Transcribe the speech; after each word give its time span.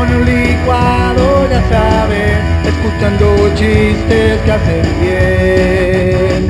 con 0.00 0.08
un 0.16 0.24
licuado, 0.24 1.46
ya 1.50 1.62
sabes, 1.68 2.38
escuchando 2.66 3.26
chistes 3.54 4.40
que 4.44 4.52
hacen 4.52 4.86
bien. 4.98 6.40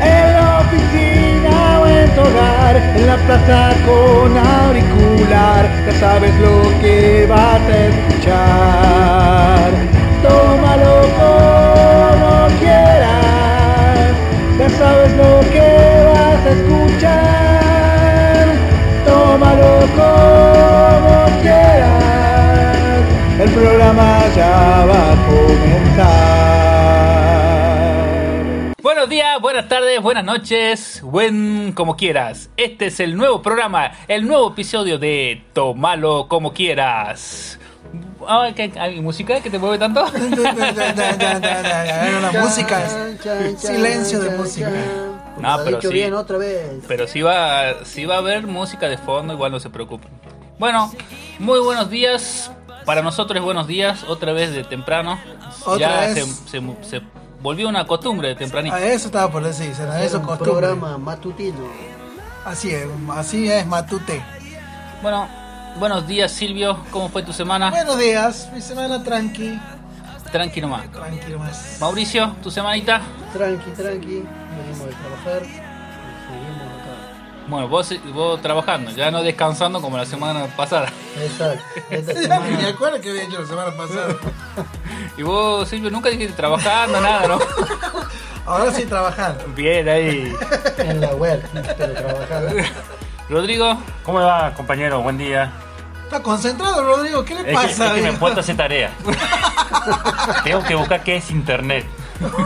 En 0.00 0.26
la 0.36 0.60
oficina 0.60 1.80
o 1.80 1.86
en 1.86 2.08
tu 2.14 2.20
hogar, 2.20 2.76
en 2.96 3.06
la 3.08 3.16
plaza 3.26 3.60
con 3.86 4.30
auricular, 4.38 5.62
ya 5.86 5.94
sabes 5.98 6.32
lo 6.46 6.56
que 6.80 7.26
vas 7.28 7.62
a 7.74 7.78
escuchar. 7.90 9.70
Tómalo 10.22 10.96
como 11.20 12.32
quieras, 12.60 14.12
ya 14.60 14.68
sabes 14.78 15.10
lo 15.22 15.32
que 15.54 15.68
vas 16.12 16.40
a 16.46 16.50
escuchar. 16.56 18.44
Tómalo 19.04 19.72
como 19.96 20.11
programa 23.92 24.26
ya 24.34 24.86
va 24.86 25.12
a 25.12 25.16
comenzar. 25.26 26.72
Buenos 28.82 29.08
días, 29.10 29.40
buenas 29.40 29.68
tardes, 29.68 30.00
buenas 30.00 30.24
noches, 30.24 31.00
buen 31.02 31.72
como 31.72 31.94
quieras. 31.96 32.48
Este 32.56 32.86
es 32.86 33.00
el 33.00 33.16
nuevo 33.16 33.42
programa, 33.42 33.92
el 34.08 34.26
nuevo 34.26 34.48
episodio 34.52 34.98
de 34.98 35.42
Tomalo 35.52 36.26
como 36.28 36.52
quieras. 36.54 37.58
Ah, 38.26 38.48
¿qué- 38.56 38.72
¿Hay 38.80 39.00
música 39.02 39.40
que 39.42 39.50
te 39.50 39.58
mueve 39.58 39.78
tanto? 39.78 40.06
La 42.22 42.32
música 42.40 42.84
es 42.84 43.60
silencio 43.60 44.20
de 44.20 44.30
música. 44.38 44.70
No, 45.38 45.56
pero 45.64 45.82
sí. 45.82 45.88
bien 45.88 46.14
otra 46.14 46.38
vez. 46.38 46.82
Pero 46.88 47.06
si 47.06 47.20
va, 47.20 47.84
si 47.84 48.06
va 48.06 48.14
a 48.16 48.18
haber 48.18 48.46
música 48.46 48.88
de 48.88 48.96
fondo, 48.96 49.34
igual 49.34 49.52
no 49.52 49.60
se 49.60 49.68
preocupen. 49.70 50.10
Bueno, 50.58 50.92
muy 51.38 51.58
buenos 51.60 51.90
días. 51.90 52.50
Para 52.84 53.02
nosotros 53.02 53.36
es 53.38 53.44
buenos 53.44 53.66
días, 53.66 54.04
otra 54.08 54.32
vez 54.32 54.52
de 54.52 54.64
temprano. 54.64 55.18
Otra 55.64 55.78
ya 55.78 56.00
vez. 56.12 56.14
Se, 56.46 56.60
se, 56.60 56.76
se 56.88 57.02
volvió 57.40 57.68
una 57.68 57.86
costumbre 57.86 58.28
de 58.28 58.34
tempranito. 58.34 58.74
A 58.74 58.80
eso 58.82 59.06
estaba 59.06 59.30
por 59.30 59.42
decir, 59.44 59.74
será 59.74 59.96
Era 59.96 60.04
eso 60.04 60.18
un 60.18 60.24
costumbre. 60.24 60.52
programa 60.52 60.98
matutino. 60.98 61.58
Así 62.44 62.70
es, 62.70 62.86
así 63.14 63.48
es 63.48 63.64
Matute. 63.66 64.20
Bueno, 65.00 65.28
buenos 65.78 66.06
días 66.08 66.32
Silvio, 66.32 66.76
¿cómo 66.90 67.08
fue 67.08 67.22
tu 67.22 67.32
semana? 67.32 67.70
Buenos 67.70 67.98
días, 67.98 68.48
mi 68.52 68.60
semana 68.60 69.02
tranqui, 69.04 69.60
Tranqui 70.32 70.60
nomás. 70.60 70.90
tranquilo 70.90 71.38
más. 71.38 71.76
Mauricio, 71.80 72.34
tu 72.42 72.50
semanita. 72.50 73.00
Tranqui, 73.32 73.70
tranqui. 73.72 74.24
Venimos 74.56 74.86
de 74.86 74.92
trabajar. 74.94 75.71
Bueno, 77.52 77.68
vos, 77.68 77.94
vos 78.14 78.40
trabajando, 78.40 78.92
ya 78.92 79.10
no 79.10 79.22
descansando 79.22 79.82
como 79.82 79.98
la 79.98 80.06
semana 80.06 80.46
pasada. 80.56 80.90
Exacto. 81.20 81.62
Esta 81.90 82.14
semana. 82.14 82.68
acuerdo 82.68 82.98
que 82.98 83.10
había 83.10 83.24
hecho 83.24 83.42
la 83.42 83.46
semana 83.46 83.76
pasada. 83.76 84.16
Y 85.18 85.22
vos, 85.22 85.68
Silvio, 85.68 85.90
nunca 85.90 86.08
dijiste 86.08 86.32
trabajando, 86.32 86.98
nada, 86.98 87.28
¿no? 87.28 87.38
Ahora 88.46 88.72
sí 88.72 88.86
trabajando. 88.86 89.44
Bien, 89.54 89.86
ahí. 89.86 90.34
En 90.78 91.02
la 91.02 91.14
web, 91.14 91.42
pero 91.76 91.92
trabajando. 91.92 92.54
Rodrigo, 93.28 93.76
¿Cómo 94.02 94.20
le 94.20 94.24
va, 94.24 94.54
compañero? 94.54 95.02
Buen 95.02 95.18
día. 95.18 95.52
Está 96.04 96.22
concentrado, 96.22 96.82
Rodrigo, 96.82 97.22
¿qué 97.22 97.34
le 97.34 97.40
Es 97.40 97.46
que, 97.48 97.52
pasa? 97.52 97.86
es 97.88 98.02
que 98.02 98.12
me 98.12 98.28
a 98.30 98.40
hacer 98.40 98.56
tarea. 98.56 98.90
Tengo 100.42 100.62
que 100.62 100.74
buscar 100.74 101.02
qué 101.04 101.16
es 101.16 101.30
internet. 101.30 101.84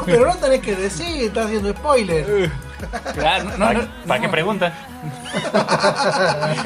Pero 0.04 0.26
no 0.26 0.34
tenés 0.34 0.62
que 0.62 0.74
decir, 0.74 1.22
estás 1.22 1.46
haciendo 1.46 1.70
spoiler. 1.70 2.50
Claro, 3.14 3.44
no, 3.44 3.50
no, 3.50 3.58
¿Para, 3.58 3.74
no, 4.06 4.14
qué 4.20 4.27
no, 4.27 4.30
preguntan? 4.30 4.72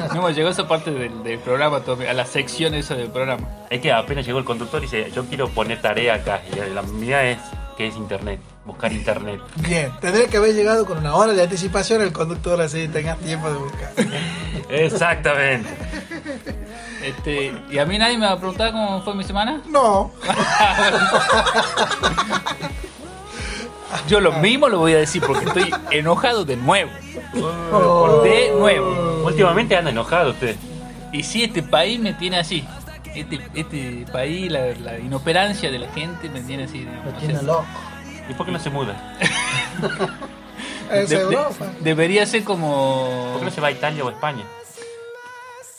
no 0.09 0.15
hemos 0.15 0.31
llegado 0.31 0.49
a 0.49 0.51
esa 0.51 0.67
parte 0.67 0.91
del, 0.91 1.23
del 1.23 1.39
programa, 1.39 1.81
a 2.09 2.13
la 2.13 2.25
sección 2.25 2.73
esa 2.73 2.95
del 2.95 3.09
programa. 3.09 3.47
Es 3.69 3.81
que 3.81 3.91
apenas 3.91 4.25
llegó 4.25 4.39
el 4.39 4.45
conductor 4.45 4.79
y 4.81 4.85
dice, 4.85 5.11
yo 5.11 5.25
quiero 5.25 5.49
poner 5.49 5.81
tarea 5.81 6.15
acá. 6.15 6.41
Y 6.51 6.73
la 6.73 6.81
mía 6.81 7.23
es 7.23 7.37
qué 7.77 7.87
es 7.87 7.95
internet. 7.95 8.39
Buscar 8.65 8.91
internet. 8.91 9.41
Bien, 9.55 9.91
tendría 9.99 10.27
que 10.27 10.37
haber 10.37 10.53
llegado 10.53 10.85
con 10.85 10.99
una 10.99 11.15
hora 11.15 11.33
de 11.33 11.41
anticipación 11.41 12.01
el 12.01 12.13
conductor 12.13 12.61
así 12.61 12.87
tengas 12.87 13.17
tiempo 13.17 13.49
de 13.49 13.57
buscar. 13.57 13.91
Exactamente. 14.69 15.69
Este, 17.03 17.51
y 17.71 17.79
a 17.79 17.85
mí 17.85 17.97
nadie 17.97 18.17
me 18.19 18.27
va 18.27 18.33
a 18.33 18.37
preguntar 18.37 18.71
cómo 18.71 19.01
fue 19.01 19.15
mi 19.15 19.23
semana. 19.23 19.61
No, 19.67 20.11
Yo 24.07 24.19
lo 24.19 24.31
mismo 24.33 24.69
lo 24.69 24.79
voy 24.79 24.93
a 24.93 24.97
decir 24.99 25.21
porque 25.25 25.45
estoy 25.45 25.69
enojado 25.91 26.45
de 26.45 26.55
nuevo. 26.57 26.91
De 28.23 28.51
nuevo. 28.57 29.23
Últimamente 29.25 29.75
anda 29.75 29.91
enojado 29.91 30.31
usted. 30.31 30.55
Y 31.11 31.23
si 31.23 31.43
este 31.43 31.61
país 31.63 31.99
me 31.99 32.13
tiene 32.13 32.37
así. 32.39 32.67
Este, 33.13 33.41
este 33.53 34.05
país, 34.11 34.49
la, 34.51 34.67
la 34.81 34.97
inoperancia 34.99 35.69
de 35.69 35.79
la 35.79 35.89
gente 35.91 36.29
me 36.29 36.41
tiene 36.41 36.63
así. 36.63 36.87
no 37.05 37.11
tiene 37.19 37.37
sé. 37.39 37.43
loco. 37.43 37.65
¿Y 38.29 38.33
por 38.33 38.45
qué 38.45 38.51
no 38.53 38.59
se 38.59 38.69
muda? 38.69 39.17
es 40.91 41.09
De- 41.09 41.25
de- 41.25 41.37
debería 41.81 42.25
ser 42.25 42.43
¿Por 42.43 42.55
como 42.55 43.35
qué 43.39 43.45
no 43.45 43.51
se 43.51 43.59
va 43.61 43.67
a 43.67 43.71
Italia 43.71 44.03
o 44.05 44.09
a 44.09 44.11
España? 44.11 44.43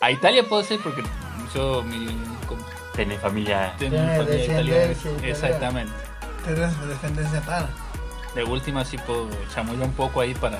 a 0.01 0.11
Italia 0.11 0.43
puede 0.49 0.65
ser 0.65 0.81
porque 0.81 1.03
yo 1.55 1.83
mi 1.85 2.07
com- 2.47 2.59
Tiene 2.95 3.17
familia. 3.19 3.73
tengo 3.79 3.97
Tiene 3.97 4.17
familia 4.19 4.45
italiana. 4.45 4.95
Exactamente. 5.23 5.93
Tenés 6.45 6.89
descendencia 6.89 7.41
tana. 7.43 7.69
De 8.35 8.45
última 8.45 8.85
sí 8.85 8.97
puedo 8.99 9.29
chamullar 9.55 9.85
un 9.85 9.93
poco 9.93 10.21
ahí 10.21 10.35
para, 10.35 10.59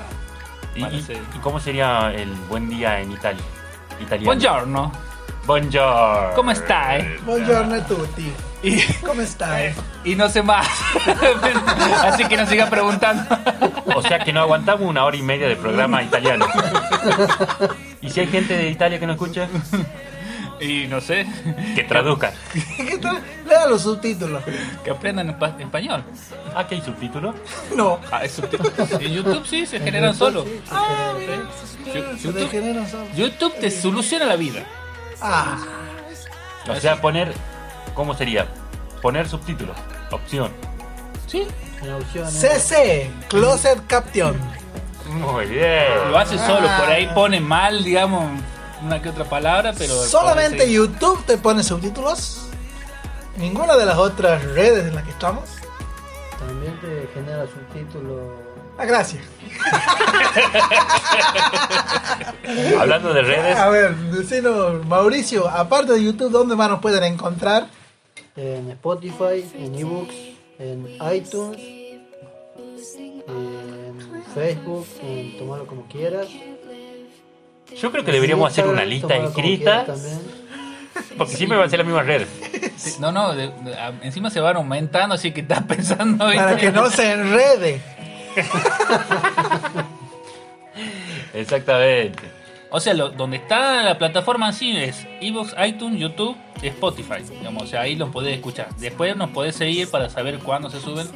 ¿Y, 0.75 0.81
para 0.81 0.95
y- 0.95 1.39
cómo 1.41 1.59
sería 1.59 2.11
el 2.13 2.29
buen 2.49 2.69
día 2.69 2.99
en 3.01 3.11
Italia? 3.11 3.43
Italiano. 3.99 4.25
Buongiorno. 4.25 4.91
Buongiorno. 5.45 6.35
¿Cómo 6.35 6.51
stai? 6.55 7.17
Buongiorno 7.25 7.75
a 7.75 7.85
tutti. 7.85 8.31
Y, 8.63 8.81
¿Cómo 9.05 9.21
estás? 9.21 9.73
y 10.05 10.15
no 10.15 10.29
sé 10.29 10.41
más. 10.41 10.65
Así 12.03 12.23
que 12.25 12.37
no 12.37 12.45
siga 12.47 12.69
preguntando. 12.69 13.23
O 13.95 14.01
sea 14.01 14.19
que 14.19 14.31
no 14.31 14.39
aguantamos 14.41 14.87
una 14.87 15.03
hora 15.03 15.17
y 15.17 15.21
media 15.21 15.47
de 15.49 15.55
programa 15.57 16.01
italiano. 16.01 16.45
¿Y 18.01 18.09
si 18.09 18.21
hay 18.21 18.27
gente 18.27 18.55
de 18.55 18.69
Italia 18.69 18.99
que 18.99 19.05
no 19.07 19.13
escucha? 19.13 19.49
Y 20.63 20.87
no 20.87 21.01
sé. 21.01 21.25
Que 21.75 21.83
traduzca. 21.83 22.31
¿Qué 22.77 22.97
tal? 22.97 23.21
Lea 23.47 23.67
los 23.67 23.81
subtítulos. 23.81 24.43
Que 24.83 24.91
aprendan 24.91 25.37
espa- 25.37 25.59
español. 25.59 26.03
Ah, 26.55 26.65
que 26.67 26.75
hay 26.75 26.81
subtítulos. 26.81 27.35
No. 27.75 27.99
Ah, 28.11 28.19
hay 28.21 28.29
subtítulos. 28.29 28.73
En 29.01 29.11
YouTube 29.13 29.45
sí 29.45 29.65
se 29.65 29.79
generan 29.79 30.15
solo. 30.15 30.45
Ah, 30.71 31.13
Se 31.85 31.99
YouTube. 32.17 33.13
YouTube 33.15 33.53
te 33.59 33.69
soluciona 33.71 34.25
la 34.25 34.35
vida. 34.35 34.63
Ah, 35.21 35.57
O 36.69 36.75
sea, 36.75 37.01
poner. 37.01 37.33
¿Cómo 37.93 38.15
sería? 38.15 38.47
Poner 39.01 39.27
subtítulos. 39.27 39.75
Opción. 40.11 40.51
Sí. 41.27 41.45
En. 41.81 42.31
CC, 42.31 43.11
Closet 43.27 43.85
Caption. 43.87 44.37
Muy 45.07 45.45
bien. 45.47 45.83
Lo 46.09 46.17
hace 46.17 46.37
solo. 46.37 46.67
Por 46.79 46.89
ahí 46.89 47.07
pone 47.13 47.39
mal, 47.41 47.83
digamos, 47.83 48.31
una 48.83 49.01
que 49.01 49.09
otra 49.09 49.25
palabra, 49.25 49.73
pero. 49.77 49.93
Solamente 50.03 50.71
YouTube 50.71 51.23
te 51.25 51.37
pone 51.37 51.63
subtítulos. 51.63 52.47
Ninguna 53.37 53.75
de 53.75 53.85
las 53.85 53.97
otras 53.97 54.43
redes 54.43 54.87
en 54.87 54.95
las 54.95 55.03
que 55.03 55.11
estamos. 55.11 55.49
También 56.39 56.79
te 56.81 57.07
genera 57.13 57.45
subtítulos. 57.47 58.19
Ah, 58.77 58.85
gracias. 58.85 59.23
Hablando 62.79 63.13
de 63.13 63.21
redes, 63.21 63.57
A 63.57 63.69
ver, 63.69 63.95
decinos, 63.95 64.85
Mauricio, 64.85 65.47
aparte 65.47 65.93
de 65.93 66.03
YouTube, 66.03 66.31
¿dónde 66.31 66.55
más 66.55 66.69
nos 66.69 66.79
pueden 66.79 67.03
encontrar? 67.03 67.67
En 68.35 68.71
Spotify, 68.71 69.45
en 69.55 69.75
ebooks, 69.75 70.15
en 70.57 70.87
iTunes, 71.13 71.59
en 73.27 74.23
Facebook, 74.33 74.87
en 75.03 75.37
Tomarlo 75.37 75.67
como 75.67 75.87
quieras. 75.87 76.27
Yo 77.79 77.91
creo 77.91 78.03
que 78.05 78.11
deberíamos 78.11 78.51
hacer 78.51 78.67
una 78.67 78.85
lista 78.85 79.15
escrita. 79.15 79.85
Porque 81.17 81.35
siempre 81.35 81.57
van 81.57 81.67
a 81.67 81.69
ser 81.69 81.79
las 81.79 81.87
mismas 81.87 82.05
redes. 82.05 82.27
Sí, 82.77 82.95
No, 82.99 83.11
no, 83.11 83.33
de- 83.33 83.47
de- 83.49 83.75
a- 83.75 83.93
encima 84.03 84.29
se 84.29 84.39
van 84.39 84.55
aumentando, 84.57 85.15
así 85.15 85.31
que 85.31 85.41
estás 85.41 85.63
pensando. 85.67 86.25
¿viste? 86.27 86.43
Para 86.43 86.57
que 86.57 86.71
no 86.71 86.89
se 86.89 87.11
enrede. 87.11 87.81
Exactamente. 91.33 92.19
O 92.69 92.79
sea, 92.79 92.93
lo- 92.93 93.09
donde 93.09 93.37
está 93.37 93.83
la 93.83 93.97
plataforma 93.97 94.47
en 94.47 94.53
sí 94.53 94.75
es 94.75 95.05
Evox, 95.21 95.53
iTunes, 95.65 95.99
YouTube, 95.99 96.35
Spotify. 96.61 97.21
Digamos, 97.29 97.63
o 97.63 97.67
sea, 97.67 97.81
ahí 97.81 97.95
los 97.95 98.09
podés 98.09 98.35
escuchar. 98.35 98.69
Después 98.77 99.15
nos 99.15 99.29
podés 99.29 99.55
seguir 99.55 99.89
para 99.89 100.09
saber 100.09 100.39
cuándo 100.39 100.69
se 100.71 100.79
suben 100.79 101.07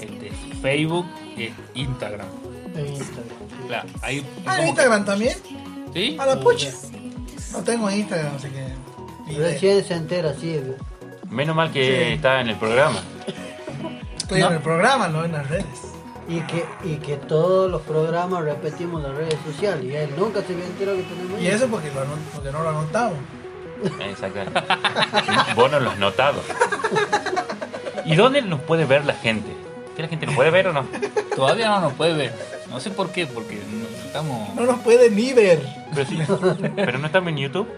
este, 0.00 0.30
Facebook, 0.62 1.06
e 1.36 1.52
Instagram. 1.74 2.26
En 2.74 2.86
Instagram. 2.86 3.24
sí. 3.28 3.66
Claro, 3.68 3.88
ahí. 4.00 4.24
Ah, 4.46 4.62
Instagram 4.62 5.04
también. 5.04 5.36
¿Sí? 5.92 6.16
A 6.18 6.26
la 6.26 6.40
pucha. 6.40 6.70
No 7.52 7.62
tengo 7.62 7.90
Instagram, 7.90 8.36
así 8.36 8.48
que. 8.48 9.36
Recién 9.38 9.84
se 9.84 9.94
entera, 9.94 10.34
sí. 10.34 10.60
Menos 11.30 11.54
mal 11.56 11.70
que 11.72 11.84
Sí. 11.84 12.12
está 12.14 12.40
en 12.40 12.48
el 12.50 12.56
programa. 12.56 13.00
Estoy 14.16 14.40
No. 14.40 14.48
en 14.48 14.52
el 14.54 14.60
programa, 14.60 15.08
no 15.08 15.24
en 15.24 15.32
las 15.32 15.48
redes. 15.48 15.66
Y 16.28 16.40
que, 16.40 16.64
y 16.84 16.96
que 16.96 17.16
todos 17.16 17.70
los 17.70 17.82
programas 17.82 18.42
repetimos 18.44 19.02
las 19.02 19.14
redes 19.14 19.36
sociales. 19.44 19.84
Y 19.84 19.94
él 19.94 20.10
nunca 20.16 20.40
se 20.42 20.52
había 20.54 20.66
enterado 20.66 20.96
que 20.96 21.02
tenemos 21.04 21.40
Y 21.40 21.46
eso 21.48 21.66
porque, 21.68 21.88
lo 21.88 22.02
porque 22.34 22.50
no 22.52 22.62
lo 22.62 22.68
anotamos. 22.70 23.18
Exacto. 24.00 24.40
Vos 25.56 25.70
no 25.70 25.80
lo 25.80 25.90
has 25.90 25.98
notado. 25.98 26.40
¿Y 28.04 28.14
dónde 28.16 28.42
nos 28.42 28.60
puede 28.60 28.84
ver 28.84 29.04
la 29.04 29.14
gente? 29.14 29.50
¿Que 29.96 30.02
la 30.02 30.08
gente 30.08 30.26
nos 30.26 30.34
puede 30.34 30.50
ver 30.50 30.68
o 30.68 30.72
no? 30.72 30.86
Todavía 31.36 31.68
no 31.68 31.80
nos 31.80 31.92
puede 31.94 32.14
ver. 32.14 32.34
No 32.70 32.80
sé 32.80 32.90
por 32.90 33.10
qué, 33.10 33.26
porque 33.26 33.56
no- 33.70 34.06
estamos 34.06 34.54
No 34.54 34.62
nos 34.66 34.80
puede 34.80 35.10
ni 35.10 35.32
ver. 35.32 35.66
Pero 35.94 36.06
sí. 36.08 36.18
Pero 36.76 36.98
no 36.98 37.06
estamos 37.06 37.28
en 37.30 37.36
YouTube. 37.38 37.68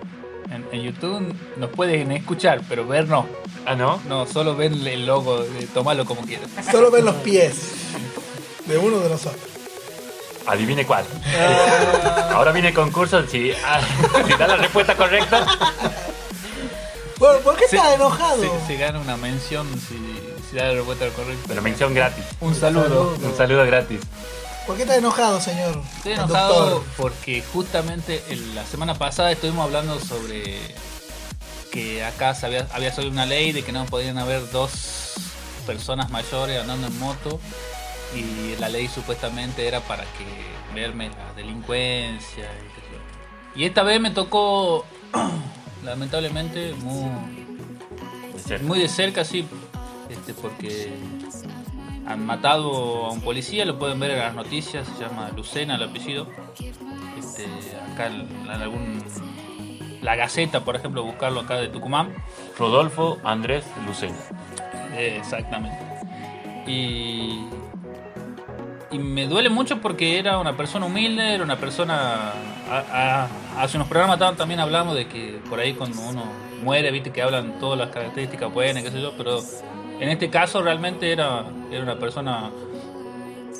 en, 0.51 0.65
en 0.73 0.83
YouTube, 0.83 1.35
nos 1.57 1.71
pueden 1.71 2.13
escuchar, 2.13 2.61
pero 2.69 2.87
ver 2.87 3.09
no. 3.09 3.27
Ah, 3.67 3.75
¿no? 3.75 4.01
No, 4.09 4.27
solo 4.27 4.55
ven 4.55 4.87
el 4.87 5.07
logo, 5.07 5.43
de 5.43 5.67
tomarlo 5.69 6.05
como 6.05 6.23
quieras. 6.23 6.49
Solo 6.71 6.91
ven 6.91 7.05
los 7.07 7.15
pies 7.17 7.55
de 8.67 8.79
uno 8.79 8.99
de 9.01 9.09
nosotros. 9.09 9.41
Adivine 10.47 10.85
cuál. 10.87 11.05
Ahora 12.33 12.53
viene 12.53 12.69
el 12.69 12.75
concurso. 12.75 13.27
Si, 13.27 13.51
ah, 13.65 13.81
si 14.27 14.33
da 14.35 14.47
la 14.47 14.57
respuesta 14.57 14.95
correcta, 14.95 15.47
Bueno, 17.19 17.39
¿por 17.41 17.57
qué 17.57 17.67
Se- 17.69 17.77
estás 17.77 17.95
enojado? 17.95 18.43
Se, 18.43 18.67
se 18.67 18.77
gana 18.77 18.99
una 19.01 19.17
mención 19.17 19.67
si, 19.81 19.97
la 20.63 20.73
respuesta 20.73 21.09
correcta. 21.11 21.45
pero 21.49 21.63
mención 21.63 21.95
gratis. 21.95 22.25
Un 22.41 22.55
saludo. 22.55 23.17
Un 23.23 23.37
saludo 23.37 23.65
gratis. 23.67 24.01
¿Por 24.67 24.77
qué 24.77 24.83
estás 24.83 24.99
enojado, 24.99 25.41
señor? 25.41 25.83
Estoy 25.97 26.13
enojado 26.13 26.71
doctor? 26.71 26.85
porque 26.97 27.43
justamente 27.53 28.23
el- 28.31 28.55
la 28.55 28.65
semana 28.65 28.95
pasada 28.95 29.31
estuvimos 29.33 29.65
hablando 29.67 30.01
sobre 30.01 30.59
que 31.71 32.03
acá 32.05 32.35
se 32.35 32.47
había, 32.47 32.67
había 32.73 32.93
salido 32.93 33.13
una 33.13 33.27
ley 33.27 33.53
de 33.53 33.63
que 33.63 33.73
no 33.73 33.85
podían 33.87 34.17
haber 34.17 34.51
dos 34.53 35.15
personas 35.67 36.11
mayores 36.11 36.61
andando 36.61 36.87
en 36.87 36.99
moto 36.99 37.41
y 38.15 38.57
la 38.61 38.69
ley 38.69 38.87
supuestamente 38.89 39.67
era 39.67 39.81
para 39.81 40.05
que 40.05 40.25
verme 40.75 41.09
la 41.11 41.33
delincuencia 41.35 42.45
y, 42.45 42.69
qué 42.75 42.81
sé 42.81 42.87
yo. 42.93 43.61
Y 43.61 43.65
esta 43.65 43.83
vez 43.83 44.01
me 44.01 44.11
tocó 44.13 44.87
lamentablemente 45.85 46.73
muy, 46.75 47.11
Es 48.37 48.45
cierto. 48.45 48.67
muy 48.67 48.79
de 48.79 48.89
cerca, 48.89 49.25
sí, 49.25 49.47
este, 50.15 50.35
porque 50.35 50.93
han 52.07 52.25
matado 52.27 53.07
a 53.07 53.11
un 53.13 53.21
policía, 53.21 53.65
lo 53.65 53.79
pueden 53.79 53.99
ver 54.01 54.13
en 54.13 54.19
las 54.19 54.35
noticias, 54.35 54.87
se 54.87 55.03
llama 55.05 55.31
Lucena 55.37 55.77
el 55.77 55.83
apellido. 55.85 56.27
Este, 57.19 57.47
acá 57.93 58.07
en, 58.09 58.23
en 58.45 58.51
algún. 58.51 59.03
La 60.03 60.17
Gaceta, 60.17 60.65
por 60.65 60.77
ejemplo, 60.77 61.03
buscarlo 61.03 61.41
acá 61.41 61.57
de 61.57 61.69
Tucumán. 61.69 62.13
Rodolfo 62.59 63.19
Andrés 63.25 63.65
Lucena. 63.87 64.17
Exactamente. 64.97 65.79
Y. 66.67 67.47
Y 68.91 68.99
me 68.99 69.27
duele 69.27 69.49
mucho 69.49 69.81
porque 69.81 70.19
era 70.19 70.39
una 70.39 70.57
persona 70.57 70.87
humilde, 70.87 71.35
era 71.35 71.43
una 71.43 71.57
persona. 71.57 72.33
a- 72.71 72.85
a- 73.57 73.63
hace 73.63 73.77
unos 73.77 73.89
programas 73.89 74.19
tam- 74.19 74.37
también 74.37 74.61
hablamos 74.61 74.95
de 74.95 75.07
que 75.09 75.41
por 75.51 75.59
ahí 75.59 75.73
cuando 75.75 76.01
uno 76.03 76.23
muere, 76.63 76.91
viste 76.91 77.11
que 77.11 77.21
hablan 77.23 77.59
todas 77.59 77.79
las 77.79 77.89
características 77.91 78.53
buenas, 78.53 78.83
qué 78.83 78.91
sé 78.91 79.01
yo, 79.03 79.13
pero 79.17 79.41
en 80.05 80.11
este 80.11 80.31
caso 80.31 80.63
realmente 80.63 81.11
era, 81.13 81.45
era 81.71 81.83
una 81.83 81.99
persona 81.99 82.51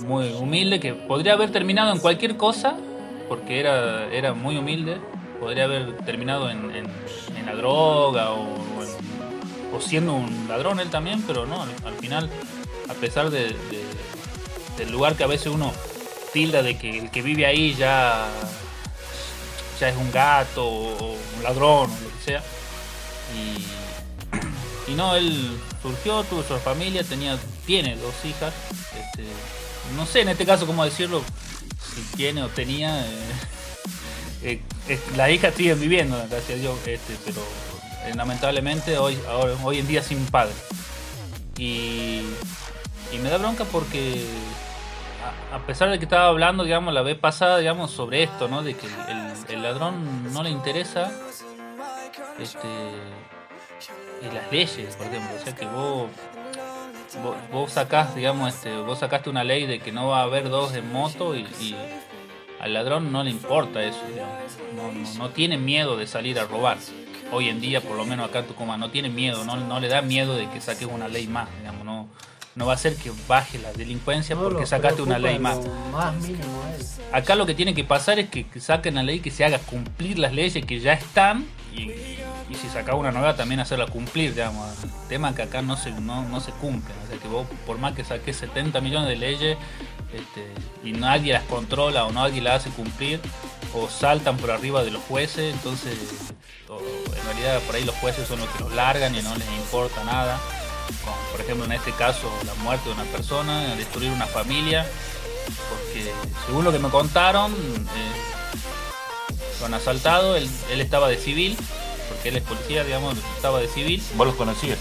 muy 0.07 0.33
humilde 0.33 0.79
que 0.81 0.93
podría 0.95 1.33
haber 1.35 1.51
terminado 1.51 1.93
en 1.93 1.99
cualquier 1.99 2.37
cosa, 2.37 2.77
porque 3.29 3.61
era, 3.61 4.07
era 4.13 4.35
muy 4.35 4.57
humilde, 4.57 4.99
podría 5.41 5.65
haber 5.65 5.97
terminado 5.99 6.51
en, 6.51 6.71
en- 6.75 7.05
la 7.47 7.55
droga 7.55 8.31
o, 8.31 8.41
o 8.43 8.83
en- 8.83 9.75
o 9.77 9.81
siendo 9.81 10.15
un 10.15 10.47
ladrón 10.49 10.81
él 10.81 10.89
también, 10.89 11.23
pero 11.27 11.45
no, 11.45 11.63
al, 11.63 11.69
al 11.85 11.95
final, 11.95 12.31
a 12.89 12.95
pesar 12.95 13.29
de, 13.31 13.49
de- 13.49 13.85
del 14.79 14.91
lugar 14.91 15.15
que 15.15 15.25
a 15.25 15.27
veces 15.27 15.49
uno 15.49 15.71
tilda 16.33 16.63
de 16.63 16.79
que 16.79 16.99
el 17.01 17.11
que 17.11 17.21
vive 17.23 17.45
ahí 17.45 17.75
ya, 17.75 18.27
ya 19.79 19.89
es 19.91 19.97
un 19.97 20.11
gato 20.11 20.67
o 20.67 21.13
un 21.37 21.43
ladrón 21.43 21.91
o 21.91 22.01
lo 22.03 22.19
que 22.19 22.25
sea, 22.25 22.43
y 24.87 24.93
no, 24.93 25.17
él 25.17 25.59
surgió, 25.83 26.23
tuvo 26.25 26.43
su 26.43 26.57
familia, 26.59 27.03
tenía, 27.05 27.39
tiene 27.67 27.97
dos 27.97 28.15
hijas, 28.25 28.53
este, 28.97 29.25
no 29.97 30.07
sé 30.07 30.23
en 30.23 30.29
este 30.29 30.45
caso 30.45 30.67
cómo 30.67 30.85
decirlo, 30.85 31.23
si 31.95 32.17
tiene 32.17 32.43
o 32.43 32.49
tenía, 32.49 33.05
eh, 33.07 33.09
eh, 34.43 34.61
eh, 34.89 35.01
las 35.17 35.31
hijas 35.31 35.55
siguen 35.55 35.81
viviendo, 35.81 36.17
gracias 36.29 36.59
a 36.59 36.61
Dios, 36.61 36.79
este, 36.87 37.17
pero 37.25 37.41
eh, 38.05 38.15
lamentablemente 38.15 38.99
hoy, 38.99 39.19
ahora, 39.29 39.55
hoy 39.63 39.79
en 39.79 39.87
día 39.87 40.03
sin 40.03 40.25
padre. 40.27 40.55
Y, 41.57 42.23
y 43.13 43.19
me 43.23 43.31
da 43.31 43.39
bronca 43.39 43.65
porque 43.65 44.27
a, 45.53 45.59
pesar 45.61 45.91
de 45.91 45.99
que 45.99 46.05
estaba 46.05 46.27
hablando, 46.27 46.65
digamos, 46.65 46.93
la 46.93 47.03
vez 47.03 47.17
pasada, 47.17 47.59
digamos, 47.59 47.91
sobre 47.91 48.25
esto, 48.25 48.49
¿no? 48.49 48.63
De 48.63 48.75
que 48.75 48.87
el 49.49 49.63
ladrón 49.63 50.33
no 50.33 50.43
le 50.43 50.51
interesa 50.51 51.13
este 52.39 52.69
y 54.23 54.35
las 54.35 54.51
leyes, 54.51 54.97
por 54.97 55.07
ejemplo, 55.07 55.31
o 55.37 55.45
sea 55.45 55.55
que 55.55 55.67
vos 55.67 56.11
vos, 57.23 57.37
vos 57.53 57.73
sacás, 57.73 58.15
digamos, 58.15 58.55
este, 58.55 58.77
vos 58.77 58.99
sacaste 58.99 59.31
una 59.31 59.45
ley 59.45 59.67
de 59.67 59.81
que 59.81 59.93
no 59.93 60.09
va 60.09 60.21
a 60.21 60.23
haber 60.25 60.49
dos 60.49 60.75
en 60.75 60.91
moto 60.93 61.35
y, 61.35 61.43
y 61.61 61.77
al 62.61 62.75
ladrón 62.75 63.13
no 63.13 63.23
le 63.23 63.31
importa 63.31 63.83
eso. 63.83 64.01
No, 64.75 64.93
no, 64.93 65.15
no 65.19 65.31
tiene 65.31 65.59
miedo 65.59 65.97
de 65.97 66.07
salir 66.07 66.39
a 66.39 66.47
robar. 66.47 66.79
Hoy 67.33 67.49
en 67.49 67.61
día, 67.61 67.81
por 67.81 67.97
lo 67.97 68.05
menos 68.05 68.29
acá 68.29 68.41
en 68.41 68.47
Tucumán, 68.47 68.81
no 68.81 68.91
tiene 68.91 69.09
miedo, 69.09 69.45
no, 69.45 69.57
no 69.57 69.81
le 69.81 69.89
da 69.89 70.03
miedo 70.03 70.37
de 70.37 70.49
que 70.51 70.61
saques 70.61 70.87
una 70.87 71.09
ley 71.09 71.27
más, 71.27 71.49
digamos, 71.59 71.85
no, 71.85 72.09
no 72.55 72.67
va 72.67 72.75
a 72.75 72.79
ser 72.79 72.97
que 72.97 73.11
baje 73.27 73.59
la 73.59 73.73
delincuencia 73.73 74.37
No 74.37 74.43
porque 74.43 74.67
sacaste 74.67 75.03
una 75.03 75.19
ley 75.19 75.39
más. 75.39 75.59
más 75.91 76.15
mínimo 76.15 76.63
él. 76.77 76.87
Acá 77.13 77.35
lo 77.35 77.47
que 77.47 77.55
tiene 77.55 77.75
que 77.75 77.85
pasar 77.85 78.19
es 78.19 78.29
que, 78.29 78.47
que 78.47 78.61
saquen 78.61 78.95
la 78.95 79.03
ley, 79.03 79.21
que 79.21 79.31
se 79.31 79.45
haga 79.45 79.59
cumplir 79.59 80.19
las 80.19 80.33
leyes 80.33 80.65
que 80.65 80.81
ya 80.81 80.93
están 80.93 81.47
y, 81.75 81.91
y 82.49 82.55
si 82.55 82.69
saca 82.69 82.95
una 82.95 83.11
nueva 83.11 83.37
también 83.37 83.61
hacerla 83.61 83.87
cumplir, 83.87 84.35
digamos. 84.35 84.69
El 84.83 84.91
tema 85.09 85.35
que 85.35 85.43
acá 85.43 85.63
no 85.63 85.77
se, 85.77 85.91
no, 85.93 86.23
no 86.29 86.41
se 86.41 86.53
cumplen, 86.53 86.97
o 87.05 87.09
sea 87.09 87.19
que 87.19 87.29
por 87.67 87.79
más 87.79 87.95
que 87.95 88.05
saques 88.05 88.37
70 88.37 88.81
millones 88.81 89.09
de 89.09 89.17
leyes 89.17 89.57
este, 90.13 90.53
y 90.83 90.93
nadie 90.93 91.33
las 91.33 91.45
controla 91.45 92.05
o 92.05 92.13
nadie 92.13 92.41
las 92.41 92.61
hace 92.61 92.71
cumplir 92.71 93.21
o 93.75 93.89
saltan 93.89 94.37
por 94.37 94.51
arriba 94.51 94.85
de 94.85 94.91
los 94.91 95.03
jueces, 95.05 95.55
entonces 95.55 95.97
en 96.69 97.25
realidad 97.25 97.61
por 97.63 97.75
ahí 97.75 97.85
los 97.85 97.95
jueces 97.97 98.27
son 98.29 98.41
los 98.41 98.49
que 98.51 98.61
los 98.61 98.73
largan 98.73 99.15
y 99.15 99.23
no 99.23 99.35
les 99.37 99.49
importa 99.49 100.05
nada. 100.05 100.39
Por 101.33 101.41
ejemplo 101.41 101.65
en 101.65 101.73
este 101.73 101.93
caso 101.93 102.31
la 102.45 102.55
muerte 102.63 102.89
de 102.89 102.95
una 102.95 103.05
persona, 103.05 103.75
destruir 103.75 104.11
una 104.11 104.27
familia, 104.27 104.87
porque 105.71 106.13
según 106.47 106.65
lo 106.65 106.73
que 106.73 106.79
me 106.79 106.91
contaron, 106.91 107.53
eh, 107.53 108.13
lo 109.61 109.67
han 109.67 109.75
asaltado, 109.75 110.37
él, 110.37 110.49
él 110.71 110.81
estaba 110.81 111.09
de 111.09 111.17
civil, 111.17 111.57
porque 112.25 112.29
él 112.31 112.37
es 112.37 112.43
policía, 112.43 112.85
digamos, 112.85 113.17
estaba 113.37 113.61
de 113.61 113.69
civil, 113.69 114.03
¿Vos 114.17 114.27
los 114.27 114.37
conocías? 114.37 114.79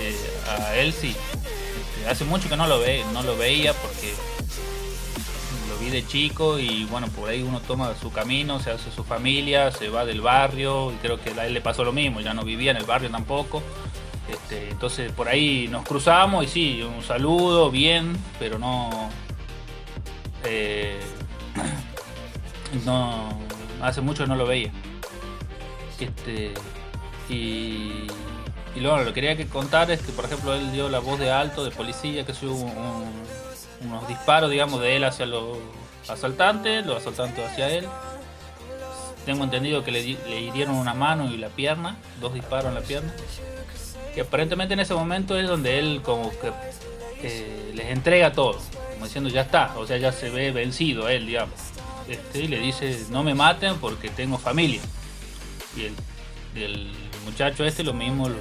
eh, 0.00 0.16
a 0.48 0.76
él 0.76 0.94
sí. 0.94 1.08
Este, 1.08 2.08
hace 2.08 2.24
mucho 2.24 2.48
que 2.48 2.56
no 2.56 2.66
lo 2.66 2.78
ve, 2.78 3.04
no 3.12 3.22
lo 3.22 3.36
veía 3.36 3.74
porque 3.74 4.14
lo 5.68 5.76
vi 5.78 5.90
de 5.90 6.06
chico 6.06 6.58
y 6.58 6.84
bueno, 6.86 7.08
por 7.08 7.28
ahí 7.28 7.42
uno 7.42 7.60
toma 7.60 7.94
su 8.00 8.10
camino, 8.10 8.60
se 8.60 8.70
hace 8.70 8.90
su 8.90 9.04
familia, 9.04 9.72
se 9.72 9.90
va 9.90 10.06
del 10.06 10.22
barrio 10.22 10.90
y 10.90 10.94
creo 10.96 11.20
que 11.20 11.38
a 11.38 11.46
él 11.46 11.52
le 11.52 11.60
pasó 11.60 11.84
lo 11.84 11.92
mismo, 11.92 12.20
ya 12.22 12.32
no 12.32 12.44
vivía 12.44 12.70
en 12.70 12.78
el 12.78 12.84
barrio 12.84 13.10
tampoco. 13.10 13.62
Este, 14.30 14.70
entonces 14.70 15.12
por 15.12 15.28
ahí 15.28 15.68
nos 15.70 15.84
cruzamos 15.84 16.46
y 16.46 16.48
sí, 16.48 16.82
un 16.82 17.02
saludo, 17.02 17.70
bien, 17.70 18.16
pero 18.38 18.58
no... 18.58 19.10
eh, 20.44 20.98
no 22.86 23.38
hace 23.82 24.00
mucho 24.00 24.22
que 24.24 24.28
no 24.30 24.36
lo 24.36 24.46
veía. 24.46 24.72
Este, 26.00 26.52
y, 27.28 28.06
y 28.74 28.80
luego 28.80 28.98
lo 28.98 29.04
que 29.06 29.12
quería 29.14 29.36
que 29.36 29.46
contar 29.46 29.90
es 29.90 30.00
que, 30.02 30.12
por 30.12 30.24
ejemplo, 30.26 30.54
él 30.54 30.72
dio 30.72 30.88
la 30.88 30.98
voz 30.98 31.18
de 31.18 31.30
alto 31.30 31.64
de 31.64 31.70
policía, 31.70 32.24
que 32.26 32.34
se 32.34 32.46
hubo 32.46 32.64
un- 32.64 33.24
unos 33.88 34.08
disparos, 34.08 34.50
digamos, 34.50 34.80
de 34.80 34.96
él 34.96 35.04
hacia 35.04 35.26
los 35.26 35.58
asaltantes, 36.08 36.84
los 36.86 36.98
asaltantes 36.98 37.44
hacia 37.50 37.68
él. 37.70 37.86
Tengo 39.26 39.44
entendido 39.44 39.82
que 39.84 39.90
le, 39.90 40.02
le 40.02 40.40
hirieron 40.40 40.74
una 40.74 40.92
mano 40.94 41.30
y 41.30 41.36
la 41.38 41.48
pierna, 41.48 41.96
dos 42.20 42.34
disparos 42.34 42.66
en 42.66 42.74
la 42.74 42.80
pierna. 42.82 43.12
Que 44.14 44.20
aparentemente 44.22 44.74
en 44.74 44.80
ese 44.80 44.94
momento 44.94 45.38
es 45.38 45.48
donde 45.48 45.78
él 45.78 46.00
como 46.02 46.30
que 46.30 46.52
eh, 47.22 47.72
les 47.74 47.86
entrega 47.86 48.32
todo, 48.32 48.58
como 48.92 49.06
diciendo 49.06 49.30
ya 49.30 49.40
está, 49.42 49.74
o 49.78 49.86
sea, 49.86 49.96
ya 49.96 50.12
se 50.12 50.30
ve 50.30 50.50
vencido 50.50 51.08
él, 51.08 51.26
digamos. 51.26 51.54
Este, 52.08 52.40
y 52.40 52.48
le 52.48 52.58
dice, 52.58 53.06
no 53.10 53.22
me 53.22 53.34
maten 53.34 53.76
porque 53.76 54.10
tengo 54.10 54.36
familia. 54.38 54.80
Y 55.76 56.62
el, 56.62 56.92
muchacho 57.24 57.64
este 57.64 57.82
lo 57.82 57.94
mismo 57.94 58.28
lo, 58.28 58.36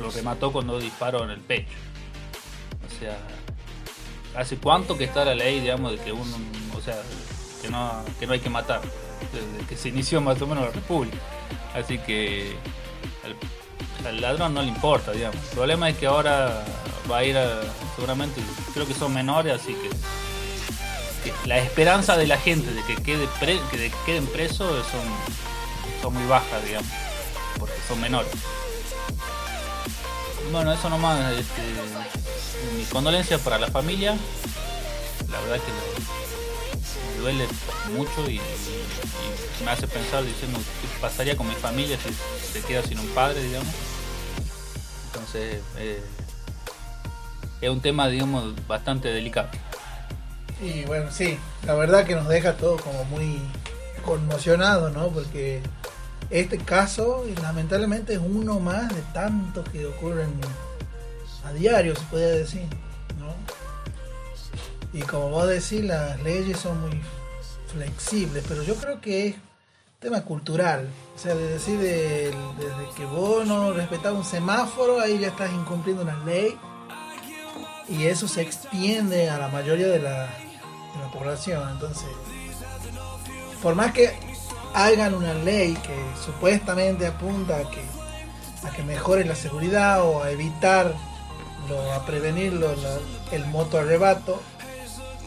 lo 0.00 0.10
remató 0.10 0.52
con 0.52 0.66
dos 0.66 0.82
disparos 0.82 1.22
en 1.22 1.30
el 1.30 1.40
pecho. 1.40 1.76
O 2.86 3.00
sea, 3.00 3.16
¿hace 4.36 4.56
cuánto 4.56 4.98
que 4.98 5.04
está 5.04 5.24
la 5.24 5.34
ley, 5.34 5.60
digamos, 5.60 5.92
de 5.92 5.98
que 5.98 6.12
uno, 6.12 6.36
o 6.76 6.80
sea, 6.80 6.96
que 7.62 7.68
no, 7.70 8.04
que 8.18 8.26
no 8.26 8.32
hay 8.32 8.40
que 8.40 8.50
matar? 8.50 8.82
Desde 9.32 9.66
que 9.66 9.76
se 9.76 9.88
inició 9.88 10.20
más 10.20 10.40
o 10.42 10.46
menos 10.46 10.64
la 10.64 10.70
república. 10.72 11.16
Así 11.74 11.98
que 11.98 12.54
al, 14.04 14.20
ladrón 14.20 14.54
no 14.54 14.62
le 14.62 14.68
importa, 14.68 15.12
digamos. 15.12 15.36
El 15.36 15.50
problema 15.54 15.88
es 15.88 15.96
que 15.96 16.06
ahora 16.06 16.64
va 17.10 17.18
a 17.18 17.24
ir 17.24 17.36
a, 17.36 17.60
seguramente, 17.94 18.40
creo 18.74 18.86
que 18.86 18.94
son 18.94 19.14
menores, 19.14 19.54
así 19.54 19.74
que 19.74 19.90
la 21.48 21.58
esperanza 21.58 22.16
de 22.16 22.26
la 22.26 22.36
gente 22.38 22.72
de 22.72 22.82
que, 22.84 22.96
quede 23.02 23.26
pre- 23.40 23.60
que 23.70 23.90
queden 24.04 24.26
presos 24.26 24.86
son, 24.86 25.02
son 26.06 26.14
muy 26.14 26.26
bajas, 26.26 26.64
digamos. 26.64 26.88
porque 27.58 27.74
son 27.88 28.00
menores. 28.00 28.30
Bueno, 30.52 30.72
eso 30.72 30.88
nomás, 30.88 31.32
este, 31.32 31.62
mi 32.76 32.84
condolencia 32.84 33.38
para 33.38 33.58
la 33.58 33.66
familia. 33.66 34.16
La 35.28 35.40
verdad 35.40 35.56
que 35.56 35.72
me 37.16 37.22
duele 37.22 37.48
mucho 37.96 38.30
y, 38.30 38.40
me 39.64 39.70
hace 39.72 39.88
pensar 39.88 40.24
diciendo 40.24 40.60
qué 40.60 41.00
pasaría 41.00 41.36
con 41.36 41.48
mi 41.48 41.54
familia 41.56 41.98
si 41.98 42.52
se 42.52 42.64
queda 42.64 42.84
sin 42.84 43.00
un 43.00 43.08
padre, 43.08 43.42
digamos. 43.42 43.74
Entonces, 45.06 45.60
eh, 45.76 46.00
es 47.60 47.68
un 47.68 47.80
tema, 47.80 48.06
digamos, 48.06 48.54
bastante 48.68 49.08
delicado. 49.08 49.48
Y 50.62 50.84
bueno, 50.84 51.10
sí, 51.10 51.36
la 51.64 51.74
verdad 51.74 52.06
que 52.06 52.14
nos 52.14 52.28
deja 52.28 52.56
todo 52.56 52.76
como 52.76 53.04
muy 53.06 53.40
conmocionado, 54.04 54.90
¿no? 54.90 55.08
Porque 55.08 55.62
este 56.30 56.58
caso, 56.58 57.24
lamentablemente, 57.42 58.14
es 58.14 58.18
uno 58.20 58.58
más 58.60 58.94
de 58.94 59.02
tantos 59.12 59.68
que 59.70 59.86
ocurren 59.86 60.32
a 61.44 61.52
diario, 61.52 61.94
se 61.94 62.02
podría 62.06 62.28
decir, 62.28 62.66
¿no? 63.18 63.32
Y 64.98 65.02
como 65.02 65.30
vos 65.30 65.46
decís, 65.48 65.84
las 65.84 66.20
leyes 66.22 66.58
son 66.58 66.80
muy 66.80 67.00
flexibles, 67.72 68.44
pero 68.48 68.62
yo 68.62 68.74
creo 68.76 69.00
que 69.00 69.28
es 69.28 69.34
tema 70.00 70.22
cultural. 70.22 70.88
O 71.14 71.18
sea, 71.18 71.34
de 71.34 71.48
decir, 71.48 71.78
del- 71.78 72.34
desde 72.58 72.94
que 72.96 73.04
vos 73.04 73.46
no 73.46 73.72
respetás 73.72 74.12
un 74.12 74.24
semáforo, 74.24 75.00
ahí 75.00 75.18
ya 75.18 75.28
estás 75.28 75.52
incumpliendo 75.52 76.02
una 76.02 76.16
ley 76.24 76.56
y 77.88 78.04
eso 78.06 78.26
se 78.26 78.42
extiende 78.42 79.30
a 79.30 79.38
la 79.38 79.48
mayoría 79.48 79.86
de 79.86 80.00
la, 80.00 80.22
de 80.26 80.98
la 81.00 81.10
población. 81.12 81.68
Entonces, 81.70 82.08
por 83.62 83.74
más 83.74 83.92
que 83.92 84.12
hagan 84.76 85.14
una 85.14 85.32
ley 85.34 85.74
que 85.74 85.96
supuestamente 86.22 87.06
apunta 87.06 87.56
a 87.56 87.70
que, 87.70 87.82
a 88.66 88.70
que 88.70 88.82
mejore 88.82 89.24
la 89.24 89.34
seguridad 89.34 90.02
o 90.04 90.22
a 90.22 90.30
evitar, 90.30 90.94
lo, 91.68 91.92
a 91.92 92.04
prevenir 92.04 92.52
lo- 92.52 92.76
la- 92.76 92.98
el 93.32 93.46
moto 93.46 93.78
arrebato, 93.78 94.40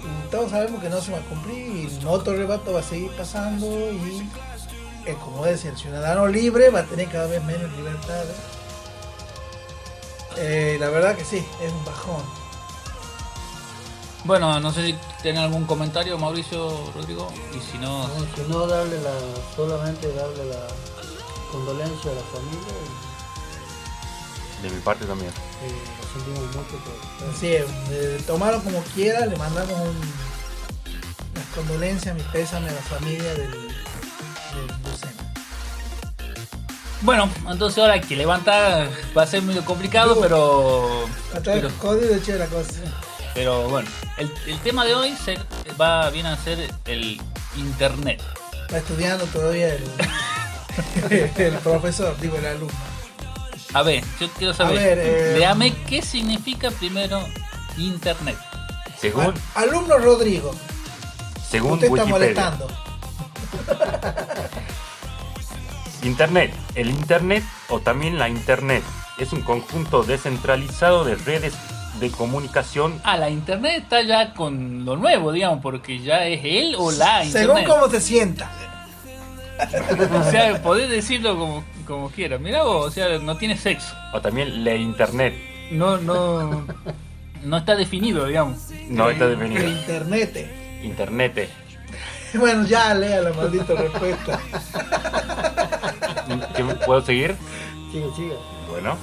y 0.04 0.30
todos 0.32 0.52
sabemos 0.52 0.82
que 0.82 0.90
no 0.90 1.02
se 1.02 1.12
va 1.12 1.18
a 1.18 1.22
cumplir 1.22 1.66
y 1.76 1.86
el 1.88 2.02
moto 2.06 2.32
arrebato 2.32 2.74
va 2.74 2.80
a 2.82 2.84
seguir 2.84 3.12
pasando 3.18 3.66
y, 3.92 4.30
eh, 5.06 5.16
como 5.26 5.44
decía, 5.46 5.72
el 5.72 5.78
ciudadano 5.78 6.28
libre 6.28 6.70
va 6.70 6.82
a 6.82 6.86
tener 6.86 7.08
cada 7.10 7.26
vez 7.28 7.44
menos 7.44 7.72
libertades. 7.74 8.36
Eh, 10.38 10.78
la 10.80 10.90
verdad 10.90 11.16
que 11.18 11.26
sí, 11.26 11.44
es 11.62 11.72
un 11.74 11.84
bajón. 11.86 12.24
Bueno, 14.26 14.60
no 14.60 14.72
sé 14.74 14.86
si 14.86 14.96
tienen 15.22 15.42
algún 15.44 15.66
comentario, 15.66 16.18
Mauricio, 16.18 16.92
Rodrigo, 16.94 17.32
y 17.56 17.60
si 17.72 17.78
no, 17.78 18.08
No, 18.08 18.14
si 18.36 18.42
no 18.50 18.68
darle 18.68 19.00
la, 19.02 19.12
solamente 19.56 20.12
darle 20.14 20.46
la 20.46 20.68
condolencia 21.52 22.12
a 22.12 22.16
la 22.16 22.22
familia 22.22 22.74
y 24.60 24.64
De 24.68 24.70
mi 24.70 24.82
parte 24.82 25.06
también. 25.06 25.32
eh, 25.32 25.74
lo 26.02 26.08
sentimos 26.14 26.56
mucho 26.56 26.78
por 26.84 27.30
Así 27.30 27.48
es, 27.48 27.66
eh, 27.92 28.22
tomarlo 28.28 28.62
como 28.62 28.82
quiera, 28.94 29.26
le 29.26 29.38
mandamos 29.38 29.72
un, 29.72 29.98
las 31.36 31.46
condolencias, 31.56 32.14
mi 32.14 32.22
pésame 32.24 32.70
a 32.70 32.74
la 32.74 32.82
familia 32.82 33.34
del, 33.34 33.52
del 33.52 34.68
Lucena. 34.84 35.34
Bueno, 37.02 37.30
entonces 37.50 37.80
ahora 37.80 37.94
hay 37.94 38.02
que 38.02 38.18
levantar 38.18 38.90
va 39.18 39.24
a 39.24 39.28
ser 39.28 39.42
medio 39.44 39.64
complicado, 39.64 40.20
pero 40.20 41.06
A 41.34 41.40
través 41.40 41.62
pero, 41.62 41.70
del 41.70 41.78
código 41.78 42.16
de 42.16 42.38
la 42.40 42.48
cosa. 42.48 42.82
Pero 43.34 43.70
bueno, 43.70 43.90
el, 44.18 44.32
el 44.48 44.60
tema 44.60 44.86
de 44.86 44.96
hoy 44.96 45.16
se, 45.16 45.38
va 45.80 46.10
viene 46.10 46.30
a 46.30 46.38
ser 46.38 46.72
el 46.86 47.22
internet. 47.58 48.22
Está 48.64 48.78
estudiando 48.80 49.26
todavía 49.26 49.74
el, 49.74 49.84
el 51.38 51.54
profesor, 51.60 52.16
digo 52.20 52.38
el 52.38 52.46
alumno. 52.46 52.74
A 53.74 53.84
ver, 53.84 54.04
yo 54.20 54.28
quiero 54.38 54.54
saber, 54.54 54.78
A 54.80 54.82
ver, 54.82 55.00
eh, 55.00 55.36
léame 55.38 55.74
qué 55.86 56.02
significa 56.02 56.72
primero 56.72 57.24
internet. 57.78 58.38
Según, 59.00 59.26
Al- 59.56 59.70
alumno 59.70 59.98
Rodrigo, 59.98 60.54
según 61.50 61.74
usted 61.74 61.88
está 61.88 62.04
Wikipedia, 62.04 62.12
molestando. 62.12 62.68
Internet. 66.04 66.54
El 66.76 66.90
Internet 66.90 67.44
o 67.70 67.80
también 67.80 68.18
la 68.18 68.30
Internet 68.30 68.84
es 69.18 69.34
un 69.34 69.42
conjunto 69.42 70.04
descentralizado 70.04 71.04
de 71.04 71.16
redes 71.16 71.54
de 72.00 72.10
comunicación 72.12 73.00
Ah, 73.04 73.18
la 73.18 73.30
internet 73.30 73.84
está 73.84 74.02
ya 74.02 74.34
con 74.34 74.86
lo 74.86 74.96
nuevo, 74.96 75.32
digamos, 75.32 75.60
porque 75.62 76.00
ya 76.00 76.26
es 76.26 76.42
él 76.44 76.76
o 76.78 76.92
la 76.92 77.24
Según 77.26 77.58
internet. 77.60 77.68
cómo 77.68 77.88
te 77.90 78.00
sientas. 78.02 78.50
O 80.26 80.32
sea, 80.32 80.62
podés 80.62 80.90
decirlo 80.90 81.38
como, 81.38 81.64
como 81.86 82.10
quieras. 82.10 82.40
Mira 82.40 82.64
vos, 82.64 82.88
o 82.88 82.92
sea, 82.92 83.18
no 83.20 83.36
tiene 83.38 83.58
sexo. 83.58 83.94
o 84.14 84.22
también 84.22 84.64
la 84.64 84.76
Internet. 84.76 85.34
No, 85.72 85.98
no, 85.98 86.66
no 87.44 87.58
está 87.58 87.76
definido, 87.76 88.26
digamos. 88.26 88.70
No 88.90 89.10
está 89.10 89.26
El 89.26 89.38
definido. 89.38 89.68
internet. 89.68 90.50
Internet. 90.84 91.50
Bueno, 92.32 92.64
ya 92.68 92.94
lea 92.94 93.22
la 93.22 93.34
maldita 93.34 93.74
respuesta. 93.74 94.40
¿Qué, 96.56 96.64
¿Puedo 96.86 97.02
seguir? 97.02 97.36
Sigue, 97.92 98.06
sigue. 98.16 98.34
Bueno. 98.70 98.96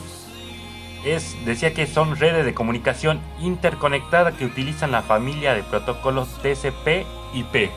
Es, 1.07 1.37
decía 1.47 1.73
que 1.73 1.87
son 1.87 2.17
redes 2.17 2.45
de 2.45 2.53
comunicación 2.53 3.21
interconectadas 3.41 4.35
que 4.35 4.45
utilizan 4.45 4.91
la 4.91 5.03
familia 5.03 5.55
de 5.55 5.63
protocolos 5.63 6.29
TCP/IP. 6.43 7.71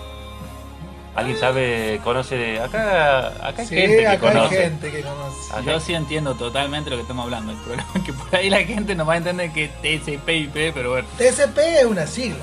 ¿Alguien 1.15 1.38
sabe, 1.38 2.00
conoce 2.03 2.38
de 2.38 2.59
acá? 2.59 3.27
Acá 3.48 3.62
hay 3.62 3.67
Sí, 3.67 3.75
gente 3.75 3.98
que 3.98 4.07
hay 4.07 4.17
conoce. 4.17 4.55
gente 4.55 4.91
que 4.91 5.01
conoce. 5.01 5.53
Acá- 5.53 5.62
Yo 5.71 5.79
sí 5.79 5.93
entiendo 5.93 6.33
totalmente 6.36 6.89
lo 6.89 6.95
que 6.95 7.01
estamos 7.03 7.25
hablando. 7.25 7.51
El 7.51 7.57
problema 7.59 7.88
es 7.95 8.03
que 8.03 8.13
por 8.13 8.36
ahí 8.36 8.50
la 8.50 8.63
gente 8.63 8.95
no 8.95 9.05
va 9.05 9.13
a 9.13 9.17
entender 9.17 9.51
que 9.51 9.65
es 9.65 9.71
TCP/IP, 9.81 10.71
pero 10.74 10.91
bueno. 10.91 11.07
TCP 11.17 11.57
es 11.79 11.86
una 11.86 12.07
sigla. 12.07 12.38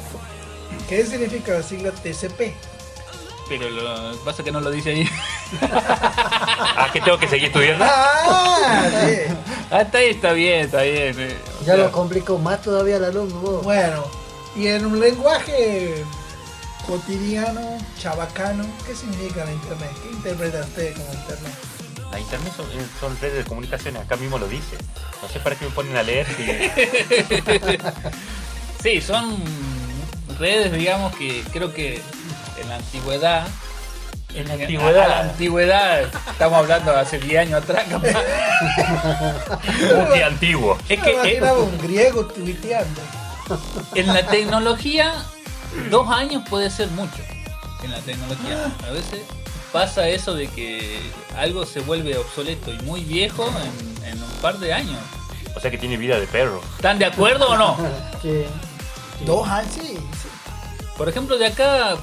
¿Qué 0.89 1.05
significa 1.05 1.53
la 1.55 1.63
sigla 1.63 1.91
TCP? 1.91 2.55
Pero 3.49 3.71
lo 3.71 4.17
pasa 4.25 4.43
que 4.43 4.51
no 4.53 4.61
lo 4.61 4.71
dice 4.71 4.91
ahí. 4.91 5.09
Ah, 6.79 6.91
que 6.93 7.01
tengo 7.01 7.19
que 7.19 7.27
seguir 7.29 7.47
estudiando. 7.47 7.85
Ah, 7.89 8.85
sí. 9.07 9.17
Hasta 9.71 9.99
ahí 9.99 10.11
está 10.11 10.33
bien, 10.33 10.61
está 10.67 10.83
bien. 10.83 11.15
eh. 11.19 11.37
O 11.61 11.65
Ya 11.65 11.75
sea, 11.75 11.77
lo 11.85 11.93
complicó 11.93 12.39
más 12.39 12.61
todavía 12.61 12.97
el 12.97 13.05
alumno 13.05 13.37
vos. 13.41 13.65
Bueno, 13.65 14.05
y 14.55 14.67
en 14.67 14.85
un 14.85 15.01
lenguaje 15.01 16.05
cotidiano, 16.87 17.79
chabacano, 17.99 18.67
¿qué 18.87 18.95
significa 18.95 19.45
la 19.45 19.53
internet? 19.53 19.91
¿Qué 20.03 20.11
interpreta 20.11 20.61
usted 20.61 20.95
como 20.97 21.13
internet? 21.15 21.53
La 22.13 22.21
internet 22.21 22.53
son, 22.57 22.67
eh, 22.73 22.87
son 23.01 23.19
redes 23.21 23.39
de 23.39 23.45
comunicación, 23.45 23.97
acá 23.97 24.17
mismo 24.17 24.39
lo 24.39 24.49
dice. 24.49 24.77
No 25.23 25.29
sé 25.29 25.41
para 25.41 25.57
qué 25.57 25.65
me 25.65 25.71
ponen 25.71 25.97
a 25.97 26.03
leer. 26.03 26.27
si- 26.37 27.81
Sí, 28.83 29.01
son 29.01 29.37
redes, 30.39 30.73
digamos, 30.73 31.15
que 31.17 31.43
creo 31.53 31.73
que 31.73 32.01
en 32.61 32.69
la 32.69 32.77
antigüedad. 32.77 33.47
En 34.35 34.49
la 34.49 34.55
a 34.55 34.57
la 34.57 34.63
antigüedad, 34.65 35.21
antigüedad, 35.31 36.01
estamos 36.31 36.59
hablando 36.59 36.93
de 36.93 36.99
hace 36.99 37.19
10 37.19 37.41
años 37.41 37.63
atrás, 37.63 37.85
capaz. 37.89 38.13
muy 40.11 40.21
antiguo. 40.21 40.77
Es 40.89 41.01
que 41.01 41.11
eh, 41.11 41.15
imaginaba 41.15 41.59
un 41.61 41.79
griego 41.79 42.27
tuiteando. 42.27 43.01
en 43.95 44.07
la 44.09 44.27
tecnología, 44.27 45.15
dos 45.91 46.11
años 46.11 46.43
puede 46.51 46.69
ser 46.71 46.89
mucho. 46.89 47.23
En 47.83 47.93
la 47.93 48.01
tecnología, 48.01 48.71
a 48.87 48.91
veces 48.91 49.21
pasa 49.73 50.07
eso 50.09 50.35
de 50.35 50.49
que 50.49 51.01
algo 51.39 51.65
se 51.65 51.81
vuelve 51.81 52.19
obsoleto 52.19 52.73
y 52.73 52.79
muy 52.83 53.05
viejo 53.05 53.51
en, 54.05 54.13
en 54.13 54.23
un 54.23 54.31
par 54.43 54.59
de 54.59 54.73
años. 54.75 54.99
O 55.55 55.61
sea 55.61 55.71
que 55.71 55.79
tiene 55.79 55.97
vida 55.97 56.21
de 56.21 56.27
perro. 56.27 56.61
¿Están 56.77 56.99
de 56.99 57.07
acuerdo 57.07 57.49
o 57.49 57.57
no? 57.57 57.77
Sí. 58.23 58.45
Dos 59.25 59.49
años, 59.49 59.73
sí. 59.73 59.97
Por 60.97 61.09
ejemplo, 61.11 61.37
de 61.37 61.47
acá, 61.47 61.97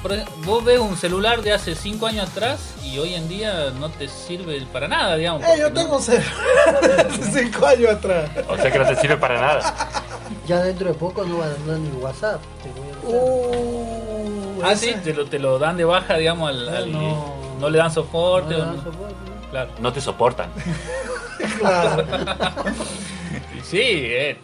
vos 0.46 0.64
ves 0.64 0.78
un 0.80 0.96
celular 0.96 1.42
de 1.42 1.52
hace 1.52 1.74
5 1.74 2.06
años 2.06 2.30
atrás 2.30 2.76
y 2.84 3.00
hoy 3.00 3.16
en 3.16 3.28
día 3.28 3.72
no 3.80 3.90
te 3.90 4.08
sirve 4.08 4.62
para 4.72 4.88
nada, 4.88 5.16
digamos. 5.16 5.42
Eh, 5.44 5.56
yo 5.60 5.74
tengo 5.74 5.96
un 5.98 6.02
celular 6.04 6.80
de 6.82 7.02
hace 7.02 7.44
cinco 7.44 7.66
años 7.66 7.90
atrás. 7.92 8.30
O 8.48 8.56
sea 8.56 8.70
que 8.72 8.78
no 8.78 8.86
se 8.88 8.96
sirve 8.98 9.18
para 9.18 9.42
nada. 9.42 10.04
Ya 10.48 10.62
dentro 10.62 10.90
de 10.90 10.94
poco 10.94 11.24
no 11.26 11.40
va 11.40 11.46
a 11.46 11.50
andar 11.56 11.78
ni 11.80 11.90
WhatsApp. 12.00 12.40
te 12.62 12.70
voy 12.80 13.16
a. 13.16 13.18
Uh, 13.18 14.62
Ah, 14.66 14.76
sí, 14.76 14.94
te 15.04 15.14
lo, 15.14 15.26
te 15.26 15.40
lo 15.40 15.58
dan 15.60 15.76
de 15.76 15.84
baja, 15.84 16.16
digamos, 16.16 16.50
al, 16.50 16.70
Ah, 16.70 16.78
al- 16.78 16.92
no. 16.92 17.34
no 17.60 17.70
le 17.70 17.78
dan 17.80 17.92
soporte. 17.92 18.54
No, 18.56 18.60
o 18.62 18.66
no, 18.68 18.74
no- 18.74 18.84
soporte, 18.84 19.16
¿no? 19.44 19.50
Claro. 19.50 19.72
No 19.80 19.92
te 19.94 20.02
soportan. 20.02 20.50
Claro. 21.60 22.06
Sí, 23.64 23.80
eh, 23.82 24.38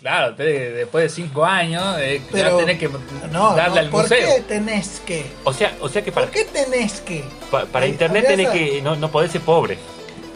claro, 0.00 0.34
te- 0.34 0.72
después 0.72 1.04
de 1.04 1.08
5 1.10 1.44
años 1.44 1.96
eh, 1.98 2.22
Pero- 2.32 2.50
ya 2.52 2.56
tenés 2.66 2.78
que 2.78 2.88
No, 3.32 3.54
darle 3.54 3.74
no, 3.74 3.80
al 3.80 3.88
¿por 3.90 4.02
museo. 4.02 4.28
qué 4.36 4.40
tenés 4.42 5.00
que? 5.06 5.26
O 5.44 5.52
sea, 5.52 5.74
o 5.80 5.88
sea 5.88 6.02
que 6.02 6.10
para, 6.12 6.26
¿Por 6.26 6.34
qué 6.34 6.44
tenés 6.44 7.00
que? 7.00 7.24
pa- 7.50 7.66
para 7.66 7.84
Ahí- 7.84 7.92
internet 7.92 8.26
tenés 8.26 8.46
esa- 8.46 8.54
que 8.54 8.82
no, 8.82 8.96
no 8.96 9.10
podés 9.10 9.30
ser 9.32 9.40
pobre. 9.42 9.78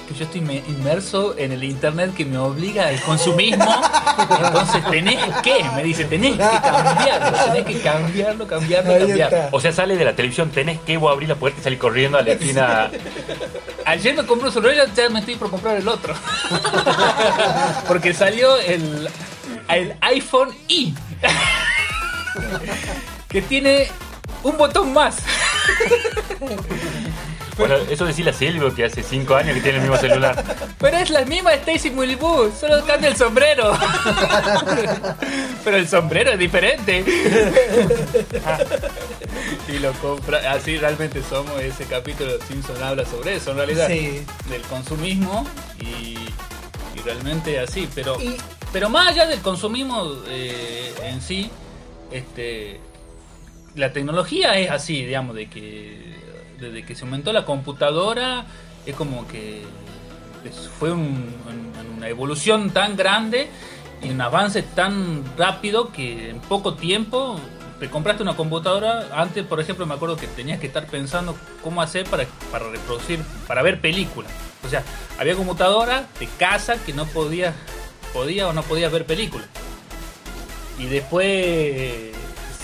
que 0.06 0.12
yo 0.12 0.24
estoy 0.26 0.42
me- 0.42 0.56
inmerso 0.68 1.34
en 1.38 1.50
el 1.52 1.64
internet 1.64 2.12
que 2.14 2.26
me 2.26 2.36
obliga 2.36 2.88
al 2.88 3.00
consumismo. 3.00 3.64
Entonces 4.44 4.84
tenés 4.90 5.18
que, 5.42 5.64
me 5.74 5.82
dice, 5.82 6.04
tenés 6.04 6.32
que 6.32 6.38
cambiarlo, 6.60 7.38
tenés 7.46 7.64
que 7.64 7.80
cambiarlo, 7.80 8.46
cambiarlo, 8.46 8.92
Ahí 8.92 8.98
cambiarlo. 9.06 9.36
está. 9.38 9.48
O 9.56 9.60
sea, 9.60 9.72
sale 9.72 9.96
de 9.96 10.04
la 10.04 10.14
televisión, 10.14 10.50
tenés 10.50 10.78
que 10.80 10.98
vos 10.98 11.10
abrir 11.10 11.30
la 11.30 11.36
puerta 11.36 11.58
y 11.58 11.64
salir 11.64 11.78
corriendo 11.78 12.18
a 12.18 12.22
la 12.22 12.32
esquina. 12.32 12.90
Ayer 13.86 14.14
me 14.14 14.26
compré 14.26 14.48
un 14.48 14.52
celular 14.52 14.86
ya 14.94 15.08
me 15.08 15.20
estoy 15.20 15.36
por 15.36 15.48
comprar 15.48 15.76
el 15.78 15.88
otro. 15.88 16.12
Porque 17.88 18.12
salió 18.12 18.58
el, 18.58 19.08
el 19.68 19.94
iPhone 20.00 20.54
i. 20.68 20.94
Que 23.28 23.42
tiene 23.42 23.88
un 24.42 24.56
botón 24.56 24.92
más. 24.92 25.16
Bueno, 27.56 27.76
eso 27.88 28.04
decía 28.04 28.24
la 28.26 28.32
Silvio 28.32 28.74
que 28.74 28.84
hace 28.84 29.02
5 29.04 29.32
años 29.36 29.54
que 29.54 29.60
tiene 29.60 29.76
el 29.78 29.82
mismo 29.82 29.96
celular. 29.96 30.44
Pero 30.78 30.96
es 30.96 31.08
la 31.10 31.24
misma 31.24 31.54
Stacy 31.54 31.90
Mulibú, 31.90 32.52
solo 32.58 32.84
cambia 32.84 33.08
el 33.10 33.16
sombrero. 33.16 33.78
Pero 35.62 35.76
el 35.76 35.86
sombrero 35.88 36.32
es 36.32 36.38
diferente. 36.40 37.04
Y 39.68 39.78
lo 39.78 39.92
compra, 39.94 40.52
así 40.52 40.76
realmente 40.78 41.22
somos, 41.28 41.60
ese 41.62 41.84
capítulo 41.84 42.36
de 42.38 42.44
Simpson 42.44 42.82
habla 42.82 43.04
sobre 43.06 43.36
eso 43.36 43.52
en 43.52 43.56
realidad. 43.58 43.86
Sí. 43.88 44.24
Del 44.48 44.62
consumismo 44.62 45.46
y, 45.80 46.18
y 46.96 47.00
realmente 47.04 47.60
así, 47.60 47.88
pero 47.94 48.20
Y- 48.20 48.36
pero 48.74 48.90
más 48.90 49.08
allá 49.08 49.24
del 49.26 49.40
consumismo 49.40 50.12
eh, 50.28 50.92
en 51.04 51.22
sí, 51.22 51.50
este 52.10 52.78
la 53.74 53.92
tecnología 53.92 54.58
es 54.58 54.70
así, 54.70 55.04
digamos, 55.04 55.34
de 55.34 55.48
que 55.48 56.14
desde 56.60 56.84
que 56.84 56.94
se 56.94 57.04
aumentó 57.04 57.32
la 57.32 57.44
computadora 57.46 58.44
es 58.84 58.94
como 58.94 59.26
que 59.28 59.62
fue 60.78 60.92
un- 60.92 61.34
un- 61.48 61.96
una 61.96 62.08
evolución 62.08 62.70
tan 62.70 62.96
grande 62.96 63.48
y 64.02 64.10
un 64.10 64.20
avance 64.20 64.62
tan 64.62 65.24
rápido 65.38 65.90
que 65.92 66.30
en 66.30 66.40
poco 66.40 66.74
tiempo 66.74 67.40
te 67.80 67.88
compraste 67.90 68.22
una 68.22 68.36
computadora. 68.36 69.08
Antes, 69.14 69.44
por 69.46 69.58
ejemplo, 69.60 69.86
me 69.86 69.94
acuerdo 69.94 70.16
que 70.16 70.26
tenías 70.26 70.60
que 70.60 70.66
estar 70.66 70.86
pensando 70.86 71.36
cómo 71.62 71.80
hacer 71.80 72.04
para, 72.08 72.26
para 72.52 72.68
reproducir, 72.70 73.20
para 73.48 73.62
ver 73.62 73.80
películas. 73.80 74.30
O 74.64 74.68
sea, 74.68 74.82
había 75.18 75.34
computadora 75.34 76.06
de 76.20 76.28
casa 76.38 76.76
que 76.84 76.92
no 76.92 77.06
podía, 77.06 77.54
podía 78.14 78.48
o 78.48 78.54
no 78.54 78.62
podía 78.62 78.88
ver 78.88 79.04
películas. 79.04 79.48
Y 80.78 80.86
después 80.86 82.14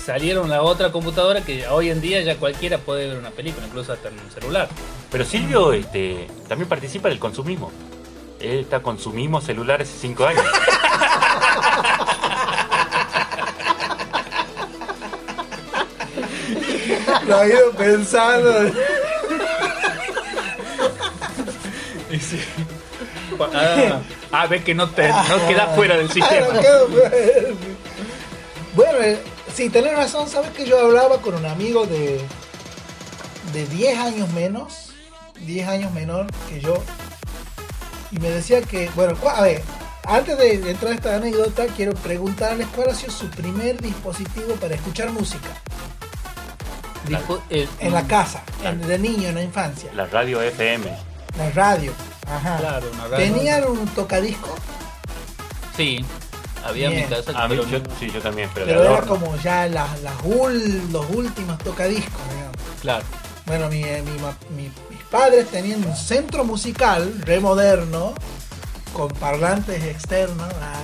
salieron 0.06 0.48
la 0.48 0.62
otra 0.62 0.92
computadora 0.92 1.42
que 1.42 1.68
hoy 1.68 1.90
en 1.90 2.00
día 2.00 2.22
ya 2.22 2.36
cualquiera 2.36 2.78
puede 2.78 3.08
ver 3.08 3.18
una 3.18 3.30
película, 3.30 3.66
incluso 3.66 3.92
hasta 3.92 4.08
en 4.08 4.18
un 4.18 4.30
celular. 4.30 4.68
Pero 5.10 5.24
Silvio 5.24 5.72
este, 5.72 6.28
también 6.48 6.68
participa 6.68 7.08
del 7.08 7.18
consumismo. 7.18 7.72
Él 8.40 8.60
está 8.60 8.80
consumismo 8.80 9.40
celular 9.40 9.82
hace 9.82 9.92
5 10.00 10.24
años. 10.24 10.44
Lo 17.26 17.42
he 17.42 17.48
ido 17.48 17.72
pensando. 17.72 18.72
Ah, 23.52 24.00
ah, 24.32 24.46
ves 24.46 24.62
que 24.64 24.74
no 24.74 24.88
te 24.90 25.08
no 25.08 25.46
quedas 25.48 25.74
fuera 25.74 25.96
del 25.96 26.08
Ah, 26.10 26.12
sistema. 26.12 26.46
Bueno, 28.74 28.98
eh, 29.02 29.18
sí, 29.54 29.68
tenés 29.70 29.96
razón. 29.96 30.28
Sabes 30.28 30.50
que 30.50 30.66
yo 30.66 30.78
hablaba 30.78 31.20
con 31.20 31.34
un 31.34 31.46
amigo 31.46 31.86
de, 31.86 32.20
de 33.52 33.66
10 33.66 33.98
años 33.98 34.28
menos, 34.32 34.90
10 35.40 35.68
años 35.68 35.92
menor 35.92 36.26
que 36.48 36.60
yo, 36.60 36.74
y 38.12 38.18
me 38.18 38.30
decía 38.30 38.62
que, 38.62 38.90
bueno, 38.94 39.14
a 39.28 39.42
ver, 39.42 39.62
antes 40.04 40.38
de 40.38 40.70
entrar 40.70 40.92
a 40.92 40.94
esta 40.94 41.16
anécdota, 41.16 41.66
quiero 41.76 41.94
preguntarles 41.94 42.66
cuál 42.74 42.90
ha 42.90 42.94
sido 42.94 43.12
su 43.12 43.28
primer 43.28 43.80
dispositivo 43.80 44.54
para 44.54 44.74
escuchar 44.74 45.10
música 45.10 45.48
eh, 47.50 47.68
en 47.80 47.92
la 47.92 48.06
casa, 48.06 48.42
en- 48.64 48.80
de 48.86 48.98
niño, 48.98 49.28
en 49.28 49.34
la 49.34 49.42
infancia, 49.42 49.90
La 49.94 50.06
radio 50.06 50.40
FM. 50.42 50.86
la 51.38 51.50
radio. 51.50 51.92
Ajá. 52.30 52.56
Claro, 52.58 52.90
una 52.92 53.08
radio. 53.08 53.16
¿Tenían 53.34 53.64
un 53.66 53.86
tocadisco? 53.88 54.54
Sí, 55.76 56.04
había 56.64 56.86
en 56.88 56.90
mi 56.92 56.96
Bien. 56.98 57.08
casa, 57.10 57.46
pero 57.48 57.66
yo, 57.66 57.78
sí, 57.98 58.10
yo 58.10 58.20
también, 58.20 58.48
pero, 58.54 58.66
Pero 58.66 58.80
era 58.82 58.90
adorno. 58.90 59.08
como 59.18 59.36
ya 59.36 59.66
las, 59.66 60.00
las 60.02 60.14
ul- 60.22 60.90
los 60.90 61.06
últimos 61.10 61.58
tocadiscos, 61.58 62.20
digamos. 62.34 62.56
claro. 62.80 63.04
Bueno, 63.46 63.68
mi, 63.68 63.82
eh, 63.82 64.02
mi 64.02 64.20
ma- 64.20 64.36
mi- 64.56 64.70
mis 64.90 65.02
padres 65.10 65.48
tenían 65.48 65.84
un 65.84 65.96
centro 65.96 66.44
musical 66.44 67.12
re 67.24 67.40
moderno, 67.40 68.14
con 68.92 69.08
parlantes 69.08 69.82
externos, 69.84 70.52
ah, 70.60 70.82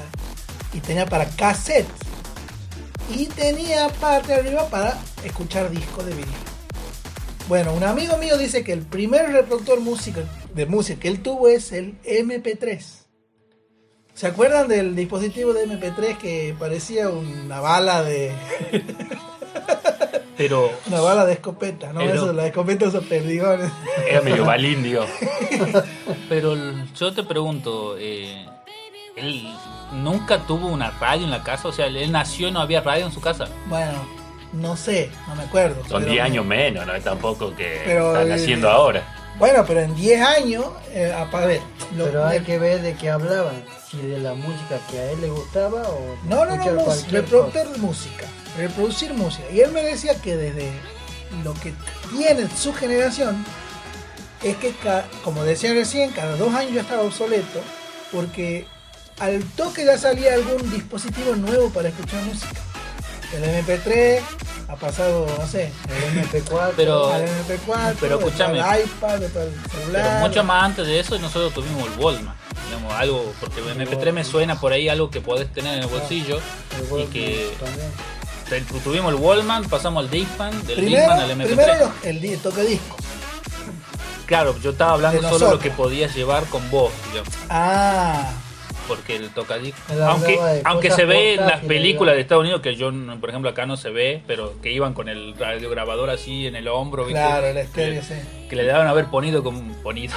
y 0.72 0.80
tenía 0.80 1.06
para 1.06 1.26
cassette. 1.26 1.86
Y 3.14 3.26
tenía 3.26 3.88
parte 3.88 4.34
arriba 4.34 4.68
para 4.68 4.98
escuchar 5.22 5.70
discos 5.70 6.06
de 6.06 6.10
vinilo. 6.12 6.32
Bueno, 7.46 7.72
un 7.72 7.84
amigo 7.84 8.16
mío 8.18 8.36
dice 8.36 8.64
que 8.64 8.72
el 8.72 8.80
primer 8.82 9.30
reproductor 9.30 9.78
música, 9.80 10.22
de 10.56 10.66
música 10.66 10.98
que 11.00 11.08
él 11.08 11.22
tuvo 11.22 11.48
es 11.48 11.70
el 11.72 12.00
MP3. 12.02 12.82
¿Se 14.14 14.26
acuerdan 14.26 14.66
del 14.66 14.96
dispositivo 14.96 15.52
de 15.52 15.68
MP3 15.68 16.16
que 16.16 16.56
parecía 16.58 17.10
una 17.10 17.60
bala 17.60 18.02
de 18.02 18.32
Pero 20.36 20.70
una 20.86 21.00
bala 21.00 21.24
de 21.26 21.34
escopeta? 21.34 21.92
No, 21.92 22.00
Pero- 22.00 22.14
eso, 22.14 22.32
la 22.32 22.46
escopeta 22.46 22.86
esos 22.86 23.04
perdigones. 23.04 23.70
Era 24.08 24.20
medio 24.22 24.44
balindio. 24.44 25.06
Pero 26.28 26.56
yo 26.94 27.12
te 27.14 27.22
pregunto, 27.22 27.96
eh, 27.98 28.44
él 29.16 29.46
nunca 29.92 30.46
tuvo 30.46 30.68
una 30.68 30.90
radio 30.90 31.24
en 31.24 31.30
la 31.30 31.42
casa, 31.42 31.68
o 31.68 31.72
sea, 31.72 31.86
él 31.86 32.12
nació 32.12 32.48
y 32.48 32.52
no 32.52 32.60
había 32.60 32.80
radio 32.82 33.06
en 33.06 33.12
su 33.12 33.20
casa. 33.20 33.46
Bueno, 33.68 34.06
no 34.52 34.76
sé, 34.76 35.10
no 35.28 35.34
me 35.36 35.44
acuerdo. 35.44 35.82
Son 35.88 36.00
pero- 36.02 36.12
10 36.12 36.24
años 36.24 36.44
menos, 36.44 36.86
no 36.86 36.94
es 36.94 37.04
tampoco 37.04 37.54
que 37.54 37.80
Pero, 37.84 38.14
están 38.14 38.30
eh, 38.30 38.34
haciendo 38.34 38.70
ahora. 38.70 39.15
Bueno, 39.38 39.64
pero 39.66 39.80
en 39.80 39.94
10 39.94 40.20
años, 40.22 40.64
eh, 40.92 41.12
a 41.14 41.24
ver. 41.46 41.60
lo- 41.96 42.04
Pero 42.06 42.26
hay 42.26 42.40
que 42.40 42.58
ver 42.58 42.80
de 42.82 42.94
qué 42.94 43.10
hablaban. 43.10 43.62
Si 43.90 43.98
de 43.98 44.18
la 44.18 44.34
música 44.34 44.78
que 44.90 44.98
a 44.98 45.10
él 45.12 45.20
le 45.20 45.28
gustaba 45.28 45.82
o 45.82 46.16
No, 46.28 46.44
no, 46.44 46.56
no, 46.56 46.64
reproductor 47.10 47.72
de 47.72 47.78
música. 47.78 48.24
Reproducir 48.56 49.12
música. 49.14 49.44
Y 49.52 49.60
él 49.60 49.70
me 49.72 49.82
decía 49.82 50.14
que 50.20 50.36
desde 50.36 50.70
lo 51.44 51.54
que 51.54 51.72
tiene 52.10 52.48
su 52.56 52.72
generación 52.74 53.44
es 54.42 54.56
que, 54.56 54.72
ca- 54.72 55.04
como 55.22 55.44
decía 55.44 55.72
recién, 55.74 56.10
cada 56.12 56.36
dos 56.36 56.54
años 56.54 56.72
ya 56.74 56.80
estaba 56.80 57.02
obsoleto 57.02 57.60
porque 58.12 58.66
al 59.18 59.42
toque 59.56 59.84
ya 59.84 59.96
salía 59.98 60.34
algún 60.34 60.70
dispositivo 60.70 61.36
nuevo 61.36 61.70
para 61.70 61.88
escuchar 61.88 62.22
música. 62.24 62.60
El 63.34 63.44
MP3 63.64 64.20
ha 64.68 64.76
pasado, 64.76 65.26
no 65.38 65.46
sé, 65.46 65.72
El 65.88 66.24
MP4. 66.24 66.72
Pero- 66.76 67.12
al 67.12 67.22
MP4, 67.24 67.96
pero 68.00 68.18
escúchame. 68.18 68.60
al 68.60 68.80
iPad, 68.82 69.18
celular. 69.18 69.58
Pero 69.92 70.28
mucho 70.28 70.44
más 70.44 70.64
antes 70.64 70.86
de 70.86 71.00
eso 71.00 71.18
nosotros 71.18 71.52
tuvimos 71.54 71.88
el 71.90 71.98
Walkman. 71.98 72.34
Digamos, 72.66 72.92
algo, 72.94 73.32
porque 73.40 73.60
el 73.60 73.68
MP3 73.80 74.12
me 74.12 74.24
suena 74.24 74.58
por 74.60 74.72
ahí 74.72 74.88
algo 74.88 75.10
que 75.10 75.20
podés 75.20 75.52
tener 75.52 75.74
en 75.74 75.80
el 75.84 75.86
bolsillo. 75.88 76.40
el 76.92 77.00
Y 77.02 77.06
que 77.06 77.50
también. 77.60 78.82
tuvimos 78.82 79.12
el 79.12 79.20
Wallman, 79.20 79.64
pasamos 79.68 80.04
al 80.04 80.10
Discman, 80.10 80.50
del 80.66 80.76
Primero, 80.78 80.98
Discman 81.02 81.20
al 81.20 81.30
MP3. 81.30 81.46
primero 81.46 81.92
el, 82.02 82.20
di- 82.20 82.36
toque 82.38 82.62
disco. 82.62 82.96
Claro, 84.26 84.56
yo 84.60 84.70
estaba 84.70 84.92
hablando 84.92 85.18
De 85.20 85.22
solo 85.28 85.38
lo 85.38 85.44
nosotros. 85.46 85.62
que 85.62 85.70
podías 85.70 86.14
llevar 86.14 86.44
con 86.46 86.68
vos, 86.70 86.90
digamos, 87.12 87.32
Ah, 87.48 88.32
porque 88.88 89.16
el 89.16 89.30
tocadisco. 89.30 89.80
Aunque, 90.04 90.38
aunque 90.64 90.90
se 90.90 91.04
ve 91.04 91.34
en 91.34 91.46
las 91.46 91.60
películas 91.60 92.14
de. 92.14 92.20
Estados 92.22 92.42
Unidos, 92.42 92.60
que 92.60 92.74
yo, 92.76 92.90
por 93.20 93.28
ejemplo, 93.30 93.50
acá 93.50 93.66
no 93.66 93.76
se 93.76 93.90
ve, 93.90 94.22
pero 94.26 94.54
que 94.62 94.72
iban 94.72 94.94
con 94.94 95.08
el 95.08 95.34
radiograbador 95.38 96.10
así 96.10 96.46
en 96.46 96.56
el 96.56 96.66
hombro, 96.68 97.04
¿viste? 97.04 97.20
claro, 97.20 97.46
el 97.46 97.56
estéreo, 97.58 98.00
que, 98.00 98.06
sí. 98.06 98.14
que 98.48 98.56
le 98.56 98.64
daban 98.64 98.86
haber 98.88 99.06
ponido 99.06 99.42
como 99.44 99.60
ponido. 99.82 100.14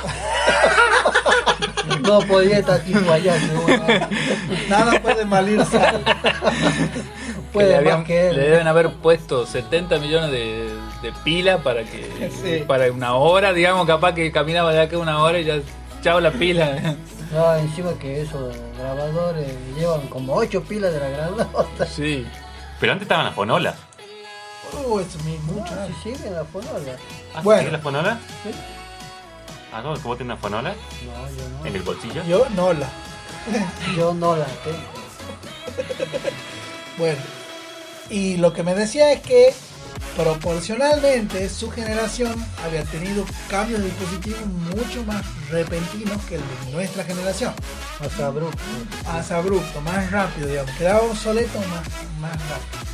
No 2.02 2.20
podía 2.22 2.60
estar 2.60 2.80
tipo 2.82 3.12
allá. 3.12 3.36
Nada 4.70 5.00
puede 5.02 5.26
malir 5.26 5.64
sal. 5.66 6.02
que 6.04 7.54
Puede 7.54 7.76
habían- 7.76 8.04
que 8.04 8.30
él. 8.30 8.36
le 8.36 8.50
deben 8.50 8.68
haber 8.68 8.92
puesto 8.94 9.46
70 9.46 9.98
millones 10.00 10.32
de, 10.32 10.70
de 11.02 11.12
pila 11.24 11.58
para 11.60 11.84
que 11.84 12.30
Sí. 12.44 12.64
para 12.68 12.92
una 12.92 13.16
hora, 13.16 13.54
digamos, 13.54 13.88
capaz 13.88 14.14
que 14.14 14.32
caminaba 14.32 14.72
de 14.72 14.82
acá 14.82 14.98
una 14.98 15.22
hora 15.24 15.40
y 15.40 15.46
ya 15.46 15.60
chao 16.04 16.20
la 16.20 16.32
pila. 16.32 16.96
No, 17.32 17.56
encima 17.56 17.94
que 17.94 18.22
esos 18.22 18.56
grabadores 18.80 19.52
llevan 19.78 20.08
como 20.08 20.34
8 20.36 20.63
pilas 20.63 20.92
de 20.94 21.00
la 21.00 21.10
grandota. 21.10 21.86
sí. 21.86 22.26
Pero 22.80 22.94
antes 22.94 23.06
estaban 23.06 23.26
las 23.26 23.36
fonolas. 23.36 23.76
Uh, 24.74 25.00
eso 25.00 25.18
es 25.18 25.44
mucho. 25.44 25.76
No, 25.76 25.88
si 25.88 25.94
siguen 26.15 26.34
la 26.34 26.46
fonola. 26.46 26.94
¿Ah, 27.36 27.42
Bueno. 27.44 27.63
¿sí, 27.65 27.72
las 27.72 27.82
fonolas? 27.82 28.18
Sí. 28.44 28.52
Ah, 29.74 29.82
no, 29.82 29.94
¿cómo 30.02 30.15
tiene 30.15 30.32
una 30.34 30.42
fonola? 30.42 30.70
No, 30.74 31.30
yo 31.36 31.44
¿En 31.68 31.74
no. 31.74 31.78
el 31.80 31.82
bolsillo? 31.84 32.24
Yo 32.24 32.48
no 32.56 32.74
la. 32.74 32.88
Yo 33.96 34.13
no 34.13 34.36
la 34.36 34.46
tengo. 34.46 34.78
Bueno. 36.98 37.20
Y 38.10 38.38
lo 38.38 38.52
que 38.54 38.63
me 38.63 38.76
decía 38.76 39.12
es 39.13 39.22
que 39.22 39.54
proporcionalmente 40.16 41.50
su 41.50 41.70
generación 41.72 42.34
había 42.64 42.84
tenido 42.84 43.26
cambios 43.50 43.80
de 43.82 43.88
dispositivos 43.88 44.46
mucho 44.48 45.04
más 45.06 45.24
repentinos 45.50 46.24
que 46.26 46.36
el 46.36 46.42
de 46.42 46.72
nuestra 46.72 47.04
generación. 47.04 47.54
Más 48.00 48.20
abrupto. 48.20 48.58
Más 49.06 49.32
abrupto, 49.32 49.82
más 49.82 50.12
rápido, 50.12 50.48
digamos. 50.48 50.72
Quedaba 50.72 51.02
obsoleto 51.02 51.60
más, 51.60 51.88
más 52.20 52.34
rápido. 52.50 52.90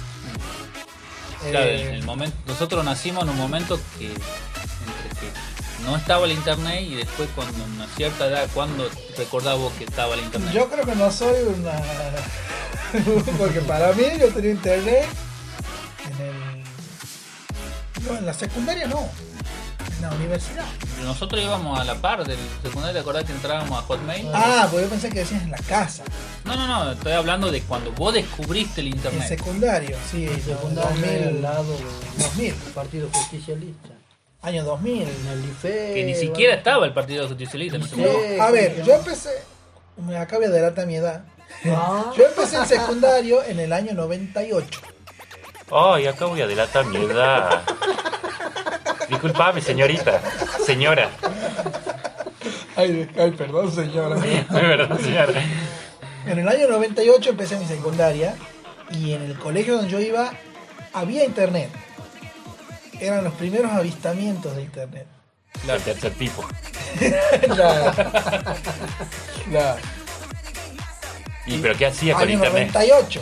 Claro, 1.49 1.65
Eh, 1.65 1.89
en 1.89 1.95
el 1.95 2.03
momento, 2.03 2.35
nosotros 2.47 2.83
nacimos 2.83 3.23
en 3.23 3.29
un 3.29 3.37
momento 3.37 3.79
que, 3.97 4.07
entre 4.07 5.19
que 5.19 5.85
no 5.85 5.95
estaba 5.95 6.25
el 6.25 6.31
internet 6.31 6.81
y 6.81 6.95
después 6.95 7.29
cuando 7.35 7.63
a 7.63 7.67
una 7.67 7.87
cierta 7.95 8.27
edad, 8.27 8.47
cuando 8.53 8.89
recordaba 9.17 9.69
que 9.77 9.83
estaba 9.83 10.15
el 10.15 10.21
internet? 10.21 10.53
Yo 10.53 10.69
creo 10.69 10.85
que 10.85 10.95
no 10.95 11.11
soy 11.11 11.35
una. 11.43 11.73
Porque 13.37 13.61
para 13.61 13.91
mí 13.93 14.03
yo 14.19 14.27
tenía 14.29 14.51
internet 14.51 15.05
en 16.05 16.25
el. 16.25 16.54
No, 18.07 18.17
en 18.17 18.25
la 18.25 18.33
secundaria 18.33 18.87
no. 18.87 19.07
En 19.95 20.01
la 20.01 20.11
universidad. 20.11 20.65
Nosotros 21.03 21.41
íbamos 21.41 21.79
a 21.79 21.83
la 21.83 21.95
par 21.95 22.25
del 22.25 22.37
secundario, 22.61 22.93
¿te 22.93 22.99
acordás 22.99 23.23
que 23.23 23.31
entrábamos 23.31 23.77
a 23.79 23.81
Hotmail? 23.83 24.27
Ah, 24.33 24.67
pues 24.69 24.83
yo 24.83 24.89
pensé 24.89 25.09
que 25.09 25.19
decías 25.19 25.41
en 25.43 25.51
la 25.51 25.57
casa. 25.57 26.03
No, 26.43 26.55
no, 26.55 26.67
no, 26.67 26.91
estoy 26.91 27.13
hablando 27.13 27.49
de 27.51 27.61
cuando 27.61 27.91
vos 27.93 28.13
descubriste 28.13 28.81
el 28.81 28.87
En 28.87 28.95
internet. 28.95 29.27
secundario, 29.27 29.97
sí. 30.11 30.25
El 30.25 30.41
secundario 30.41 30.89
2000, 31.01 31.27
al 31.27 31.41
lado 31.41 31.63
del 31.73 31.83
2000. 32.19 32.53
Partido 32.73 33.09
Justicialista. 33.13 33.89
Año 34.41 34.63
2000. 34.63 35.01
En 35.03 35.27
el 35.27 35.45
IFE. 35.45 35.91
Que 35.95 36.03
ni 36.03 36.15
siquiera 36.15 36.55
estaba 36.55 36.85
el 36.85 36.93
Partido 36.93 37.27
Justicialista 37.27 37.77
en. 37.77 37.81
No, 37.83 37.87
momento. 37.97 38.43
a 38.43 38.51
ver, 38.51 38.83
yo 38.83 38.93
empecé. 38.95 39.29
Me 39.97 40.17
acabo 40.17 40.41
de 40.41 40.47
adelantar 40.47 40.85
mi 40.87 40.95
edad. 40.95 41.23
Ah, 41.67 42.11
Yo 42.17 42.25
empecé 42.25 42.57
el 42.57 42.65
secundario 42.65 43.41
en 43.43 43.59
el 43.59 43.71
año 43.71 43.93
98. 43.93 44.81
Ay, 45.71 46.07
acá 46.07 46.25
voy 46.25 46.41
a 46.41 46.47
delatar 46.47 46.85
mi 46.85 46.97
edad. 46.97 47.63
Disculpame, 49.09 49.61
señorita. 49.61 50.21
Señora. 50.65 51.09
Ay, 52.75 53.09
ay, 53.17 53.31
perdón, 53.31 53.71
señora. 53.71 54.15
De. 54.15 54.45
En 56.27 56.39
el 56.39 56.47
año 56.47 56.67
98 56.67 57.29
empecé 57.31 57.57
mi 57.57 57.65
secundaria 57.65 58.35
y 58.91 59.13
en 59.13 59.23
el 59.23 59.37
colegio 59.37 59.75
donde 59.75 59.89
yo 59.91 59.99
iba 59.99 60.31
había 60.93 61.25
internet. 61.25 61.69
Eran 62.99 63.23
los 63.23 63.33
primeros 63.33 63.71
avistamientos 63.71 64.55
de 64.55 64.63
internet. 64.63 65.07
El 65.67 65.81
tercer 65.81 66.13
tipo. 66.13 66.45
Claro. 67.55 67.91
Claro. 69.49 69.81
¿Y 71.45 71.57
pero 71.57 71.75
qué 71.75 71.87
hacía 71.87 72.13
con 72.13 72.23
Año 72.23 72.33
internet? 72.33 72.71
98. 72.73 73.21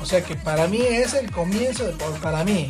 O 0.00 0.06
sea 0.06 0.22
que 0.22 0.34
para 0.36 0.66
mí 0.66 0.80
es 0.82 1.14
el 1.14 1.30
comienzo 1.30 1.84
de 1.86 1.92
por- 1.94 2.18
para 2.20 2.44
mí. 2.44 2.68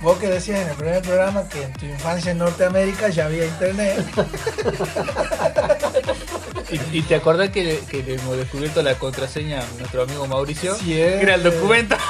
Vos 0.00 0.18
que 0.18 0.28
decías 0.28 0.60
en 0.60 0.68
el 0.68 0.74
primer 0.74 1.00
programa 1.02 1.48
que 1.48 1.62
en 1.62 1.72
tu 1.74 1.86
infancia 1.86 2.32
en 2.32 2.38
Norteamérica 2.38 3.08
ya 3.08 3.26
había 3.26 3.46
internet. 3.46 4.04
¿Y, 6.92 6.98
y 6.98 7.02
te 7.02 7.14
acordás 7.16 7.50
que, 7.50 7.80
que 7.88 8.02
le 8.02 8.14
hemos 8.14 8.36
descubierto 8.36 8.82
la 8.82 8.94
contraseña 8.96 9.60
a 9.60 9.64
nuestro 9.78 10.02
amigo 10.02 10.26
Mauricio? 10.26 10.74
Sí. 10.74 10.98
Era 11.00 11.34
el 11.36 11.42
documento. 11.44 11.96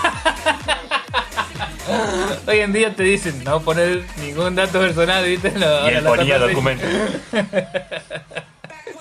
Hoy 2.46 2.60
en 2.60 2.72
día 2.72 2.94
te 2.94 3.02
dicen 3.02 3.42
no 3.44 3.60
poner 3.60 4.04
ningún 4.20 4.54
dato 4.54 4.78
personal, 4.80 5.24
¿viste? 5.24 5.50
Lo- 5.58 5.90
Y 5.90 5.94
él 5.94 6.04
ponía 6.04 6.38
documento. 6.38 6.86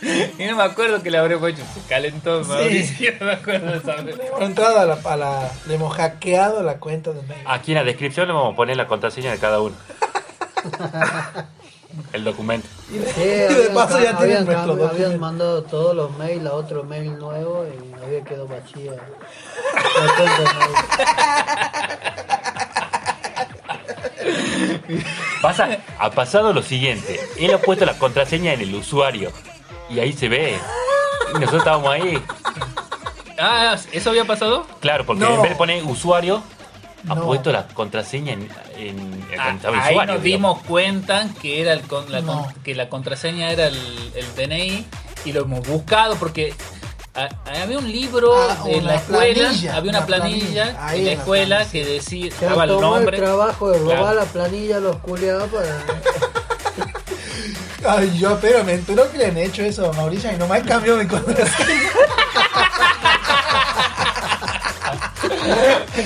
Y 0.40 0.46
no 0.46 0.56
me 0.56 0.64
acuerdo 0.64 1.02
que 1.04 1.12
le 1.12 1.18
habremos 1.20 1.48
hecho. 1.50 1.64
Se 1.74 1.82
calentó 1.88 2.44
Mauricio, 2.44 3.14
no 3.20 3.26
me 3.28 3.34
acuerdo 3.34 3.72
de 3.72 3.78
esa 3.78 3.96
entrado 4.44 4.80
a 4.80 4.86
la, 4.86 4.94
a 5.04 5.16
la- 5.18 5.52
le 5.68 5.76
hemos 5.76 5.96
hackeado 5.96 6.64
la 6.64 6.78
cuenta 6.80 7.12
de 7.12 7.22
mail. 7.24 7.42
Aquí 7.46 7.72
en 7.72 7.78
la 7.78 7.84
descripción 7.84 8.28
le 8.28 8.34
vamos 8.34 8.54
a 8.54 8.56
poner 8.56 8.78
la 8.78 8.88
contraseña 8.88 9.32
de 9.32 9.38
cada 9.38 9.62
uno. 9.62 9.76
El 12.14 12.24
documento. 12.24 12.68
Y 12.90 13.00
de, 13.00 13.06
Sí, 13.14 13.22
y 13.22 13.26
de 13.26 13.46
habían, 13.48 13.74
paso 13.74 14.00
ya 14.00 14.10
habían, 14.12 14.18
tienen 14.18 14.46
nuestro 14.46 14.72
habían 14.72 14.88
documento. 14.90 15.20
mandado 15.20 15.64
todos 15.64 15.94
los 15.96 16.18
mails 16.18 16.46
a 16.46 16.54
otro 16.54 16.84
mail 16.86 17.18
nuevo 17.20 17.66
y 17.66 17.94
había 18.04 18.24
quedado 18.24 18.48
vacía. 18.48 18.92
la 18.94 20.16
cuenta 20.16 20.40
de 20.40 20.46
mail. 24.88 25.04
Pasa, 25.42 25.78
ha 26.00 26.12
pasado 26.12 26.54
lo 26.54 26.62
siguiente. 26.64 27.20
Él 27.38 27.54
ha 27.54 27.58
puesto 27.58 27.86
la 27.86 27.98
contraseña 27.98 28.54
en 28.54 28.62
el 28.62 28.74
usuario. 28.76 29.32
Y 29.94 30.00
ahí 30.00 30.14
se 30.14 30.30
ve. 30.30 30.58
Y 31.30 31.34
nosotros 31.34 31.60
estábamos 31.62 31.90
ahí. 31.92 32.22
Ah, 33.40 33.76
¿eso 33.92 34.10
había 34.12 34.26
pasado? 34.26 34.66
Claro, 34.80 35.06
porque 35.06 35.24
No. 35.24 35.36
en 35.36 35.42
vez 35.42 35.52
de 35.52 35.56
poner 35.58 35.84
usuario, 35.84 36.44
ha 37.10 37.16
No. 37.16 37.26
puesto 37.26 37.52
la 37.52 37.68
contraseña 37.68 38.34
en, 38.34 38.50
en, 38.78 38.98
en 39.32 39.40
Ah, 39.40 39.58
el 39.64 39.70
ahí 39.76 39.90
usuario. 39.92 40.14
nos 40.14 40.24
digamos. 40.24 40.24
dimos 40.24 40.62
cuenta 40.68 41.28
que 41.42 41.62
era 41.62 41.74
el 41.74 41.82
con- 41.82 42.12
la, 42.12 42.20
con- 42.22 42.28
No. 42.28 42.54
que 42.64 42.76
la 42.76 42.90
contraseña 42.90 43.50
era 43.52 43.68
el, 43.68 44.12
el 44.16 44.36
DNI 44.36 44.86
y 45.26 45.32
lo 45.34 45.42
hemos 45.42 45.68
buscado 45.68 46.16
porque 46.18 46.54
ah, 47.16 47.30
había 47.64 47.80
un 47.80 47.92
libro 47.92 48.32
Ah, 48.36 48.58
en 48.68 48.82
una 48.84 48.92
la 48.92 48.96
escuela, 48.98 49.34
planilla, 49.34 49.76
había 49.76 49.90
una 49.90 49.98
una 50.00 50.08
planilla, 50.08 50.64
planilla. 50.64 50.88
Ahí 50.88 51.00
en 51.00 51.06
la 51.06 51.12
en 51.12 51.18
la 51.18 51.22
escuela 51.24 51.56
planilla. 51.58 51.72
que 51.72 51.86
decía 51.86 52.32
Se 52.38 52.46
han 52.46 52.52
el 52.52 52.58
tomado 52.60 52.82
nombre. 52.82 53.18
el 53.18 53.24
trabajo 53.24 53.72
de 53.72 53.80
robar 53.80 53.98
Claro. 53.98 54.14
la 54.20 54.26
planilla 54.26 54.78
a 54.78 54.80
los 54.82 54.96
culiados 54.98 55.50
para... 55.50 55.66
Ay, 57.88 58.18
yo 58.18 58.38
pero 58.40 58.64
me 58.64 58.74
enteró 58.74 59.12
que 59.12 59.18
le 59.18 59.26
han 59.28 59.38
hecho 59.38 59.64
eso 59.64 59.90
a 59.90 59.94
Mauricio 59.94 60.32
y 60.32 60.38
nomás 60.38 60.62
cambió 60.64 60.98
mi 60.98 61.08
contraseña. 61.08 61.90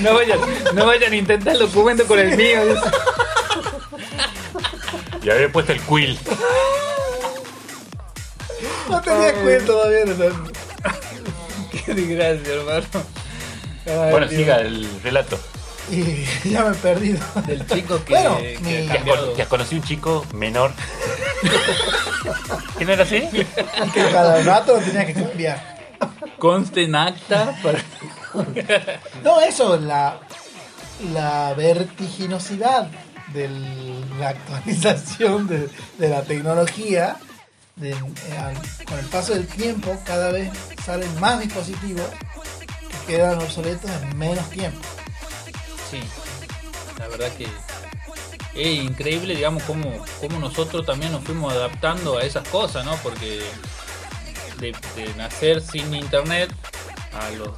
no 0.00 0.14
vayan, 0.14 0.38
no 0.74 0.86
vayan 0.86 1.12
a 1.12 1.16
intentar 1.16 1.52
el 1.54 1.60
documento 1.60 2.06
con 2.06 2.18
el 2.18 2.36
mío. 2.36 2.60
Y 5.22 5.30
había 5.30 5.50
puesto 5.50 5.72
el 5.72 5.80
quill. 5.82 6.18
No 8.88 9.00
tenía 9.02 9.34
cuenta 9.34 9.66
todavía. 9.66 10.04
eso. 10.04 10.30
Qué 11.84 11.94
desgracia, 11.94 12.54
hermano. 12.54 12.86
Ay, 13.86 14.10
Bueno, 14.10 14.28
siga 14.28 14.60
el 14.60 14.88
relato. 15.02 15.38
Y 15.90 16.24
ya 16.50 16.64
me 16.64 16.72
he 16.72 16.78
perdido. 16.80 17.18
Del 17.46 17.66
chico 17.66 18.02
que, 18.04 18.14
Bueno, 18.14 18.38
que 18.38 18.58
mi- 18.60 18.68
ha 18.74 18.80
¿Que 18.80 18.90
has, 18.90 18.96
cambiado. 18.96 19.26
con- 19.26 19.36
que 19.36 19.42
has 19.42 19.48
conocido 19.48 19.82
un 19.82 19.88
chico 19.88 20.26
menor? 20.34 20.72
¿Que 22.78 22.84
no 22.84 22.92
era 22.92 23.02
así? 23.04 23.20
Que 23.30 23.46
cada 24.10 24.42
rato 24.42 24.74
lo 24.76 24.80
tenía 24.82 25.06
que 25.06 25.14
cambiar. 25.14 25.76
Conste 26.38 26.84
en 26.84 26.94
acta 26.94 27.54
para... 27.62 27.78
No, 29.24 29.40
eso, 29.40 29.76
la, 29.78 30.18
la 31.12 31.54
vertiginosidad 31.54 32.88
de 33.32 33.48
la 34.18 34.28
actualización 34.30 35.46
de, 35.46 35.68
de 35.98 36.08
la 36.08 36.22
tecnología. 36.22 37.16
de- 37.76 37.90
eh, 37.92 37.96
al- 38.38 38.84
con 38.86 38.98
el 38.98 39.06
paso 39.06 39.32
del 39.34 39.46
tiempo, 39.46 39.96
cada 40.04 40.32
vez 40.32 40.50
salen 40.84 41.08
más 41.20 41.40
dispositivos 41.40 42.06
que 43.06 43.14
quedan 43.14 43.38
obsoletos 43.40 43.90
en 44.02 44.18
menos 44.18 44.48
tiempo. 44.50 44.80
Sí, 45.90 46.00
la 46.98 47.08
verdad 47.08 47.30
que 47.36 47.46
es 48.54 48.84
increíble, 48.84 49.34
digamos, 49.34 49.62
cómo, 49.64 50.04
cómo 50.20 50.38
nosotros 50.38 50.86
también 50.86 51.12
nos 51.12 51.22
fuimos 51.22 51.52
adaptando 51.52 52.18
a 52.18 52.22
esas 52.22 52.48
cosas, 52.48 52.84
¿no? 52.84 52.96
Porque 53.02 53.42
de, 54.58 54.74
nacer 55.16 55.60
sin 55.60 55.94
internet 55.94 56.50
a 57.12 57.30
los... 57.30 57.50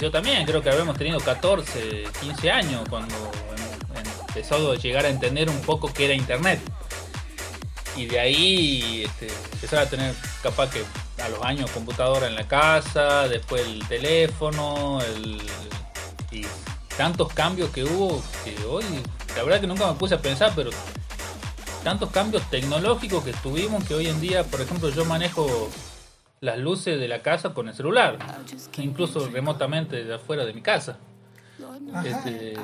Yo 0.00 0.10
también 0.10 0.44
creo 0.44 0.62
que 0.62 0.70
habíamos 0.70 0.98
tenido 0.98 1.20
14, 1.20 2.04
15 2.20 2.50
años 2.50 2.86
cuando 2.88 3.14
empezado 4.36 4.72
a 4.72 4.76
llegar 4.76 5.06
a 5.06 5.08
entender 5.08 5.48
un 5.48 5.60
poco 5.62 5.90
qué 5.92 6.04
era 6.04 6.14
internet. 6.14 6.60
Y 7.96 8.04
de 8.04 8.20
ahí 8.20 9.04
este, 9.04 9.28
empezar 9.54 9.78
a 9.80 9.88
tener 9.88 10.14
capaz 10.42 10.70
que 10.70 10.82
a 11.22 11.28
los 11.30 11.42
años 11.42 11.70
computadora 11.70 12.26
en 12.26 12.34
la 12.34 12.46
casa, 12.46 13.28
después 13.28 13.62
el 13.62 13.86
teléfono, 13.88 15.00
el, 15.00 15.40
tantos 16.96 17.32
cambios 17.32 17.70
que 17.70 17.84
hubo 17.84 18.22
que 18.44 18.56
hoy, 18.64 18.84
la 19.36 19.42
verdad 19.42 19.60
que 19.60 19.66
nunca 19.66 19.86
me 19.86 19.98
puse 19.98 20.14
a 20.14 20.22
pensar, 20.22 20.52
pero 20.56 20.70
tantos 21.84 22.10
cambios 22.10 22.42
tecnológicos 22.50 23.24
que 23.24 23.32
tuvimos 23.32 23.84
que 23.84 23.94
hoy 23.94 24.06
en 24.06 24.20
día, 24.20 24.44
por 24.44 24.60
ejemplo, 24.60 24.88
yo 24.88 25.04
manejo 25.04 25.46
las 26.40 26.58
luces 26.58 26.98
de 26.98 27.08
la 27.08 27.22
casa 27.22 27.54
con 27.54 27.68
el 27.68 27.74
celular, 27.74 28.18
incluso 28.78 29.28
remotamente 29.28 30.04
de 30.04 30.14
afuera 30.14 30.44
de 30.44 30.52
mi 30.52 30.62
casa. 30.62 30.98
Este, 32.04 32.54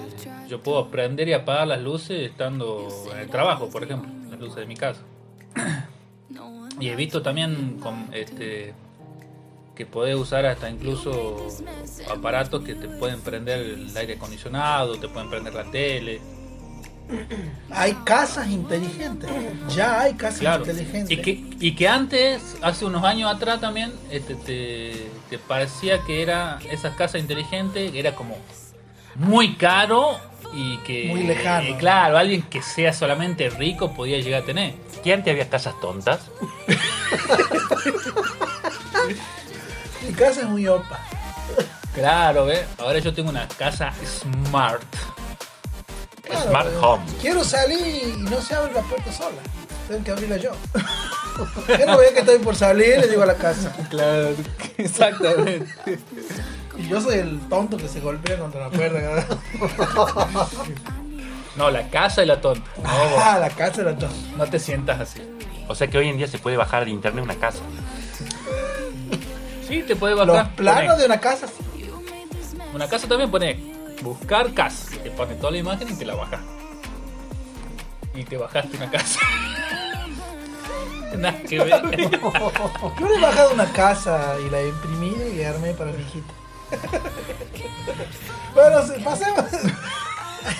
yo 0.49 0.63
puedo 0.63 0.89
prender 0.89 1.29
y 1.29 1.33
apagar 1.33 1.67
las 1.69 1.81
luces 1.81 2.31
estando 2.31 2.89
en 3.13 3.19
el 3.19 3.29
trabajo, 3.29 3.69
por 3.71 3.85
ejemplo, 3.85 4.11
las 4.31 4.41
luces 4.41 4.57
de 4.57 4.67
mi 4.67 4.77
casa. 4.77 5.01
Y 6.81 6.89
he 6.89 6.97
visto 6.97 7.23
también 7.23 7.79
con, 7.81 8.09
este, 8.13 8.75
que 9.75 9.87
podés 9.87 10.17
usar 10.17 10.45
hasta 10.47 10.69
incluso 10.69 11.49
aparatos 12.11 12.63
que 12.63 12.75
te 12.75 12.89
pueden 12.89 13.21
prender 13.21 13.61
el 13.61 13.97
aire 13.97 14.15
acondicionado, 14.15 14.99
te 14.99 15.09
pueden 15.09 15.31
prender 15.31 15.55
la 15.55 15.65
tele. 15.71 16.21
Hay 17.71 17.95
casas 18.05 18.49
inteligentes. 18.49 19.29
Ya 19.75 20.01
hay 20.03 20.15
casas 20.15 20.41
Claro. 20.41 20.65
inteligentes. 20.65 21.11
Y 21.11 21.17
que, 21.21 21.45
y 21.59 21.75
que 21.75 21.89
antes, 21.89 22.57
hace 22.63 22.85
unos 22.85 23.03
años 23.05 23.35
atrás 23.35 23.61
también, 23.61 23.93
este, 24.11 24.35
te, 24.37 25.07
te 25.31 25.39
parecía 25.39 26.01
que 26.03 26.23
era 26.23 26.59
esas 26.71 26.95
casas 26.95 27.21
inteligentes, 27.21 27.93
era 27.95 28.15
como 28.15 28.37
muy 29.17 29.57
caro 29.57 30.17
y 30.55 30.77
que 30.79 31.07
Muy 31.09 31.25
lejano. 31.25 31.67
eh, 31.69 31.77
claro, 31.79 32.17
alguien 32.19 32.43
que 32.43 32.63
sea 32.63 32.93
solamente 32.93 33.51
rico 33.51 33.93
podía 33.95 34.19
llegar 34.21 34.43
a 34.43 34.47
tener. 34.47 34.75
¿Que 35.03 35.13
antes 35.13 35.33
había 35.33 35.49
casas 35.51 35.79
tontas? 35.81 36.31
Mi 40.13 40.19
casa 40.19 40.43
es 40.43 40.47
muy 40.47 40.69
opa. 40.69 41.01
Claro, 41.95 42.45
¿ves? 42.45 42.67
Ahora 42.77 42.99
yo 42.99 43.15
tengo 43.15 43.31
una 43.31 43.49
casa 43.49 43.95
smart. 44.05 44.83
Claro, 46.23 46.51
Smart 46.51 46.67
eh, 46.67 46.77
home. 46.83 47.05
Quiero 47.23 47.43
salir 47.43 47.79
y 47.81 48.17
no 48.19 48.39
se 48.43 48.55
abre 48.55 48.75
la 48.75 48.83
puerta 48.83 49.11
sola. 49.11 49.41
Tengo 49.89 50.05
que 50.05 50.11
abrirla 50.11 50.37
yo. 50.37 50.53
Yo 51.79 51.87
no 51.87 51.97
veo 51.97 52.13
que 52.13 52.21
estoy 52.21 52.39
por 52.41 52.55
salir, 52.55 52.99
le 52.99 53.09
digo 53.09 53.23
a 53.23 53.27
la 53.27 53.37
casa. 53.37 53.75
Claro, 53.89 54.35
exactamente. 54.77 55.67
Y 56.77 56.89
yo 56.89 57.01
soy 57.01 57.21
el 57.21 57.41
tonto 57.49 57.79
que 57.79 57.89
se 57.89 58.01
golpea 58.01 58.39
contra 58.39 58.69
la 58.69 58.71
puerta. 58.71 59.27
No, 61.57 61.71
la 61.71 61.89
casa 61.89 62.23
y 62.23 62.27
la 62.27 62.39
tonta. 62.39 62.71
No, 62.83 62.91
Ah, 63.19 63.39
la 63.39 63.49
casa 63.49 63.81
era 63.81 63.97
tonta. 63.97 64.15
no 64.37 64.45
te 64.45 64.59
sientas 64.59 65.01
así. 65.01 65.23
O 65.69 65.75
sea 65.75 65.87
que 65.87 65.97
hoy 65.97 66.09
en 66.11 66.19
día 66.19 66.29
se 66.29 66.39
puede 66.39 66.59
bajar 66.59 66.85
de 66.85 66.91
internet 66.91 67.25
una 67.25 67.37
casa. 67.37 67.61
Sí, 69.73 69.83
te 69.85 69.97
puede 69.97 70.15
Los 70.15 70.27
bajar. 70.27 70.55
planos 70.55 70.83
Pone- 70.85 70.99
de 70.99 71.07
una 71.07 71.19
casa, 71.19 71.47
sí. 71.47 71.91
Una 72.75 72.89
casa 72.89 73.09
también 73.09 73.31
pone 73.31 73.73
buscar 74.03 74.53
casa. 74.53 74.91
Te 75.03 75.11
pone 75.11 75.35
toda 75.37 75.51
la 75.53 75.59
imagen 75.59 75.89
y 75.89 75.95
te 75.95 76.05
la 76.05 76.15
bajas. 76.15 76.41
Y 78.15 78.23
te 78.25 78.37
bajaste 78.37 78.77
una 78.77 78.91
casa. 78.91 79.19
Nada 81.17 81.39
que 81.41 81.59
ver. 81.59 81.71
Yo 83.01 83.09
le 83.09 83.15
he 83.17 83.21
bajado 83.21 83.53
una 83.55 83.73
casa 83.73 84.35
y 84.47 84.51
la 84.51 84.61
he 84.61 84.69
imprimido 84.69 85.27
y 85.27 85.37
le 85.37 85.47
armé 85.47 85.73
para 85.73 85.91
mi 85.93 86.03
hijita. 86.03 86.35
bueno, 88.55 88.81
pasemos. 89.05 89.45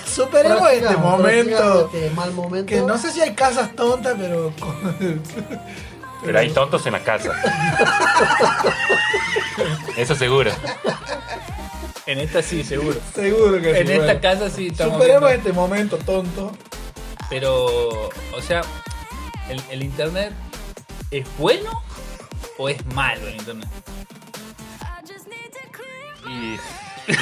Superemos 0.07 0.71
este 0.71 0.97
momento. 0.97 1.85
Este 1.93 2.09
mal 2.15 2.31
momento. 2.33 2.65
Que 2.65 2.81
no 2.81 2.97
sé 2.97 3.11
si 3.11 3.21
hay 3.21 3.33
casas 3.35 3.75
tontas, 3.75 4.15
pero. 4.17 4.51
Pero 6.25 6.39
hay 6.39 6.49
tontos 6.51 6.85
en 6.85 6.93
la 6.93 6.99
casa. 7.03 7.31
Eso 9.97 10.15
seguro. 10.15 10.51
En 12.05 12.19
esta 12.19 12.41
sí, 12.41 12.63
seguro. 12.63 12.99
Seguro 13.13 13.61
que 13.61 13.79
En 13.79 13.87
sí. 13.87 13.93
esta 13.93 14.05
bueno. 14.05 14.21
casa 14.21 14.49
sí 14.49 14.67
estamos 14.67 14.93
Superemos 14.95 15.29
viendo. 15.29 15.49
este 15.49 15.53
momento 15.53 15.97
tonto. 15.97 16.51
Pero, 17.29 18.09
o 18.09 18.41
sea, 18.45 18.61
¿el, 19.49 19.61
el 19.71 19.83
internet 19.83 20.33
es 21.11 21.25
bueno 21.37 21.81
o 22.57 22.69
es 22.69 22.85
malo 22.87 23.27
el 23.27 23.35
internet? 23.35 23.69
Y 26.27 26.57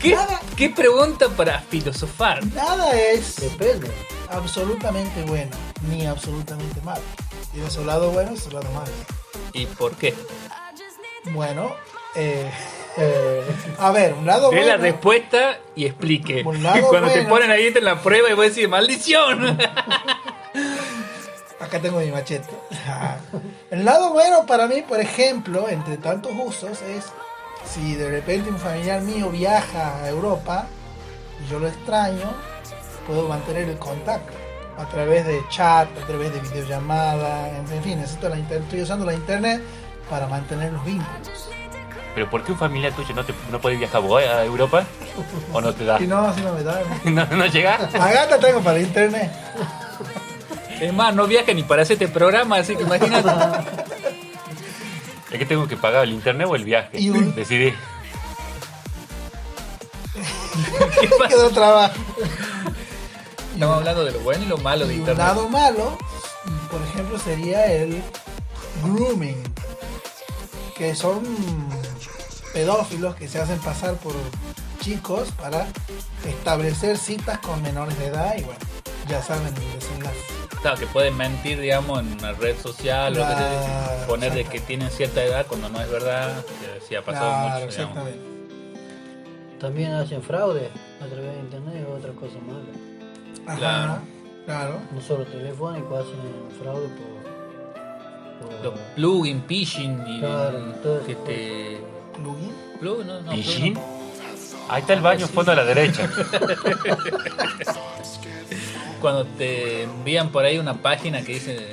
¿Qué, 0.00 0.16
qué 0.56 0.70
pregunta 0.70 1.28
para 1.30 1.60
filosofar? 1.60 2.44
nada 2.46 2.92
es 2.96 3.36
Depende. 3.36 3.90
Absolutamente 4.30 5.22
bueno, 5.22 5.50
ni 5.88 6.06
absolutamente 6.06 6.80
malo. 6.82 7.02
Tiene 7.52 7.70
su 7.70 7.84
lado 7.84 8.10
bueno 8.10 8.32
y 8.32 8.36
su 8.36 8.50
lado 8.50 8.70
malo. 8.72 8.92
¿Y 9.52 9.66
por 9.66 9.94
qué? 9.96 10.14
Bueno, 11.32 11.74
eh, 12.14 12.50
Eh, 12.96 13.42
a 13.78 13.92
ver, 13.92 14.14
un 14.14 14.26
lado 14.26 14.50
Dé 14.50 14.56
bueno. 14.56 14.72
la 14.72 14.76
respuesta 14.76 15.58
y 15.76 15.86
explique. 15.86 16.42
Por 16.42 16.56
un 16.56 16.62
lado, 16.64 16.88
Cuando 16.88 17.08
te 17.10 17.22
ponen 17.22 17.50
ahí 17.50 17.68
en 17.74 17.84
la 17.84 18.02
prueba 18.02 18.28
y 18.30 18.34
vos 18.34 18.46
decís, 18.46 18.68
¡maldición! 18.68 19.58
Acá 21.60 21.78
tengo 21.80 22.00
mi 22.00 22.10
machete. 22.10 22.48
El 23.70 23.84
lado 23.84 24.12
bueno 24.12 24.44
para 24.46 24.66
mí, 24.66 24.82
por 24.82 24.98
ejemplo, 25.00 25.68
entre 25.68 25.98
tantos 25.98 26.32
usos, 26.44 26.82
es 26.82 27.04
si 27.64 27.94
de 27.94 28.10
repente 28.10 28.50
un 28.50 28.58
familiar 28.58 29.02
mío 29.02 29.28
viaja 29.30 30.02
a 30.02 30.08
Europa 30.08 30.66
y 31.44 31.50
yo 31.50 31.60
lo 31.60 31.68
extraño, 31.68 32.32
puedo 33.10 33.28
mantener 33.28 33.68
el 33.68 33.78
contacto 33.78 34.32
a 34.78 34.86
través 34.88 35.26
de 35.26 35.42
chat, 35.50 35.88
a 36.02 36.06
través 36.06 36.32
de 36.32 36.40
videollamada, 36.40 37.48
en 37.58 37.66
fin, 37.82 37.98
necesito 38.00 38.28
la 38.28 38.38
inter- 38.38 38.62
estoy 38.62 38.82
usando 38.82 39.04
la 39.04 39.12
internet 39.14 39.60
para 40.08 40.26
mantener 40.26 40.72
los 40.72 40.84
vínculos. 40.84 41.48
¿Pero 42.14 42.30
por 42.30 42.42
qué 42.42 42.52
un 42.52 42.58
familiar 42.58 42.92
tuyo 42.92 43.14
no, 43.14 43.24
te, 43.24 43.34
no 43.50 43.60
puede 43.60 43.76
viajar 43.76 44.00
vos 44.00 44.22
a 44.22 44.44
Europa? 44.44 44.84
¿O 45.52 45.60
no 45.60 45.72
te 45.74 45.84
da? 45.84 45.98
Si 46.00 46.06
no, 46.06 46.18
así 46.18 46.40
no 46.40 46.52
me 46.54 46.62
da. 46.62 46.82
¿No, 47.04 47.26
no 47.26 47.46
llega? 47.46 47.74
A 47.74 48.12
gata 48.12 48.38
tengo 48.38 48.60
para 48.60 48.78
internet. 48.78 49.30
Es 50.80 50.94
más, 50.94 51.14
no 51.14 51.26
viaja 51.26 51.52
ni 51.52 51.62
para 51.62 51.82
hacer 51.82 51.94
este 52.02 52.08
programa, 52.08 52.56
así 52.56 52.74
que 52.74 52.84
imagínate. 52.84 53.28
¿Es 55.30 55.38
que 55.38 55.44
tengo 55.44 55.68
que 55.68 55.76
pagar 55.76 56.04
el 56.04 56.12
internet 56.12 56.46
o 56.50 56.56
el 56.56 56.64
viaje? 56.64 56.98
Y 56.98 57.10
un- 57.10 57.34
Decidí. 57.34 57.74
¿Qué 61.00 61.08
pasa? 61.18 61.28
Quedó 61.28 61.50
trabajo. 61.50 61.94
Estamos 63.60 63.76
hablando 63.76 64.04
de 64.06 64.12
lo 64.12 64.20
bueno 64.20 64.42
y 64.42 64.46
lo 64.48 64.56
malo 64.56 64.86
de 64.86 64.94
Y 64.94 64.96
un 64.96 65.00
internet. 65.00 65.26
lado 65.26 65.46
malo, 65.50 65.98
por 66.70 66.80
ejemplo, 66.80 67.18
sería 67.18 67.66
el 67.70 68.00
grooming, 68.82 69.36
que 70.74 70.94
son 70.94 71.22
pedófilos 72.54 73.14
que 73.16 73.28
se 73.28 73.38
hacen 73.38 73.58
pasar 73.58 73.96
por 73.96 74.14
chicos 74.80 75.30
para 75.32 75.66
establecer 76.26 76.96
citas 76.96 77.38
con 77.40 77.60
menores 77.60 77.98
de 77.98 78.06
edad 78.06 78.32
y 78.38 78.44
bueno, 78.44 78.58
ya 79.06 79.22
saben 79.22 79.48
el 79.48 79.72
desenlace. 79.78 80.16
Claro, 80.62 80.78
que 80.78 80.86
pueden 80.86 81.14
mentir, 81.18 81.60
digamos, 81.60 82.00
en 82.00 82.14
una 82.14 82.32
red 82.32 82.56
social 82.58 83.12
o 83.12 83.16
que 83.16 83.20
Claro, 83.20 83.38
sea, 83.64 84.06
poner 84.06 84.32
de 84.32 84.44
que 84.44 84.60
tienen 84.60 84.90
cierta 84.90 85.22
edad 85.22 85.46
cuando 85.46 85.68
no 85.68 85.82
es 85.82 85.90
verdad. 85.90 86.42
Que 86.46 86.80
sí 86.88 86.94
ha 86.94 87.04
pasado 87.04 87.28
Claro, 87.30 87.42
mucho, 87.66 87.72
digamos. 87.76 87.98
exactamente. 87.98 89.60
también 89.60 89.92
hacen 89.92 90.22
fraude 90.22 90.70
a 91.02 91.06
través 91.06 91.34
de 91.34 91.40
internet, 91.40 91.74
es 91.86 91.98
otra 91.98 92.12
cosa 92.14 92.38
mala. 92.46 92.89
Ajá, 93.46 93.56
Claro. 93.58 93.98
claro. 94.46 94.80
No 94.92 95.00
solo 95.00 95.24
telefónico, 95.24 95.96
hacen 95.96 96.60
fraude 96.62 96.88
por. 96.88 98.50
por- 98.50 98.64
Los 98.64 98.78
plugin, 98.94 99.42
phishing 99.46 100.02
y 100.06 100.20
Claro, 100.20 100.58
todo 100.82 101.04
que 101.04 101.14
te... 101.14 101.80
Plugin. 102.14 102.52
Plug, 102.80 103.04
no, 103.04 103.20
no, 103.22 103.30
¿Pichín? 103.32 103.74
plug 103.74 103.84
Ahí 104.68 104.80
está 104.82 104.92
el 104.94 105.00
baño, 105.00 105.26
fondo 105.26 105.52
a 105.52 105.54
la 105.56 105.64
derecha. 105.64 106.08
Cuando 109.00 109.24
te 109.24 109.82
envían 109.84 110.28
por 110.30 110.44
ahí 110.44 110.58
una 110.58 110.74
página 110.74 111.22
que 111.22 111.32
dice 111.34 111.68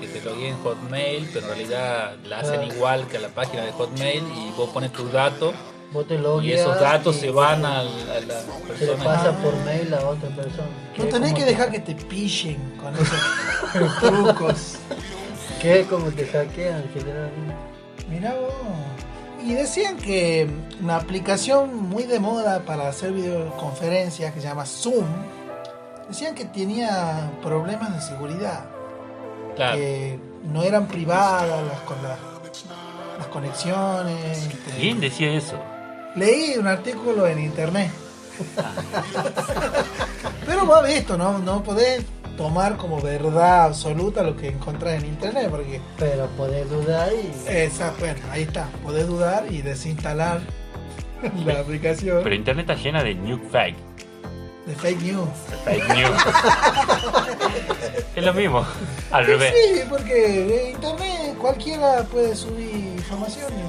que 0.00 0.06
te 0.08 0.20
logué 0.22 0.48
en 0.48 0.56
Hotmail, 0.62 1.28
pero 1.32 1.46
en 1.46 1.52
realidad 1.54 2.16
la 2.26 2.40
hacen 2.40 2.62
igual 2.64 3.06
que 3.06 3.16
a 3.16 3.20
la 3.20 3.28
página 3.28 3.62
de 3.64 3.72
Hotmail 3.72 4.22
y 4.24 4.50
vos 4.56 4.68
pones 4.70 4.92
tus 4.92 5.10
datos 5.12 5.54
Vos 5.94 6.06
te 6.08 6.14
y 6.42 6.52
esos 6.52 6.78
datos 6.80 7.16
y 7.16 7.20
se 7.20 7.30
van 7.30 7.64
a, 7.64 7.82
la- 7.84 7.90
a 7.90 8.20
la 8.20 8.40
Se 8.76 8.84
le 8.86 8.92
persona. 8.92 9.04
pasa 9.04 9.28
Ah. 9.30 9.42
por 9.42 9.54
mail 9.64 9.94
a 9.94 10.08
otra 10.08 10.28
persona. 10.30 10.68
No 10.98 11.04
tenés 11.04 11.32
que 11.32 11.40
te- 11.40 11.46
dejar 11.46 11.70
que 11.70 11.78
te 11.78 11.94
pillen 11.94 12.58
con 12.82 12.92
esos 13.00 14.00
trucos. 14.00 14.76
Que 15.62 15.80
es 15.80 15.86
como 15.86 16.06
te 16.10 16.26
hackean 16.26 16.84
generalmente. 16.92 17.54
Mira 18.10 18.34
vos. 18.34 18.52
Y 19.42 19.54
decían 19.54 19.96
que 19.96 20.46
una 20.82 20.96
aplicación 20.96 21.88
muy 21.88 22.02
de 22.02 22.18
moda 22.20 22.60
para 22.66 22.88
hacer 22.88 23.12
videoconferencias 23.12 24.34
que 24.34 24.40
se 24.42 24.46
llama 24.48 24.66
Zoom, 24.66 25.06
decían 26.08 26.34
que 26.34 26.44
tenía 26.44 27.30
problemas 27.42 27.94
de 27.94 28.00
seguridad, 28.02 28.64
Claro. 29.56 29.76
que 29.78 30.18
no 30.52 30.62
eran 30.64 30.86
privadas 30.86 31.62
las, 31.66 31.80
con 31.80 31.96
las, 32.02 32.18
las 33.18 33.26
conexiones. 33.28 34.48
¿Quién 34.78 35.00
decía 35.00 35.32
eso? 35.32 35.56
Leí 36.16 36.56
un 36.58 36.66
artículo 36.66 37.26
en 37.26 37.40
internet. 37.40 37.90
Pero 40.46 40.66
vos 40.66 40.82
has 40.82 40.88
visto, 40.94 41.16
¿no? 41.16 41.38
No 41.38 41.62
podés 41.62 42.04
tomar 42.36 42.76
como 42.76 43.00
verdad 43.00 43.64
absoluta 43.64 44.22
lo 44.22 44.36
que 44.36 44.48
encontrás 44.48 45.02
en 45.02 45.06
internet, 45.08 45.48
porque 45.50 45.80
Pero 45.98 46.26
podés 46.36 46.68
dudar 46.68 47.10
y. 47.12 47.32
Esa, 47.48 47.92
bueno, 47.98 48.20
ahí 48.30 48.42
está. 48.42 48.68
Podés 48.82 49.06
dudar 49.06 49.46
y 49.50 49.62
desinstalar 49.62 50.40
la 51.44 51.60
aplicación 51.60 52.20
Pero 52.22 52.34
internet 52.34 52.68
está 52.68 52.82
llena 52.82 53.02
de 53.02 53.14
new 53.14 53.38
fake. 53.50 53.76
de 54.66 54.74
fake 54.74 55.00
news. 55.02 55.28
Fake 55.64 55.88
news. 55.88 56.22
es 58.16 58.24
lo 58.24 58.34
mismo. 58.34 58.64
Al 59.10 59.26
revés. 59.26 59.54
Sí, 59.54 59.80
porque 59.88 60.66
en 60.66 60.70
internet 60.74 61.36
cualquiera 61.38 62.02
puede 62.04 62.34
subir 62.34 62.74
información 62.96 63.52
y 63.52 63.62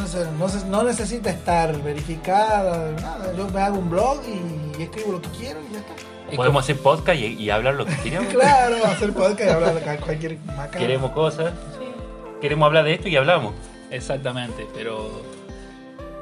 no, 0.00 0.30
no 0.38 0.48
se- 0.48 0.66
no 0.66 0.82
necesita 0.82 1.30
estar 1.30 1.76
verificada, 1.82 2.92
nada. 3.00 3.32
Yo 3.36 3.48
me 3.48 3.60
hago 3.60 3.78
un 3.78 3.90
blog 3.90 4.20
y 4.26 4.82
escribo 4.82 5.12
lo 5.12 5.22
que 5.22 5.28
quiero 5.30 5.60
y 5.68 5.72
ya 5.74 5.78
está. 5.80 5.92
Y 6.32 6.36
Podemos 6.36 6.64
hacer 6.64 6.78
podcast 6.78 7.18
y, 7.20 7.26
y 7.26 7.50
hablar 7.50 7.74
lo 7.74 7.84
que 7.86 7.94
queremos. 7.96 8.28
Claro, 8.32 8.76
hacer 8.86 9.12
podcast 9.12 9.40
y 9.40 9.48
hablar 9.52 9.74
de 9.74 9.96
cualquier 10.00 10.38
macana. 10.46 10.78
Queremos 10.78 11.10
cosas. 11.12 11.52
Queremos 12.40 12.66
hablar 12.66 12.84
de 12.84 12.94
esto 12.94 13.08
y 13.08 13.16
hablamos. 13.16 13.54
Exactamente, 13.90 14.66
pero. 14.74 15.22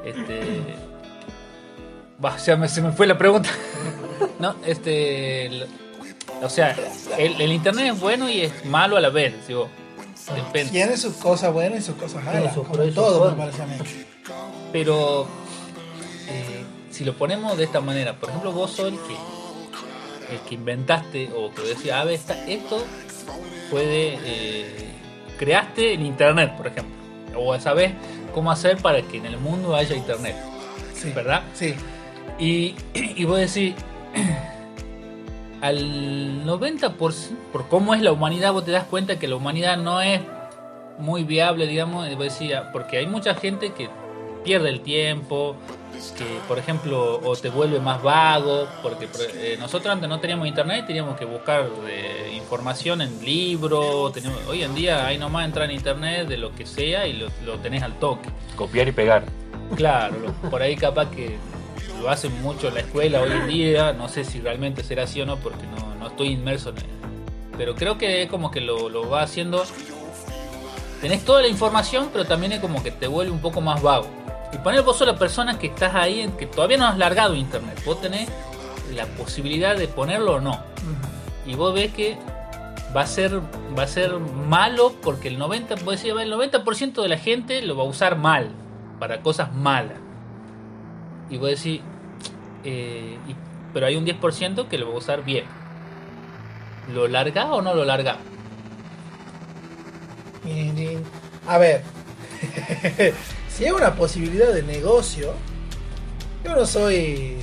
Este. 0.05 0.41
Bah, 2.19 2.37
ya 2.37 2.55
me- 2.55 2.67
se 2.69 2.81
me 2.81 2.91
fue 2.91 3.07
la 3.07 3.17
pregunta. 3.17 3.49
no, 4.39 4.55
este. 4.65 5.45
el- 5.47 5.67
o 6.41 6.49
sea, 6.49 6.75
el, 7.17 7.39
el 7.41 7.51
internet 7.53 7.93
es 7.93 7.99
bueno 8.01 8.29
y 8.29 8.41
es 8.41 8.65
malo 8.65 8.97
a 8.97 9.01
la 9.01 9.09
vez, 9.09 9.33
digo. 9.47 9.69
Depende. 10.31 10.71
Tiene 10.71 10.97
sus 10.97 11.15
cosas 11.15 11.51
buenas 11.53 11.79
y 11.79 11.81
sus 11.83 11.95
cosas 11.95 12.23
malas, 12.23 12.53
como 12.53 12.75
sus 12.75 12.93
todo 12.93 13.31
me 13.31 13.35
contras. 13.37 13.55
parece 13.57 13.61
a 13.63 13.65
mí. 13.65 14.05
Pero. 14.71 15.27
eh, 16.29 16.63
si 16.91 17.03
lo 17.03 17.17
ponemos 17.17 17.57
de 17.57 17.63
esta 17.63 17.81
manera, 17.81 18.13
por 18.19 18.29
ejemplo, 18.29 18.51
vos 18.51 18.71
sos 18.71 18.87
el 18.89 18.99
que, 18.99 20.33
el 20.35 20.39
que 20.47 20.55
inventaste 20.55 21.31
o 21.35 21.51
que 21.53 21.63
decía, 21.63 21.99
a 22.01 22.03
ver, 22.05 22.13
esta- 22.13 22.45
esto 22.47 22.83
puede, 23.71 24.19
eh, 24.23 24.89
creaste 25.39 25.93
en 25.93 26.05
internet, 26.05 26.55
por 26.55 26.67
ejemplo, 26.67 26.93
o 27.35 27.59
sabes 27.59 27.93
cómo 28.33 28.51
hacer 28.51 28.77
para 28.77 29.01
que 29.01 29.17
en 29.17 29.25
el 29.25 29.37
mundo 29.37 29.75
haya 29.75 29.95
internet, 29.95 30.35
Sí. 30.95 31.11
¿verdad? 31.15 31.41
Sí. 31.55 31.73
Y, 32.37 32.75
y 32.93 33.25
vos 33.25 33.39
decís, 33.39 33.73
al 35.63 36.45
90%, 36.45 36.97
por 37.53 37.67
cómo 37.69 37.93
es 37.95 38.01
la 38.01 38.11
humanidad, 38.11 38.51
vos 38.51 38.65
te 38.65 38.71
das 38.71 38.83
cuenta 38.83 39.17
que 39.17 39.29
la 39.29 39.35
humanidad 39.37 39.77
no 39.77 40.01
es 40.01 40.19
muy 40.99 41.23
viable, 41.23 41.67
digamos, 41.67 42.05
ah, 42.07 42.69
porque 42.73 42.97
hay 42.97 43.07
mucha 43.07 43.33
gente 43.33 43.71
que 43.71 43.89
pierde 44.43 44.67
el 44.67 44.81
tiempo, 44.81 45.55
que 46.17 46.25
por 46.49 46.59
ejemplo, 46.59 47.21
o 47.23 47.33
te 47.37 47.49
vuelve 47.49 47.79
más 47.79 48.03
vago, 48.03 48.67
porque 48.81 49.07
eh, 49.35 49.55
nosotros 49.57 49.93
antes 49.93 50.09
no 50.09 50.19
teníamos 50.19 50.47
internet, 50.49 50.85
teníamos 50.85 51.17
que 51.17 51.23
buscar 51.23 51.65
eh, 51.87 52.33
información 52.35 53.01
en 53.01 53.23
libros, 53.23 54.11
teníamos- 54.11 54.45
hoy 54.49 54.63
en 54.63 54.75
día 54.75 55.05
hay 55.07 55.17
nomás 55.17 55.45
entrar 55.45 55.69
en 55.69 55.77
internet 55.77 56.27
de 56.27 56.37
lo 56.37 56.53
que 56.53 56.65
sea 56.65 57.07
y 57.07 57.13
lo, 57.13 57.27
lo 57.45 57.57
tenés 57.59 57.83
al 57.83 57.93
toque. 57.99 58.27
Copiar 58.57 58.89
y 58.89 58.91
pegar. 58.91 59.23
Claro, 59.77 60.17
por 60.51 60.61
ahí 60.61 60.75
capaz 60.75 61.09
que 61.09 61.37
lo 62.03 62.09
hacen 62.09 62.41
mucho 62.41 62.67
en 62.67 62.73
la 62.73 62.81
escuela 62.81 63.21
hoy 63.21 63.31
en 63.31 63.47
día, 63.47 63.93
no 63.93 64.09
sé 64.09 64.25
si 64.25 64.41
realmente 64.41 64.83
será 64.83 65.03
así 65.03 65.21
o 65.21 65.25
no, 65.25 65.37
porque 65.37 65.65
no, 65.67 65.95
no 65.95 66.07
estoy 66.07 66.27
inmerso 66.27 66.71
en 66.71 66.79
él. 66.79 66.85
Pero 67.57 67.75
creo 67.75 67.97
que 67.97 68.23
es 68.23 68.29
como 68.29 68.51
que 68.51 68.59
lo, 68.59 68.89
lo 68.89 69.09
va 69.09 69.21
haciendo... 69.21 69.63
Tenés 70.99 71.23
toda 71.23 71.41
la 71.41 71.47
información, 71.47 72.09
pero 72.11 72.25
también 72.25 72.51
es 72.51 72.59
como 72.59 72.83
que 72.83 72.91
te 72.91 73.07
vuelve 73.07 73.31
un 73.31 73.39
poco 73.39 73.61
más 73.61 73.81
vago. 73.81 74.07
Y 74.51 74.57
poner 74.57 74.81
vos 74.81 74.97
sos 74.97 75.07
la 75.07 75.17
persona 75.17 75.57
que 75.57 75.67
estás 75.67 75.95
ahí, 75.95 76.29
que 76.37 76.45
todavía 76.45 76.77
no 76.77 76.87
has 76.87 76.97
largado 76.97 77.35
internet. 77.35 77.81
Vos 77.85 78.01
tenés 78.01 78.27
la 78.93 79.05
posibilidad 79.05 79.77
de 79.77 79.87
ponerlo 79.87 80.35
o 80.35 80.41
no. 80.41 80.59
Y 81.45 81.55
vos 81.55 81.73
ves 81.73 81.93
que 81.93 82.17
va 82.95 83.01
a 83.01 83.07
ser 83.07 83.41
va 83.77 83.83
a 83.83 83.87
ser 83.87 84.19
malo 84.19 84.93
porque 85.01 85.29
el 85.29 85.39
90 85.39 85.75
vos 85.83 86.01
decís, 86.01 86.13
el 86.17 86.31
90% 86.31 87.01
de 87.01 87.07
la 87.07 87.17
gente 87.17 87.61
lo 87.61 87.75
va 87.75 87.83
a 87.83 87.87
usar 87.87 88.17
mal 88.17 88.49
para 88.99 89.21
cosas 89.21 89.51
malas 89.53 89.97
y 91.33 91.37
vos 91.37 91.49
decís 91.49 91.81
eh, 92.63 93.17
pero 93.73 93.85
hay 93.85 93.95
un 93.95 94.05
10% 94.05 94.67
que 94.67 94.77
lo 94.77 94.89
va 94.89 94.95
a 94.95 94.97
usar 94.97 95.23
bien 95.23 95.45
¿lo 96.91 97.07
larga 97.07 97.53
o 97.53 97.61
no 97.61 97.73
lo 97.73 97.85
larga? 97.85 98.17
A 101.47 101.57
ver, 101.57 101.83
si 103.49 103.65
es 103.65 103.71
una 103.71 103.95
posibilidad 103.95 104.51
de 104.51 104.63
negocio, 104.63 105.33
yo 106.43 106.55
no 106.55 106.65
soy 106.65 107.37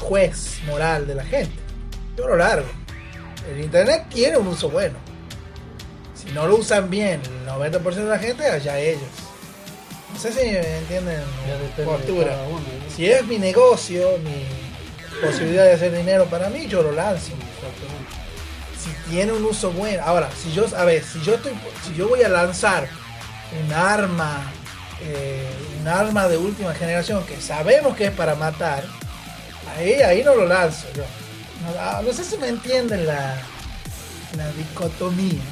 juez 0.00 0.60
moral 0.66 1.06
de 1.06 1.14
la 1.14 1.24
gente. 1.24 1.54
Yo 2.16 2.28
lo 2.28 2.36
largo. 2.36 2.68
El 3.50 3.60
internet 3.64 4.06
quiere 4.10 4.36
un 4.36 4.48
uso 4.48 4.68
bueno. 4.68 4.96
Si 6.14 6.30
no 6.32 6.46
lo 6.46 6.56
usan 6.56 6.90
bien 6.90 7.22
el 7.24 7.48
90% 7.48 7.94
de 7.94 8.04
la 8.04 8.18
gente, 8.18 8.44
allá 8.44 8.78
ellos. 8.78 9.27
No 10.18 10.24
sé 10.24 10.32
si 10.32 10.50
me 10.50 10.78
entienden 10.78 11.22
postura. 11.84 12.36
uno, 12.48 12.58
¿no? 12.58 12.96
Si 12.96 13.08
es 13.08 13.24
mi 13.24 13.38
negocio, 13.38 14.18
mi 14.18 14.46
posibilidad 15.24 15.62
de 15.62 15.74
hacer 15.74 15.96
dinero 15.96 16.24
para 16.24 16.50
mí, 16.50 16.66
yo 16.66 16.82
lo 16.82 16.90
lanzo 16.90 17.34
Exactamente. 17.34 18.16
si 18.82 19.10
tiene 19.12 19.30
un 19.30 19.44
uso 19.44 19.70
bueno. 19.70 20.02
Ahora, 20.04 20.28
si 20.42 20.52
yo, 20.52 20.66
a 20.76 20.84
ver, 20.84 21.04
si 21.04 21.20
yo 21.20 21.34
estoy, 21.36 21.52
si 21.86 21.94
yo 21.94 22.08
voy 22.08 22.24
a 22.24 22.28
lanzar 22.28 22.88
un 23.64 23.72
arma, 23.72 24.50
eh, 25.02 25.52
un 25.80 25.86
arma 25.86 26.26
de 26.26 26.36
última 26.36 26.74
generación 26.74 27.24
que 27.24 27.40
sabemos 27.40 27.96
que 27.96 28.06
es 28.06 28.12
para 28.12 28.34
matar, 28.34 28.82
ahí, 29.76 29.92
ahí 30.02 30.24
no 30.24 30.34
lo 30.34 30.46
lanzo 30.46 30.88
yo. 30.96 31.04
No, 31.62 31.78
ah, 31.78 32.02
no 32.04 32.12
sé 32.12 32.24
si 32.24 32.36
me 32.38 32.48
entienden 32.48 33.06
la, 33.06 33.36
la 34.36 34.50
dicotomía. 34.50 35.44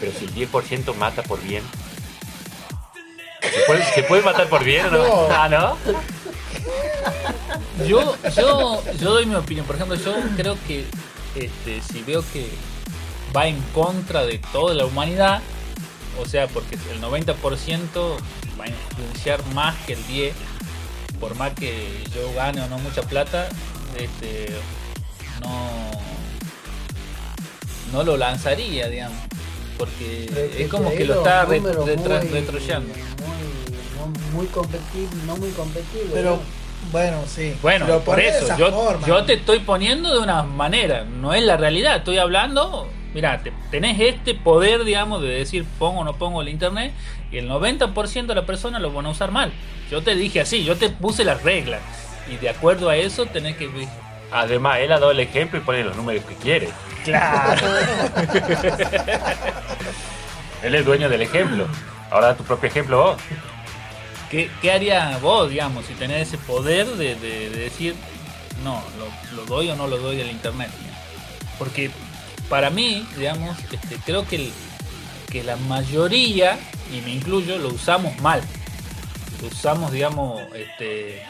Pero 0.00 0.10
si 0.18 0.24
el 0.24 0.34
10% 0.50 0.92
mata 0.96 1.22
por 1.22 1.40
bien. 1.40 1.62
¿Se 3.54 3.60
puede, 3.66 3.84
se 3.94 4.02
puede 4.04 4.22
matar 4.22 4.48
por 4.48 4.64
bien 4.64 4.86
o 4.86 4.90
no? 4.90 4.98
No. 5.06 5.26
Ah, 5.30 5.48
¿no? 5.48 5.76
Yo, 7.86 8.16
yo, 8.36 8.82
yo 9.00 9.12
doy 9.12 9.26
mi 9.26 9.34
opinión. 9.34 9.66
Por 9.66 9.76
ejemplo, 9.76 9.96
yo 9.96 10.14
creo 10.36 10.56
que 10.66 10.84
este, 11.34 11.80
si 11.82 12.02
veo 12.02 12.24
que 12.32 12.48
va 13.36 13.46
en 13.46 13.60
contra 13.74 14.24
de 14.24 14.38
toda 14.52 14.74
la 14.74 14.84
humanidad, 14.84 15.40
o 16.20 16.26
sea, 16.26 16.46
porque 16.48 16.76
el 16.92 17.00
90% 17.00 17.34
va 18.60 18.64
a 18.64 18.68
influenciar 18.68 19.44
más 19.54 19.74
que 19.86 19.94
el 19.94 20.04
10%, 20.06 20.32
por 21.18 21.34
más 21.36 21.52
que 21.54 22.04
yo 22.14 22.32
gane 22.34 22.60
o 22.62 22.68
no 22.68 22.78
mucha 22.78 23.02
plata, 23.02 23.48
este, 23.96 24.48
no, 25.40 25.90
no 27.92 28.04
lo 28.04 28.16
lanzaría, 28.16 28.88
digamos. 28.88 29.18
Porque 29.78 30.52
es 30.58 30.68
como 30.68 30.90
que 30.90 31.04
lo 31.04 31.14
está 31.18 31.44
re- 31.46 31.58
números 31.60 31.86
retra- 31.88 32.20
muy- 32.22 32.28
retroyendo. 32.40 32.94
Muy, 32.94 33.02
no 34.06 34.36
muy 34.36 34.46
competible, 34.46 35.22
no 35.26 35.36
muy 35.36 35.50
competible. 35.50 36.10
Pero 36.12 36.30
¿no? 36.30 36.40
bueno, 36.90 37.18
sí. 37.26 37.54
Bueno, 37.62 37.86
Lo 37.86 38.00
por 38.00 38.18
eso, 38.20 38.56
yo, 38.58 38.70
forma. 38.72 39.06
yo 39.06 39.24
te 39.24 39.34
estoy 39.34 39.60
poniendo 39.60 40.12
de 40.12 40.18
una 40.20 40.42
manera, 40.42 41.04
no 41.04 41.32
es 41.34 41.42
la 41.44 41.56
realidad, 41.56 41.96
estoy 41.96 42.18
hablando, 42.18 42.88
mira, 43.14 43.40
te- 43.42 43.52
tenés 43.70 43.98
este 44.00 44.34
poder, 44.34 44.84
digamos, 44.84 45.22
de 45.22 45.28
decir 45.28 45.64
pongo 45.78 46.00
o 46.00 46.04
no 46.04 46.16
pongo 46.16 46.42
el 46.42 46.48
internet, 46.48 46.92
y 47.30 47.38
el 47.38 47.48
90% 47.48 48.26
de 48.26 48.34
la 48.34 48.44
persona 48.46 48.78
lo 48.78 48.92
van 48.92 49.06
a 49.06 49.10
usar 49.10 49.30
mal. 49.30 49.52
Yo 49.90 50.02
te 50.02 50.14
dije 50.14 50.40
así, 50.40 50.64
yo 50.64 50.76
te 50.76 50.90
puse 50.90 51.24
las 51.24 51.42
reglas, 51.42 51.80
y 52.30 52.36
de 52.36 52.48
acuerdo 52.50 52.88
a 52.90 52.96
eso 52.96 53.26
tenés 53.26 53.56
que... 53.56 53.68
Además, 54.32 54.78
él 54.80 54.90
ha 54.92 54.98
dado 54.98 55.10
el 55.10 55.20
ejemplo 55.20 55.58
y 55.58 55.62
pone 55.62 55.84
los 55.84 55.94
números 55.94 56.24
que 56.24 56.34
quiere. 56.36 56.68
Claro. 57.04 57.66
Él 60.62 60.74
es 60.74 60.84
dueño 60.84 61.08
del 61.08 61.22
ejemplo. 61.22 61.66
Ahora 62.10 62.28
da 62.28 62.34
tu 62.36 62.44
propio 62.44 62.68
ejemplo 62.68 63.02
vos. 63.02 63.16
¿Qué, 64.32 64.50
qué 64.62 64.72
haría 64.72 65.18
vos, 65.18 65.48
digamos, 65.50 65.84
si 65.86 65.92
tenés 65.92 66.26
ese 66.28 66.38
poder 66.38 66.86
de, 66.86 67.14
de- 67.16 67.50
de 67.50 67.56
decir, 67.58 67.94
no, 68.64 68.82
lo, 68.98 69.36
lo 69.36 69.44
doy 69.46 69.68
o 69.70 69.76
no 69.76 69.86
lo 69.86 69.98
doy 69.98 70.16
del 70.16 70.30
internet? 70.30 70.70
Porque 71.58 71.90
para 72.48 72.70
mí, 72.70 73.06
digamos, 73.18 73.56
este, 73.70 73.96
creo 74.06 74.26
que, 74.26 74.36
el- 74.36 74.52
que 75.30 75.44
la 75.44 75.56
mayoría, 75.56 76.58
y 76.90 77.02
me 77.02 77.10
incluyo, 77.10 77.58
lo 77.58 77.68
usamos 77.68 78.18
mal. 78.20 78.40
Lo 79.42 79.48
usamos, 79.48 79.92
digamos, 79.92 80.40
este, 80.54 81.22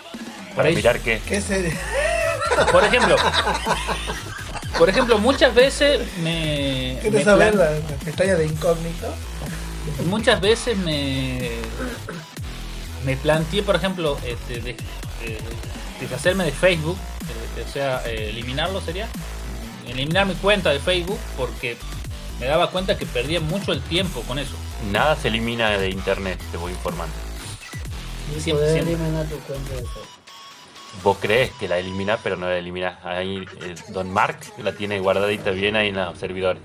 Para 0.55 0.71
ir- 0.71 0.77
mirar 0.77 1.01
qué. 1.01 1.21
¿Qué 1.27 1.41
se 1.41 1.77
Por 2.71 2.85
ejemplo, 2.85 3.17
por 4.79 4.88
ejemplo, 4.88 5.19
muchas 5.19 5.53
veces 5.55 6.01
me... 6.19 6.95
me 6.95 6.99
¿Quieres 7.03 7.25
saber 7.25 7.53
plan- 7.55 7.59
la, 7.83 7.91
la 7.91 7.97
pestaña 8.05 8.35
de 8.37 8.47
incógnito? 8.47 9.12
muchas 10.07 10.41
veces 10.41 10.77
me 10.79 11.51
me 13.05 13.17
planteé 13.17 13.62
por 13.62 13.77
ejemplo 13.77 14.17
este, 14.27 14.61
de- 14.61 14.71
eh, 15.25 15.38
deshacerme 16.01 16.45
de 16.45 16.53
Facebook 16.53 16.97
eh, 17.59 17.65
o 17.67 17.73
sea 17.73 18.03
eh, 18.07 18.31
eliminarlo 18.31 18.81
sería 18.81 19.09
eliminar 19.88 20.27
mi 20.27 20.35
cuenta 20.35 20.71
de 20.71 20.79
Facebook 20.81 21.19
porque 21.37 21.77
me 22.41 22.47
daba 22.47 22.71
cuenta 22.71 22.97
que 22.99 23.07
perdía 23.07 23.41
mucho 23.41 23.73
el 23.73 23.81
tiempo 23.83 24.23
con 24.23 24.38
eso 24.38 24.55
Nada 24.91 25.15
se 25.17 25.29
elimina 25.29 25.71
de 25.79 25.91
internet, 25.91 26.41
te 26.51 26.57
voy 26.57 26.73
informando. 26.73 27.15
Y 28.37 28.41
siempre- 28.41 28.67
poder 28.67 28.83
siempre. 28.85 28.95
eliminar 29.05 29.27
tu 29.27 29.38
cuenta 29.41 29.71
de 29.71 29.77
Facebook. 29.77 30.09
Vos 31.05 31.19
crees 31.21 31.51
que 31.53 31.69
la 31.69 31.79
eliminás, 31.79 32.19
pero 32.23 32.37
no 32.37 32.47
la 32.49 32.59
eliminás. 32.59 33.03
Ahí 33.05 33.45
eh, 33.61 33.75
Don 33.91 34.11
Mark 34.11 34.38
la 34.59 34.73
tiene 34.73 34.99
guardadita 34.99 35.51
bien 35.53 35.77
ahí 35.77 35.88
en 35.91 35.95
los 35.97 36.19
servidores. 36.19 36.61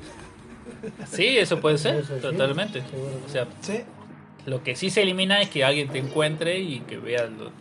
sí 1.12 1.38
eso 1.38 1.60
puede 1.60 1.78
ser 1.78 2.04
totalmente 2.22 2.82
seguro. 2.82 3.20
o 3.28 3.32
sea 3.32 3.46
Sí. 3.62 3.84
Lo 4.48 4.64
que 4.64 4.76
sí 4.76 4.90
se 4.90 5.02
elimina 5.04 5.42
es 5.42 5.50
que 5.50 5.64
alguien 5.64 5.90
te 5.90 6.00
encuentre 6.00 6.58
y 6.60 6.80
que 6.80 6.98
vea 6.98 7.28
tu- 7.28 7.52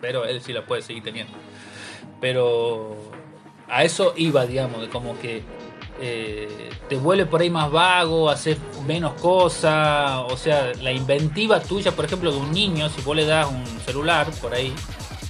pero 0.00 0.24
él 0.24 0.40
sí 0.40 0.52
la 0.52 0.64
puede 0.64 0.82
seguir 0.82 1.02
teniendo 1.02 1.32
pero 2.20 2.96
a 3.68 3.84
eso 3.84 4.14
iba 4.16 4.46
digamos 4.46 4.80
de 4.80 4.88
como 4.88 5.18
que 5.18 5.42
eh, 6.00 6.70
te 6.88 6.96
vuelve 6.96 7.26
por 7.26 7.42
ahí 7.42 7.50
más 7.50 7.70
vago, 7.70 8.30
haces 8.30 8.56
menos 8.86 9.12
cosas, 9.20 10.22
o 10.30 10.36
sea, 10.38 10.72
la 10.80 10.92
inventiva 10.92 11.60
tuya, 11.60 11.92
por 11.92 12.06
ejemplo, 12.06 12.32
de 12.32 12.38
un 12.38 12.52
niño, 12.52 12.88
si 12.88 13.02
vos 13.02 13.14
le 13.14 13.26
das 13.26 13.46
un 13.50 13.66
celular 13.84 14.30
por 14.40 14.54
ahí 14.54 14.72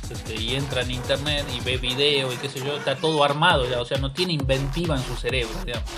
este, 0.08 0.36
y 0.40 0.54
entra 0.54 0.82
en 0.82 0.92
internet 0.92 1.44
y 1.56 1.61
ve 1.64 1.76
video 1.78 2.32
y 2.32 2.36
qué 2.36 2.48
sé 2.48 2.61
yo, 2.64 2.76
está 2.76 2.94
todo 2.94 3.24
armado 3.24 3.68
ya, 3.68 3.80
o 3.80 3.84
sea, 3.84 3.98
no 3.98 4.12
tiene 4.12 4.32
inventiva 4.34 4.94
en 4.96 5.02
su 5.02 5.16
cerebro, 5.16 5.52
digamos. 5.66 5.90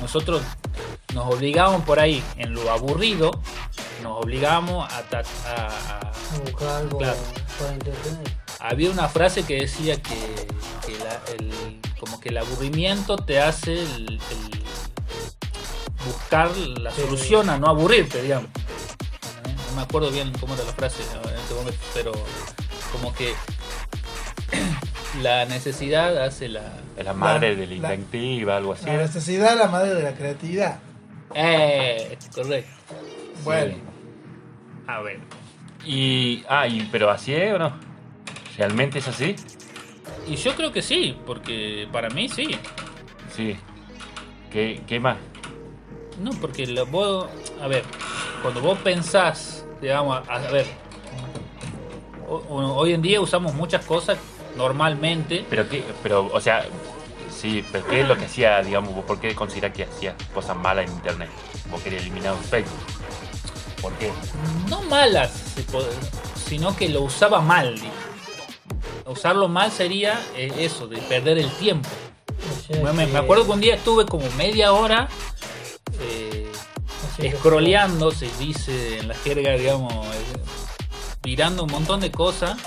Nosotros 0.00 0.42
nos 1.16 1.34
obligamos 1.34 1.82
por 1.82 1.98
ahí, 1.98 2.22
en 2.36 2.54
lo 2.54 2.70
aburrido, 2.70 3.30
nos 4.02 4.22
obligamos 4.22 4.86
a... 4.92 5.02
ta- 5.02 5.22
a- 5.46 5.66
a- 5.66 6.12
A 6.36 6.38
buscar 6.44 6.68
algo 6.68 6.98
Claro. 6.98 7.16
para 7.58 7.72
entretener. 7.72 8.36
había 8.60 8.90
una 8.90 9.08
frase 9.08 9.44
que 9.44 9.56
decía 9.60 10.00
que, 10.02 10.14
que 10.86 10.98
la- 10.98 11.20
el- 11.34 11.80
como 11.98 12.20
que 12.20 12.28
el 12.28 12.36
aburrimiento 12.38 13.16
te 13.16 13.40
hace 13.40 13.80
el, 13.82 14.20
el 14.30 14.64
buscar 16.04 16.54
la 16.56 16.90
Sí. 16.92 17.00
solución 17.02 17.48
a 17.50 17.58
no 17.58 17.68
aburrirte, 17.68 18.22
digamos. 18.22 18.50
No 19.70 19.76
me 19.76 19.82
acuerdo 19.82 20.10
bien 20.10 20.32
cómo 20.40 20.54
era 20.54 20.64
la 20.64 20.72
frase 20.72 21.02
en 21.02 21.36
este 21.38 21.54
momento, 21.54 21.80
pero 21.94 22.12
como 22.92 23.12
que 23.14 23.34
la 25.22 25.44
necesidad 25.46 26.22
hace 26.24 26.48
la... 26.48 26.62
Es 26.96 27.04
la 27.04 27.12
madre 27.14 27.50
La- 27.54 27.60
de 27.60 27.66
la 27.66 27.70
la- 27.88 27.94
inventiva, 27.94 28.56
algo 28.56 28.72
así. 28.74 28.86
La 28.86 28.96
necesidad 28.98 29.52
es 29.52 29.58
la 29.58 29.68
madre 29.68 29.94
de 29.94 30.02
la 30.02 30.12
creatividad. 30.14 30.78
Eh, 31.34 32.16
correcto. 32.34 32.70
Bueno, 33.44 33.74
A 34.86 35.00
ver. 35.00 35.20
Y, 35.84 36.44
ah, 36.48 36.66
y, 36.66 36.88
pero 36.90 37.10
así 37.10 37.34
es 37.34 37.52
o 37.54 37.58
no? 37.58 37.72
¿Realmente 38.56 38.98
es 38.98 39.08
así? 39.08 39.36
Y 40.26 40.36
yo 40.36 40.54
creo 40.54 40.72
que 40.72 40.82
sí, 40.82 41.16
porque 41.26 41.86
para 41.92 42.08
mí 42.10 42.28
sí. 42.28 42.56
Sí. 43.34 43.56
¿Qué, 44.50 44.80
qué 44.86 44.98
más? 44.98 45.16
No, 46.20 46.30
porque 46.40 46.66
lo, 46.66 46.86
vos, 46.86 47.28
a 47.60 47.68
ver, 47.68 47.84
cuando 48.42 48.60
vos 48.60 48.78
pensás, 48.78 49.64
digamos, 49.80 50.26
a, 50.28 50.34
a 50.34 50.50
ver, 50.50 50.66
o- 52.28 52.36
o- 52.48 52.74
hoy 52.74 52.92
en 52.94 53.02
día 53.02 53.20
usamos 53.20 53.54
muchas 53.54 53.84
cosas 53.84 54.18
normalmente. 54.56 55.44
Pero 55.50 55.68
qué, 55.68 55.84
pero, 56.02 56.28
o 56.32 56.40
sea, 56.40 56.64
sí, 57.36 57.64
pero 57.70 57.86
¿qué 57.86 58.00
es 58.00 58.08
lo 58.08 58.16
que 58.16 58.24
hacía, 58.24 58.62
digamos, 58.62 58.94
vos 58.94 59.04
por 59.04 59.20
qué 59.20 59.34
considerás 59.34 59.72
que 59.72 59.84
hacía 59.84 60.14
cosas 60.34 60.56
malas 60.56 60.86
en 60.86 60.92
internet? 60.92 61.28
Vos 61.70 61.80
querías 61.82 62.02
eliminar 62.02 62.34
un 62.34 62.42
Facebook. 62.42 62.78
¿Por 63.80 63.92
qué? 63.94 64.10
no 64.68 64.82
malas, 64.82 65.32
sino 66.48 66.74
que 66.74 66.88
lo 66.88 67.02
usaba 67.02 67.40
mal. 67.40 67.74
digo. 67.74 67.92
Usarlo 69.06 69.48
mal 69.48 69.70
sería 69.70 70.20
eh, 70.36 70.52
eso, 70.58 70.88
de 70.88 70.98
perder 70.98 71.38
el 71.38 71.50
tiempo. 71.52 71.88
O 72.58 72.74
sea 72.74 72.92
Me, 72.92 73.16
acuerdo 73.16 73.44
que 73.44 73.50
un 73.52 73.60
día 73.60 73.74
estuve 73.76 74.06
como 74.06 74.28
media 74.32 74.72
hora 74.72 75.08
eh, 76.00 76.50
scrolleando, 77.38 78.10
se 78.10 78.28
dice 78.38 78.98
en 78.98 79.08
la 79.08 79.14
jerga, 79.14 79.52
digamos, 79.52 79.92
eh, 79.92 80.40
mirando 81.24 81.64
un 81.64 81.70
montón 81.70 82.00
de 82.00 82.10
cosas, 82.10 82.58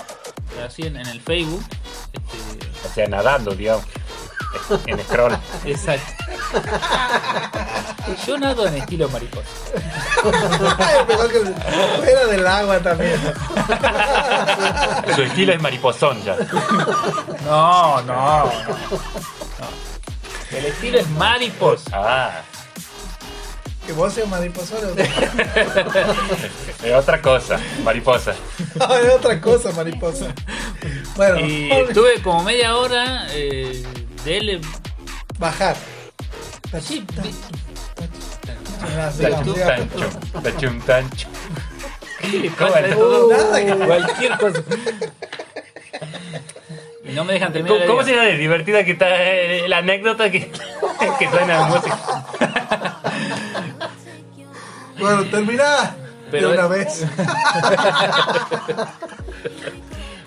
así 0.64 0.82
en, 0.82 0.96
en 0.96 1.06
el 1.06 1.20
Facebook. 1.20 1.62
este, 2.12 2.88
O 2.88 2.94
sea, 2.94 3.06
nadando, 3.08 3.54
digamos, 3.54 3.84
en 4.86 5.04
scroll. 5.04 5.36
exacto. 5.64 6.24
Yo 8.26 8.38
nado 8.38 8.66
en 8.66 8.74
estilo 8.76 9.08
mariposa. 9.08 9.48
Empezó 11.00 11.28
que 11.28 11.38
fuera 12.02 12.26
del 12.26 12.46
agua 12.46 12.78
también. 12.80 13.20
Su 15.14 15.22
estilo 15.22 15.52
es 15.52 15.62
mariposón 15.62 16.22
ya. 16.24 16.36
No, 17.44 18.02
no, 18.02 18.44
no. 18.46 18.50
El 20.50 20.66
estilo 20.66 20.98
es 20.98 21.08
mariposa. 21.10 21.90
Ah, 21.94 22.42
Que 23.86 23.92
vos 23.92 24.12
seas 24.12 24.28
mariposón 24.28 24.78
es 26.84 26.92
otra 26.94 27.22
cosa, 27.22 27.60
mariposa. 27.84 28.32
es 28.32 29.14
otra 29.14 29.40
cosa, 29.40 29.70
mariposa. 29.72 30.34
Bueno, 31.16 31.40
Y 31.40 31.70
estuve 31.70 32.20
como 32.22 32.42
media 32.42 32.76
hora 32.76 33.26
eh, 33.30 33.84
de 34.24 34.36
él. 34.38 34.60
bajar. 35.38 35.76
Sí, 36.82 37.04
vi- 37.22 37.34
Ah, 38.82 38.86
La 38.96 39.12
sigamos, 39.12 39.54
sigamos. 39.54 39.76
chuntancho, 39.90 40.40
la 40.42 40.56
chuntancho. 40.56 41.28
¿qué 42.20 42.28
le 42.28 42.48
¿Cómo 42.50 42.56
pasa 42.70 42.78
a 42.78 42.80
es? 42.80 42.92
estos 42.92 43.10
dos? 43.10 43.30
Nada 43.30 43.58
que- 43.64 43.74
Cualquier 43.86 44.38
cosa. 44.38 44.62
Y 47.04 47.12
no 47.12 47.24
me 47.24 47.32
dejan 47.34 47.52
terminar. 47.52 47.78
¿Cómo, 47.78 47.90
cómo 47.92 48.02
será 48.04 48.22
de 48.22 48.36
divertida 48.36 48.84
que 48.84 48.92
está 48.92 49.06
eh, 49.10 49.68
la 49.68 49.78
anécdota 49.78 50.30
que, 50.30 50.50
que 51.18 51.30
suena 51.30 51.58
la 51.60 51.66
música? 51.66 51.98
Bueno, 54.98 55.24
termina 55.24 55.94
Pero- 56.30 56.48
de 56.50 56.54
una 56.58 56.66
vez. 56.68 57.04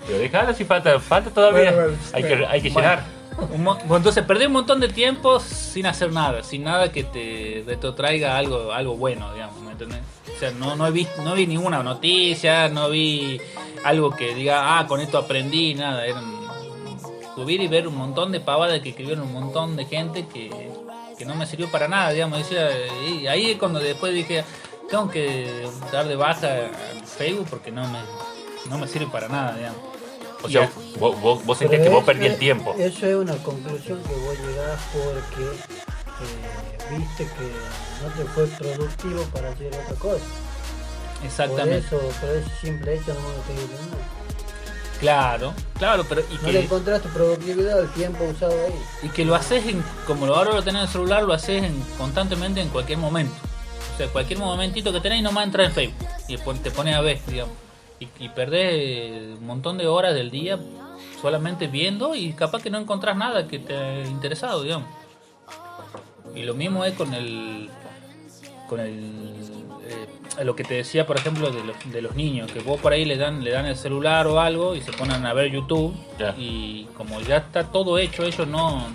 Pero 0.06 0.18
déjalo 0.18 0.52
si 0.54 0.64
falta, 0.64 0.98
falta 1.00 1.30
todavía. 1.30 1.72
Bueno, 1.72 1.88
bueno, 1.88 1.98
hay, 2.12 2.22
que, 2.22 2.46
hay 2.46 2.60
que 2.62 2.70
Bueno. 2.70 2.88
llenar. 2.90 3.04
Un 3.50 3.64
bueno, 3.64 3.96
entonces 3.96 4.24
perdí 4.24 4.46
un 4.46 4.52
montón 4.52 4.80
de 4.80 4.88
tiempo 4.88 5.40
sin 5.40 5.86
hacer 5.86 6.12
nada, 6.12 6.42
sin 6.42 6.64
nada 6.64 6.92
que 6.92 7.04
te 7.04 7.64
retrotraiga 7.66 8.36
algo, 8.36 8.72
algo 8.72 8.96
bueno, 8.96 9.32
digamos, 9.32 9.60
¿me 9.60 9.72
entendés? 9.72 10.00
O 10.34 10.38
sea, 10.38 10.50
no, 10.52 10.76
no, 10.76 10.90
vi, 10.92 11.06
no 11.24 11.34
vi 11.34 11.46
ninguna 11.46 11.82
noticia, 11.82 12.68
no 12.68 12.90
vi 12.90 13.40
algo 13.84 14.10
que 14.10 14.34
diga, 14.34 14.78
ah, 14.78 14.86
con 14.86 15.00
esto 15.00 15.18
aprendí, 15.18 15.74
nada. 15.74 16.06
Eran 16.06 16.24
subir 17.34 17.60
y 17.60 17.68
ver 17.68 17.88
un 17.88 17.96
montón 17.96 18.32
de 18.32 18.40
pavadas 18.40 18.80
que 18.80 18.90
escribieron 18.90 19.24
un 19.24 19.32
montón 19.32 19.76
de 19.76 19.84
gente 19.86 20.26
que, 20.26 20.70
que 21.18 21.24
no 21.24 21.34
me 21.34 21.46
sirvió 21.46 21.68
para 21.70 21.88
nada, 21.88 22.10
digamos. 22.10 22.38
Decía, 22.38 22.68
y 23.08 23.26
ahí 23.26 23.50
es 23.50 23.58
cuando 23.58 23.80
después 23.80 24.14
dije, 24.14 24.44
tengo 24.88 25.10
que 25.10 25.68
dar 25.92 26.06
de 26.06 26.16
baja 26.16 26.70
Facebook 27.04 27.46
porque 27.50 27.70
no 27.70 27.82
me, 27.88 27.98
no 28.70 28.78
me 28.78 28.86
sirve 28.86 29.06
para 29.06 29.28
nada, 29.28 29.56
digamos. 29.56 29.93
O 30.44 30.48
sea, 30.48 30.70
vos, 30.98 31.20
vos, 31.22 31.44
vos 31.46 31.56
sentías 31.56 31.82
que 31.82 31.88
vos 31.88 32.04
perdías 32.04 32.34
el 32.34 32.38
tiempo. 32.38 32.74
Eso 32.78 33.06
es 33.06 33.16
una 33.16 33.34
conclusión 33.36 34.02
que 34.02 34.14
vos 34.14 34.36
llegás 34.38 34.80
porque 34.92 35.42
eh, 36.20 36.98
viste 36.98 37.24
que 37.24 37.50
no 38.02 38.12
te 38.14 38.24
fue 38.30 38.46
productivo 38.46 39.22
para 39.32 39.50
hacer 39.50 39.68
otra 39.68 39.94
cosa. 39.94 40.24
Exactamente. 41.24 41.88
Por 41.88 42.04
eso, 42.04 42.20
por 42.20 42.28
ese 42.30 42.50
simple 42.60 42.94
hecho 42.94 43.14
no 43.14 43.20
me 43.20 43.60
digo 43.60 43.72
nada. 43.90 44.04
Claro, 45.00 45.54
claro, 45.78 46.04
pero 46.08 46.20
y 46.20 46.44
No 46.44 46.52
le 46.52 46.60
encontraste 46.60 47.08
productividad 47.08 47.78
al 47.80 47.92
tiempo 47.92 48.24
usado 48.24 48.52
ahí. 48.52 48.74
y 49.02 49.08
que 49.08 49.24
lo 49.24 49.34
haces 49.34 49.66
en, 49.66 49.82
como 50.06 50.26
lo 50.26 50.36
ahora 50.36 50.52
lo 50.52 50.62
tenés 50.62 50.82
en 50.82 50.86
el 50.86 50.92
celular, 50.92 51.22
lo 51.24 51.32
haces 51.32 51.62
en, 51.64 51.78
constantemente 51.96 52.60
en 52.60 52.68
cualquier 52.68 52.98
momento. 52.98 53.34
O 53.94 53.96
sea, 53.96 54.08
cualquier 54.08 54.40
momentito 54.40 54.92
que 54.92 55.00
tenés 55.00 55.20
y 55.20 55.22
nomás 55.22 55.44
entras 55.44 55.68
en 55.68 55.72
Facebook 55.72 56.08
y 56.28 56.36
te 56.36 56.70
pones 56.70 56.96
a 56.96 57.00
ver, 57.00 57.18
digamos. 57.26 57.63
Y, 58.00 58.08
y 58.18 58.28
perdés 58.30 59.38
un 59.38 59.46
montón 59.46 59.78
de 59.78 59.86
horas 59.86 60.14
del 60.14 60.30
día 60.30 60.58
solamente 61.20 61.68
viendo 61.68 62.14
y 62.14 62.32
capaz 62.32 62.62
que 62.62 62.70
no 62.70 62.78
encontrás 62.78 63.16
nada 63.16 63.46
que 63.46 63.58
te 63.58 63.76
haya 63.76 64.08
interesado, 64.08 64.62
digamos. 64.62 64.88
Y 66.34 66.42
lo 66.42 66.54
mismo 66.54 66.84
es 66.84 66.94
con 66.94 67.14
el 67.14 67.70
con 68.68 68.80
el 68.80 69.34
eh, 70.38 70.44
lo 70.44 70.56
que 70.56 70.64
te 70.64 70.74
decía 70.74 71.06
por 71.06 71.16
ejemplo 71.18 71.50
de 71.50 71.62
los, 71.62 71.76
de 71.92 72.02
los 72.02 72.14
niños 72.16 72.50
que 72.50 72.60
vos 72.60 72.80
por 72.80 72.92
ahí 72.92 73.04
le 73.04 73.16
dan 73.18 73.44
le 73.44 73.50
dan 73.52 73.66
el 73.66 73.76
celular 73.76 74.26
o 74.26 74.40
algo 74.40 74.74
y 74.74 74.80
se 74.80 74.90
ponen 74.92 75.24
a 75.26 75.32
ver 75.34 75.52
YouTube 75.52 75.94
y 76.38 76.84
como 76.96 77.20
ya 77.20 77.36
está 77.36 77.70
todo 77.70 77.98
hecho 77.98 78.24
ellos 78.24 78.48
no 78.48 78.86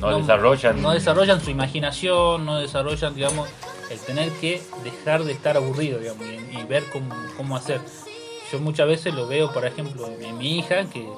No, 0.00 0.16
desarrollan. 0.18 0.80
no 0.80 0.92
desarrollan 0.92 1.40
su 1.40 1.50
imaginación 1.50 2.46
no 2.46 2.58
desarrollan 2.60 3.14
digamos 3.16 3.48
el 3.90 3.98
tener 4.00 4.30
que 4.32 4.62
dejar 4.84 5.24
de 5.24 5.32
estar 5.32 5.56
aburrido 5.56 6.00
y, 6.00 6.64
ver 6.64 6.84
cómo, 6.92 7.14
cómo 7.36 7.56
hacer 7.56 7.80
yo 8.50 8.58
muchas 8.58 8.86
veces 8.86 9.14
lo 9.14 9.26
veo 9.26 9.52
por 9.52 9.64
ejemplo 9.64 10.06
en, 10.06 10.24
en 10.24 10.38
mi 10.38 10.58
hija 10.58 10.84
que 10.86 11.08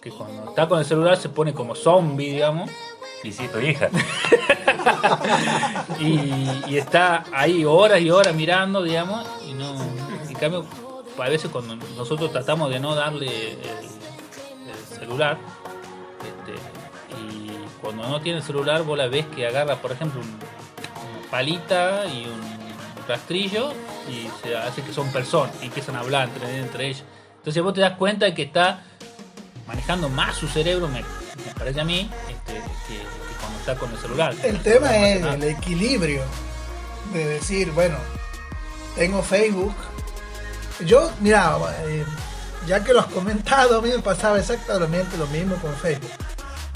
que 0.00 0.10
cuando 0.10 0.50
está 0.50 0.68
con 0.68 0.78
el 0.78 0.84
celular 0.84 1.16
se 1.16 1.28
pone 1.28 1.52
como 1.52 1.74
zombie 1.74 2.32
digamos 2.32 2.70
tu 3.52 3.60
hija. 3.60 3.88
y, 6.00 6.76
está 6.76 7.24
ahí 7.32 7.64
horas 7.64 8.00
y 8.00 8.10
horas 8.10 8.34
mirando, 8.34 8.82
digamos, 8.82 9.26
y 9.48 9.54
no. 9.54 9.76
En 10.28 10.34
cambio, 10.34 10.64
a 11.18 11.28
veces 11.28 11.50
cuando 11.50 11.76
nosotros 11.96 12.32
tratamos 12.32 12.70
de 12.70 12.80
no 12.80 12.94
darle 12.94 13.52
el, 13.52 13.58
el 14.68 14.98
celular, 14.98 15.38
este, 16.20 16.54
y 17.22 17.52
cuando 17.80 18.08
no 18.08 18.20
tiene 18.20 18.38
el 18.38 18.44
celular, 18.44 18.82
vos 18.82 18.98
la 18.98 19.06
ves 19.06 19.26
que 19.26 19.46
agarra, 19.46 19.76
por 19.76 19.92
ejemplo, 19.92 20.20
un- 20.20 20.61
palita 21.32 22.04
y 22.06 22.26
un 22.26 23.08
rastrillo 23.08 23.72
y 24.06 24.28
se 24.42 24.54
hace 24.54 24.82
que 24.82 24.92
son 24.92 25.10
personas 25.10 25.54
y 25.62 25.66
empiezan 25.66 25.96
a 25.96 26.00
hablar 26.00 26.28
entre, 26.28 26.58
entre 26.58 26.86
ellos. 26.88 27.04
Entonces 27.38 27.62
vos 27.62 27.72
te 27.72 27.80
das 27.80 27.96
cuenta 27.96 28.26
de 28.26 28.34
que 28.34 28.42
está 28.42 28.82
manejando 29.66 30.10
más 30.10 30.36
su 30.36 30.46
cerebro, 30.46 30.88
me, 30.88 31.00
me 31.00 31.54
parece 31.58 31.80
a 31.80 31.84
mí, 31.84 32.10
este, 32.28 32.52
que, 32.52 32.94
que 32.98 33.02
cuando 33.40 33.58
está 33.60 33.74
con 33.76 33.90
el 33.90 33.98
celular. 33.98 34.34
El 34.44 34.60
tema 34.60 34.94
es 35.08 35.24
Ah. 35.24 35.34
el 35.34 35.44
equilibrio 35.44 36.22
de 37.14 37.26
decir, 37.26 37.70
bueno, 37.72 37.96
tengo 38.94 39.22
Facebook. 39.22 39.74
Yo, 40.84 41.10
mira, 41.20 41.56
eh, 41.86 42.04
ya 42.66 42.84
que 42.84 42.92
lo 42.92 43.00
has 43.00 43.06
comentado, 43.06 43.78
a 43.78 43.82
mí 43.82 43.88
me 43.88 44.00
pasaba 44.00 44.38
exactamente 44.38 45.16
lo 45.16 45.26
mismo 45.28 45.56
con 45.56 45.74
Facebook. 45.76 46.10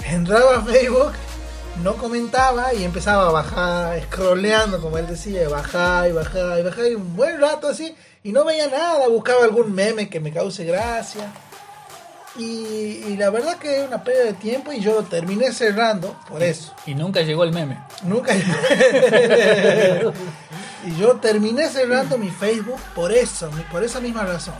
Entraba 0.03 0.57
a 0.57 0.61
Facebook, 0.63 1.11
no 1.83 1.95
comentaba 1.95 2.73
y 2.73 2.83
empezaba 2.83 3.27
a 3.27 3.31
bajar, 3.31 4.01
scrolleando, 4.03 4.81
como 4.81 4.97
él 4.97 5.07
decía, 5.07 5.47
bajar 5.49 6.09
y 6.09 6.11
bajar 6.13 6.59
y 6.59 6.63
bajar, 6.63 6.85
y 6.87 6.95
un 6.95 7.15
buen 7.15 7.39
rato 7.39 7.67
así, 7.67 7.95
y 8.23 8.31
no 8.31 8.43
veía 8.45 8.67
nada, 8.67 9.07
buscaba 9.07 9.43
algún 9.43 9.73
meme 9.73 10.09
que 10.09 10.19
me 10.19 10.31
cause 10.33 10.63
gracia. 10.65 11.31
Y, 12.35 13.03
y 13.07 13.15
la 13.17 13.29
verdad 13.31 13.57
que 13.57 13.79
es 13.81 13.87
una 13.87 14.03
pérdida 14.03 14.25
de 14.25 14.33
tiempo 14.33 14.71
y 14.71 14.79
yo 14.79 14.93
lo 14.93 15.03
terminé 15.03 15.51
cerrando 15.51 16.15
por 16.29 16.43
eso. 16.43 16.71
Y 16.85 16.93
nunca 16.93 17.21
llegó 17.21 17.43
el 17.43 17.51
meme. 17.51 17.79
Nunca. 18.03 18.35
y 20.85 20.95
yo 20.99 21.15
terminé 21.15 21.67
cerrando 21.69 22.17
mi 22.19 22.29
Facebook 22.29 22.79
por 22.93 23.11
eso, 23.11 23.49
por 23.71 23.83
esa 23.83 23.99
misma 23.99 24.23
razón. 24.23 24.53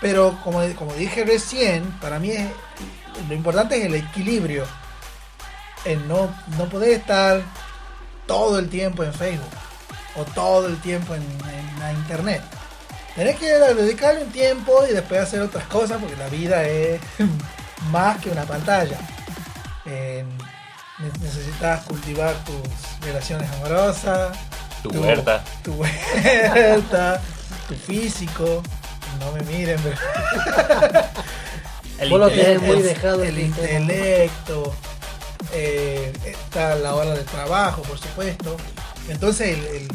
Pero 0.00 0.36
como, 0.42 0.60
como 0.74 0.92
dije 0.94 1.24
recién, 1.24 1.84
para 2.00 2.18
mí 2.18 2.30
es- 2.32 2.48
lo 3.28 3.34
importante 3.34 3.78
es 3.78 3.84
el 3.84 3.94
equilibrio. 3.94 4.64
No, 6.08 6.34
no 6.58 6.64
poder 6.70 6.92
estar 6.92 7.42
todo 8.26 8.58
el 8.58 8.68
tiempo 8.68 9.04
en 9.04 9.12
Facebook 9.12 9.50
o 10.16 10.24
todo 10.24 10.66
el 10.68 10.80
tiempo 10.80 11.14
en, 11.14 11.22
en 11.22 11.80
la 11.80 11.92
internet. 11.92 12.42
Tenés 13.14 13.36
que 13.36 13.46
dedicarle 13.46 14.24
un 14.24 14.32
tiempo 14.32 14.84
y 14.88 14.92
después 14.92 15.20
hacer 15.20 15.40
otras 15.40 15.64
cosas 15.66 15.98
porque 16.00 16.16
la 16.16 16.28
vida 16.28 16.64
es 16.64 17.00
más 17.90 18.18
que 18.18 18.30
una 18.30 18.44
pantalla. 18.44 18.98
Eh, 19.86 20.24
ne- 20.98 21.10
necesitas 21.24 21.84
cultivar 21.84 22.34
tus 22.44 23.04
relaciones 23.06 23.50
amorosas, 23.52 24.36
Tu 24.82 24.88
huerta. 24.90 25.44
tu 25.62 25.74
huerta, 25.74 27.20
tu 27.68 27.74
físico. 27.74 28.62
No 29.20 29.30
me 29.32 29.42
miren, 29.42 29.78
pero 29.82 29.96
El 31.98 32.10
Vos 32.10 32.18
lo 32.18 32.28
interés. 32.30 32.46
tenés 32.56 32.62
muy 32.62 32.76
el, 32.78 32.82
dejado 32.82 33.22
el 33.22 33.38
intelecto, 33.38 34.74
eh, 35.52 36.12
está 36.24 36.74
la 36.76 36.94
hora 36.94 37.10
de 37.14 37.22
trabajo, 37.24 37.82
por 37.82 37.98
supuesto. 37.98 38.56
Entonces, 39.08 39.58
el, 39.58 39.64
el- 39.82 39.88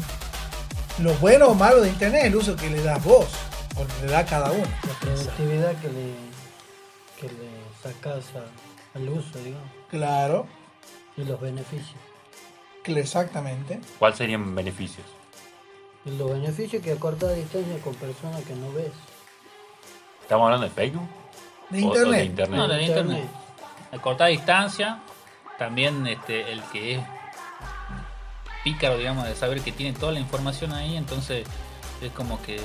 lo 0.98 1.14
bueno 1.14 1.46
o 1.48 1.54
malo 1.54 1.80
de 1.80 1.88
Internet 1.88 2.20
es 2.22 2.26
el 2.28 2.36
uso 2.36 2.56
que 2.56 2.68
le 2.70 2.82
das 2.82 3.02
vos, 3.02 3.26
o 3.76 3.86
que 3.86 4.06
le 4.06 4.12
da 4.12 4.24
cada 4.26 4.50
uno. 4.52 4.66
La 4.86 4.92
productividad 5.00 5.74
que 5.80 5.88
le, 5.88 6.12
que 7.18 7.26
le 7.28 7.50
sacas 7.82 8.24
a- 8.36 8.96
al 8.98 9.08
uso, 9.08 9.38
digamos, 9.38 9.68
Claro, 9.90 10.46
y 11.16 11.24
los 11.24 11.40
beneficios. 11.40 11.96
exactamente. 12.84 13.80
¿Cuáles 13.98 14.18
serían 14.18 14.54
beneficios? 14.54 15.06
Y 16.04 16.10
los 16.16 16.30
beneficios 16.30 16.82
que 16.82 16.92
a 16.92 16.96
corta 16.96 17.30
distancia 17.32 17.78
con 17.84 17.94
personas 17.94 18.42
que 18.44 18.54
no 18.54 18.72
ves. 18.72 18.90
¿Estamos 20.22 20.44
hablando 20.46 20.66
de 20.66 20.72
Facebook? 20.72 21.08
De 21.70 21.82
O- 21.82 21.88
o 21.90 21.94
Internet. 21.94 22.18
de 22.20 22.24
internet. 22.26 22.58
No, 22.58 22.68
de 22.68 22.82
internet. 22.82 23.24
A 23.92 23.98
corta 23.98 24.26
distancia, 24.26 25.00
también 25.60 26.06
este, 26.06 26.52
el 26.52 26.62
que 26.72 26.94
es 26.94 27.00
pícaro, 28.64 28.96
digamos, 28.96 29.26
de 29.26 29.36
saber 29.36 29.60
que 29.60 29.72
tiene 29.72 29.92
toda 29.96 30.10
la 30.10 30.18
información 30.18 30.72
ahí, 30.72 30.96
entonces 30.96 31.46
es 32.00 32.10
como 32.12 32.40
que 32.40 32.58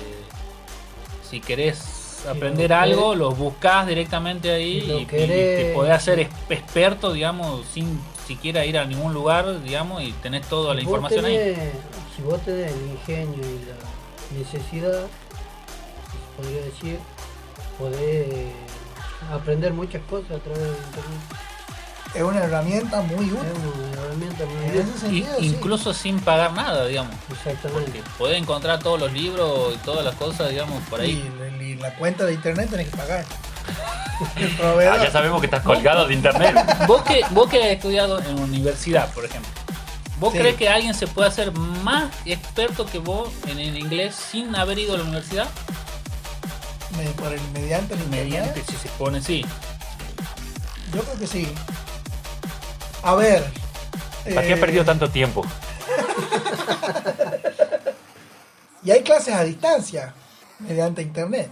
si 1.30 1.42
querés 1.42 2.26
aprender 2.26 2.70
lo 2.70 2.78
algo, 2.78 3.12
querés- 3.14 3.18
lo 3.18 3.32
buscas 3.32 3.86
directamente 3.86 4.50
ahí 4.50 4.80
si 4.80 4.92
y, 4.94 5.06
te 5.08 5.72
podés 5.76 5.92
hacer 5.92 6.22
experto, 6.22 7.12
digamos, 7.12 7.66
sin 7.66 8.00
siquiera 8.26 8.66
ir 8.66 8.78
a 8.78 8.86
ningún 8.86 9.14
lugar, 9.14 9.62
digamos, 9.62 10.02
y 10.02 10.14
tenés 10.14 10.48
toda 10.48 10.74
la 10.74 10.80
Si 10.80 10.86
información 10.86 11.26
ahí. 11.26 11.36
Si 12.16 12.22
vos 12.22 12.40
tenés 12.46 12.72
el 12.72 12.88
ingenio 12.92 13.44
y 13.44 13.60
la 13.66 14.40
necesidad, 14.40 15.06
podría 16.38 16.62
decir, 16.62 16.98
podés 17.78 18.54
aprender 19.34 19.74
muchas 19.74 20.02
cosas 20.04 20.32
a 20.32 20.40
través 20.40 20.62
de 20.62 20.70
internet. 20.70 21.45
Es 22.16 22.22
una 22.24 22.44
herramienta 22.44 23.02
muy 23.02 23.26
Es 23.26 23.32
útil. 23.34 23.52
una 23.92 24.02
herramienta 24.02 24.46
muy 24.46 24.64
En 24.66 24.70
útil. 24.70 24.86
Y- 24.96 25.00
sentido, 25.00 25.36
sí. 25.40 25.46
incluso 25.48 25.94
sin 25.94 26.20
pagar 26.22 26.54
nada, 26.54 26.86
digamos. 26.88 27.14
Exactamente. 27.30 27.92
Porque 27.92 28.04
podés 28.18 28.42
encontrar 28.42 28.80
todos 28.80 29.00
los 29.00 29.12
libros 29.12 29.74
y 29.76 29.78
todas 29.80 30.06
las 30.06 30.16
cosas, 30.16 30.50
digamos, 30.50 30.82
por 30.90 31.02
ahí. 31.02 31.30
Y, 31.60 31.64
y 31.64 31.76
la 31.76 31.94
cuenta 31.96 32.24
de 32.26 32.34
Internet 32.34 32.70
tenés 32.70 32.90
que 32.90 32.98
pagar. 32.98 33.26
Ah, 34.64 34.98
ya 35.04 35.12
sabemos 35.12 35.42
que 35.42 35.48
estás 35.48 35.62
colgado 35.64 36.08
de 36.08 36.14
internet. 36.14 36.56
Vos 36.88 37.02
que, 37.02 37.22
vos 37.32 37.50
que 37.50 37.62
has 37.62 37.70
estudiado 37.72 38.18
en 38.22 38.40
universidad, 38.40 39.12
por 39.14 39.26
ejemplo, 39.26 39.50
¿vos 40.22 40.32
Sí. 40.32 40.40
crees 40.40 40.56
que 40.56 40.70
alguien 40.70 40.94
se 40.94 41.06
puede 41.06 41.28
hacer 41.28 41.52
más 41.52 42.14
experto 42.24 42.86
que 42.86 43.00
vos 43.00 43.28
en 43.48 43.60
el 43.60 43.78
inglés 43.78 44.16
sin 44.16 44.56
haber 44.56 44.80
ido 44.80 44.94
a 44.94 45.00
la 45.00 45.04
universidad? 45.04 45.48
Por 47.18 47.34
el, 47.34 47.42
mediante 47.54 47.96
el. 47.96 48.08
Mediante, 48.08 48.64
si 48.64 48.78
se 48.78 48.88
pone 48.98 49.22
sí. 49.22 49.46
Yo 50.94 51.02
creo 51.02 51.20
que 51.20 51.28
sí. 51.28 51.50
A 53.06 53.14
ver. 53.14 53.44
¿Para 54.34 54.48
qué 54.48 54.54
ha 54.54 54.58
eh, 54.58 54.60
perdido 54.60 54.84
tanto 54.84 55.10
tiempo? 55.10 55.46
Y 58.84 58.92
hay 58.92 59.02
clases 59.02 59.34
a 59.34 59.44
distancia 59.44 60.14
mediante 60.60 61.02
internet. 61.02 61.50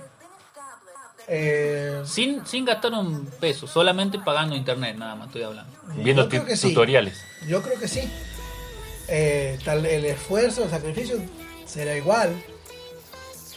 Eh, 1.28 2.04
Sin, 2.06 2.45
sin 2.45 2.64
gastar 2.64 2.91
un 2.93 3.26
peso, 3.39 3.66
solamente 3.66 4.20
pagando 4.20 4.56
internet, 4.56 4.95
nada 4.97 5.16
más 5.16 5.28
estoy 5.28 5.41
hablando. 5.41 5.74
Viendo 5.95 6.30
sí. 6.30 6.70
tutoriales. 6.70 7.20
Yo 7.47 7.64
creo 7.64 7.80
que 7.80 7.88
sí. 7.88 8.08
Eh, 9.08 9.58
tal, 9.66 9.84
el 9.88 10.06
esfuerzo, 10.06 10.64
el 10.64 10.70
sacrificio 10.70 11.18
será 11.66 11.97
igual. 11.97 12.39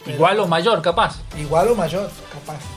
Igual 0.07 0.39
o 0.39 0.47
mayor, 0.47 0.81
capaz. 0.81 1.21
Igual 1.37 1.67
o 1.67 1.75
mayor, 1.75 2.09
capaz. 2.33 2.76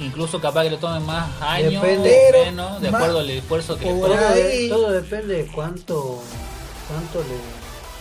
Incluso 0.00 0.40
capaz 0.40 0.62
que 0.64 0.70
le 0.70 0.76
tomen 0.78 1.04
más 1.04 1.28
años 1.42 1.82
Depende. 1.82 2.30
o 2.30 2.44
menos, 2.44 2.80
de 2.80 2.88
acuerdo 2.88 3.18
al 3.20 3.30
esfuerzo 3.30 3.76
que 3.76 3.86
le 3.86 3.92
pongan. 3.92 4.18
Todo, 4.18 4.34
de- 4.34 4.42
ahí- 4.52 4.68
todo 4.68 4.90
depende 4.92 5.34
de 5.42 5.46
cuánto, 5.50 6.22
cuánto 6.88 7.18
le 7.20 7.38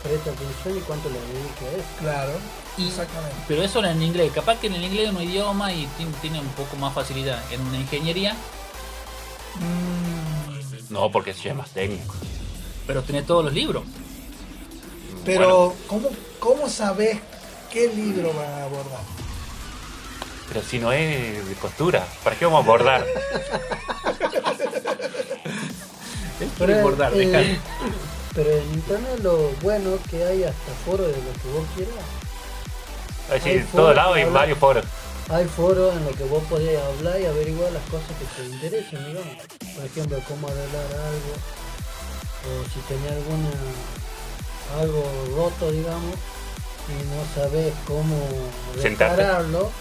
presta 0.09 0.29
atención 0.31 0.77
y 0.77 0.81
cuánto 0.81 1.09
le 1.09 1.19
dedique 1.19 1.65
a 1.65 1.71
eso. 1.79 1.87
Claro. 1.99 2.31
Y- 2.77 2.87
Exactamente. 2.87 3.35
Pero 3.47 3.63
eso 3.63 3.83
en 3.83 4.01
inglés, 4.03 4.31
capaz 4.33 4.57
que 4.59 4.67
en 4.67 4.75
el 4.75 4.83
inglés 4.83 5.09
es 5.09 5.15
un 5.15 5.21
idioma 5.23 5.73
y 5.73 5.87
ti- 5.97 6.05
tiene 6.21 6.39
un 6.39 6.47
poco 6.49 6.75
más 6.77 6.93
facilidad. 6.93 7.41
En 7.51 7.61
una 7.61 7.77
ingeniería, 7.77 8.35
Mm, 9.59 10.93
No, 10.93 11.11
porque 11.11 11.31
es 11.31 11.55
más 11.55 11.69
técnico. 11.71 12.13
pero 12.85 13.01
tiene 13.01 13.23
todos 13.23 13.43
los 13.43 13.53
libros. 13.53 13.83
pero, 15.25 15.73
¿cómo, 15.87 16.09
¿cómo 16.39 16.69
sabes 16.69 17.17
qué 17.71 17.87
libro 17.93 18.31
van 18.33 18.45
a 18.53 18.63
abordar? 18.65 19.01
Pero 20.47 20.61
si 20.61 20.79
no 20.79 20.91
es 20.91 21.47
de 21.47 21.53
costura, 21.55 22.05
¿para 22.23 22.35
qué 22.35 22.45
vamos 22.45 22.61
a 22.61 22.63
abordar? 22.63 23.05
Quiere 26.37 26.73
Pero, 26.73 26.81
bordar, 26.83 27.11
eh, 27.15 27.59
pero 28.35 28.51
en 28.51 28.73
internet 28.73 29.19
lo 29.23 29.49
bueno 29.61 29.95
es 29.95 30.01
que 30.09 30.23
hay 30.23 30.43
hasta 30.43 30.71
foros 30.85 31.07
de 31.07 31.13
lo 31.17 31.33
que 31.33 31.49
vos 31.51 31.65
quieras. 31.75 31.95
Es 33.27 33.43
decir, 33.43 33.61
en 33.61 33.67
todo 33.67 33.93
lado 33.93 34.13
hay 34.13 34.25
varios 34.25 34.57
foros. 34.59 34.85
Hay 35.29 35.45
foros 35.45 35.95
en 35.95 36.05
los 36.05 36.15
que 36.15 36.23
vos 36.25 36.43
podés 36.43 36.79
hablar 36.79 37.19
y 37.19 37.25
averiguar 37.25 37.71
las 37.71 37.83
cosas 37.85 38.09
que 38.19 38.25
te 38.41 38.47
interesen, 38.47 39.05
digamos. 39.07 39.33
Por 39.75 39.85
ejemplo, 39.85 40.19
cómo 40.27 40.47
arreglar 40.47 40.85
algo, 40.85 41.33
o 42.45 42.63
si 42.71 42.79
tenés 42.87 43.11
alguna 43.13 43.49
algo 44.79 45.03
roto, 45.35 45.71
digamos, 45.71 46.15
y 46.87 46.93
no 47.03 47.25
sabes 47.35 47.73
cómo 47.87 48.15
Sentarte. 48.79 49.17
repararlo. 49.23 49.71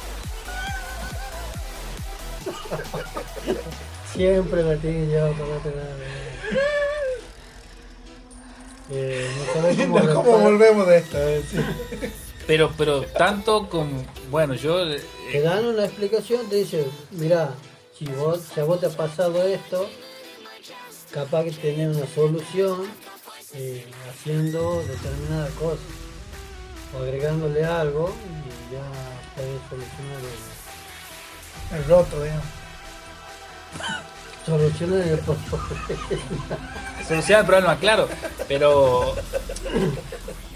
Siempre 4.15 4.63
la 4.63 4.77
tienes 4.77 5.11
ya 5.11 5.29
para. 5.31 5.61
Eh, 8.91 9.29
no 9.37 9.53
sabés 9.53 9.77
cómo, 9.87 9.99
¿Cómo 9.99 10.07
reparar- 10.23 10.43
volvemos 10.43 10.87
de 10.87 10.99
esto? 10.99 11.19
Eh, 11.19 11.43
sí. 11.51 11.59
Pero, 12.47 12.73
pero 12.79 13.03
tanto 13.03 13.69
como. 13.69 14.05
Bueno, 14.31 14.55
yo. 14.55 14.81
eh, 14.89 15.03
te 15.33 15.41
dan 15.41 15.65
una 15.67 15.85
explicación, 15.85 16.49
te 16.49 16.57
dice, 16.57 16.87
mira, 17.11 17.51
si 17.99 18.07
vos, 18.07 18.41
si 18.55 18.61
a 18.61 18.65
vos 18.65 18.79
te 18.81 18.87
ha 18.87 18.91
pasado 18.91 19.43
esto, 19.45 19.89
capaz 21.11 21.45
que 21.45 21.51
tenés 21.53 21.97
una 21.97 22.07
solución 22.07 22.85
eh, 23.55 23.87
haciendo 24.11 24.83
determinada 24.87 25.49
cosa 25.59 25.81
o 26.97 27.03
agregándole 27.03 27.65
algo 27.65 28.15
y 28.71 28.73
ya 28.75 28.83
podés 29.35 29.61
solucionar 29.69 30.21
el, 30.21 30.56
El 31.73 31.85
roto, 31.85 32.23
digamos. 32.23 32.45
solucionar 34.45 35.01
el 35.01 35.19
problema. 35.19 35.69
solucionar 37.09 37.41
el 37.41 37.47
problema, 37.47 37.77
claro. 37.79 38.09
Pero. 38.49 39.15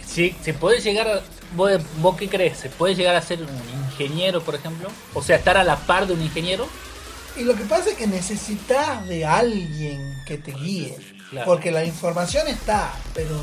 Si 0.06 0.34
se 0.42 0.54
puede 0.54 0.80
llegar 0.80 1.08
a. 1.08 1.20
¿vos, 1.54 1.72
¿Vos 1.98 2.16
qué 2.16 2.28
crees? 2.28 2.58
¿Se 2.58 2.68
puede 2.68 2.94
llegar 2.94 3.14
a 3.14 3.22
ser 3.22 3.42
un 3.42 3.80
ingeniero, 3.84 4.42
por 4.42 4.54
ejemplo? 4.54 4.88
O 5.14 5.22
sea, 5.22 5.36
estar 5.36 5.56
a 5.56 5.64
la 5.64 5.76
par 5.76 6.06
de 6.06 6.14
un 6.14 6.22
ingeniero. 6.22 6.68
Y 7.36 7.42
lo 7.44 7.54
que 7.54 7.64
pasa 7.64 7.90
es 7.90 7.96
que 7.96 8.06
necesitas 8.06 9.06
de 9.06 9.24
alguien 9.24 10.20
que 10.26 10.36
te 10.36 10.52
guíe. 10.52 10.96
Claro. 11.30 11.46
Porque 11.46 11.70
la 11.70 11.84
información 11.84 12.48
está, 12.48 12.92
pero 13.14 13.40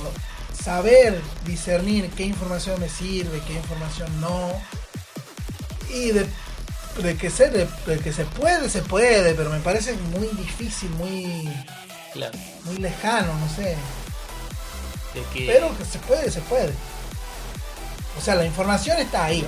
saber 0.62 1.22
discernir 1.46 2.10
qué 2.10 2.24
información 2.24 2.80
me 2.82 2.90
sirve, 2.90 3.42
qué 3.48 3.54
información 3.54 4.10
no. 4.20 4.52
Y 5.90 6.12
de, 6.12 6.28
de 7.02 7.16
que, 7.18 7.30
se, 7.30 7.50
de, 7.50 7.68
de 7.86 8.00
que 8.00 8.12
se 8.12 8.26
puede, 8.26 8.70
se 8.70 8.82
puede, 8.82 9.34
pero 9.34 9.50
me 9.50 9.60
parece 9.60 9.94
muy 9.94 10.28
difícil, 10.38 10.90
muy, 10.92 11.50
Claro. 12.14 12.38
muy 12.66 12.78
lejano, 12.78 13.34
no 13.34 13.50
sé. 13.56 13.76
De 15.14 15.24
que, 15.34 15.46
Pero 15.48 15.76
que 15.78 15.86
se 15.86 16.00
puede, 16.00 16.32
se 16.32 16.42
puede. 16.42 16.74
O 18.18 18.22
sea, 18.22 18.36
la 18.36 18.46
información 18.46 18.98
está 18.98 19.26
ahí. 19.26 19.46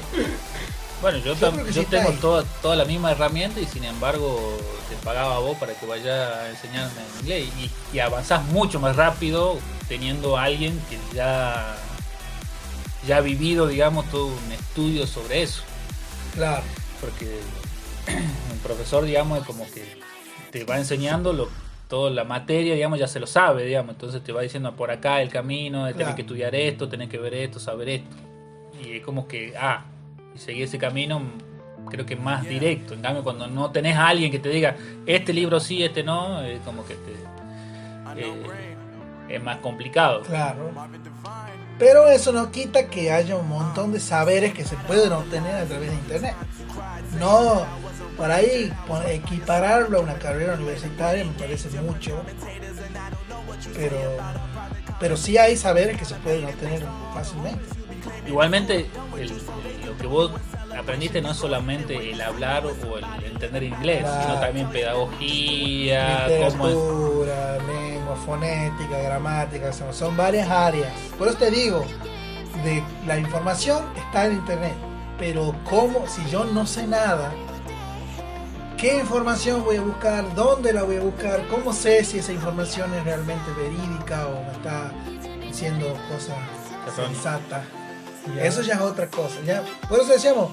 bueno, 1.01 1.17
yo, 1.19 1.33
yo 1.35 1.73
sí 1.73 1.85
tengo 1.89 2.11
toda, 2.13 2.43
toda 2.61 2.75
la 2.75 2.85
misma 2.85 3.11
herramienta 3.11 3.59
y 3.59 3.65
sin 3.65 3.83
embargo 3.83 4.57
te 4.89 4.95
pagaba 4.97 5.35
a 5.37 5.39
vos 5.39 5.57
para 5.57 5.73
que 5.73 5.85
vaya 5.85 6.41
a 6.41 6.49
enseñarme 6.49 7.01
inglés. 7.21 7.49
Y, 7.57 7.71
y 7.95 7.99
avanzás 7.99 8.43
mucho 8.45 8.79
más 8.79 8.95
rápido 8.95 9.59
teniendo 9.87 10.37
a 10.37 10.43
alguien 10.43 10.79
que 10.89 10.99
ya, 11.15 11.75
ya 13.07 13.17
ha 13.17 13.21
vivido, 13.21 13.67
digamos, 13.67 14.09
todo 14.11 14.27
un 14.27 14.51
estudio 14.51 15.07
sobre 15.07 15.41
eso. 15.43 15.63
Claro. 16.35 16.63
Porque 17.01 17.25
el 18.07 18.57
profesor, 18.63 19.03
digamos, 19.05 19.39
es 19.39 19.45
como 19.45 19.65
que 19.71 19.83
te 20.51 20.63
va 20.63 20.77
enseñando 20.77 21.33
lo, 21.33 21.49
toda 21.87 22.09
la 22.11 22.23
materia, 22.23 22.73
digamos, 22.75 22.99
ya 22.99 23.07
se 23.07 23.19
lo 23.19 23.27
sabe, 23.27 23.65
digamos, 23.65 23.91
entonces 23.95 24.23
te 24.23 24.31
va 24.31 24.41
diciendo 24.41 24.75
por 24.75 24.91
acá 24.91 25.21
el 25.21 25.29
camino, 25.29 25.83
tenés 25.85 25.97
Claro. 25.97 26.15
que 26.15 26.21
estudiar 26.21 26.55
esto, 26.55 26.89
tenés 26.89 27.09
que 27.09 27.17
ver 27.17 27.33
esto, 27.33 27.59
saber 27.59 27.89
esto. 27.89 28.15
Y 28.83 28.97
es 28.97 29.03
como 29.03 29.27
que, 29.27 29.53
ah, 29.59 29.85
y 30.35 30.39
seguir 30.39 30.63
ese 30.63 30.77
camino 30.77 31.21
creo 31.89 32.05
que 32.05 32.15
más 32.15 32.43
directo. 32.47 32.93
En 32.93 33.01
cambio, 33.01 33.23
cuando 33.23 33.47
no 33.47 33.71
tenés 33.71 33.95
a 33.97 34.07
alguien 34.07 34.31
que 34.31 34.39
te 34.39 34.49
diga, 34.49 34.75
este 35.05 35.33
libro 35.33 35.59
sí, 35.59 35.83
este 35.83 36.03
no, 36.03 36.41
es 36.41 36.59
como 36.61 36.85
que 36.85 36.93
te, 36.95 37.11
eh, 38.17 38.75
es 39.29 39.43
más 39.43 39.57
complicado. 39.57 40.21
Claro. 40.21 40.71
Pero 41.77 42.09
eso 42.09 42.31
no 42.33 42.51
quita 42.51 42.87
que 42.87 43.11
haya 43.11 43.35
un 43.37 43.47
montón 43.47 43.91
de 43.93 43.99
saberes 43.99 44.53
que 44.53 44.65
se 44.65 44.75
pueden 44.75 45.13
obtener 45.13 45.55
a 45.55 45.65
través 45.65 45.89
de 45.89 45.95
internet. 45.95 46.35
No, 47.17 47.65
por 48.17 48.31
ahí 48.31 48.71
equipararlo 49.07 49.99
a 49.99 50.01
una 50.01 50.15
carrera 50.15 50.53
universitaria 50.55 51.23
me 51.25 51.31
parece 51.33 51.69
mucho. 51.81 52.21
Pero, 53.75 53.97
pero 54.99 55.17
sí 55.17 55.37
hay 55.37 55.55
saberes 55.57 55.97
que 55.97 56.05
se 56.05 56.15
pueden 56.15 56.45
obtener 56.45 56.83
fácilmente. 57.13 57.63
Igualmente, 58.27 58.89
el- 59.17 59.41
lo 59.85 59.97
que 59.97 60.07
vos 60.07 60.31
aprendiste 60.77 61.21
no 61.21 61.31
es 61.31 61.37
solamente 61.37 62.11
el 62.11 62.21
hablar 62.21 62.63
o 62.65 62.97
el 62.97 63.05
entender 63.25 63.63
inglés, 63.63 64.01
Claro. 64.01 64.21
sino 64.23 64.39
también 64.39 64.69
pedagogía, 64.69 66.25
cómo 66.27 66.67
es- 66.67 66.75
Literatura, 66.75 67.57
lengua, 67.67 68.15
fonética, 68.25 68.97
gramática, 68.99 69.73
son, 69.73 69.93
son 69.93 70.15
varias 70.15 70.49
áreas. 70.49 70.91
Por 71.17 71.27
eso 71.27 71.37
te 71.37 71.51
digo, 71.51 71.85
de 72.63 72.83
la 73.07 73.17
información 73.17 73.83
está 73.97 74.25
en 74.27 74.33
internet, 74.33 74.73
pero 75.19 75.53
cómo, 75.69 76.07
si 76.07 76.25
yo 76.29 76.45
no 76.45 76.65
sé 76.65 76.87
nada, 76.87 77.31
¿qué 78.77 78.97
información 78.99 79.63
voy 79.63 79.75
a 79.75 79.81
buscar? 79.81 80.33
¿Dónde 80.33 80.73
la 80.73 80.83
voy 80.83 80.95
a 80.95 81.01
buscar? 81.01 81.45
¿Cómo 81.49 81.73
sé 81.73 82.03
si 82.05 82.19
esa 82.19 82.31
información 82.31 82.93
es 82.93 83.03
realmente 83.03 83.51
verídica 83.51 84.27
o 84.27 84.43
me 84.43 84.51
está 84.53 84.91
diciendo 85.45 85.93
cosas 86.09 86.37
sensatas? 86.95 87.63
Ya. 88.35 88.43
Eso 88.43 88.61
ya 88.61 88.75
es 88.75 88.81
otra 88.81 89.07
cosa. 89.07 89.35
Ya, 89.45 89.63
por 89.87 89.99
eso 89.99 90.11
decíamos, 90.11 90.51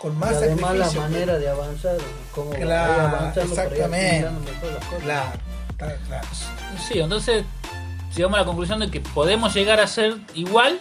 con 0.00 0.12
Y 0.12 0.16
más 0.16 0.34
además 0.34 0.76
la 0.76 0.90
manera 0.92 1.38
de 1.38 1.48
avanzar, 1.48 1.96
ir 1.96 2.60
Claro, 2.60 3.32
exactamente. 3.34 4.30
mejor 4.30 4.72
las 4.72 4.84
cosas. 4.86 5.02
Claro, 5.02 5.30
está 5.70 5.96
claro. 6.06 6.28
Sí, 6.88 7.00
entonces 7.00 7.44
llegamos 8.14 8.36
a 8.36 8.40
la 8.40 8.46
conclusión 8.46 8.80
de 8.80 8.90
que 8.90 9.00
podemos 9.00 9.54
llegar 9.54 9.80
a 9.80 9.86
ser 9.86 10.16
igual, 10.34 10.80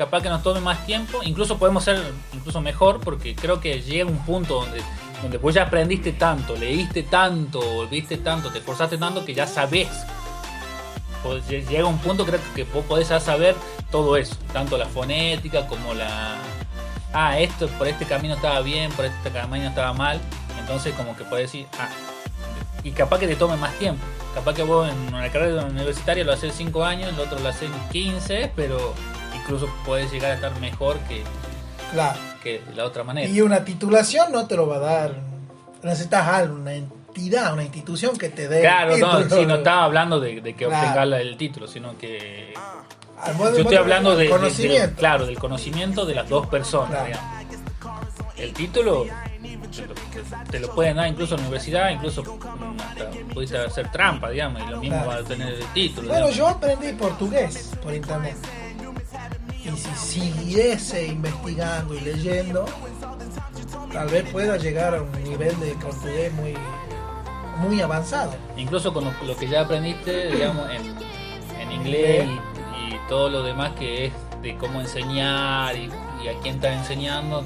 capaz 0.00 0.22
que 0.22 0.30
nos 0.30 0.42
tome 0.42 0.60
más 0.60 0.86
tiempo, 0.86 1.18
incluso 1.22 1.58
podemos 1.58 1.84
ser 1.84 2.00
incluso 2.32 2.62
mejor, 2.62 3.00
porque 3.00 3.34
creo 3.36 3.60
que 3.60 3.82
llega 3.82 4.08
un 4.08 4.16
punto 4.24 4.62
donde, 4.62 4.80
donde 5.20 5.36
vos 5.36 5.52
ya 5.52 5.64
aprendiste 5.64 6.12
tanto, 6.12 6.56
leíste 6.56 7.02
tanto, 7.02 7.86
viste 7.86 8.16
tanto, 8.16 8.48
te 8.50 8.60
esforzaste 8.60 8.96
tanto 8.96 9.26
que 9.26 9.34
ya 9.34 9.46
sabés. 9.46 9.88
Pues 11.22 11.46
lle- 11.46 11.68
llega 11.68 11.84
un 11.84 11.98
punto 11.98 12.24
creo 12.24 12.40
que 12.54 12.64
vos 12.64 12.82
podés 12.86 13.08
saber 13.08 13.54
todo 13.90 14.16
eso, 14.16 14.36
tanto 14.54 14.78
la 14.78 14.86
fonética 14.86 15.66
como 15.66 15.92
la... 15.92 16.34
Ah, 17.12 17.38
esto 17.38 17.68
por 17.76 17.86
este 17.86 18.06
camino 18.06 18.36
estaba 18.36 18.60
bien, 18.62 18.90
por 18.92 19.04
este 19.04 19.30
camino 19.30 19.68
estaba 19.68 19.92
mal, 19.92 20.18
entonces 20.58 20.94
como 20.94 21.14
que 21.14 21.24
podés 21.24 21.52
decir, 21.52 21.66
ah, 21.78 21.90
y 22.82 22.92
capaz 22.92 23.18
que 23.18 23.26
te 23.26 23.36
tome 23.36 23.56
más 23.58 23.74
tiempo. 23.74 24.02
Capaz 24.34 24.54
que 24.54 24.62
vos 24.62 24.88
en 24.88 25.14
una 25.14 25.28
carrera 25.30 25.62
universitaria 25.64 26.24
lo 26.24 26.32
haces 26.32 26.54
5 26.56 26.84
años, 26.84 27.12
el 27.12 27.20
otro 27.20 27.38
lo 27.38 27.50
haces 27.50 27.64
en 27.70 27.88
15, 27.90 28.52
pero 28.56 28.94
incluso 29.50 29.72
puedes 29.84 30.10
llegar 30.12 30.30
a 30.30 30.34
estar 30.34 30.60
mejor 30.60 30.98
que, 31.00 31.22
Claro. 31.92 32.18
que 32.42 32.60
de 32.60 32.74
la 32.74 32.84
otra 32.84 33.02
manera. 33.04 33.28
Y 33.28 33.40
una 33.40 33.64
titulación 33.64 34.30
no 34.32 34.46
te 34.46 34.56
lo 34.56 34.66
va 34.68 34.76
a 34.76 34.80
dar. 34.80 35.14
Necesitas 35.82 36.26
algo, 36.28 36.54
una 36.56 36.74
entidad, 36.74 37.52
una 37.52 37.62
institución 37.64 38.16
que 38.16 38.28
te 38.28 38.48
dé. 38.48 38.60
Claro, 38.60 38.94
el 38.94 39.00
no, 39.00 39.22
sí, 39.28 39.46
no 39.46 39.56
estaba 39.56 39.84
hablando 39.84 40.20
de, 40.20 40.40
de 40.40 40.54
que 40.54 40.66
Claro. 40.66 40.86
obtengas 40.86 41.08
la- 41.08 41.20
el 41.20 41.36
título, 41.36 41.66
sino 41.66 41.96
que 41.98 42.54
modo- 43.36 43.54
yo 43.56 43.62
estoy 43.62 43.76
hablando 43.76 44.14
de, 44.16 44.24
de- 44.24 44.30
conocimiento. 44.30 44.86
del- 44.86 44.94
claro, 44.96 45.26
del 45.26 45.38
conocimiento 45.38 46.06
de 46.06 46.14
las 46.14 46.28
dos 46.28 46.46
personas. 46.46 47.06
Claro. 47.08 47.18
El 48.36 48.52
título 48.54 49.04
te 49.74 49.86
lo, 49.86 49.94
te 50.50 50.60
lo 50.60 50.74
pueden 50.74 50.96
dar 50.96 51.08
incluso 51.08 51.34
en 51.34 51.40
la 51.42 51.46
universidad, 51.48 51.90
incluso 51.90 52.22
hasta 52.78 53.10
pudiste 53.34 53.58
hacer 53.58 53.90
trampa, 53.92 54.30
digamos, 54.30 54.62
y 54.62 54.70
lo 54.70 54.80
mismo 54.80 54.96
Claro. 54.96 55.10
va 55.10 55.16
a 55.16 55.22
tener 55.24 55.54
el 55.54 55.64
título. 55.72 56.08
Bueno, 56.08 56.26
digamos. 56.28 56.36
yo 56.36 56.48
aprendí 56.48 56.92
portugués 56.92 57.70
por 57.82 57.94
internet. 57.94 58.36
Si 59.80 60.20
siguiese 60.20 61.06
investigando 61.06 61.94
y 61.94 62.00
leyendo, 62.00 62.66
tal 63.92 64.08
vez 64.08 64.30
pueda 64.30 64.56
llegar 64.56 64.94
a 64.94 65.02
un 65.02 65.12
nivel 65.22 65.58
de 65.60 65.72
portugués 65.74 66.32
muy, 66.34 66.54
muy 67.58 67.80
avanzado. 67.80 68.34
Incluso 68.56 68.92
con 68.92 69.04
lo, 69.04 69.12
lo 69.26 69.36
que 69.36 69.48
ya 69.48 69.62
aprendiste, 69.62 70.30
digamos, 70.36 70.68
en, 70.70 71.60
en 71.60 71.72
inglés 71.72 72.28
y, 72.28 72.94
y 72.94 72.98
todo 73.08 73.30
lo 73.30 73.42
demás 73.42 73.72
que 73.78 74.06
es 74.06 74.12
de 74.42 74.56
cómo 74.56 74.80
enseñar 74.80 75.76
y, 75.76 75.90
y 76.22 76.28
a 76.28 76.38
quién 76.42 76.56
estás 76.56 76.76
enseñando, 76.76 77.44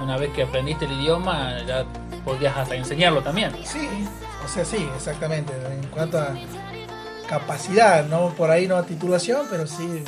una 0.00 0.16
vez 0.16 0.32
que 0.32 0.42
aprendiste 0.42 0.84
el 0.84 0.92
idioma, 0.92 1.62
ya 1.66 1.84
podías 2.24 2.56
hasta 2.56 2.74
enseñarlo 2.74 3.22
también. 3.22 3.52
Sí, 3.64 3.88
o 4.44 4.48
sea, 4.48 4.64
sí, 4.64 4.88
exactamente. 4.96 5.52
En 5.70 5.86
cuanto 5.88 6.18
a 6.18 6.34
capacidad, 7.28 8.04
no 8.06 8.30
por 8.30 8.50
ahí 8.50 8.66
no 8.66 8.76
a 8.76 8.84
titulación, 8.84 9.46
pero 9.50 9.66
sí. 9.66 10.02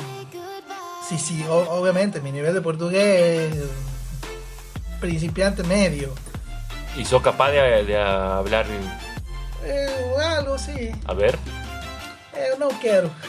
Sí, 1.11 1.17
sí, 1.17 1.45
o- 1.49 1.67
obviamente 1.69 2.21
mi 2.21 2.31
nivel 2.31 2.53
de 2.53 2.61
portugués 2.61 3.53
principiante 5.01 5.61
medio. 5.63 6.13
¿Y 6.95 7.03
sos 7.03 7.21
capaz 7.21 7.51
de, 7.51 7.83
de 7.83 7.97
hablar? 8.01 8.65
Eh, 9.65 9.89
algo 10.37 10.57
sí, 10.57 10.89
A 11.05 11.13
ver. 11.13 11.37
eh, 12.33 12.51
no 12.57 12.69
quiero. 12.79 13.09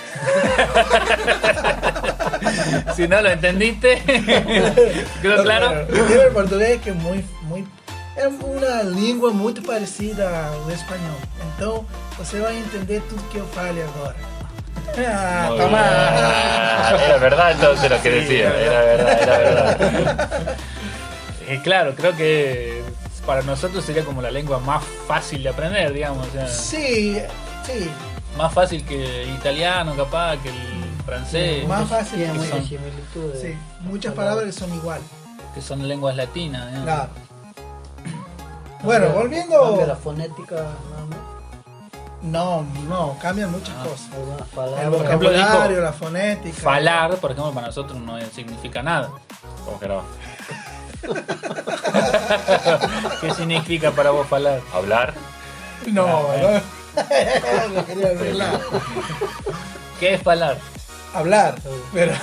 Si 2.97 3.07
no 3.09 3.21
lo 3.23 3.31
entendiste, 3.31 4.01
quedó 5.23 5.43
claro. 5.43 5.87
Nivel 5.87 6.09
de 6.19 6.31
portugués 6.33 6.81
que 6.83 6.93
muy, 6.93 7.25
muy. 7.43 7.67
Es 8.17 8.27
una 8.45 8.83
língua 8.83 9.31
muy 9.33 9.55
parecida 9.55 10.49
ao 10.49 10.71
espanhol. 10.71 11.17
Então, 11.57 11.87
você 12.19 12.39
vai 12.41 12.57
entender 12.59 13.01
tudo 13.09 13.23
que 13.31 13.39
eu 13.39 13.47
fale 13.49 13.83
agora. 13.83 14.17
Ah, 14.99 15.47
Muy 15.49 15.59
toma. 15.59 15.83
bien. 15.83 17.03
Era 17.09 17.17
verdad 17.19 17.53
entonces 17.53 17.91
lo 17.91 18.03
que 18.03 18.11
decía. 18.11 18.49
Era 18.61 18.81
verdad, 18.81 19.23
era 19.23 19.39
verdad. 19.39 20.57
Eh, 21.49 21.61
claro, 21.63 21.95
creo 21.95 22.17
que 22.17 22.83
para 23.27 23.43
nosotros 23.43 23.85
sería 23.85 24.05
como 24.05 24.23
la 24.23 24.31
lengua 24.31 24.59
más 24.59 24.83
fácil 25.07 25.43
de 25.43 25.49
aprender, 25.51 25.93
digamos. 25.93 26.27
o 26.29 26.31
sea, 26.33 26.47
Sí, 26.49 27.19
sí. 27.67 27.91
más 28.37 28.53
fácil 28.53 28.85
que 28.85 29.23
el 29.25 29.31
italiano, 29.31 29.95
capaz, 29.97 30.37
que 30.39 30.49
el 30.51 30.55
francés, 31.05 31.67
Más 31.67 31.89
fácil 31.89 32.19
que 32.21 32.33
muchas 32.33 32.49
son- 32.51 32.65
similitudes. 32.69 33.41
Sí, 33.41 33.57
muchas 33.81 34.15
palabras 34.15 34.47
que 34.47 34.53
son 34.53 34.75
iguales. 34.75 35.05
que 35.55 35.61
son 35.61 35.87
lenguas 35.87 36.17
latinas. 36.17 36.67
digamos. 36.71 36.85
Claro. 36.85 37.11
Bueno, 38.83 39.09
volviendo. 39.11 39.85
La 39.87 39.97
fonética 39.97 40.55
nada 40.57 41.07
más. 41.11 41.19
No, 42.23 42.65
no, 42.89 43.17
cambian 43.21 43.51
muchas 43.51 43.75
Ah. 43.79 43.83
cosas. 43.83 44.07
El 44.17 44.45
palabras. 44.55 44.81
ejemplo, 44.81 44.99
vocabulario, 45.31 45.81
la 45.81 45.93
fonética. 45.93 46.61
Falar, 46.63 47.17
por 47.17 47.33
ejemplo, 47.33 47.53
para 47.53 47.67
nosotros 47.67 47.99
no 48.01 48.19
significa 48.33 48.81
nada. 48.83 49.11
¿Cómo 49.65 49.81
que 49.81 49.89
no? 49.89 50.03
¿Qué 53.21 53.35
significa 53.35 53.91
para 53.91 54.11
vos 54.11 54.27
falar? 54.29 54.61
Hablar. 54.73 55.15
No, 55.87 56.07
Ah, 56.07 56.61
no. 57.69 57.75
Lo 57.75 57.87
quería 57.87 58.09
arreglar. 58.11 58.61
¿Qué 59.99 60.15
es 60.15 60.23
falar? 60.23 60.59
Hablar. 61.15 61.57
Pero. 61.93 62.13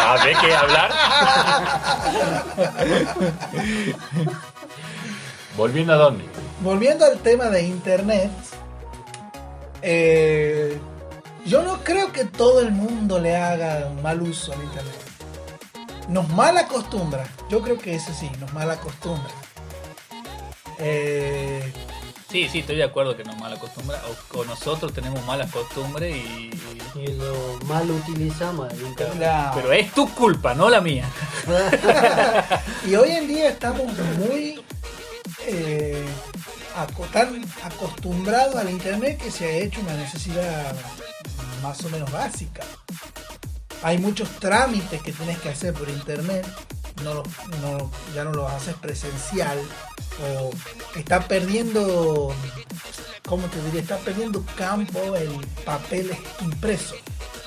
Ah, 0.00 0.16
¿ves 0.24 0.38
que 0.38 0.54
hablar? 0.54 0.92
Volviendo 5.56 5.92
a 5.92 5.96
dónde? 5.96 6.24
Volviendo 6.60 7.04
al 7.04 7.18
tema 7.18 7.46
de 7.46 7.62
internet, 7.62 8.30
eh, 9.82 10.78
yo 11.46 11.62
no 11.62 11.82
creo 11.84 12.12
que 12.12 12.24
todo 12.24 12.60
el 12.60 12.72
mundo 12.72 13.18
le 13.20 13.36
haga 13.36 13.86
un 13.86 14.02
mal 14.02 14.20
uso 14.22 14.52
al 14.52 14.62
internet. 14.62 14.94
Nos 16.08 16.28
mal 16.30 16.56
acostumbra, 16.56 17.26
yo 17.50 17.60
creo 17.62 17.78
que 17.78 17.94
ese 17.94 18.12
sí, 18.14 18.30
nos 18.40 18.52
mal 18.52 18.70
acostumbra. 18.70 19.30
Eh, 20.78 21.72
Sí, 22.30 22.46
sí, 22.52 22.58
estoy 22.58 22.76
de 22.76 22.84
acuerdo 22.84 23.16
que 23.16 23.24
nos 23.24 23.38
mal 23.38 23.54
acostumbra. 23.54 24.02
O, 24.34 24.38
o 24.40 24.44
nosotros 24.44 24.92
tenemos 24.92 25.24
malas 25.24 25.50
costumbres 25.50 26.14
y, 26.14 26.50
y- 26.94 27.00
Y 27.00 27.06
lo 27.14 27.58
mal 27.64 27.90
utilizamos 27.90 28.70
el 28.74 28.82
internet. 28.82 29.16
la- 29.18 29.52
Pero 29.54 29.72
es 29.72 29.90
tu 29.94 30.06
culpa, 30.14 30.54
no 30.54 30.68
la 30.68 30.82
mía. 30.82 31.06
y 32.86 32.94
hoy 32.96 33.12
en 33.12 33.28
día 33.28 33.48
estamos 33.48 33.86
muy 34.18 34.60
eh, 35.46 36.04
tan 36.86 37.44
acostumbrados 37.62 38.56
al 38.56 38.70
internet 38.70 39.20
que 39.20 39.30
se 39.30 39.46
ha 39.46 39.50
hecho 39.58 39.80
una 39.80 39.94
necesidad 39.94 40.74
más 41.62 41.84
o 41.84 41.90
menos 41.90 42.10
básica. 42.12 42.62
Hay 43.82 43.98
muchos 43.98 44.28
trámites 44.40 45.00
que 45.02 45.12
tienes 45.12 45.38
que 45.38 45.48
hacer 45.50 45.72
por 45.74 45.88
internet, 45.88 46.46
no 47.02 47.22
no- 47.62 47.90
ya 48.14 48.24
no 48.24 48.32
los 48.32 48.50
haces 48.50 48.74
presencial 48.76 49.58
o 50.20 50.50
está 50.98 51.20
perdiendo, 51.28 52.34
¿cómo 53.26 53.46
te 53.46 53.62
diría? 53.64 53.80
Está 53.82 53.98
perdiendo 53.98 54.44
campo 54.56 55.14
el 55.16 55.30
papel 55.64 56.10
impreso. 56.40 56.94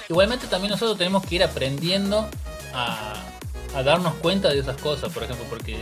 Igualmente 0.10 0.48
también 0.48 0.72
nosotros 0.72 0.98
tenemos 0.98 1.26
que 1.26 1.36
ir 1.36 1.44
aprendiendo 1.44 2.30
a 2.74 3.82
darnos 3.84 4.14
cuenta 4.16 4.50
de 4.50 4.60
esas 4.60 4.78
cosas, 4.82 5.12
por 5.14 5.24
ejemplo, 5.24 5.46
porque 5.50 5.78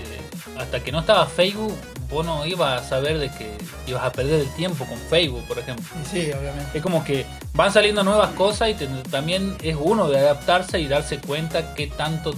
hasta 0.58 0.84
que 0.84 0.92
no 0.92 1.00
estaba 1.00 1.26
Facebook, 1.28 1.76
vos 2.10 2.26
no 2.26 2.46
ibas 2.46 2.82
a 2.82 2.90
saber 2.90 3.20
de 3.20 3.30
que 3.30 3.52
ibas 3.88 4.04
a 4.04 4.12
perder 4.12 4.42
el 4.42 4.50
tiempo 4.56 4.86
con 4.86 4.98
Facebook, 4.98 5.44
por 5.48 5.60
ejemplo. 5.60 5.86
Sí, 6.10 6.32
obviamente. 6.32 6.78
Es 6.78 6.84
como 6.84 7.04
que 7.04 7.26
van 7.54 7.72
saliendo 7.72 8.04
nuevas 8.04 8.32
cosas 8.32 8.70
y 8.70 8.74
te- 8.74 8.88
también 9.10 9.56
es 9.62 9.76
uno 9.80 10.10
de 10.10 10.20
adaptarse 10.20 10.80
y 10.80 10.88
darse 10.88 11.20
cuenta 11.20 11.74
qué 11.76 11.88
tanto 11.88 12.34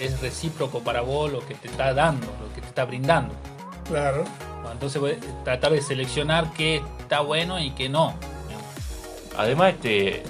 es 0.00 0.20
recíproco 0.20 0.80
para 0.80 1.00
vos 1.00 1.32
lo 1.32 1.44
que 1.46 1.54
te 1.54 1.68
está 1.68 1.92
dando, 1.94 2.26
lo 2.26 2.54
que 2.54 2.60
te 2.60 2.66
está 2.68 2.84
brindando. 2.84 3.34
Claro. 3.88 4.24
Entonces 4.70 4.98
pues, 5.00 5.16
tratar 5.44 5.72
de 5.72 5.80
seleccionar 5.80 6.52
qué 6.52 6.82
está 7.00 7.20
bueno 7.20 7.58
y 7.58 7.70
qué 7.70 7.88
no. 7.88 8.14
Además, 9.38 9.74
este, 9.74 10.22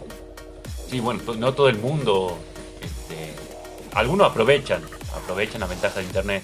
sí, 0.91 1.01
bueno, 1.01 1.21
no 1.39 1.53
todo 1.55 1.69
el 1.69 1.79
mundo, 1.79 2.39
este, 2.83 3.35
algunos 3.95 4.31
aprovechan, 4.31 4.83
aprovechan 5.17 5.61
la 5.61 5.67
ventaja 5.67 6.01
de 6.01 6.07
internet, 6.07 6.43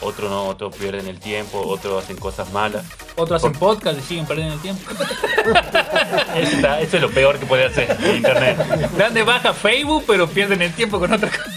otros 0.00 0.30
no, 0.30 0.44
otros 0.48 0.74
pierden 0.76 1.06
el 1.08 1.18
tiempo, 1.18 1.60
otros 1.66 2.04
hacen 2.04 2.16
cosas 2.16 2.52
malas. 2.52 2.84
Otros 3.16 3.42
hacen 3.42 3.52
Por- 3.58 3.76
podcast 3.76 3.98
y 3.98 4.02
siguen 4.02 4.26
perdiendo 4.26 4.54
el 4.54 4.60
tiempo. 4.60 4.90
Eso, 6.34 6.96
es 6.96 7.00
lo 7.00 7.10
peor 7.10 7.38
que 7.38 7.46
puede 7.46 7.64
hacer 7.66 7.96
en 8.02 8.16
internet. 8.16 8.58
Dan 8.96 9.14
de 9.14 9.22
baja 9.22 9.52
Facebook, 9.54 10.04
pero 10.06 10.28
pierden 10.28 10.62
el 10.62 10.72
tiempo 10.72 10.98
con 10.98 11.12
otra 11.12 11.30
cosa. 11.30 11.50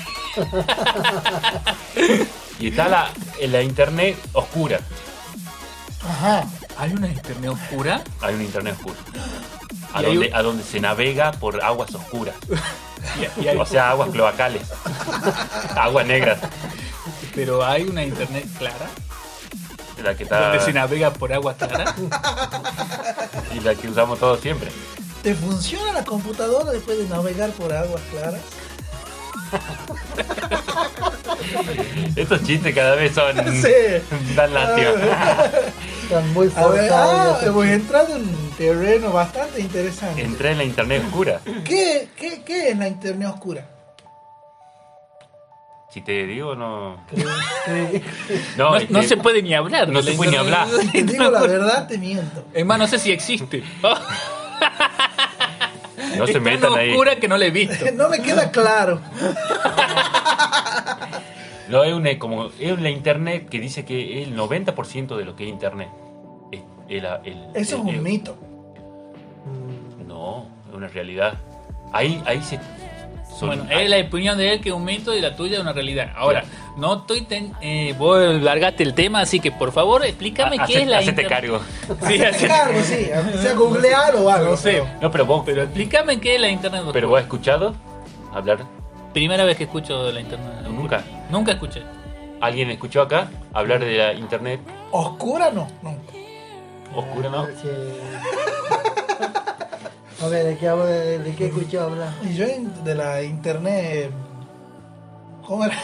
Y 2.59 2.67
está 2.69 2.87
la, 2.87 3.09
la 3.41 3.61
internet 3.61 4.17
oscura. 4.33 4.79
Ajá. 6.07 6.45
¿Hay 6.77 6.93
una 6.93 7.07
internet 7.09 7.51
oscura? 7.51 8.01
Hay 8.21 8.35
un 8.35 8.41
internet 8.41 8.75
oscuro. 8.77 8.95
A 9.91 10.03
donde, 10.03 10.27
un- 10.27 10.35
a 10.35 10.41
donde 10.43 10.63
se 10.63 10.79
navega 10.79 11.31
por 11.31 11.63
aguas 11.63 11.93
oscuras. 11.95 12.35
O 13.57 13.65
sea, 13.65 13.91
aguas 13.91 14.09
cloacales. 14.09 14.61
Aguas 15.75 16.05
negras. 16.05 16.37
Pero 17.39 17.65
hay 17.65 17.83
una 17.83 18.03
internet 18.03 18.45
clara 18.57 18.89
La 20.03 20.13
que 20.13 20.23
está, 20.23 20.49
donde 20.49 20.59
se 20.59 20.73
navega 20.73 21.13
por 21.13 21.31
agua 21.31 21.55
clara. 21.55 21.95
y 23.55 23.61
la 23.61 23.75
que 23.75 23.87
usamos 23.87 24.19
todos 24.19 24.41
siempre. 24.41 24.69
¿Te 25.23 25.33
funciona 25.33 25.93
la 25.93 26.03
computadora 26.03 26.71
después 26.71 26.97
de 26.97 27.07
navegar 27.07 27.51
por 27.51 27.71
aguas 27.71 28.01
claras? 28.11 28.41
Estos 32.17 32.43
chistes 32.43 32.75
cada 32.75 32.95
vez 32.95 33.15
son 33.15 33.33
Sí. 33.61 33.71
dan 34.35 34.53
lástima. 34.53 34.89
Están 36.03 36.33
muy 36.33 36.51
A 36.57 36.67
ver, 36.67 36.91
ah, 36.93 37.39
hemos 37.41 37.65
entrado 37.65 38.17
en 38.17 38.23
un 38.23 38.51
terreno 38.57 39.13
bastante 39.13 39.61
interesante. 39.61 40.23
Entré 40.23 40.51
en 40.51 40.57
la 40.57 40.65
internet 40.65 41.03
oscura. 41.05 41.39
¿Qué, 41.63 42.09
qué, 42.17 42.43
qué 42.43 42.71
es 42.71 42.77
la 42.77 42.89
internet 42.89 43.29
oscura? 43.33 43.65
Si 45.89 46.01
te 46.01 46.25
digo, 46.27 46.53
no. 46.55 46.97
No, 48.57 48.69
No, 48.71 48.75
este, 48.77 48.93
no 48.93 49.01
se 49.03 49.17
puede 49.17 49.41
ni 49.41 49.53
hablar. 49.55 49.89
no 49.89 50.01
de 50.01 50.11
se 50.11 50.17
puede 50.17 50.31
ni 50.31 50.37
hablar. 50.37 50.67
Si 50.67 50.87
te 50.91 51.03
digo 51.13 51.29
la 51.31 51.41
verdad, 51.41 51.87
te 51.87 51.97
miento. 51.97 52.43
Es 52.53 52.63
más, 52.65 52.77
no 52.77 52.87
sé 52.87 52.99
si 52.99 53.11
existe. 53.11 53.63
No 56.17 56.23
es 56.25 56.27
se 56.27 56.33
tan 56.33 56.43
metan 56.43 56.73
ahí. 56.73 56.89
oscura 56.91 57.15
que 57.15 57.27
no 57.27 57.37
la 57.37 57.45
he 57.45 57.51
visto. 57.51 57.85
No 57.93 58.07
me 58.09 58.19
queda 58.21 58.51
claro. 58.51 58.99
No, 61.69 61.83
es 61.83 61.93
una, 61.93 62.17
como, 62.17 62.49
es 62.59 62.71
una 62.71 62.89
internet 62.89 63.47
que 63.49 63.59
dice 63.59 63.85
que 63.85 64.23
el 64.23 64.35
90% 64.35 65.15
de 65.17 65.25
lo 65.25 65.35
que 65.35 65.43
es 65.45 65.49
internet. 65.49 65.89
es 66.51 66.61
el- 66.87 67.05
el- 67.05 67.47
Eso 67.53 67.75
es 67.77 67.81
un 67.81 67.89
el- 67.89 68.01
mito. 68.01 68.35
No, 70.07 70.47
es 70.69 70.75
una 70.75 70.87
realidad. 70.87 71.35
Ahí, 71.93 72.21
ahí 72.25 72.41
se. 72.41 72.59
Son- 73.39 73.47
Bueno, 73.49 73.65
es 73.69 73.89
la 73.89 73.97
opinión 73.99 74.37
de 74.37 74.53
él 74.53 74.61
que 74.61 74.69
es 74.69 74.75
un 74.75 74.83
mito 74.83 75.15
y 75.15 75.21
la 75.21 75.35
tuya 75.35 75.55
es 75.55 75.59
una 75.61 75.73
realidad. 75.73 76.11
Ahora, 76.15 76.43
no 76.77 76.97
estoy 76.97 77.21
ten- 77.21 77.53
eh, 77.61 77.95
vos 77.97 78.19
largaste 78.41 78.83
el 78.83 78.93
tema, 78.93 79.21
así 79.21 79.39
que 79.39 79.51
por 79.51 79.71
favor 79.71 80.05
explícame 80.05 80.57
qué 80.57 80.63
hace- 80.63 80.81
es 80.81 80.87
la 80.87 80.97
hacete 80.99 81.21
internet. 81.23 81.61
cargo. 81.87 82.07
Sí, 82.07 82.23
hace- 82.23 82.45
Claro, 82.45 82.71
sí. 82.83 83.09
aunque 83.15 83.37
sea 83.37 83.53
googlear 83.53 84.15
o 84.15 84.29
algo. 84.29 84.51
No 84.51 84.57
sé. 84.57 84.83
No, 85.01 85.09
pero 85.11 85.25
vos, 85.25 85.43
Pero 85.45 85.63
explícame 85.63 86.19
qué 86.19 86.35
es 86.35 86.41
la 86.41 86.49
internet. 86.49 86.83
pero 86.93 87.09
vos 87.09 87.17
has 87.19 87.23
escuchado 87.23 87.73
hablar. 88.33 88.59
Primera 89.13 89.43
vez 89.45 89.57
que 89.57 89.63
escucho 89.63 90.03
de 90.05 90.13
la 90.13 90.19
internet. 90.19 90.49
Nunca. 90.69 91.03
Nunca 91.31 91.53
escuché. 91.53 91.81
¿Alguien 92.41 92.69
escuchó 92.69 93.01
acá 93.01 93.29
hablar 93.53 93.79
de 93.79 93.97
la 93.97 94.13
internet 94.13 94.59
¿Oscura 94.91 95.49
no? 95.51 95.67
Nunca. 95.81 96.13
oscura, 96.95 97.29
no? 97.29 97.47
Ver, 100.27 100.45
¿de 100.45 100.57
qué, 100.57 100.67
hablo- 100.69 100.85
de, 100.85 101.19
de 101.19 101.35
qué 101.35 101.45
escuchó 101.47 101.81
hablar? 101.83 102.09
Y 102.23 102.33
yo 102.35 102.45
de 102.83 102.95
la 102.95 103.21
internet. 103.23 104.11
¿Cómo 105.45 105.65
era? 105.65 105.77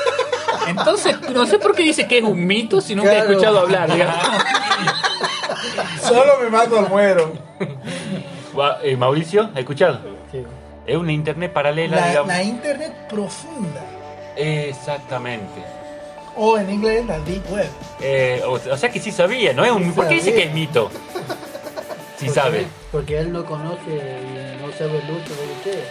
Entonces, 0.68 1.16
no 1.30 1.46
sé 1.46 1.58
por 1.58 1.74
qué 1.74 1.82
dice 1.82 2.08
que 2.08 2.18
es 2.18 2.24
un 2.24 2.44
mito 2.46 2.80
si 2.80 2.94
nunca 2.94 3.12
he 3.12 3.18
escuchado 3.18 3.60
hablar. 3.60 3.92
digamos. 3.92 4.16
Solo 6.02 6.32
me 6.42 6.48
mato 6.50 6.78
al 6.78 6.88
muero. 6.88 7.32
Eh, 8.82 8.96
Mauricio, 8.96 9.50
¿has 9.52 9.58
escuchado? 9.58 10.00
Sí. 10.32 10.42
Es 10.86 10.96
una 10.96 11.12
internet 11.12 11.52
paralela, 11.52 11.96
La, 11.96 12.08
digamos. 12.08 12.28
la 12.28 12.42
internet 12.42 12.92
profunda. 13.08 13.80
Exactamente. 14.36 15.62
O 16.36 16.58
en 16.58 16.70
inglés, 16.70 17.04
la 17.06 17.18
deep 17.20 17.42
web. 17.50 17.68
Eh, 18.00 18.42
o, 18.46 18.52
o 18.52 18.76
sea 18.76 18.90
que 18.90 19.00
sí 19.00 19.10
sabía, 19.12 19.52
¿no 19.52 19.64
es 19.64 19.70
un, 19.72 19.84
Sí 19.84 19.90
¿Por 19.92 20.08
qué 20.08 20.14
dice 20.14 20.34
que 20.34 20.44
es 20.44 20.52
mito? 20.52 20.90
Sí 22.18 22.28
sabe. 22.28 22.66
Porque 22.96 23.18
él 23.18 23.30
no 23.30 23.44
conoce 23.44 23.90
y 23.90 24.62
no 24.64 24.72
sabe 24.72 24.98
el 25.00 25.10
uso 25.10 25.34
de 25.34 25.62
qué. 25.70 25.84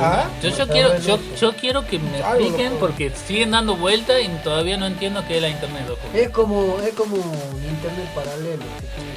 ¿Ah? 0.00 0.24
Yo, 0.42 0.48
yo, 0.48 0.66
quiero, 0.68 0.98
yo, 1.00 1.18
yo 1.38 1.52
quiero 1.52 1.86
que 1.86 1.98
me 1.98 2.16
Algo 2.22 2.44
expliquen 2.46 2.72
loco. 2.74 2.86
porque 2.86 3.10
siguen 3.10 3.50
dando 3.50 3.76
vueltas 3.76 4.16
y 4.22 4.28
todavía 4.42 4.78
no 4.78 4.86
entiendo 4.86 5.22
qué 5.28 5.36
es 5.36 5.42
la 5.42 5.50
internet. 5.50 5.82
loco. 5.86 6.00
Es 6.14 6.30
como, 6.30 6.78
es 6.80 6.94
como 6.94 7.16
un 7.16 7.62
internet 7.62 8.06
paralelo. 8.14 8.62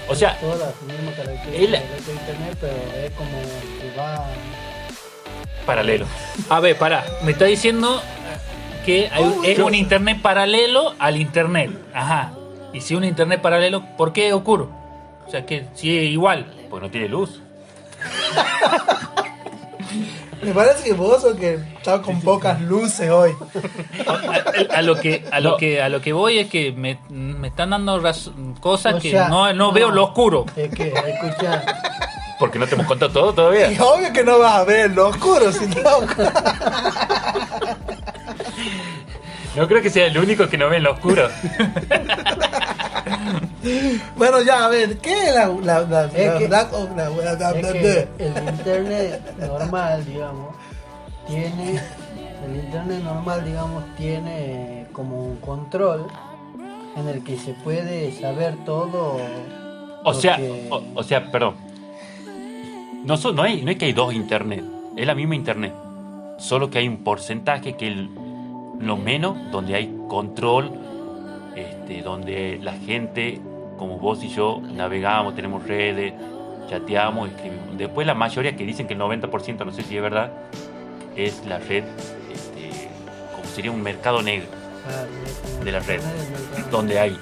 O 0.09 0.15
sea, 0.15 0.37
todas 0.39 0.59
las 0.59 0.81
mismas 0.81 1.15
características 1.15 1.71
de 1.81 1.95
otro 2.01 2.11
internet, 2.13 2.57
pero 2.59 3.05
es 3.05 3.11
como 3.11 3.31
que 3.81 3.97
va. 3.97 4.25
Paralelo. 5.65 6.05
A 6.49 6.59
ver, 6.59 6.77
pará, 6.77 7.05
me 7.23 7.31
está 7.31 7.45
diciendo 7.45 8.01
que 8.85 9.09
hay, 9.13 9.23
Oh, 9.23 9.43
es 9.45 9.57
yo- 9.57 9.65
un 9.65 9.75
internet 9.75 10.21
paralelo 10.21 10.93
al 10.99 11.15
internet. 11.15 11.71
Ajá. 11.93 12.33
Y 12.73 12.81
si 12.81 12.95
un 12.95 13.05
internet 13.05 13.41
paralelo, 13.41 13.81
¿por 13.97 14.11
qué 14.11 14.33
oscuro? 14.33 14.77
O 15.29 15.31
sea, 15.31 15.45
que 15.45 15.63
si 15.75 15.95
es 15.95 16.05
igual. 16.05 16.51
Pues 16.71 16.81
no 16.81 16.89
tiene 16.89 17.07
luz. 17.07 17.39
Me 20.41 20.51
parece 20.53 20.83
que 20.85 20.93
vos 20.93 21.21
sos 21.21 21.35
que 21.35 21.53
estás 21.77 21.99
con 21.99 22.19
pocas 22.21 22.59
luces 22.61 23.11
hoy. 23.11 23.31
A, 24.07 24.77
a 24.77 24.81
lo 24.81 24.95
que 24.95 25.23
a 25.31 25.39
lo 25.39 25.51
No. 25.51 25.57
que 25.57 25.81
a 25.83 25.89
lo 25.89 26.01
que 26.01 26.13
voy 26.13 26.39
es 26.39 26.47
que 26.49 26.71
me, 26.71 26.97
me 27.09 27.49
están 27.49 27.69
dando 27.69 28.01
cosas 28.59 28.95
O 28.95 28.99
que 28.99 29.11
sea, 29.11 29.29
no, 29.29 29.53
no 29.53 29.71
veo 29.71 29.91
lo 29.91 30.05
oscuro. 30.05 30.47
Es 30.55 30.73
que, 30.73 30.87
escucha, 30.93 31.63
Porque 32.39 32.57
no 32.57 32.65
te 32.65 32.73
hemos 32.73 32.87
contado 32.87 33.11
todo 33.11 33.33
todavía. 33.33 33.71
Y 33.71 33.77
obvio 33.79 34.11
que 34.11 34.23
no 34.23 34.39
vas 34.39 34.55
a 34.55 34.63
ver 34.63 34.89
lo 34.91 35.09
oscuro, 35.09 35.51
si 35.51 35.67
no. 35.67 35.99
No 39.55 39.67
creo 39.67 39.81
que 39.83 39.89
sea 39.91 40.07
el 40.07 40.17
único 40.17 40.47
que 40.49 40.57
no 40.57 40.67
ve 40.69 40.77
en 40.77 40.83
lo 40.83 40.93
oscuro. 40.93 41.27
Bueno, 44.15 44.41
ya, 44.41 44.65
a 44.65 44.69
ver, 44.69 44.97
¿qué 44.99 45.13
es 45.29 45.35
la, 45.35 45.47
la, 45.47 45.81
la, 45.81 46.05
Es 46.05 46.27
la 46.27 46.37
que- 46.37 46.47
black 46.47 46.73
o 46.73 46.89
la, 46.95 47.09
la- 47.09 47.33
la- 47.33 47.51
es 47.51 47.63
la- 47.63 47.71
que 47.73 48.07
el 48.19 48.49
internet 48.49 49.21
normal, 49.39 50.05
digamos, 50.05 50.55
tiene. 51.27 51.79
El 52.45 52.55
internet 52.55 53.03
normal, 53.03 53.43
digamos, 53.45 53.83
tiene 53.97 54.85
como 54.93 55.19
un 55.23 55.35
control 55.37 56.07
en 56.95 57.07
el 57.07 57.23
que 57.23 57.37
se 57.37 57.53
puede 57.53 58.11
saber 58.19 58.55
todo. 58.65 59.17
O 60.03 60.13
sea, 60.13 60.37
que- 60.37 60.67
o, 60.71 60.81
o 60.95 61.03
sea, 61.03 61.29
perdón. 61.31 61.55
No, 63.03 63.17
so- 63.17 63.31
no, 63.33 63.43
hay, 63.43 63.61
no 63.61 63.71
es 63.71 63.77
que 63.77 63.85
hay 63.85 63.93
dos 63.93 64.13
internet. 64.13 64.63
Es 64.95 65.05
la 65.05 65.15
misma 65.15 65.35
internet. 65.35 65.73
Solo 66.37 66.69
que 66.69 66.79
hay 66.79 66.87
un 66.87 67.03
porcentaje 67.03 67.75
que 67.75 67.87
el- 67.87 68.09
lo 68.79 68.95
menos 68.95 69.35
donde 69.51 69.75
hay 69.75 69.93
control, 70.07 70.71
donde 71.97 72.59
la 72.61 72.73
gente, 72.73 73.39
como 73.77 73.97
vos 73.97 74.23
y 74.23 74.29
yo, 74.29 74.61
navegamos, 74.61 75.35
tenemos 75.35 75.67
redes, 75.67 76.13
chateamos, 76.69 77.29
escribimos. 77.29 77.77
Después 77.77 78.07
la 78.07 78.13
mayoría 78.13 78.55
que 78.55 78.63
dicen 78.63 78.87
que 78.87 78.93
el 78.93 78.99
90%, 78.99 79.65
no 79.65 79.71
sé 79.71 79.83
si 79.83 79.97
es 79.97 80.01
verdad, 80.01 80.31
es 81.15 81.45
la 81.45 81.59
red, 81.59 81.83
este, 82.31 82.89
como 83.35 83.45
sería 83.45 83.71
un 83.71 83.81
mercado 83.81 84.21
negro, 84.21 84.47
de 85.63 85.71
la 85.71 85.79
red. 85.79 86.01
donde 86.71 86.99
hay 86.99 87.17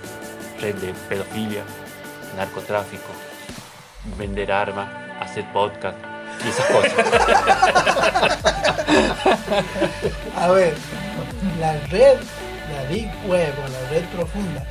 red 0.61 0.75
de 0.75 0.93
pedofilia, 1.09 1.63
narcotráfico, 2.35 3.09
vender 4.17 4.51
armas, 4.51 4.87
hacer 5.19 5.45
podcast 5.51 5.97
y 6.45 6.49
esas 6.49 6.65
cosas. 6.67 6.93
A 10.35 10.49
ver, 10.49 10.75
la 11.59 11.73
red, 11.87 12.17
la 12.87 12.93
Deep 12.95 13.29
Web 13.29 13.53
o 13.65 13.67
la 13.69 13.89
red 13.89 14.05
profunda, 14.15 14.63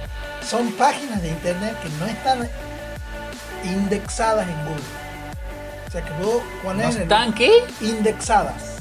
son 0.42 0.72
páginas 0.72 1.22
de 1.22 1.28
internet 1.28 1.74
que 1.82 1.88
no 1.98 2.06
están 2.06 2.48
indexadas 3.64 4.46
en 4.48 4.54
Google. 4.64 4.82
O 5.86 5.90
sea 5.90 6.02
que 6.02 6.10
vos 6.24 6.42
¿No 6.42 6.62
pones 6.62 6.86
en 6.90 6.96
el- 6.96 7.02
están 7.02 7.32
qué? 7.34 7.50
indexadas. 7.80 8.76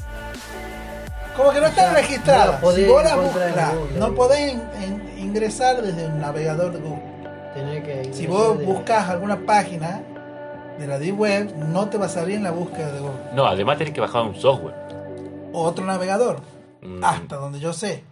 Como 1.36 1.50
que 1.52 1.60
no 1.60 1.66
están 1.66 1.84
O 1.86 1.88
sea, 1.92 1.96
registradas. 2.00 2.62
no 2.62 2.72
si 2.72 2.84
vos 2.84 3.04
la 3.04 3.10
encontrar 3.10 3.48
en 3.48 3.78
buscas, 3.78 3.98
no 3.98 4.14
podés 4.14 4.52
in- 4.52 4.62
in- 4.82 5.18
ingresar 5.18 5.82
desde 5.82 6.06
el 6.06 6.18
navegador 6.20 6.72
de 6.72 6.78
Google. 6.78 7.02
Que 7.54 8.10
Si 8.12 8.26
vos 8.26 8.58
de- 8.58 8.64
buscas 8.66 9.08
alguna 9.08 9.38
página 9.46 10.02
de 10.78 10.86
la 10.86 10.98
Deep 10.98 11.18
Web, 11.18 11.54
no 11.56 11.88
te 11.88 11.96
va 11.96 12.04
a 12.06 12.08
salir 12.10 12.36
en 12.36 12.42
la 12.44 12.50
búsqueda 12.50 12.92
de 12.92 13.00
Google. 13.00 13.16
No, 13.32 13.46
además 13.46 13.78
tenés 13.78 13.94
que 13.94 14.00
bajar 14.00 14.22
un 14.22 14.34
software. 14.34 14.74
O 15.54 15.62
otro 15.62 15.84
navegador, 15.86 16.40
Mm, 16.82 17.02
hasta 17.02 17.36
donde 17.36 17.58
yo 17.58 17.72
sé. 17.72 18.02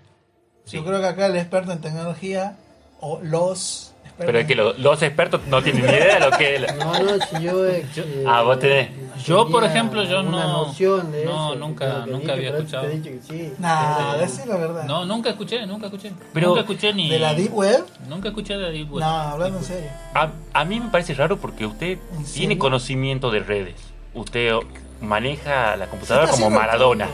Sí. 0.65 0.77
Yo 0.77 0.85
creo 0.85 1.01
que 1.01 1.07
acá 1.07 1.27
el 1.27 1.37
experto 1.37 1.73
en 1.73 1.81
tecnología, 1.81 2.57
o 3.01 3.21
los 3.23 3.93
expertos 4.05 4.27
Pero 4.27 4.39
es 4.39 4.47
que 4.47 4.55
lo- 4.55 4.73
los 4.75 5.03
expertos 5.03 5.41
no 5.49 5.63
tienen 5.63 5.83
ni 5.87 5.89
idea 5.93 6.15
de 6.19 6.31
lo 6.31 6.37
que 6.37 6.55
es. 6.57 6.61
la- 6.63 6.73
No, 6.75 6.93
no, 7.01 7.27
si 7.27 7.43
yo. 7.45 7.67
eh, 7.67 7.85
eh, 7.97 8.25
Ah, 8.27 8.43
vos 8.43 8.59
tenés. 8.59 8.91
Yo, 9.25 9.49
por 9.49 9.65
ejemplo, 9.65 10.03
yo 10.05 10.23
no- 10.23 10.65
noción 10.65 11.11
de 11.13 11.25
no, 11.25 11.53
eso, 11.53 11.55
nunca- 11.59 12.05
nunca 12.07 12.19
dije, 12.19 12.33
había 12.33 12.51
escuchado. 12.59 12.87
te 12.87 12.93
he 12.95 12.99
dicho 13.01 13.11
que 13.11 13.33
sí. 13.49 13.53
Nah, 13.59 14.15
Eh, 14.17 14.19
decir 14.21 14.47
la 14.47 14.57
verdad. 14.57 14.85
No, 14.85 15.05
nunca 15.05 15.31
escuché, 15.31 15.67
nunca 15.67 15.87
escuché. 15.87 16.13
Pero- 16.33 16.49
nunca 16.49 16.61
escuché 16.61 16.93
ni. 16.95 17.09
¿De 17.11 17.19
la 17.19 17.35
Deep 17.35 17.53
Web? 17.55 17.85
Nunca 18.09 18.29
escuché 18.29 18.55
de 18.57 18.63
la 18.63 18.69
Deep 18.71 18.93
Web. 18.93 19.03
No, 19.05 19.09
hablando 19.11 19.59
en 19.59 19.65
serio. 19.65 19.91
A, 20.15 20.31
a 20.53 20.65
mí 20.65 20.81
me 20.81 20.89
parece 20.91 21.15
raro 21.15 21.39
porque 21.39 21.65
usted 21.67 21.93
¿En 21.93 21.99
tiene 22.25 22.27
serio? 22.27 22.59
conocimiento 22.59 23.31
de 23.31 23.41
redes. 23.41 23.75
Usted 24.15 24.53
maneja 25.01 25.77
la 25.77 25.87
computadora 25.89 26.29
como 26.31 26.51
Maradona. 26.51 27.09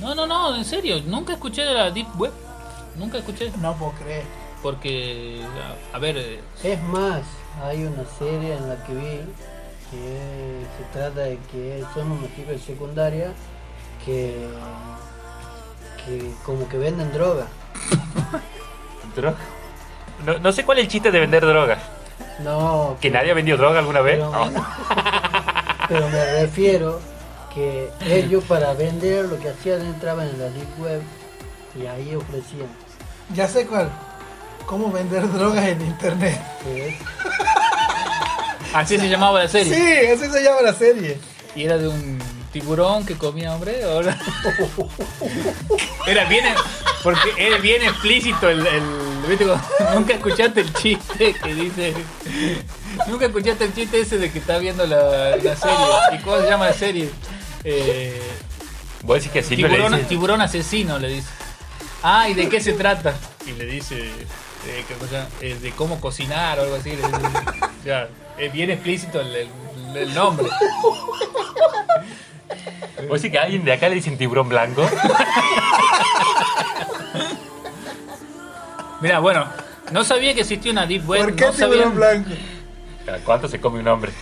No, 0.00 0.14
no, 0.14 0.26
no, 0.26 0.54
en 0.56 0.64
serio. 0.64 1.00
Nunca 1.06 1.32
escuché 1.34 1.62
de 1.62 1.74
la 1.74 1.90
Deep 1.90 2.06
Web. 2.18 2.32
Nunca 2.96 3.18
escuché. 3.18 3.50
No 3.60 3.74
puedo 3.76 3.92
creer. 3.92 4.22
Porque, 4.62 5.42
a, 5.92 5.96
a 5.96 5.98
ver, 5.98 6.16
eh, 6.16 6.40
Es 6.62 6.80
más, 6.84 7.22
hay 7.62 7.84
una 7.84 8.04
serie 8.18 8.54
en 8.56 8.68
la 8.68 8.82
que 8.84 8.94
vi 8.94 9.20
que 9.90 10.62
se 10.78 10.84
trata 10.98 11.20
de 11.20 11.38
que 11.52 11.84
son 11.92 12.10
unos 12.12 12.34
chicos 12.34 12.52
de 12.52 12.58
secundaria 12.58 13.32
que, 14.04 14.46
que 16.04 16.30
como 16.44 16.66
que 16.68 16.78
venden 16.78 17.12
droga. 17.12 17.46
Droga. 19.16 19.36
No, 20.24 20.38
no 20.38 20.52
sé 20.52 20.64
cuál 20.64 20.78
es 20.78 20.84
el 20.84 20.90
chiste 20.90 21.10
de 21.10 21.20
vender 21.20 21.44
droga. 21.44 21.78
No, 22.40 22.96
¿Que 23.00 23.10
nadie 23.10 23.30
ha 23.30 23.34
vendido 23.34 23.56
droga 23.58 23.78
alguna 23.80 24.00
vez? 24.00 24.16
pero, 24.16 24.30
Oh. 24.32 24.50
pero 25.88 26.08
me 26.08 26.40
refiero 26.40 27.00
que 27.52 27.90
ellos 28.06 28.42
para 28.44 28.72
vender 28.74 29.26
lo 29.26 29.38
que 29.38 29.50
hacían 29.50 29.82
entraban 29.82 30.28
en 30.28 30.38
la 30.40 30.46
deep 30.48 30.80
web 30.80 31.02
y 31.80 31.86
ahí 31.86 32.14
ofrecían. 32.14 32.68
Ya 33.32 33.48
sé 33.48 33.66
cuál. 33.66 33.90
Cómo 34.66 34.90
vender 34.90 35.30
drogas 35.32 35.64
en 35.66 35.80
internet. 35.82 36.40
así 38.72 38.98
se 38.98 39.08
llamaba 39.10 39.40
la 39.44 39.48
serie. 39.48 39.74
Sí, 39.74 40.06
así 40.24 40.30
se 40.32 40.42
llama 40.42 40.62
la 40.62 40.72
serie. 40.74 41.18
Y 41.54 41.64
era 41.64 41.78
de 41.78 41.88
un 41.88 42.18
tiburón 42.52 43.04
que 43.06 43.14
comía 43.16 43.54
hombre. 43.54 43.84
¿o 43.86 44.02
no? 44.02 44.10
era 46.06 46.24
bien, 46.24 46.44
porque 47.02 47.30
era 47.38 47.58
bien 47.58 47.82
explícito 47.82 48.48
el, 48.48 48.66
el- 48.66 48.82
¿viste? 49.28 49.44
Cuando 49.46 49.64
nunca 49.94 50.14
escuchaste 50.14 50.60
el 50.60 50.72
chiste 50.74 51.34
que 51.42 51.54
dice. 51.54 51.94
Nunca 53.06 53.26
escuchaste 53.26 53.64
el 53.64 53.74
chiste 53.74 54.00
ese 54.00 54.18
de 54.18 54.30
que 54.30 54.38
está 54.38 54.58
viendo 54.58 54.86
la, 54.86 55.36
la 55.36 55.56
serie. 55.56 55.76
¿Y 56.12 56.18
cómo 56.18 56.38
se 56.40 56.46
llama 56.48 56.66
la 56.66 56.72
serie? 56.74 57.10
Eh, 57.64 58.20
Vos 59.02 59.16
decís 59.16 59.32
que 59.32 59.42
Silvio 59.42 59.68
le 59.68 59.74
tiburón, 59.74 59.92
dice. 59.96 60.08
tiburón 60.08 60.40
asesino 60.40 60.98
le 60.98 61.08
dice. 61.08 61.28
Ah, 62.06 62.28
¿y 62.28 62.34
de 62.34 62.48
qué 62.50 62.60
se 62.60 62.74
trata? 62.74 63.14
Y 63.46 63.52
le 63.52 63.64
dice 63.64 63.96
eh, 63.98 64.84
¿qué 64.86 64.94
cosa? 64.94 65.26
Eh, 65.40 65.56
de 65.60 65.70
cómo 65.72 65.98
cocinar 66.00 66.58
o 66.58 66.62
algo 66.64 66.74
así. 66.76 66.90
dice. 66.90 67.08
Ya, 67.84 68.08
es 68.38 68.52
bien 68.52 68.70
explícito 68.70 69.20
el, 69.20 69.34
el- 69.34 69.48
el 69.96 70.12
nombre. 70.14 70.46
Vos 73.08 73.20
decís 73.22 73.32
que 73.32 73.38
a 73.38 73.42
alguien 73.44 73.64
de 73.64 73.72
acá 73.72 73.88
le 73.88 73.94
dicen 73.96 74.16
tiburón 74.18 74.48
blanco. 74.48 74.86
Mira, 79.00 79.18
bueno, 79.20 79.46
no 79.92 80.04
sabía 80.04 80.34
que 80.34 80.40
existía 80.40 80.72
una 80.72 80.86
deep 80.86 81.08
web. 81.08 81.22
¿Por 81.24 81.34
qué 81.36 81.46
no, 81.46 81.52
sabía, 81.52 81.74
tiburón 81.76 81.96
blanco? 81.96 82.30
¿A 83.12 83.18
¿Cuánto 83.24 83.48
se 83.48 83.60
come 83.60 83.80
un 83.80 83.88
hombre? 83.88 84.12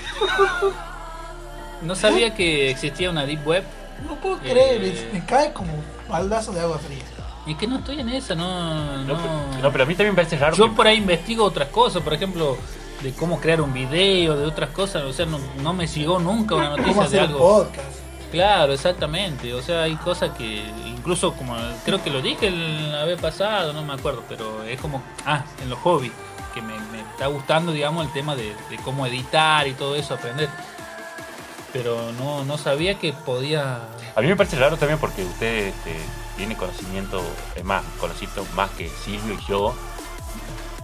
no 1.83 1.95
sabía 1.95 2.35
que 2.35 2.71
existía 2.71 3.11
una 3.11 3.25
deep 3.25 3.47
web. 3.47 3.65
No 4.07 4.17
puedo 4.17 4.39
creer, 4.39 4.83
Eh. 4.85 5.09
me, 5.13 5.21
me 5.21 5.27
cae 5.27 5.53
como 5.53 5.73
baldazo 6.09 6.53
de 6.53 6.61
agua 6.61 6.79
fría. 6.79 7.03
Y 7.47 7.53
es 7.53 7.59
que 7.59 7.67
no 7.67 7.79
estoy 7.79 8.01
en 8.01 8.09
esa, 8.09 8.35
no. 8.35 8.99
No, 8.99 9.05
no. 9.05 9.17
pero- 9.17 9.63
no, 9.63 9.73
pero 9.73 9.85
a 9.85 9.87
mí 9.87 9.95
también 9.95 10.13
me 10.13 10.17
parece 10.17 10.37
raro. 10.37 10.57
Yo 10.57 10.67
que- 10.71 10.77
por 10.77 10.87
ahí 10.87 10.99
investigo 10.99 11.45
otras 11.45 11.69
cosas, 11.69 12.03
por 12.03 12.15
ejemplo, 12.15 12.57
de 13.03 13.13
cómo 13.15 13.41
crear 13.41 13.61
un 13.61 13.73
video, 13.73 14.37
de 14.37 14.47
otras 14.47 14.71
cosas. 14.71 15.03
O 15.03 15.13
sea, 15.13 15.27
no, 15.27 15.39
no 15.61 15.73
me 15.75 15.87
llegó 15.87 16.19
nunca 16.21 16.55
una 16.55 16.71
¿Cómo 16.71 16.77
noticia 16.79 17.01
de 17.03 17.07
hacer 17.07 17.21
algo. 17.21 17.39
podcast? 17.39 17.99
Claro, 18.31 18.73
exactamente. 18.73 19.53
O 19.55 19.61
sea, 19.61 19.83
hay 19.83 19.97
cosas 19.97 20.31
que 20.39 20.63
incluso 20.87 21.33
como 21.35 21.55
creo 21.85 22.03
que 22.03 22.09
lo 22.11 22.23
dije 22.23 22.51
la 22.51 23.05
vez 23.05 23.21
pasado, 23.21 23.73
no 23.73 23.83
me 23.83 23.93
acuerdo, 23.93 24.23
pero 24.29 24.63
es 24.65 24.81
como, 24.81 25.03
ah, 25.27 25.45
en 25.63 25.69
los 25.69 25.79
hobbies, 25.81 26.13
que 26.55 26.63
me, 26.63 26.73
me 26.93 27.01
está 27.01 27.27
gustando, 27.27 27.73
digamos, 27.73 28.07
el 28.07 28.13
tema 28.13 28.35
de, 28.37 28.55
de 28.71 28.77
cómo 28.85 29.07
editar 29.07 29.67
y 29.67 29.73
todo 29.75 29.97
eso, 29.97 30.15
aprender. 30.15 30.49
Pero 31.73 32.13
no, 32.13 32.45
no 32.45 32.57
sabía 32.59 32.99
que 32.99 33.13
podía... 33.13 33.81
A 34.15 34.21
mí 34.21 34.29
me 34.29 34.37
parece 34.37 34.57
raro 34.57 34.77
también 34.77 34.99
porque 34.99 35.25
usted 35.25 35.69
este, 35.69 35.97
tiene 36.43 36.57
conocimiento, 36.57 37.23
es 37.55 37.63
más, 37.63 37.85
conocimiento 38.01 38.45
más 38.57 38.69
que 38.73 38.89
Silvio 39.05 39.35
y 39.35 39.45
yo. 39.49 39.73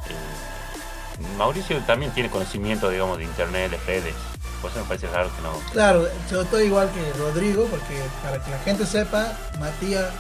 Eh, 0.09 1.27
Mauricio 1.37 1.77
también 1.81 2.13
tiene 2.13 2.31
conocimiento, 2.31 2.89
digamos, 2.91 3.19
de 3.19 3.25
internet, 3.25 3.73
de 3.73 3.77
redes. 3.79 4.15
Por 4.63 4.71
eso 4.71 4.79
me 4.79 4.87
parece 4.87 5.09
raro 5.09 5.29
que 5.35 5.43
no. 5.43 5.51
Claro, 5.73 6.07
yo 6.31 6.43
estoy 6.43 6.67
igual 6.67 6.89
que 6.93 7.13
Rodrigo, 7.19 7.65
porque 7.65 8.01
para 8.23 8.41
que 8.41 8.53
la 8.53 8.59
gente 8.61 8.87
sepa, 8.87 9.37
Matías 9.59 10.13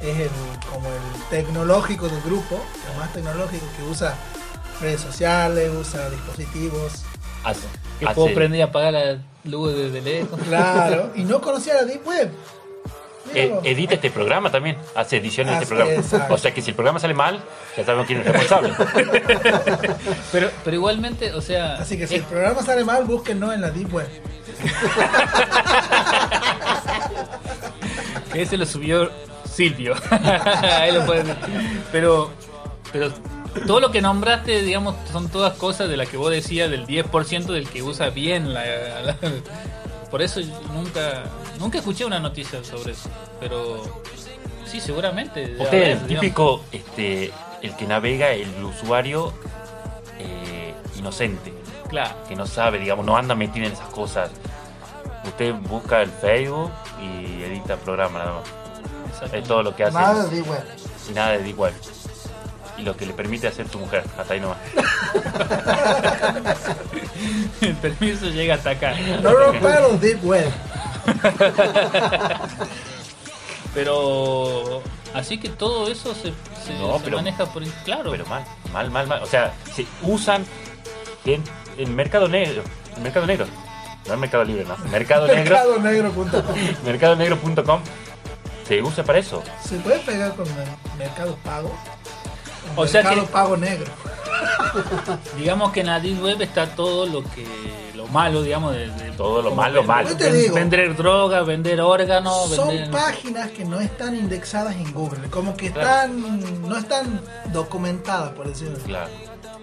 es 0.00 0.16
el, 0.16 0.30
como 0.72 0.86
el 0.88 1.22
tecnológico 1.28 2.08
del 2.08 2.20
grupo, 2.22 2.64
el 2.88 2.96
más 3.00 3.12
tecnológico 3.12 3.66
que 3.76 3.82
usa 3.82 4.14
redes 4.80 5.00
sociales, 5.00 5.72
usa 5.76 6.08
dispositivos. 6.08 7.02
Hace, 7.42 7.62
Que 7.98 8.06
hace- 8.06 8.14
puedo 8.14 8.32
prender 8.32 8.60
y 8.60 8.62
apagar 8.62 8.92
la 8.92 9.18
luz 9.42 9.74
desde 9.74 10.02
lejos. 10.02 10.38
Claro, 10.46 11.10
y 11.16 11.24
no 11.24 11.40
conocía 11.40 11.74
la 11.74 11.82
Deep 11.82 12.06
Web. 12.06 12.30
Eh, 13.34 13.52
edita 13.64 13.94
este 13.94 14.10
programa 14.10 14.50
también, 14.50 14.76
hace 14.94 15.16
ediciones 15.18 15.54
de 15.54 15.62
este 15.62 15.74
programa. 15.74 15.92
exacto. 16.00 16.34
O 16.34 16.38
sea 16.38 16.52
que 16.54 16.62
si 16.62 16.70
el 16.70 16.76
programa 16.76 16.98
sale 16.98 17.14
mal, 17.14 17.40
ya 17.76 17.84
sabemos 17.84 18.06
quién 18.06 18.20
es 18.20 18.26
el 18.26 18.32
responsable. 18.32 18.72
Pero, 20.32 20.50
pero 20.64 20.76
igualmente, 20.76 21.32
o 21.32 21.40
sea... 21.40 21.76
Así 21.76 21.96
que 21.96 22.06
si 22.06 22.14
es- 22.16 22.20
el 22.20 22.26
programa 22.26 22.62
sale 22.62 22.84
mal, 22.84 23.04
búsquenlo 23.04 23.52
en 23.52 23.60
la 23.62 23.70
Deep 23.70 23.92
Web. 23.94 24.08
Que 28.32 28.42
ese 28.42 28.56
lo 28.56 28.66
subió 28.66 29.10
Silvio. 29.50 29.94
Ahí 30.10 30.92
lo 30.92 31.04
pueden 31.06 31.34
Pero, 31.90 32.30
pero 32.92 33.10
todo 33.66 33.80
lo 33.80 33.90
que 33.90 34.00
nombraste, 34.02 34.62
digamos, 34.62 34.94
son 35.10 35.28
todas 35.28 35.54
cosas 35.54 35.88
de 35.88 35.96
las 35.96 36.08
que 36.08 36.16
vos 36.16 36.30
decías 36.30 36.70
del 36.70 36.86
10% 36.86 37.46
del 37.46 37.68
que 37.68 37.82
usa 37.82 38.10
bien 38.10 38.52
la, 38.54 38.62
la- 39.02 39.16
Por 40.10 40.22
eso 40.22 40.40
yo 40.40 40.58
nunca 40.72 41.24
nunca 41.58 41.78
escuché 41.78 42.04
una 42.04 42.18
noticia 42.18 42.62
sobre 42.64 42.92
eso. 42.92 43.08
Pero 43.40 43.82
sí, 44.66 44.80
seguramente. 44.80 45.52
Usted 45.58 45.62
es 45.62 45.68
haber, 45.68 45.82
el 45.88 46.06
digamos. 46.06 46.20
típico, 46.20 46.64
este, 46.72 47.32
el 47.62 47.76
que 47.76 47.86
navega, 47.86 48.30
el 48.30 48.64
usuario 48.64 49.32
eh, 50.18 50.74
inocente, 50.96 51.52
Claro. 51.88 52.14
que 52.28 52.34
no 52.36 52.46
sabe, 52.46 52.78
digamos, 52.78 53.04
no 53.04 53.16
anda 53.16 53.34
metido 53.34 53.66
en 53.66 53.72
esas 53.72 53.88
cosas. 53.88 54.30
Usted 55.24 55.54
busca 55.54 56.00
el 56.02 56.10
Facebook 56.10 56.70
y 57.02 57.42
edita 57.42 57.76
programa 57.76 58.18
nada 58.18 58.40
más. 58.40 59.32
Es 59.32 59.44
todo 59.48 59.62
lo 59.62 59.74
que 59.76 59.84
hace. 59.84 59.94
Nada 59.94 60.26
de. 60.26 60.38
Y 61.10 61.12
nada 61.12 61.38
de 61.38 61.48
igual. 61.48 61.72
Y 62.78 62.82
lo 62.82 62.96
que 62.96 63.06
le 63.06 63.12
permite 63.12 63.48
hacer 63.48 63.68
tu 63.68 63.78
mujer, 63.78 64.04
hasta 64.16 64.34
ahí 64.34 64.40
nomás. 64.40 64.58
El 67.60 67.74
permiso 67.76 68.26
llega 68.26 68.54
hasta 68.54 68.70
acá. 68.70 68.94
No 69.22 69.32
rompan 69.32 69.82
los 69.82 70.00
Deep 70.00 70.24
Web. 70.24 70.50
Pero 73.74 74.82
así 75.14 75.38
que 75.38 75.48
todo 75.48 75.90
eso 75.90 76.14
se, 76.14 76.32
se, 76.64 76.74
No, 76.78 76.98
se 76.98 77.04
pero- 77.04 77.16
maneja 77.18 77.46
por 77.46 77.64
claro. 77.84 78.10
Pero 78.10 78.26
mal, 78.26 78.44
mal, 78.72 78.90
mal, 78.90 79.06
mal. 79.06 79.22
O 79.22 79.26
sea, 79.26 79.52
se 79.74 79.86
usan 80.02 80.44
en 81.24 81.42
el 81.76 81.88
mercado 81.90 82.28
negro. 82.28 82.62
Mercado 83.02 83.26
negro. 83.26 83.46
No 84.06 84.14
el 84.14 84.20
mercado 84.20 84.44
libre, 84.44 84.64
no. 84.64 84.76
Mercado 84.90 85.26
negro. 85.26 85.44
Mercadonegro.com. 85.44 86.54
mercadonegro.com 86.84 87.80
se 88.66 88.82
usa 88.82 89.04
para 89.04 89.18
eso. 89.18 89.42
¿Se 89.66 89.76
puede 89.78 89.98
pegar 90.00 90.34
con 90.34 90.46
el 90.46 90.54
Mercado 90.98 91.36
Pago? 91.44 91.74
O 92.76 92.86
sea 92.86 93.02
mercado 93.02 93.26
que- 93.26 93.32
Pago 93.32 93.56
Negro. 93.56 93.92
Digamos 95.36 95.72
que 95.72 95.80
en 95.80 95.86
la 95.86 96.00
Deep 96.00 96.22
Web 96.22 96.42
está 96.42 96.66
todo 96.74 97.06
lo 97.06 97.22
que 97.24 97.46
lo 97.94 98.06
malo, 98.08 98.42
digamos, 98.42 98.72
de, 98.74 98.88
de- 98.90 99.08
Todo 99.12 99.42
lo 99.42 99.52
malo, 99.54 99.82
malo. 99.82 100.14
Digo. 100.14 100.54
Vender 100.54 100.94
droga, 100.96 101.42
vender 101.42 101.80
órganos, 101.80 102.50
Son 102.54 102.68
vender... 102.68 102.90
páginas 102.90 103.50
que 103.50 103.64
no 103.64 103.80
están 103.80 104.14
indexadas 104.14 104.76
en 104.76 104.92
Google, 104.92 105.28
como 105.28 105.56
que 105.56 105.72
Claro. 105.72 106.12
están 106.12 106.62
no 106.68 106.76
están 106.78 107.20
documentadas, 107.52 108.30
por 108.32 108.46
decirlo 108.48 108.76
así. 108.76 108.86
Claro. 108.86 109.10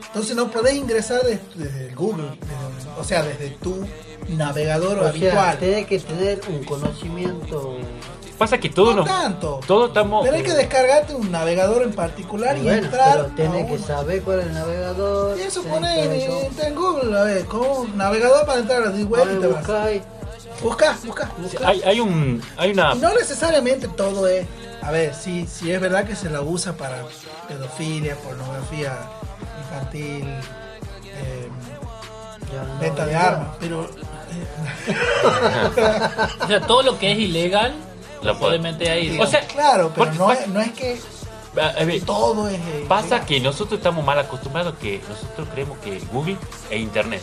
Entonces 0.08 0.36
no 0.36 0.50
podés 0.52 0.76
ingresar 0.76 1.22
des- 1.24 1.40
desde, 1.56 1.88
el 1.90 1.96
Google, 1.96 2.24
desde- 2.42 3.00
o 3.00 3.04
sea, 3.04 3.24
desde 3.24 3.52
tu 3.52 3.88
navegador 4.28 4.98
O 4.98 5.02
sea, 5.02 5.10
habitual. 5.12 5.58
tiene 5.60 5.86
que 5.86 6.00
tener 6.00 6.42
un 6.50 6.64
conocimiento 6.66 7.78
Pasa 8.38 8.58
que 8.58 8.70
todo 8.70 8.92
no 8.92 8.98
nos. 8.98 9.08
tanto. 9.08 9.60
Todos 9.66 9.90
estamos. 9.90 10.24
Pero 10.26 10.36
hay 10.36 10.44
que 10.44 10.54
descargarte 10.54 11.16
un 11.16 11.32
navegador 11.32 11.84
en 11.84 11.94
particular 11.94 12.58
y 12.58 12.64
Bueno, 12.64 12.86
entrar. 12.86 13.30
pero 13.36 13.50
tenés 13.50 13.72
que 13.72 13.78
saber 13.80 14.22
cuál 14.24 14.42
es 14.42 14.48
el 14.48 14.54
navegador. 14.54 15.38
Y 15.38 15.42
eso 15.44 15.64
pone 15.64 16.04
en, 16.04 16.28
todo. 16.28 16.76
Google, 16.76 17.18
a 17.18 17.24
ver, 17.24 17.46
como 17.46 17.88
navegador 17.96 18.46
para 18.46 18.60
entrar 18.60 18.84
a 18.84 18.90
la 18.90 19.06
web 19.06 19.38
y 19.38 19.40
te 19.40 19.48
vas. 19.48 19.68
Busca, 20.62 20.98
busca, 21.04 21.32
busca. 21.38 21.68
Hay, 21.68 21.82
hay 21.84 22.00
un. 22.00 22.42
Hay 22.58 22.72
una. 22.72 22.96
No 22.96 23.14
necesariamente 23.14 23.88
todo 23.88 24.28
es. 24.28 24.46
A 24.82 24.92
ver, 24.92 25.14
sí, 25.16 25.48
sí 25.48 25.72
es 25.72 25.80
verdad 25.80 26.06
que 26.06 26.16
se 26.16 26.30
la 26.30 26.42
usa 26.42 26.74
para 26.74 27.04
pedofilia, 27.48 28.16
pornografía 28.18 28.94
infantil, 29.64 30.26
eh, 31.06 31.50
no, 32.54 32.80
venta 32.80 33.06
de 33.06 33.16
armas, 33.16 33.56
pero. 33.60 33.90
O 36.42 36.48
sea, 36.48 36.62
todo 36.62 36.84
lo 36.84 37.00
que 37.00 37.12
es 37.12 37.18
ilegal 37.18 37.74
Lo 38.26 38.40
puede- 38.40 38.60
meter 38.60 38.92
ahí. 38.92 39.18
O 39.20 39.26
sea, 39.28 39.42
claro, 39.48 39.92
pero 39.96 40.12
no 40.14 40.28
pasa- 40.28 40.42
es, 40.44 40.48
no 40.50 40.60
es 40.62 40.72
que 40.72 41.00
ver, 41.86 42.02
todo 42.02 42.48
es. 42.50 42.56
eh, 42.56 42.86
Pasa 42.88 43.26
que 43.26 43.40
nosotros 43.40 43.78
estamos 43.80 44.04
mal 44.04 44.20
acostumbrados 44.20 44.76
que 44.78 45.02
nosotros 45.08 45.48
creemos 45.54 45.78
que 45.80 46.00
Google 46.12 46.38
es 46.70 46.80
Internet. 46.80 47.22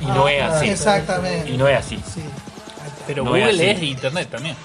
Y 0.00 0.06
no 0.06 0.26
Ah, 0.26 0.32
es 0.32 0.42
así. 0.42 0.68
Exactamente. 0.70 1.50
Y 1.50 1.56
no 1.56 1.68
es 1.68 1.78
así. 1.78 1.96
Sí. 1.96 2.22
Pero 3.06 3.24
no 3.24 3.30
Google 3.30 3.70
es, 3.72 3.82
internet 3.82 4.28
también. 4.30 4.56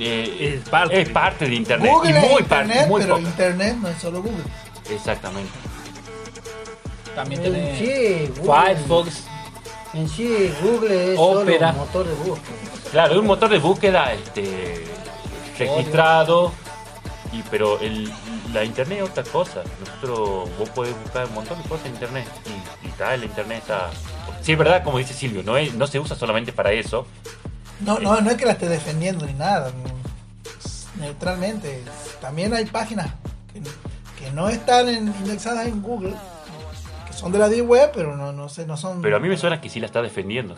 Eh, 0.00 0.60
Es 0.62 0.68
parte. 0.68 1.00
es 1.00 1.08
parte 1.08 1.46
de 1.48 1.54
Internet. 1.54 1.90
Google 1.92 2.10
y 2.10 2.14
es 2.14 2.20
muy 2.20 2.40
internet, 2.40 2.76
parte, 2.76 2.86
muy 2.88 3.00
pero 3.02 3.16
poca. 3.16 3.28
internet 3.28 3.76
no 3.80 3.88
es 3.88 3.98
solo 3.98 4.22
Google. 4.22 4.44
Exactamente. 4.90 5.50
También 7.14 7.44
En 7.44 7.52
tenés 7.52 7.78
sí, 7.78 8.32
Google- 8.40 8.64
Firefox. 8.66 9.24
En 9.94 10.08
sí, 10.08 10.54
Google 10.62 11.12
es 11.12 11.16
solo 11.16 11.40
un 11.40 11.76
motor 11.76 12.06
de 12.06 12.14
búsqueda. 12.14 12.56
Claro, 12.90 13.12
es 13.14 13.18
un 13.20 13.26
motor 13.26 13.50
de 13.50 13.58
búsqueda 13.58 14.12
este, 14.12 14.86
registrado. 15.58 16.52
Y, 17.32 17.42
pero 17.50 17.78
el, 17.80 18.10
la 18.54 18.64
internet 18.64 19.00
es 19.02 19.10
otra 19.10 19.22
cosa. 19.24 19.62
Nosotros, 19.80 20.48
vos 20.58 20.68
podés 20.70 20.98
buscar 21.02 21.26
un 21.26 21.34
montón 21.34 21.62
de 21.62 21.68
cosas 21.68 21.86
en 21.86 21.92
internet. 21.94 22.26
Y, 22.46 22.86
y 22.86 22.90
está, 22.90 23.16
la 23.16 23.24
internet 23.24 23.58
está. 23.62 23.90
Sí, 24.40 24.52
es 24.52 24.58
verdad, 24.58 24.82
como 24.82 24.98
dice 24.98 25.12
Silvio, 25.12 25.42
no, 25.42 25.56
es, 25.58 25.74
no 25.74 25.86
se 25.86 25.98
usa 26.00 26.16
solamente 26.16 26.52
para 26.52 26.72
eso. 26.72 27.06
No, 27.80 27.98
no, 27.98 28.20
no 28.20 28.30
es 28.30 28.36
que 28.36 28.46
la 28.46 28.52
esté 28.52 28.68
defendiendo 28.68 29.26
ni 29.26 29.34
nada. 29.34 29.70
Neutralmente. 30.98 31.82
También 32.20 32.54
hay 32.54 32.64
páginas 32.64 33.08
que, 33.52 33.60
que 34.24 34.30
no 34.32 34.48
están 34.48 34.88
en- 34.88 35.08
indexadas 35.08 35.66
en 35.66 35.82
Google, 35.82 36.14
que 37.06 37.12
son 37.12 37.30
de 37.30 37.38
la 37.38 37.48
Deep 37.48 37.68
Web, 37.68 37.90
pero 37.94 38.16
no, 38.16 38.32
no 38.32 38.48
sé, 38.48 38.66
no 38.66 38.76
son. 38.76 39.02
Pero 39.02 39.16
a 39.16 39.20
mí 39.20 39.28
me 39.28 39.36
suena 39.36 39.60
que 39.60 39.68
sí 39.68 39.78
la 39.80 39.86
está 39.86 40.02
defendiendo. 40.02 40.56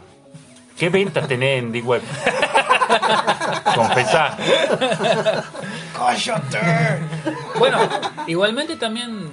¿Qué 0.81 0.89
ventas 0.89 1.29
tenés 1.29 1.59
en 1.59 1.73
D-Web? 1.73 2.01
Confesá. 3.75 4.35
Bueno, 7.59 7.79
igualmente 8.27 8.77
también 8.77 9.31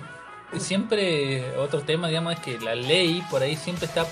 siempre 0.58 1.56
otro 1.56 1.84
tema, 1.84 2.10
digamos, 2.10 2.34
es 2.34 2.42
que 2.42 2.60
la 2.60 2.76
ley 2.76 3.24
por 3.32 3.44
ahí 3.44 3.56
siempre 3.56 3.86
está 3.86 4.06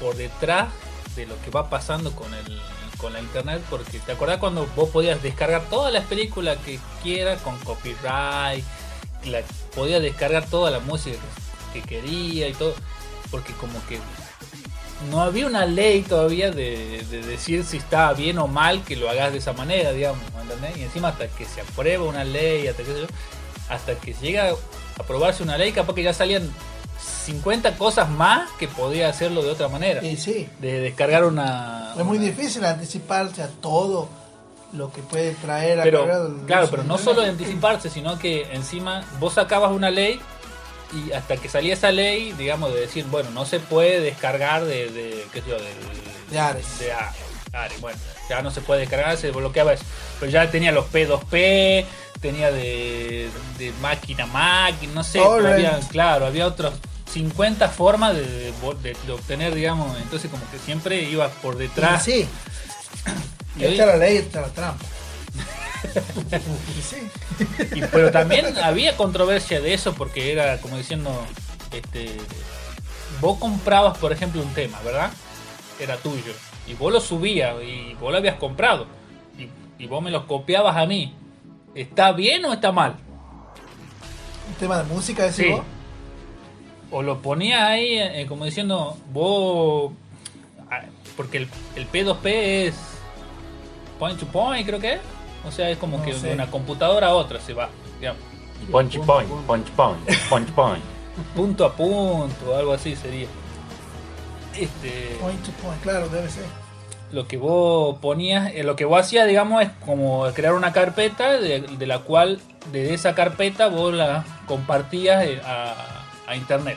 por 0.00 0.16
detrás 0.16 0.68
de 1.14 1.26
lo 1.26 1.38
que 1.42 1.50
va 1.50 1.68
pasando 1.68 2.12
con 2.12 2.32
el 2.32 2.58
con 2.96 3.12
la 3.12 3.20
internet, 3.20 3.62
porque 3.68 3.98
te 3.98 4.12
acordás 4.12 4.38
cuando 4.38 4.66
vos 4.74 4.88
podías 4.88 5.22
descargar 5.22 5.64
todas 5.68 5.92
las 5.92 6.06
películas 6.06 6.56
que 6.64 6.80
quieras 7.02 7.42
con 7.42 7.58
copyright, 7.58 8.64
la, 9.26 9.42
podías 9.74 10.00
descargar 10.00 10.46
toda 10.46 10.70
la 10.70 10.80
música 10.80 11.18
que, 11.74 11.82
que 11.82 11.86
quería 11.86 12.48
y 12.48 12.54
todo, 12.54 12.74
porque 13.30 13.52
como 13.52 13.78
que 13.88 14.00
no 15.10 15.22
había 15.22 15.46
una 15.46 15.64
ley 15.64 16.02
todavía 16.02 16.50
de, 16.50 17.04
de 17.10 17.22
decir 17.22 17.64
si 17.64 17.76
estaba 17.78 18.12
bien 18.14 18.38
o 18.38 18.46
mal 18.48 18.82
que 18.84 18.96
lo 18.96 19.08
hagas 19.08 19.32
de 19.32 19.38
esa 19.38 19.52
manera, 19.52 19.92
digamos, 19.92 20.20
¿entendés? 20.42 20.76
Y 20.76 20.82
encima 20.82 21.08
hasta 21.08 21.28
que 21.28 21.44
se 21.44 21.60
aprueba 21.60 22.04
una 22.04 22.24
ley, 22.24 22.66
hasta 22.66 22.82
que, 22.82 23.06
hasta 23.68 23.94
que 23.94 24.14
llega 24.14 24.50
a 24.50 24.54
aprobarse 25.00 25.42
una 25.42 25.56
ley, 25.56 25.72
capaz 25.72 25.94
que 25.94 26.02
ya 26.02 26.12
salían 26.12 26.50
50 27.26 27.76
cosas 27.76 28.08
más 28.10 28.50
que 28.58 28.66
podía 28.68 29.08
hacerlo 29.08 29.42
de 29.42 29.50
otra 29.50 29.68
manera. 29.68 30.02
Y 30.04 30.16
sí, 30.16 30.48
De 30.60 30.80
descargar 30.80 31.24
una... 31.24 31.94
es 31.96 32.04
muy 32.04 32.18
una- 32.18 32.26
difícil 32.26 32.64
anticiparse 32.64 33.42
a 33.42 33.48
todo 33.48 34.08
lo 34.72 34.92
que 34.92 35.00
puede 35.02 35.32
traer 35.34 35.80
a 35.80 35.82
Pero, 35.84 36.06
claro, 36.46 36.68
pero 36.70 36.82
no 36.84 36.98
solo 36.98 37.22
anticiparse, 37.22 37.88
sino 37.88 38.18
que 38.18 38.42
encima 38.52 39.04
vos 39.20 39.34
sacabas 39.34 39.70
una 39.72 39.90
ley 39.90 40.20
y 40.92 41.12
hasta 41.12 41.36
que 41.36 41.48
salía 41.48 41.74
esa 41.74 41.90
ley, 41.92 42.32
digamos, 42.32 42.72
de 42.74 42.80
decir, 42.80 43.04
bueno, 43.06 43.30
no 43.30 43.44
se 43.46 43.60
puede 43.60 44.00
descargar 44.00 44.64
de, 44.64 44.90
de 44.90 45.26
qué 45.32 45.42
sé 45.42 45.48
yo, 45.50 45.56
De 46.30 46.38
Ares. 46.38 46.78
de 46.78 46.92
A- 46.92 47.12
Ares, 47.52 47.80
bueno, 47.80 47.98
ya 48.28 48.42
no 48.42 48.50
se 48.50 48.60
puede 48.60 48.80
descargar, 48.80 49.16
se 49.16 49.30
bloqueaba 49.30 49.72
eso. 49.72 49.84
Pero 50.20 50.30
ya 50.32 50.50
tenía 50.50 50.72
los 50.72 50.86
P2P, 50.92 51.84
tenía 52.20 52.50
de, 52.50 53.28
de 53.58 53.72
máquina 53.80 54.24
a 54.24 54.26
máquina, 54.26 54.92
no 54.94 55.04
sé, 55.04 55.18
pero 55.36 55.48
había, 55.54 55.80
claro, 55.88 56.26
había 56.26 56.46
otros 56.46 56.74
50 57.12 57.68
formas 57.68 58.14
de, 58.16 58.52
obtener, 59.10 59.54
digamos, 59.54 59.96
entonces 60.00 60.30
como 60.30 60.42
que 60.50 60.58
siempre 60.58 61.02
iba 61.04 61.28
por 61.28 61.56
detrás. 61.56 62.04
sí, 62.04 62.26
Y 63.56 63.64
hoy- 63.64 63.74
echa 63.74 63.86
la 63.86 63.96
ley, 63.96 64.18
echa 64.18 64.40
la 64.42 64.48
trampa. 64.48 64.84
Y 66.78 66.82
sí. 66.82 66.96
Y- 67.74 67.80
pero 67.92 68.10
también 68.10 68.56
había 68.58 68.96
controversia 68.96 69.60
de 69.60 69.74
eso 69.74 69.94
porque 69.94 70.32
era 70.32 70.58
como 70.60 70.76
diciendo, 70.76 71.10
este, 71.72 72.16
vos 73.20 73.38
comprabas 73.38 73.96
por 73.98 74.12
ejemplo 74.12 74.42
un 74.42 74.52
tema, 74.54 74.80
¿verdad? 74.84 75.10
Era 75.80 75.96
tuyo. 75.96 76.32
Y 76.66 76.74
vos 76.74 76.92
lo 76.92 77.00
subías 77.00 77.54
y 77.62 77.94
vos 77.94 78.10
lo 78.12 78.18
habías 78.18 78.36
comprado. 78.36 78.86
Y, 79.38 79.48
y 79.82 79.86
vos 79.86 80.02
me 80.02 80.10
lo 80.10 80.26
copiabas 80.26 80.76
a 80.76 80.86
mí. 80.86 81.14
¿Está 81.74 82.12
bien 82.12 82.44
o 82.44 82.52
está 82.52 82.72
mal? 82.72 82.96
Un 84.48 84.54
tema 84.54 84.78
de 84.78 84.84
música, 84.84 85.22
decís 85.24 85.36
Sí. 85.46 85.50
vos. 85.50 85.62
O 86.90 87.02
lo 87.02 87.20
ponías 87.20 87.62
ahí 87.62 87.98
eh, 87.98 88.24
como 88.28 88.44
diciendo, 88.46 88.96
vos... 89.12 89.92
ah, 90.70 90.82
Porque 91.16 91.36
el, 91.38 91.48
el 91.76 91.86
P2P 91.90 92.26
es 92.66 92.74
point 93.98 94.18
to 94.18 94.26
point, 94.26 94.66
creo 94.66 94.80
que 94.80 94.94
es. 94.94 95.00
O 95.44 95.50
sea, 95.52 95.70
es 95.70 95.78
como 95.78 95.98
No 95.98 96.04
que 96.04 96.12
sé. 96.14 96.28
de 96.28 96.34
una 96.34 96.50
computadora 96.50 97.08
a 97.08 97.14
otra 97.14 97.40
se 97.40 97.54
va. 97.54 97.68
digamos. 98.00 98.22
Punch 98.70 98.98
point, 99.00 99.30
punch 99.46 99.70
point, 99.70 99.98
punch 100.28 100.48
point. 100.52 100.84
punto 101.36 101.64
a 101.64 101.72
punto, 101.74 102.56
algo 102.56 102.72
así 102.72 102.96
sería. 102.96 103.28
Este, 104.56 105.16
Point 105.20 105.40
to 105.44 105.52
point, 105.62 105.80
claro, 105.82 106.08
debe 106.08 106.28
ser. 106.28 106.44
lo 107.12 107.28
que 107.28 107.36
vos 107.36 107.96
ponías, 108.00 108.50
eh, 108.54 108.64
lo 108.64 108.74
que 108.74 108.84
vos 108.84 109.00
hacías, 109.00 109.28
digamos, 109.28 109.62
es 109.62 109.70
como 109.86 110.26
crear 110.34 110.54
una 110.54 110.72
carpeta 110.72 111.32
de, 111.40 111.60
de 111.60 111.86
la 111.86 112.00
cual, 112.00 112.40
de 112.72 112.92
esa 112.94 113.14
carpeta, 113.14 113.68
vos 113.68 113.94
la 113.94 114.24
compartías 114.46 115.24
eh, 115.24 115.40
a, 115.44 116.04
a 116.26 116.34
internet. 116.36 116.76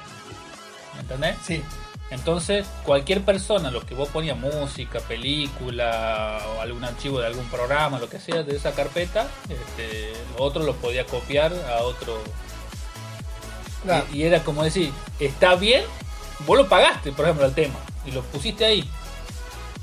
¿Entendés? 1.00 1.36
Sí. 1.44 1.64
Entonces, 2.12 2.68
cualquier 2.84 3.22
persona, 3.22 3.72
lo 3.72 3.86
que 3.86 3.96
vos 3.96 4.10
ponías, 4.10 4.38
música, 4.38 5.00
película 5.00 6.40
o 6.56 6.62
algún 6.62 6.84
archivo 6.84 7.20
de 7.22 7.28
algún 7.28 7.46
programa, 7.50 8.00
lo 8.00 8.10
que 8.10 8.20
sea 8.20 8.44
de 8.44 8.56
esa 8.58 8.74
carpeta, 8.74 9.28
este, 9.50 10.12
otro 10.38 10.62
lo 10.64 10.76
podía 10.76 11.06
copiar 11.06 11.54
a 11.70 11.84
otro 11.84 12.22
Claro. 13.84 14.06
y, 14.12 14.18
y 14.18 14.24
era 14.24 14.44
como 14.44 14.64
decir, 14.64 14.92
está 15.20 15.56
bien, 15.56 15.84
vos 16.46 16.58
lo 16.58 16.68
pagaste, 16.68 17.14
por 17.14 17.26
ejemplo, 17.26 17.46
el 17.46 17.54
tema, 17.54 17.80
y 18.06 18.12
lo 18.12 18.22
pusiste 18.24 18.66
ahí. 18.66 18.88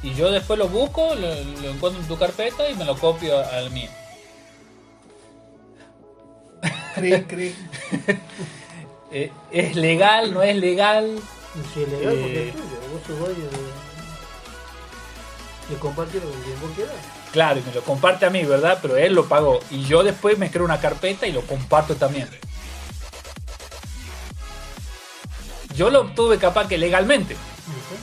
Y 0.03 0.15
yo 0.15 0.31
después 0.31 0.59
lo 0.59 0.69
busco, 0.69 1.15
lo, 1.15 1.29
lo 1.63 1.71
encuentro 1.71 2.01
en 2.01 2.07
tu 2.07 2.17
carpeta 2.19 2.69
y 2.71 2.75
me 2.77 2.85
lo 2.85 2.97
copio 2.97 3.39
al 3.39 3.71
mío. 3.71 3.91
Cric, 6.95 7.27
cric. 7.27 7.55
Eh, 9.11 9.33
¿Es 9.51 9.75
legal? 9.75 10.35
¿No 10.35 10.43
es 10.43 10.55
legal? 10.55 11.19
Si 11.75 11.83
es 11.83 11.89
legal, 11.89 12.15
porque 12.15 12.41
Eh. 12.45 12.49
es 12.49 12.55
tuyo. 12.55 12.65
Vos 12.93 13.03
sos 13.07 13.29
de, 13.29 13.45
de 15.75 15.81
compartirlo 15.81 16.31
con 16.31 16.43
quien 16.43 16.61
vos 16.61 16.71
quieras. 16.75 16.95
Claro, 17.33 17.61
y 17.61 17.63
me 17.63 17.73
lo 17.75 17.83
comparte 17.83 18.27
a 18.27 18.31
mí, 18.31 18.45
¿verdad? 18.45 18.79
Pero 18.81 18.97
él 18.97 19.15
lo 19.15 19.27
pagó. 19.29 19.61
Y 19.71 19.85
yo 19.85 20.03
después 20.03 20.39
me 20.39 20.51
creo 20.51 20.65
una 20.65 20.81
carpeta 20.81 21.27
y 21.27 21.33
lo 21.33 21.43
comparto 21.43 21.97
también. 21.97 22.29
Yo 25.75 25.91
lo 25.91 26.01
obtuve 26.03 26.39
capaz 26.39 26.69
que 26.69 26.79
legalmente. 26.79 27.37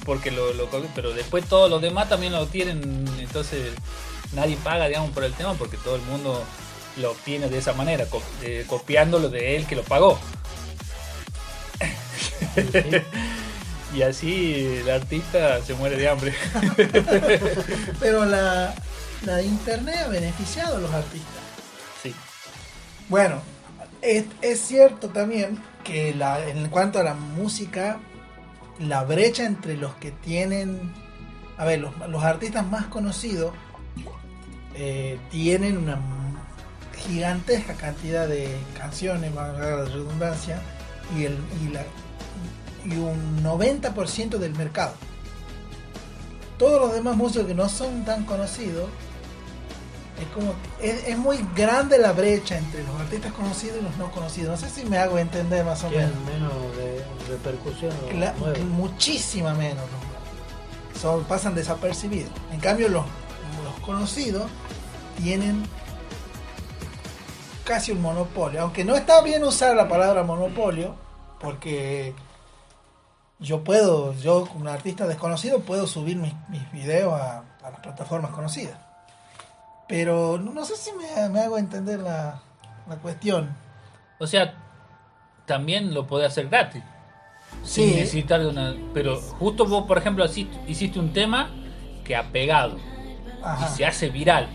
Porque 0.06 0.30
lo, 0.32 0.52
pero 0.94 1.12
después 1.14 1.46
todos 1.46 1.70
los 1.70 1.82
demás 1.82 2.08
también 2.10 2.34
lo 2.34 2.46
tienen. 2.48 3.06
Entonces 3.20 3.74
nadie 4.34 4.58
paga, 4.58 4.88
digamos, 4.88 5.12
por 5.12 5.24
el 5.24 5.34
tema 5.34 5.54
porque 5.56 5.78
todo 5.78 5.96
el 5.96 6.02
mundo 6.04 6.44
lo 6.98 7.12
obtiene 7.12 7.50
de 7.50 7.58
esa 7.58 7.74
manera, 7.74 8.06
eh, 8.44 8.64
copiándolo 8.68 9.30
de 9.30 9.56
él 9.56 9.66
que 9.68 9.76
lo 9.76 9.84
pagó. 9.84 10.20
y 13.96 14.02
así 14.02 14.80
el 14.82 14.90
artista 14.90 15.62
se 15.62 15.74
muere 15.74 15.98
de 15.98 16.10
hambre. 16.10 16.34
Pero 18.00 18.26
la, 18.26 18.74
la 19.26 19.42
internet 19.42 19.96
ha 20.06 20.08
beneficiado 20.10 20.78
a 20.78 20.80
los 20.80 20.94
artistas. 20.94 21.42
sí. 22.04 22.14
Bueno, 23.08 23.42
es, 24.02 24.26
es 24.42 24.60
cierto 24.62 25.10
también 25.10 25.60
que 25.84 26.14
la, 26.14 26.46
en 26.48 26.70
cuanto 26.70 27.00
a 27.00 27.04
la 27.04 27.14
música, 27.14 28.00
la 28.80 29.04
brecha 29.04 29.46
entre 29.46 29.78
los 29.78 29.94
que 29.96 30.12
tienen, 30.12 30.94
a 31.58 31.66
ver, 31.66 31.80
los, 31.80 31.96
los 32.10 32.24
artistas 32.24 32.66
más 32.68 32.86
conocidos 32.88 33.54
eh, 34.76 35.18
tienen 35.32 35.78
una 35.78 36.00
gigantesca 37.08 37.76
cantidad 37.76 38.28
de 38.28 38.50
canciones, 38.78 39.34
valga 39.34 39.78
la 39.78 39.86
redundancia, 39.86 40.60
y, 41.16 41.26
el, 41.26 41.38
y, 41.64 41.72
la, 41.72 41.84
y 42.86 42.96
un 42.98 43.44
90% 43.44 44.38
del 44.38 44.54
mercado. 44.56 44.94
Todos 46.58 46.80
los 46.80 46.94
demás 46.94 47.16
músicos 47.18 47.48
que 47.48 47.54
no 47.56 47.68
son 47.68 48.06
tan 48.06 48.24
conocidos, 48.26 48.90
es 50.22 50.28
como 50.34 50.54
es, 50.82 51.08
es 51.10 51.18
muy 51.18 51.38
grande 51.56 51.98
la 51.98 52.14
brecha 52.14 52.58
entre 52.58 52.84
los 52.84 53.00
artistas 53.02 53.34
conocidos 53.34 53.78
y 53.80 53.84
los 53.84 53.98
no 53.98 54.10
conocidos. 54.12 54.62
No 54.62 54.68
sé 54.68 54.74
si 54.74 54.86
me 54.88 54.98
hago 54.98 55.18
entender 55.18 55.66
más 55.66 55.84
o 55.84 55.90
menos. 55.90 56.12
Menos 56.26 56.54
de 56.78 57.04
repercusión. 57.30 57.92
La- 58.20 58.34
muchísima 58.70 59.54
menos. 59.54 59.84
¿no? 59.84 61.00
Son, 61.00 61.26
pasan 61.26 61.54
desapercibidos. 61.56 62.32
En 62.54 62.62
cambio, 62.62 62.88
los, 62.88 63.04
los 63.66 63.80
conocidos 63.86 64.50
tienen 65.22 65.64
casi 67.66 67.92
un 67.92 68.02
monopolio. 68.02 68.62
Aunque 68.62 68.86
no 68.86 68.96
está 68.96 69.22
bien 69.22 69.44
usar 69.44 69.76
la 69.76 69.90
palabra 69.90 70.24
monopolio, 70.24 70.96
porque 71.42 72.14
yo 73.40 73.64
puedo, 73.64 74.14
yo 74.14 74.46
como 74.46 74.62
un 74.62 74.68
artista 74.68 75.08
desconocido, 75.08 75.60
puedo 75.62 75.88
subir 75.88 76.18
mis, 76.18 76.34
mis 76.50 76.72
videos 76.72 77.14
a, 77.14 77.40
a 77.64 77.70
las 77.72 77.80
plataformas 77.82 78.32
conocidas. 78.32 78.78
Pero 79.88 80.38
no, 80.40 80.52
no 80.52 80.66
sé 80.66 80.76
si 80.76 80.92
me, 80.94 81.30
me 81.30 81.42
hago 81.42 81.58
entender 81.58 82.00
la, 82.00 82.42
la 82.90 82.96
cuestión. 82.98 83.56
O 84.20 84.26
sea, 84.28 84.54
también 85.46 85.94
lo 85.94 86.08
podés 86.08 86.28
hacer 86.28 86.50
gratis. 86.50 86.82
Sí. 87.64 87.84
Sin 87.90 87.96
necesitar 87.98 88.40
de 88.42 88.48
una. 88.48 88.76
Pero 88.94 89.18
justo 89.22 89.66
vos, 89.66 89.86
por 89.86 89.98
ejemplo, 89.98 90.24
así 90.24 90.50
hiciste 90.68 91.00
un 91.00 91.14
tema 91.14 91.50
que 92.04 92.16
ha 92.16 92.32
pegado 92.32 92.78
Ajá, 93.44 93.68
y 93.72 93.78
se 93.78 93.86
hace 93.86 94.10
viral. 94.10 94.48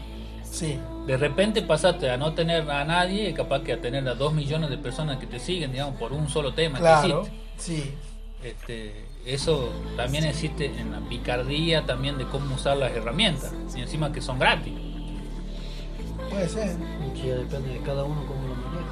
sí. 0.44 0.78
De 1.06 1.16
repente 1.16 1.62
pasaste 1.62 2.08
a 2.10 2.16
no 2.18 2.34
tener 2.34 2.70
a 2.70 2.84
nadie, 2.84 3.32
capaz 3.34 3.62
que 3.62 3.72
a 3.72 3.80
tener 3.80 4.06
a 4.06 4.14
dos 4.14 4.32
millones 4.34 4.68
de 4.70 4.76
personas 4.78 5.16
que 5.18 5.26
te 5.26 5.40
siguen, 5.40 5.72
digamos, 5.72 5.96
por 5.96 6.12
un 6.12 6.28
solo 6.28 6.52
tema 6.54 6.76
que 6.76 6.82
Claro, 6.82 7.22
hiciste. 7.22 7.40
sí. 7.56 7.94
Este, 8.42 9.04
eso 9.26 9.70
también 9.96 10.24
existe 10.24 10.66
en 10.66 10.92
la 10.92 11.00
picardía 11.00 11.84
también 11.84 12.16
de 12.16 12.24
cómo 12.26 12.54
usar 12.54 12.76
las 12.76 12.92
herramientas. 12.92 13.52
Y 13.76 13.80
encima 13.80 14.12
que 14.12 14.22
son 14.22 14.38
gratis. 14.38 14.74
Puede 16.30 16.48
ser. 16.48 16.76
Sí, 17.14 17.26
ya 17.26 17.34
depende 17.34 17.74
de 17.74 17.80
cada 17.80 18.04
uno 18.04 18.24
cómo 18.26 18.48
lo 18.48 18.54
maneja. 18.54 18.86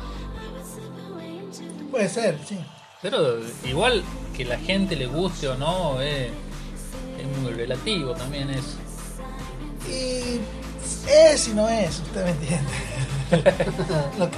Puede 1.90 2.08
ser, 2.08 2.38
sí. 2.46 2.58
Pero 3.00 3.38
igual 3.64 4.02
que 4.36 4.44
la 4.44 4.58
gente 4.58 4.96
le 4.96 5.06
guste 5.06 5.48
o 5.48 5.56
no, 5.56 6.00
es, 6.00 6.30
es 7.18 7.38
muy 7.40 7.52
relativo 7.52 8.12
también 8.12 8.50
eso. 8.50 8.76
Y 9.88 10.40
es 11.08 11.48
y 11.48 11.54
no 11.54 11.68
es, 11.68 12.00
usted 12.00 12.24
me 12.24 12.30
entiende. 12.32 12.72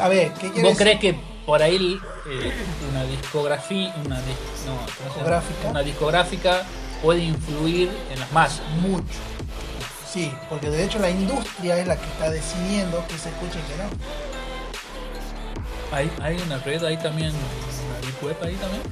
A 0.01 0.09
ver, 0.09 0.33
¿qué 0.35 0.51
quiere 0.51 0.69
¿Vos 0.69 0.79
crees 0.79 1.01
que 1.01 1.17
por 1.47 1.63
ahí 1.63 1.99
eh, 2.29 2.53
una 2.91 3.05
discografía, 3.05 3.95
una. 4.05 4.21
Discográfica. 4.21 5.69
una 5.71 5.83
discográfica 5.83 6.63
puede 7.03 7.21
influir 7.21 7.91
en 8.13 8.21
las 8.21 8.31
masas? 8.33 8.63
Mucho. 8.81 9.05
Sí, 10.09 10.33
porque 10.49 10.71
de 10.71 10.85
hecho 10.85 10.99
la 10.99 11.11
industria 11.11 11.79
es 11.79 11.87
la 11.87 11.97
que 11.97 12.07
está 12.07 12.31
decidiendo 12.31 13.05
que 13.07 13.17
se 13.17 13.29
escuche 13.29 13.59
y 13.59 13.73
que 13.73 13.79
no. 13.83 13.89
Hay, 15.97 16.11
hay 16.23 16.37
una 16.43 16.59
red 16.59 16.85
ahí 16.85 16.97
también, 16.97 17.31
una 17.31 18.29
web 18.29 18.37
ahí 18.43 18.55
también. 18.55 18.83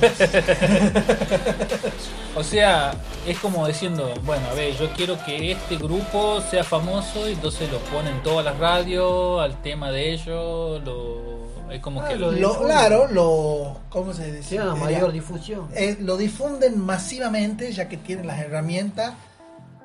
o 2.36 2.42
sea, 2.42 2.94
es 3.26 3.38
como 3.38 3.66
diciendo, 3.66 4.12
bueno, 4.24 4.46
a 4.50 4.54
ver, 4.54 4.76
yo 4.76 4.90
quiero 4.92 5.18
que 5.24 5.52
este 5.52 5.76
grupo 5.76 6.40
sea 6.50 6.64
famoso 6.64 7.28
y 7.28 7.32
entonces 7.32 7.70
lo 7.70 7.78
ponen 7.78 8.22
todas 8.22 8.44
las 8.44 8.58
radios 8.58 9.40
al 9.40 9.60
tema 9.62 9.90
de 9.90 10.12
ellos, 10.12 10.82
lo, 10.84 11.70
es 11.70 11.80
como 11.80 12.02
Ah, 12.02 12.08
que 12.08 12.16
lo 12.16 12.30
lo- 12.32 12.38
Lo, 12.38 12.58
claro, 12.64 13.06
lo. 13.08 13.76
¿Cómo 13.90 14.12
se 14.12 14.32
dice? 14.32 14.50
Tiene 14.50 14.64
una 14.66 14.74
mayor 14.76 15.12
difusión. 15.12 15.68
Eh, 15.74 15.96
lo 16.00 16.16
difunden 16.16 16.78
masivamente 16.78 17.72
ya 17.72 17.88
que 17.88 17.96
tienen 17.96 18.26
las 18.26 18.38
herramientas, 18.40 19.14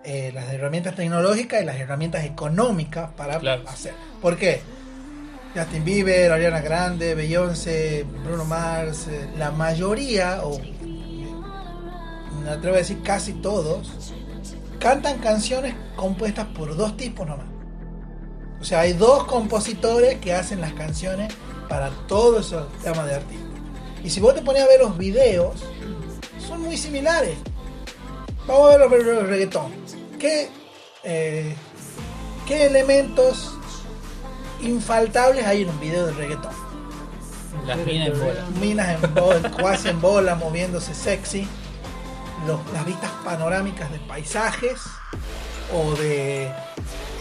eh, 0.06 0.32
las 0.34 0.52
herramientas 0.54 0.96
tecnológicas 0.96 1.62
y 1.62 1.66
las 1.66 1.78
herramientas 1.78 2.24
económicas 2.26 3.10
para 3.18 3.40
Claro. 3.40 3.64
hacer. 3.68 3.94
¿Por 4.22 4.38
qué? 4.38 4.62
Justin 5.56 5.86
Bieber, 5.86 6.32
Ariana 6.32 6.62
Grande, 6.62 7.14
Beyoncé, 7.14 8.06
Bruno 8.24 8.44
Mars, 8.46 9.08
eh, 9.08 9.30
la 9.38 9.52
mayoría, 9.52 10.42
o 10.44 10.60
me 12.44 12.50
atrevo 12.50 12.76
a 12.76 12.80
decir 12.80 13.02
casi 13.04 13.34
todos, 13.34 14.14
cantan 14.80 15.20
canciones 15.20 15.76
compuestas 15.96 16.48
por 16.48 16.76
dos 16.76 16.98
tipos 16.98 17.28
nomás. 17.28 17.46
O 18.60 18.66
sea, 18.66 18.82
hay 18.82 18.94
dos 18.94 19.26
compositores 19.26 20.20
que 20.20 20.34
hacen 20.34 20.60
las 20.60 20.74
canciones 20.74 21.34
para 21.70 21.90
todos 22.08 22.48
esos 22.48 22.72
temas 22.82 23.06
de 23.06 23.16
artistas. 23.16 23.50
Y 24.04 24.10
si 24.10 24.20
vos 24.20 24.34
te 24.34 24.42
pones 24.42 24.64
a 24.64 24.68
ver 24.68 24.80
los 24.80 24.98
videos, 24.98 25.64
son 26.48 26.62
muy 26.62 26.78
similares. 26.78 27.38
Vamos 28.48 28.74
a 28.74 28.78
ver 28.78 29.06
los 29.06 29.28
reggaetón. 29.28 29.72
¿Qué, 30.20 30.50
eh, 31.04 31.56
¿Qué 32.48 32.66
elementos 32.66 33.53
infaltables 34.64 35.46
hay 35.46 35.64
en 35.64 35.70
un 35.70 35.80
video 35.80 36.06
de 36.08 36.14
reggaetón? 36.14 36.52
las 37.68 37.78
minas 37.78 38.08
en 38.10 38.20
bola. 38.20 38.46
Minas 38.60 38.90
en 39.04 39.14
bola, 39.14 39.52
cuasi 39.52 39.88
en 39.90 40.02
bola, 40.02 40.36
moviéndose 40.36 40.94
sexy. 40.94 41.48
Los- 42.48 42.60
las 42.74 42.86
vistas 42.86 43.12
panorámicas 43.24 43.90
de 43.92 44.00
paisajes 44.00 44.82
o 45.74 45.92
de, 45.96 46.52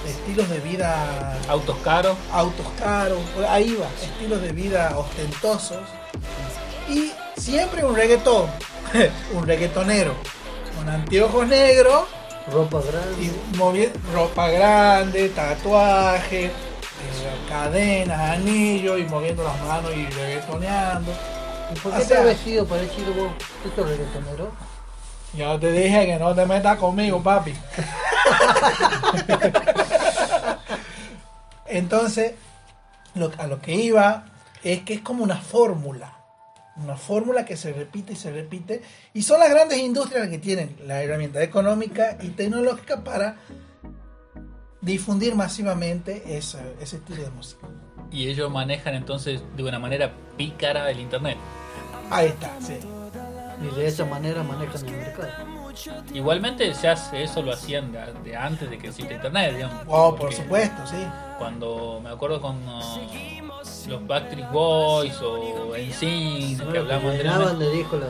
de 0.04 0.10
estilos 0.10 0.48
de 0.48 0.58
vida 0.58 1.38
Autos 1.48 1.76
caros, 1.84 2.16
autos 2.32 2.66
caros, 2.78 3.18
ahí 3.48 3.76
va, 3.80 3.86
estilos 4.02 4.40
de 4.42 4.50
vida 4.52 4.94
ostentosos 4.98 5.78
y 6.88 7.12
siempre 7.40 7.84
un 7.84 7.94
reggaetón, 7.94 8.46
un 9.34 9.46
reggaetonero 9.46 10.14
con 10.76 10.88
anteojos 10.88 11.46
negros 11.46 12.04
Ropa 12.52 12.80
grande. 12.80 13.22
y 13.22 13.56
movi- 13.56 13.92
ropa 14.12 14.48
grande, 14.48 15.28
tatuaje, 15.28 16.50
cadenas, 17.48 18.20
anillos 18.20 18.98
y 19.00 19.04
moviendo 19.04 19.42
las 19.44 19.60
manos 19.62 19.90
y 19.94 20.06
reggaetoneando. 20.06 21.12
¿Y 21.74 21.78
por 21.78 21.92
o 21.92 21.96
qué 21.96 22.02
te 22.02 22.08
sea- 22.08 22.18
has 22.20 22.24
vestido 22.26 22.66
parecido 22.66 23.12
vos? 23.14 23.32
¿Tú 23.62 23.70
sos 23.74 23.88
reggaetonero? 23.88 24.50
Yo 25.34 25.58
te 25.58 25.72
dije 25.72 26.06
que 26.06 26.18
no 26.18 26.34
te 26.34 26.44
metas 26.46 26.76
conmigo, 26.78 27.22
papi. 27.22 27.54
Entonces, 31.66 32.32
lo- 33.14 33.32
a 33.38 33.46
lo 33.46 33.60
que 33.60 33.72
iba 33.74 34.24
es 34.62 34.82
que 34.82 34.94
es 34.94 35.00
como 35.00 35.24
una 35.24 35.36
fórmula. 35.36 36.12
Una 36.76 36.96
fórmula 36.96 37.44
que 37.44 37.56
se 37.56 37.72
repite 37.72 38.14
y 38.14 38.16
se 38.16 38.30
repite. 38.30 38.82
Y 39.14 39.22
son 39.22 39.40
las 39.40 39.50
grandes 39.50 39.78
industrias 39.78 40.20
las 40.22 40.30
que 40.30 40.38
tienen 40.38 40.76
la 40.86 41.02
herramienta 41.02 41.42
económica 41.42 42.16
y 42.20 42.28
tecnológica 42.30 43.02
para 43.04 43.36
difundir 44.82 45.34
masivamente 45.34 46.36
ese, 46.36 46.58
ese 46.80 46.96
estilo 46.96 47.22
de 47.22 47.30
música. 47.30 47.66
y 48.12 48.28
ellos 48.28 48.50
manejan 48.50 48.94
entonces 48.94 49.42
de 49.56 49.62
una 49.62 49.78
manera 49.78 50.12
pícara 50.36 50.90
el 50.90 51.00
internet. 51.00 51.38
Ahí 52.10 52.28
está, 52.28 52.50
sí. 52.60 52.74
Y 53.62 53.74
de 53.74 53.86
esa 53.86 54.04
manera 54.04 54.42
manejan 54.42 54.86
el 54.86 54.96
mercado. 54.96 55.28
Igualmente 56.12 56.74
se 56.74 56.88
hace, 56.88 57.22
eso 57.22 57.40
lo 57.40 57.52
hacían 57.52 57.92
de, 57.92 58.12
de 58.24 58.36
antes 58.36 58.68
de 58.68 58.76
que 58.76 58.88
exista 58.88 59.14
internet, 59.14 59.54
digamos. 59.54 59.84
Oh, 59.86 60.14
por 60.14 60.32
supuesto, 60.32 60.86
sí. 60.86 61.06
Cuando 61.38 62.00
me 62.02 62.10
acuerdo 62.10 62.40
con 62.40 62.56
uh, 62.68 63.88
los 63.88 64.06
Backstreet 64.06 64.50
Boys 64.50 65.18
o 65.22 65.72
NSYNC 65.74 66.58
que 66.70 66.78
anteriormente, 66.78 67.64
de 67.64 67.72
disco 67.72 67.96
la... 67.96 68.08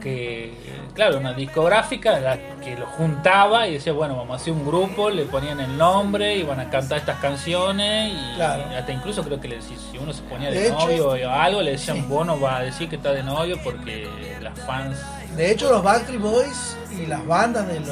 que 0.00 0.52
claro, 0.94 1.18
una 1.18 1.32
discográfica 1.32 2.18
la 2.20 2.36
que 2.60 2.76
los 2.76 2.88
juntaba 2.90 3.68
y 3.68 3.74
decía, 3.74 3.92
bueno, 3.92 4.16
vamos 4.16 4.38
a 4.38 4.42
hacer 4.42 4.52
un 4.52 4.66
grupo, 4.66 5.08
le 5.10 5.24
ponían 5.24 5.60
el 5.60 5.76
nombre, 5.78 6.36
iban 6.36 6.58
a 6.60 6.68
cantar 6.70 6.98
estas 6.98 7.18
canciones 7.20 8.12
y 8.12 8.34
Claro. 8.36 8.64
hasta 8.76 8.92
incluso 8.92 9.22
creo 9.22 9.40
que 9.40 9.48
le, 9.48 9.62
si, 9.62 9.76
si 9.76 9.98
uno 9.98 10.12
se 10.12 10.22
ponía 10.22 10.50
de, 10.50 10.58
De 10.58 10.66
hecho, 10.68 10.78
novio 10.78 11.08
o 11.10 11.30
algo, 11.30 11.62
le 11.62 11.72
decían, 11.72 11.98
sí. 11.98 12.04
vos 12.08 12.26
no 12.26 12.38
vas 12.38 12.60
a 12.60 12.62
decir 12.62 12.88
que 12.88 12.96
está 12.96 13.12
de 13.12 13.22
novio 13.22 13.56
porque 13.62 14.08
las 14.40 14.58
fans 14.60 14.98
De 15.36 15.50
hecho, 15.52 15.70
los 15.70 15.82
Backstreet 15.82 16.20
Boys 16.20 16.76
y 16.98 17.06
las 17.06 17.24
bandas 17.26 17.66
de 17.68 17.78
los, 17.80 17.88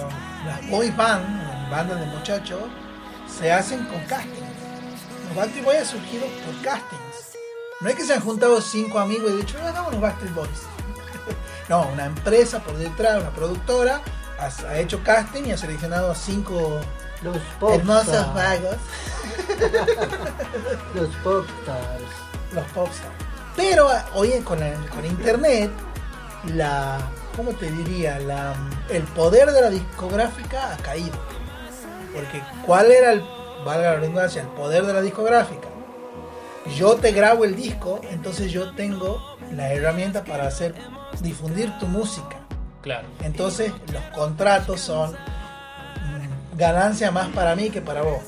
las 0.47 0.69
boy 0.71 0.91
band, 0.91 1.43
las 1.47 1.71
bandas 1.71 2.01
de 2.01 2.07
muchachos, 2.07 2.61
se 3.39 3.53
hacen 3.53 3.85
con 3.87 4.01
castings. 4.07 4.35
Los 5.29 5.37
Backstreet 5.37 5.65
Boys 5.65 5.79
han 5.79 5.87
surgido 5.87 6.27
por 6.45 6.63
castings. 6.63 7.37
No 7.81 7.89
es 7.91 7.95
que 7.95 8.03
se 8.03 8.13
han 8.15 8.21
juntado 8.21 8.61
cinco 8.61 8.99
amigos 8.99 9.31
y 9.31 9.37
dicho, 9.37 9.57
"Ah, 9.63 9.69
hagamos 9.69 9.93
los 9.93 10.01
Backstreet 10.01 10.35
Boys. 10.35 10.63
No, 11.69 11.86
una 11.93 12.07
empresa 12.07 12.61
por 12.61 12.77
detrás, 12.77 13.20
una 13.20 13.31
productora, 13.31 14.01
ha, 14.39 14.69
ha 14.69 14.78
hecho 14.78 15.03
casting 15.03 15.45
y 15.47 15.53
ha 15.53 15.59
seleccionado 15.59 16.11
a 16.11 16.15
cinco 16.15 16.81
Los 17.23 17.36
hermosos 17.74 18.35
vagos, 18.35 18.77
Los 20.95 21.09
popstars. 21.16 22.03
los 22.53 22.65
popstars. 22.66 23.12
Pero 23.57 23.89
ah, 23.89 24.05
hoy 24.15 24.32
en- 24.32 24.43
con, 24.45 24.61
la- 24.61 24.73
con 24.95 25.05
internet, 25.05 25.70
la, 26.55 26.99
¿cómo 27.36 27.51
te 27.53 27.70
diría? 27.70 28.19
La, 28.20 28.55
el 28.89 29.03
poder 29.03 29.51
de 29.53 29.61
la 29.61 29.70
discográfica 29.70 30.73
ha 30.73 30.77
caído. 30.78 31.16
Porque 32.15 32.43
¿cuál 32.65 32.90
era 32.93 33.12
el 33.12 33.23
valga 33.65 33.90
la 33.90 33.97
redundancia, 33.97 34.43
el 34.43 34.49
poder 34.49 34.86
de 34.86 34.93
la 34.95 35.01
discográfica, 35.03 35.66
yo 36.77 36.95
te 36.97 37.11
grabo 37.12 37.45
el 37.45 37.57
disco, 37.57 38.01
entonces 38.11 38.53
yo 38.53 38.73
tengo 38.74 39.36
la 39.53 39.73
herramienta 39.73 40.23
para 40.24 40.47
hacer 40.47 40.74
difundir 41.23 41.73
tu 41.78 41.86
música. 41.86 42.36
Claro. 42.82 43.09
Entonces 43.23 43.73
los 43.93 44.03
contratos 44.15 44.81
son 44.81 45.12
mm, 45.12 46.57
ganancia 46.57 47.11
más 47.11 47.28
para 47.28 47.55
mí 47.57 47.70
que 47.70 47.81
para 47.81 48.03
vos. 48.03 48.20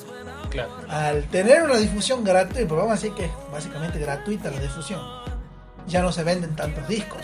Claro. 0.50 0.70
Al 0.88 1.24
tener 1.24 1.62
una 1.62 1.76
difusión 1.76 2.24
gratuita, 2.24 2.60
porque 2.68 2.74
vamos 2.74 2.90
a 2.92 2.94
decir 2.94 3.12
que 3.14 3.26
es 3.26 3.30
básicamente 3.52 3.98
gratuita 3.98 4.50
la 4.50 4.58
difusión, 4.60 5.00
ya 5.86 6.02
no 6.02 6.10
se 6.12 6.24
venden 6.24 6.56
tantos 6.56 6.86
discos. 6.88 7.20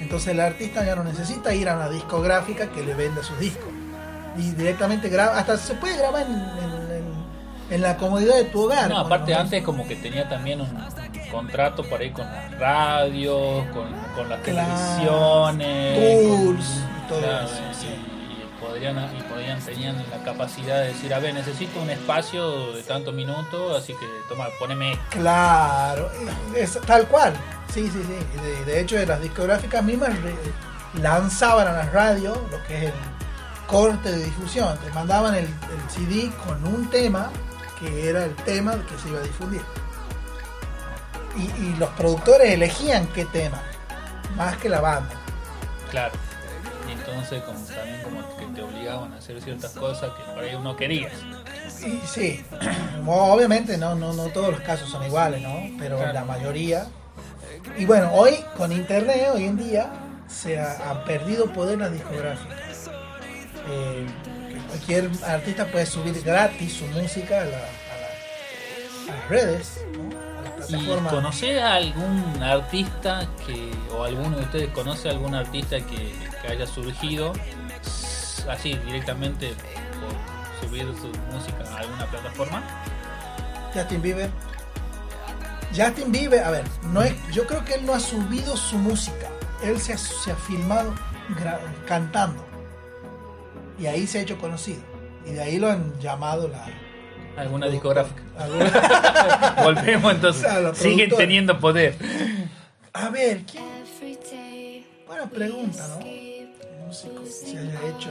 Entonces 0.00 0.28
el 0.28 0.40
artista 0.40 0.84
ya 0.84 0.94
no 0.96 1.04
necesita 1.04 1.54
ir 1.54 1.68
a 1.68 1.76
una 1.76 1.88
discográfica 1.88 2.68
que 2.70 2.82
le 2.82 2.94
venda 2.94 3.22
sus 3.22 3.38
discos. 3.38 3.68
Y 4.36 4.50
directamente 4.52 5.08
graba, 5.08 5.38
hasta 5.38 5.56
se 5.56 5.74
puede 5.74 5.96
grabar 5.96 6.22
en, 6.26 6.32
en- 6.32 6.90
en- 6.96 7.18
en 7.70 7.82
la 7.82 7.96
comodidad 7.96 8.36
de 8.36 8.44
tu 8.44 8.62
hogar. 8.64 8.88
No, 8.88 8.98
aparte 8.98 9.34
antes 9.34 9.62
como 9.62 9.86
que 9.86 9.96
tenía 9.96 10.28
también 10.28 10.60
un 10.60 10.68
contrato 11.30 11.82
por 11.84 12.00
ahí 12.00 12.10
con 12.10 12.26
las 12.26 12.58
radios, 12.58 13.64
con, 13.72 13.88
con 14.14 14.28
las 14.28 14.40
Claro. 14.40 14.68
televisiones, 14.74 16.28
Tours 16.28 16.66
con- 16.66 17.04
y 17.04 17.08
todo 17.08 17.18
claro, 17.20 17.46
eso, 17.46 17.54
y- 17.70 17.74
sí. 17.74 17.86
y 17.88 18.60
podrían, 18.64 18.98
y 19.16 19.22
podían 19.22 19.60
tenían 19.60 19.96
la 20.10 20.22
capacidad 20.24 20.80
de 20.80 20.88
decir, 20.88 21.12
a 21.14 21.18
ver, 21.18 21.34
necesito 21.34 21.80
un 21.80 21.90
espacio 21.90 22.72
de 22.72 22.82
tantos 22.82 23.14
minutos, 23.14 23.76
así 23.82 23.92
que 23.94 24.06
toma, 24.28 24.46
poneme. 24.58 24.98
Claro, 25.10 26.10
es 26.54 26.78
tal 26.86 27.06
cual. 27.06 27.34
Sí, 27.72 27.88
sí, 27.90 28.02
sí. 28.06 28.40
De, 28.42 28.64
de 28.64 28.80
hecho, 28.80 28.96
las 29.06 29.20
discográficas 29.20 29.84
mismas 29.84 30.10
lanzaban 31.00 31.66
a 31.68 31.72
las 31.72 31.92
radios 31.92 32.38
lo 32.50 32.62
que 32.66 32.78
es 32.78 32.84
el 32.84 32.92
corte 33.66 34.10
de 34.10 34.24
difusión. 34.24 34.76
Te 34.78 34.90
mandaban 34.92 35.34
el, 35.34 35.44
el 35.44 35.90
CD 35.90 36.30
con 36.46 36.64
un 36.66 36.88
tema 36.90 37.30
que 37.78 38.08
era 38.08 38.24
el 38.24 38.34
tema 38.36 38.72
que 38.88 38.98
se 39.00 39.08
iba 39.10 39.18
a 39.18 39.22
difundir. 39.22 39.60
Y, 41.38 41.42
y 41.62 41.76
los 41.78 41.88
productores 41.90 42.50
elegían 42.52 43.06
qué 43.14 43.24
tema, 43.26 43.62
más 44.36 44.56
que 44.56 44.68
la 44.68 44.80
banda. 44.80 45.14
Claro. 45.90 46.12
Y 46.88 46.92
entonces 46.92 47.42
como 47.42 47.58
también 47.66 48.02
como 48.02 48.36
que 48.38 48.46
te 48.54 48.62
obligaban 48.62 49.12
a 49.12 49.16
hacer 49.18 49.40
ciertas 49.42 49.72
cosas 49.72 50.10
que 50.16 50.22
por 50.32 50.42
ahí 50.42 50.54
uno 50.54 50.74
quería. 50.76 51.10
Y 51.86 52.00
sí, 52.06 52.44
obviamente 53.06 53.76
no, 53.78 53.94
no, 53.94 54.12
no 54.14 54.24
todos 54.28 54.50
los 54.52 54.60
casos 54.62 54.90
son 54.90 55.04
iguales, 55.04 55.42
¿no? 55.42 55.60
Pero 55.78 55.96
Claro. 55.98 56.12
la 56.14 56.24
mayoría. 56.24 56.86
Y 57.76 57.84
bueno, 57.84 58.10
hoy 58.14 58.36
con 58.56 58.72
internet, 58.72 59.28
hoy 59.34 59.44
en 59.44 59.56
día, 59.56 59.90
se 60.28 60.58
ha, 60.58 60.90
han 60.90 61.04
perdido 61.04 61.52
poder 61.52 61.78
las 61.78 61.92
discográficas. 61.92 62.88
Eh, 63.70 64.06
cualquier 64.68 65.10
artista 65.26 65.66
puede 65.66 65.86
subir 65.86 66.20
gratis 66.22 66.72
su 66.74 66.86
música 66.86 67.42
a, 67.42 67.44
la- 67.44 67.56
a 67.56 67.60
la- 67.60 69.12
a 69.12 69.16
las 69.16 69.28
redes, 69.28 69.80
¿no? 69.96 70.27
A 70.68 71.20
las 71.22 71.42
¿Y 71.42 71.50
a 71.58 71.74
algún 71.74 72.42
artista 72.42 73.26
que, 73.46 73.70
o 73.94 74.04
alguno 74.04 74.36
de 74.36 74.42
ustedes 74.42 74.68
conoce 74.68 75.08
a 75.08 75.12
algún 75.12 75.34
artista 75.34 75.78
que, 75.78 76.12
que 76.42 76.48
haya 76.48 76.66
surgido 76.66 77.32
así 78.50 78.74
directamente 78.84 79.54
por 80.00 80.68
subir 80.68 80.86
su 81.00 81.08
música 81.32 81.64
a 81.72 81.78
alguna 81.78 82.06
plataforma? 82.06 82.62
Justin 83.74 84.02
Bieber. 84.02 84.30
Justin 85.74 86.12
Bieber, 86.12 86.42
a 86.44 86.50
ver, 86.50 86.64
no 86.92 87.02
es, 87.02 87.14
yo 87.32 87.46
creo 87.46 87.64
que 87.64 87.74
él 87.74 87.86
no 87.86 87.94
ha 87.94 88.00
subido 88.00 88.56
su 88.56 88.76
música. 88.78 89.28
Él 89.62 89.80
se 89.80 89.94
ha, 89.94 89.98
se 89.98 90.32
ha 90.32 90.36
filmado 90.36 90.94
cantando. 91.86 92.44
Y 93.78 93.86
ahí 93.86 94.06
se 94.06 94.18
ha 94.18 94.22
hecho 94.22 94.38
conocido. 94.38 94.80
Y 95.26 95.32
de 95.32 95.42
ahí 95.42 95.58
lo 95.58 95.70
han 95.70 95.98
llamado 96.00 96.48
la. 96.48 96.66
¿Alguna 97.38 97.68
discográfica? 97.68 98.22
alguna- 98.38 99.54
Volvemos 99.62 100.12
entonces. 100.14 100.44
O 100.44 100.48
sea, 100.48 100.60
la 100.60 100.74
Siguen 100.74 101.10
teniendo 101.16 101.58
poder. 101.58 101.94
A 102.92 103.08
ver, 103.10 103.42
¿quién? 103.50 103.78
Buena 105.06 105.26
pregunta, 105.30 105.86
¿no? 105.88 106.86
Músico 106.86 107.22
que 107.24 107.30
se 107.30 107.58
haya 107.58 107.80
hecho. 107.96 108.10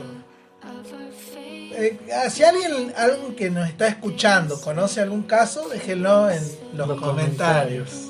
Eh, 1.79 1.97
ah, 2.13 2.29
si 2.29 2.43
alguien, 2.43 2.93
alguien 2.97 3.35
que 3.35 3.49
nos 3.49 3.67
está 3.69 3.87
escuchando 3.87 4.59
conoce 4.61 4.99
algún 5.01 5.23
caso, 5.23 5.69
déjenlo 5.69 6.29
en 6.29 6.41
los, 6.73 6.87
Los 6.87 6.99
comentarios. 6.99 8.07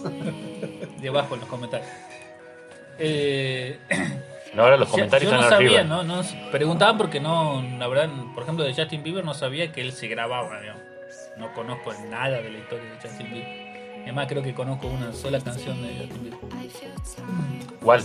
Debajo 1.01 1.35
en 1.35 1.41
los 1.41 1.49
comentarios. 1.49 1.89
Eh, 2.99 3.77
No, 4.53 4.63
ahora 4.63 4.77
los 4.77 4.87
comentarios 4.89 5.29
yo 5.29 5.37
no 5.37 5.43
están 5.43 5.59
sabía, 5.59 5.81
arriba. 5.81 6.03
¿no? 6.03 6.03
No, 6.03 6.23
preguntaban 6.51 6.97
porque 6.97 7.19
no, 7.19 7.61
la 7.77 7.87
verdad, 7.87 8.09
por 8.33 8.41
ejemplo, 8.43 8.63
de 8.65 8.73
Justin 8.73 9.03
Bieber 9.03 9.23
no 9.23 9.35
sabía 9.35 9.71
que 9.71 9.81
él 9.81 9.91
se 9.91 10.07
grababa, 10.07 10.59
digamos. 10.61 10.81
No 11.37 11.53
conozco 11.53 11.93
nada 12.09 12.41
de 12.41 12.49
la 12.49 12.57
historia 12.57 12.83
de 12.91 12.95
Justin 13.09 13.29
Bieber. 13.31 13.67
Además, 14.03 14.25
creo 14.29 14.41
que 14.43 14.53
conozco 14.53 14.87
una 14.87 15.11
sola 15.13 15.39
canción 15.39 15.81
de 15.81 15.97
Justin 15.99 16.23
Bieber. 16.23 16.39
¿Cuál? 17.81 18.03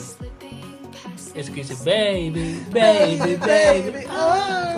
Es 1.35 1.49
que 1.51 1.65
dice, 1.65 1.75
baby, 1.85 2.63
baby, 2.71 3.37
baby. 3.41 4.07
Ah. 4.11 4.77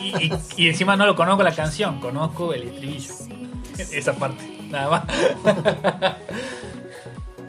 Y, 0.00 0.04
y- 0.06 0.32
y- 0.56 0.64
y 0.64 0.68
encima 0.68 0.96
no 0.96 1.06
lo 1.06 1.14
conozco 1.14 1.42
la 1.42 1.54
canción, 1.54 2.00
conozco 2.00 2.52
el 2.52 2.64
estribillo. 2.64 3.12
Esa 3.78 4.12
parte, 4.14 4.44
nada 4.70 4.88
más. 4.90 5.02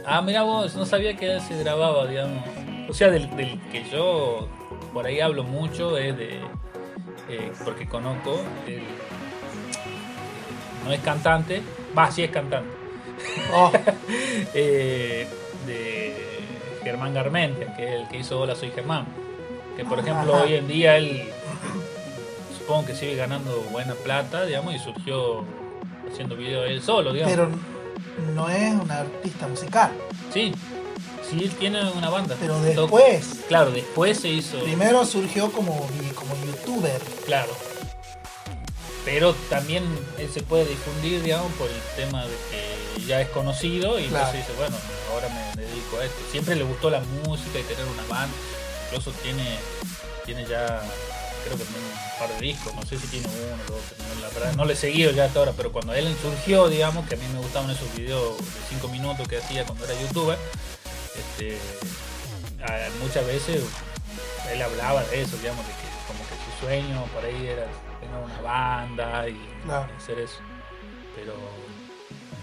Ah, 0.06 0.22
mira 0.22 0.44
vos, 0.44 0.76
no 0.76 0.86
sabía 0.86 1.16
que 1.18 1.40
se 1.42 1.58
grababa, 1.64 2.06
digamos. 2.08 2.44
O 2.90 2.94
sea, 2.94 3.10
del, 3.10 3.34
del 3.36 3.60
que 3.72 3.84
yo 3.90 4.48
por 4.94 5.06
ahí 5.06 5.20
hablo 5.20 5.44
mucho 5.44 5.98
es 5.98 6.16
de. 6.18 6.40
eh, 7.30 7.52
porque 7.66 7.88
conozco. 7.88 8.40
el- 8.68 8.84
no 10.88 10.94
es 10.94 11.02
cantante, 11.02 11.62
va, 11.98 12.10
sí 12.12 12.24
es 12.24 12.32
cantante. 12.32 12.70
Oh, 13.54 13.72
eh, 14.54 15.28
de 15.66 16.16
Germán 16.84 17.14
Garmendia, 17.14 17.76
que 17.76 17.84
es 17.96 18.02
el 18.02 18.08
que 18.08 18.18
hizo 18.18 18.40
Hola 18.40 18.56
Soy 18.56 18.72
Germán. 18.72 19.06
Que 19.76 19.86
por 19.86 20.00
ejemplo 20.00 20.34
Ajá. 20.36 20.44
hoy 20.46 20.56
en 20.56 20.68
día 20.68 20.98
él 20.98 21.24
supongo 22.58 22.86
que 22.88 22.96
sigue 22.96 23.16
ganando 23.16 23.62
buena 23.72 23.94
plata, 23.94 24.46
digamos, 24.46 24.74
y 24.74 24.80
surgió 24.80 25.44
haciendo 26.12 26.36
videos 26.36 26.68
él 26.70 26.82
solo, 26.82 27.14
digamos. 27.14 27.32
pero 27.36 27.50
no 28.34 28.50
es 28.50 28.74
un 28.74 28.90
artista 28.90 29.48
musical. 29.48 29.92
Sí, 30.34 30.54
sí, 31.30 31.40
él 31.44 31.52
tiene 31.52 31.80
una 31.92 32.10
banda. 32.10 32.36
Pero 32.40 32.58
Toc- 32.58 32.62
después, 32.64 33.44
Claro, 33.48 33.72
después 33.72 34.18
se 34.20 34.30
hizo. 34.30 34.60
primero 34.64 35.06
surgió 35.06 35.52
como, 35.52 35.74
como 36.16 36.36
youtuber. 36.46 37.00
Claro. 37.26 37.52
Pero 39.08 39.34
también 39.50 39.84
él 40.18 40.30
se 40.34 40.42
puede 40.44 40.66
difundir, 40.66 41.24
digamos, 41.24 41.50
por 41.54 41.70
el 41.70 41.80
tema 41.96 42.26
de 42.26 42.36
que 42.52 43.06
ya 43.06 43.22
es 43.22 43.30
conocido 43.30 43.98
y 44.02 44.08
Claro. 44.08 44.26
entonces 44.28 44.46
dice, 44.48 44.60
bueno, 44.60 44.76
ahora 45.14 45.30
me 45.56 45.62
dedico 45.62 45.98
a 45.98 46.04
esto. 46.04 46.18
Siempre 46.30 46.56
le 46.58 46.64
gustó 46.66 46.90
la 46.90 47.00
música 47.00 47.58
y 47.58 47.64
tener 47.64 47.86
una 47.86 48.04
banda. 48.10 48.36
Incluso 48.88 49.12
tiene, 49.24 49.60
tiene 50.26 50.42
ya, 50.46 50.82
creo 51.46 51.58
que 51.58 51.64
tiene 51.64 51.86
un 51.88 52.20
par 52.20 52.30
de 52.36 52.42
discos, 52.46 52.76
no 52.76 52.86
sé 52.86 52.98
si 53.00 53.08
tiene 53.08 53.28
uno 53.28 53.64
o 53.68 53.72
dos, 53.72 53.82
no, 54.16 54.22
la 54.22 54.30
verdad, 54.34 54.54
no 54.56 54.66
le 54.66 54.74
he 54.74 54.76
seguido 54.76 55.12
ya 55.12 55.24
hasta 55.26 55.40
ahora, 55.40 55.54
pero 55.56 55.72
cuando 55.72 55.94
él 55.94 56.14
surgió, 56.22 56.68
digamos, 56.68 57.08
que 57.08 57.16
a 57.16 57.18
mí 57.18 57.26
me 57.34 57.40
gustaban 57.40 57.70
esos 57.72 57.88
videos 57.96 58.38
de 58.38 58.44
5 58.72 58.88
minutos 58.90 59.26
que 59.28 59.38
hacía 59.38 59.64
cuando 59.66 59.86
era 59.86 59.94
youtuber, 60.02 60.38
este, 61.16 61.58
muchas 63.02 63.26
veces 63.26 63.62
él 64.52 64.62
hablaba 64.62 65.02
de 65.06 65.22
eso, 65.22 65.38
digamos, 65.38 65.66
de 65.66 65.72
que 65.72 65.88
como 66.08 66.20
que 66.28 66.36
su 66.44 66.66
sueño 66.66 67.06
por 67.14 67.24
ahí 67.24 67.48
era 67.48 67.68
tener 68.08 68.24
una 68.24 68.42
banda 68.42 69.28
y 69.30 69.38
Claro. 69.64 69.88
hacer 69.98 70.20
eso. 70.20 70.40
Pero, 71.16 71.34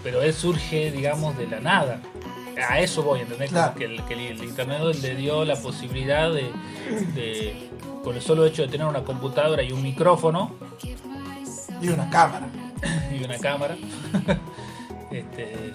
pero 0.03 0.21
él 0.21 0.33
surge, 0.33 0.91
digamos, 0.91 1.37
de 1.37 1.47
la 1.47 1.59
nada. 1.59 1.99
A 2.69 2.79
eso 2.79 3.03
voy, 3.03 3.19
¿entendés? 3.21 3.51
Que, 3.77 3.85
el, 3.85 4.03
que 4.05 4.13
el- 4.13 4.19
el 4.39 4.43
internet 4.43 4.81
le 5.01 5.15
dio 5.15 5.43
la 5.43 5.55
posibilidad 5.57 6.31
de, 6.31 6.49
de, 7.13 7.69
con 8.03 8.15
el 8.15 8.21
solo 8.21 8.45
hecho 8.45 8.61
de 8.61 8.69
tener 8.69 8.87
una 8.87 9.03
computadora 9.03 9.61
y 9.63 9.71
un 9.73 9.81
micrófono 9.83 10.55
Y 11.81 11.89
una 11.89 12.09
cámara. 12.09 12.47
y 13.19 13.23
una 13.23 13.37
cámara, 13.39 13.75
este, 15.11 15.73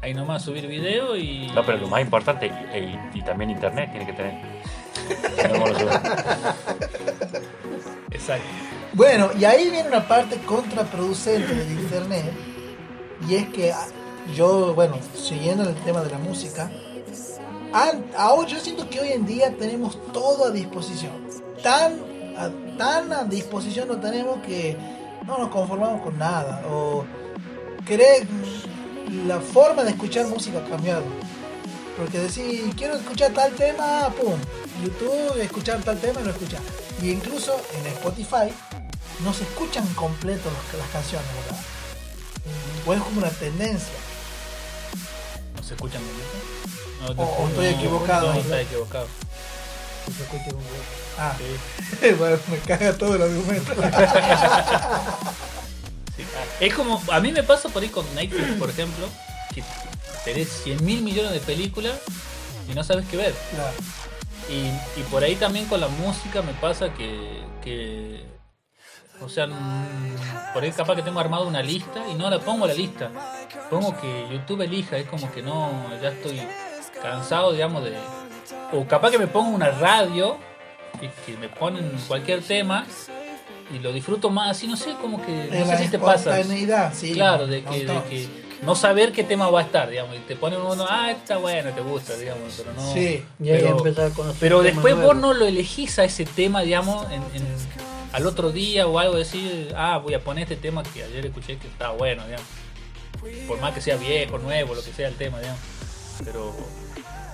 ahí 0.00 0.14
nomás 0.14 0.42
subir 0.44 0.66
video 0.66 1.14
y... 1.16 1.48
No, 1.54 1.62
pero 1.64 1.76
lo 1.78 1.88
más 1.88 2.00
importante, 2.00 2.46
y, 2.46 3.18
y 3.18 3.22
también 3.22 3.50
internet 3.50 3.90
tiene 3.90 4.06
que 4.06 4.12
tener. 4.14 4.34
Exacto. 8.10 8.44
Bueno, 8.94 9.30
y 9.38 9.44
ahí 9.44 9.70
viene 9.70 9.88
una 9.88 10.08
parte 10.08 10.38
contraproducente 10.38 11.54
del 11.54 11.70
internet. 11.72 12.32
Y 13.28 13.34
es 13.34 13.48
que 13.48 13.72
ah, 13.72 13.86
yo, 14.34 14.74
bueno, 14.74 14.96
siguiendo 15.14 15.68
el 15.68 15.74
tema 15.76 16.02
de 16.02 16.10
la 16.10 16.18
música, 16.18 16.70
ahora 18.16 18.48
yo 18.48 18.58
siento 18.58 18.88
que 18.88 19.00
hoy 19.00 19.12
en 19.12 19.26
día 19.26 19.54
tenemos 19.56 19.98
todo 20.12 20.46
a 20.46 20.50
disposición. 20.50 21.12
Tan 21.62 21.98
a, 22.36 22.50
tan 22.78 23.12
a 23.12 23.24
disposición 23.24 23.88
lo 23.88 23.98
tenemos 23.98 24.40
que 24.42 24.76
no 25.26 25.38
nos 25.38 25.48
conformamos 25.50 26.02
con 26.02 26.18
nada. 26.18 26.62
O 26.70 27.04
querer, 27.86 28.26
la 29.26 29.40
forma 29.40 29.84
de 29.84 29.90
escuchar 29.90 30.26
música 30.26 30.58
ha 30.58 30.68
cambiado. 30.68 31.04
Porque 31.96 32.18
decir, 32.18 32.72
quiero 32.76 32.94
escuchar 32.94 33.32
tal 33.32 33.52
tema, 33.52 34.08
pum, 34.18 34.38
YouTube, 34.82 35.40
escuchar 35.40 35.80
tal 35.82 35.98
tema 36.00 36.20
y 36.20 36.24
lo 36.24 36.30
escuchas. 36.30 36.60
Y 37.02 37.10
incluso 37.10 37.60
en 37.78 37.86
Spotify 37.88 38.52
no 39.24 39.32
se 39.34 39.44
escuchan 39.44 39.86
completos 39.94 40.52
las 40.78 40.88
canciones, 40.90 41.26
¿verdad? 41.44 41.60
O 42.86 42.94
es 42.94 43.00
como 43.02 43.18
una 43.20 43.30
tendencia. 43.30 43.88
¿No 45.56 45.62
se 45.62 45.74
escuchan? 45.74 46.00
No, 47.02 47.22
O- 47.22 47.44
o 47.44 47.48
estoy 47.48 47.66
equivocado. 47.66 48.32
No, 48.32 48.40
está 48.40 48.60
equivocado. 48.60 49.06
Ah, 51.18 51.34
Sí. 52.00 52.10
bueno, 52.18 52.38
me 52.50 52.58
caga 52.58 52.92
todo 52.96 53.14
el 53.16 53.22
argumento. 53.22 53.72
Sí. 56.16 56.24
Es 56.58 56.74
como, 56.74 57.00
a 57.12 57.20
mí 57.20 57.30
me 57.30 57.44
pasa 57.44 57.68
por 57.68 57.80
ahí 57.80 57.88
con 57.90 58.04
Netflix, 58.16 58.58
por 58.58 58.68
ejemplo, 58.70 59.06
que 59.54 59.62
tenés 60.24 60.48
100 60.64 60.84
mil 60.84 61.02
millones 61.02 61.30
de 61.30 61.38
películas 61.38 61.94
y 62.68 62.74
no 62.74 62.82
sabes 62.82 63.06
qué 63.08 63.16
ver. 63.16 63.34
Claro. 63.54 63.72
Y, 64.48 65.00
y 65.00 65.02
por 65.10 65.22
ahí 65.22 65.36
también 65.36 65.66
con 65.66 65.80
la 65.80 65.88
música 65.88 66.42
me 66.42 66.54
pasa 66.54 66.92
que, 66.94 67.42
que 67.62 68.24
o 69.20 69.28
sea, 69.28 69.46
mm, 69.46 70.52
por 70.54 70.62
ahí 70.62 70.70
capaz 70.70 70.96
que 70.96 71.02
tengo 71.02 71.18
armado 71.20 71.46
una 71.46 71.62
lista 71.62 72.04
y 72.10 72.14
no 72.14 72.30
la 72.30 72.38
pongo 72.38 72.64
a 72.64 72.68
la 72.68 72.74
lista. 72.74 73.10
Pongo 73.70 73.96
que 74.00 74.26
YouTube 74.30 74.62
elija, 74.62 74.96
es 74.96 75.06
como 75.08 75.30
que 75.32 75.42
no, 75.42 75.70
ya 76.00 76.10
estoy 76.10 76.40
cansado, 77.02 77.52
digamos, 77.52 77.84
de... 77.84 77.96
O 78.72 78.86
capaz 78.86 79.10
que 79.10 79.18
me 79.18 79.26
pongo 79.26 79.50
una 79.50 79.70
radio 79.70 80.36
y 81.00 81.08
que 81.26 81.36
me 81.38 81.48
ponen 81.48 81.90
cualquier 82.06 82.42
tema 82.42 82.86
y 83.74 83.78
lo 83.80 83.92
disfruto 83.92 84.30
más, 84.30 84.50
así 84.52 84.66
no 84.66 84.76
sé, 84.76 84.94
como 85.00 85.24
que... 85.24 85.48
No 85.52 85.66
sé 85.66 85.78
si 85.78 85.88
te 85.88 85.98
pasa. 85.98 86.42
sí. 86.92 87.12
Claro, 87.12 87.46
de 87.46 87.62
que, 87.62 87.84
de 87.84 87.92
montón. 87.92 88.10
que 88.10 88.47
no 88.62 88.74
saber 88.74 89.12
qué 89.12 89.22
tema 89.24 89.48
va 89.50 89.60
a 89.60 89.62
estar, 89.64 89.88
digamos, 89.88 90.16
y 90.16 90.18
te 90.20 90.34
ponen 90.36 90.60
uno, 90.60 90.84
ah, 90.88 91.10
está 91.10 91.36
bueno, 91.38 91.70
te 91.72 91.80
gusta, 91.80 92.16
digamos, 92.16 92.54
pero 92.56 92.72
no... 92.72 92.92
Sí. 92.92 93.24
Y 93.40 93.50
ahí 93.50 93.60
Pero- 93.62 93.76
empezar 93.78 94.06
a 94.06 94.10
conocer 94.14 94.36
Pero 94.40 94.62
después 94.62 94.94
vos 94.94 95.14
nuevos. 95.14 95.16
no 95.16 95.32
lo 95.34 95.46
elegís 95.46 95.98
a 95.98 96.04
ese 96.04 96.24
tema, 96.24 96.62
digamos, 96.62 97.04
en, 97.06 97.22
en- 97.34 97.78
al 98.12 98.26
otro 98.26 98.50
día 98.50 98.86
o 98.86 98.98
algo, 98.98 99.16
decir, 99.16 99.72
ah, 99.76 99.98
voy 99.98 100.14
a 100.14 100.20
poner 100.20 100.44
este 100.44 100.56
tema 100.56 100.82
que 100.82 101.02
ayer 101.04 101.26
escuché 101.26 101.56
que 101.58 101.68
está 101.68 101.90
bueno, 101.90 102.24
digamos. 102.24 102.46
Por 103.46 103.60
más 103.60 103.74
que 103.74 103.80
sea 103.80 103.96
viejo, 103.96 104.38
nuevo, 104.38 104.74
lo 104.74 104.82
que 104.82 104.92
sea 104.92 105.08
el 105.08 105.14
tema, 105.14 105.38
digamos. 105.40 105.60
Pero 106.24 106.54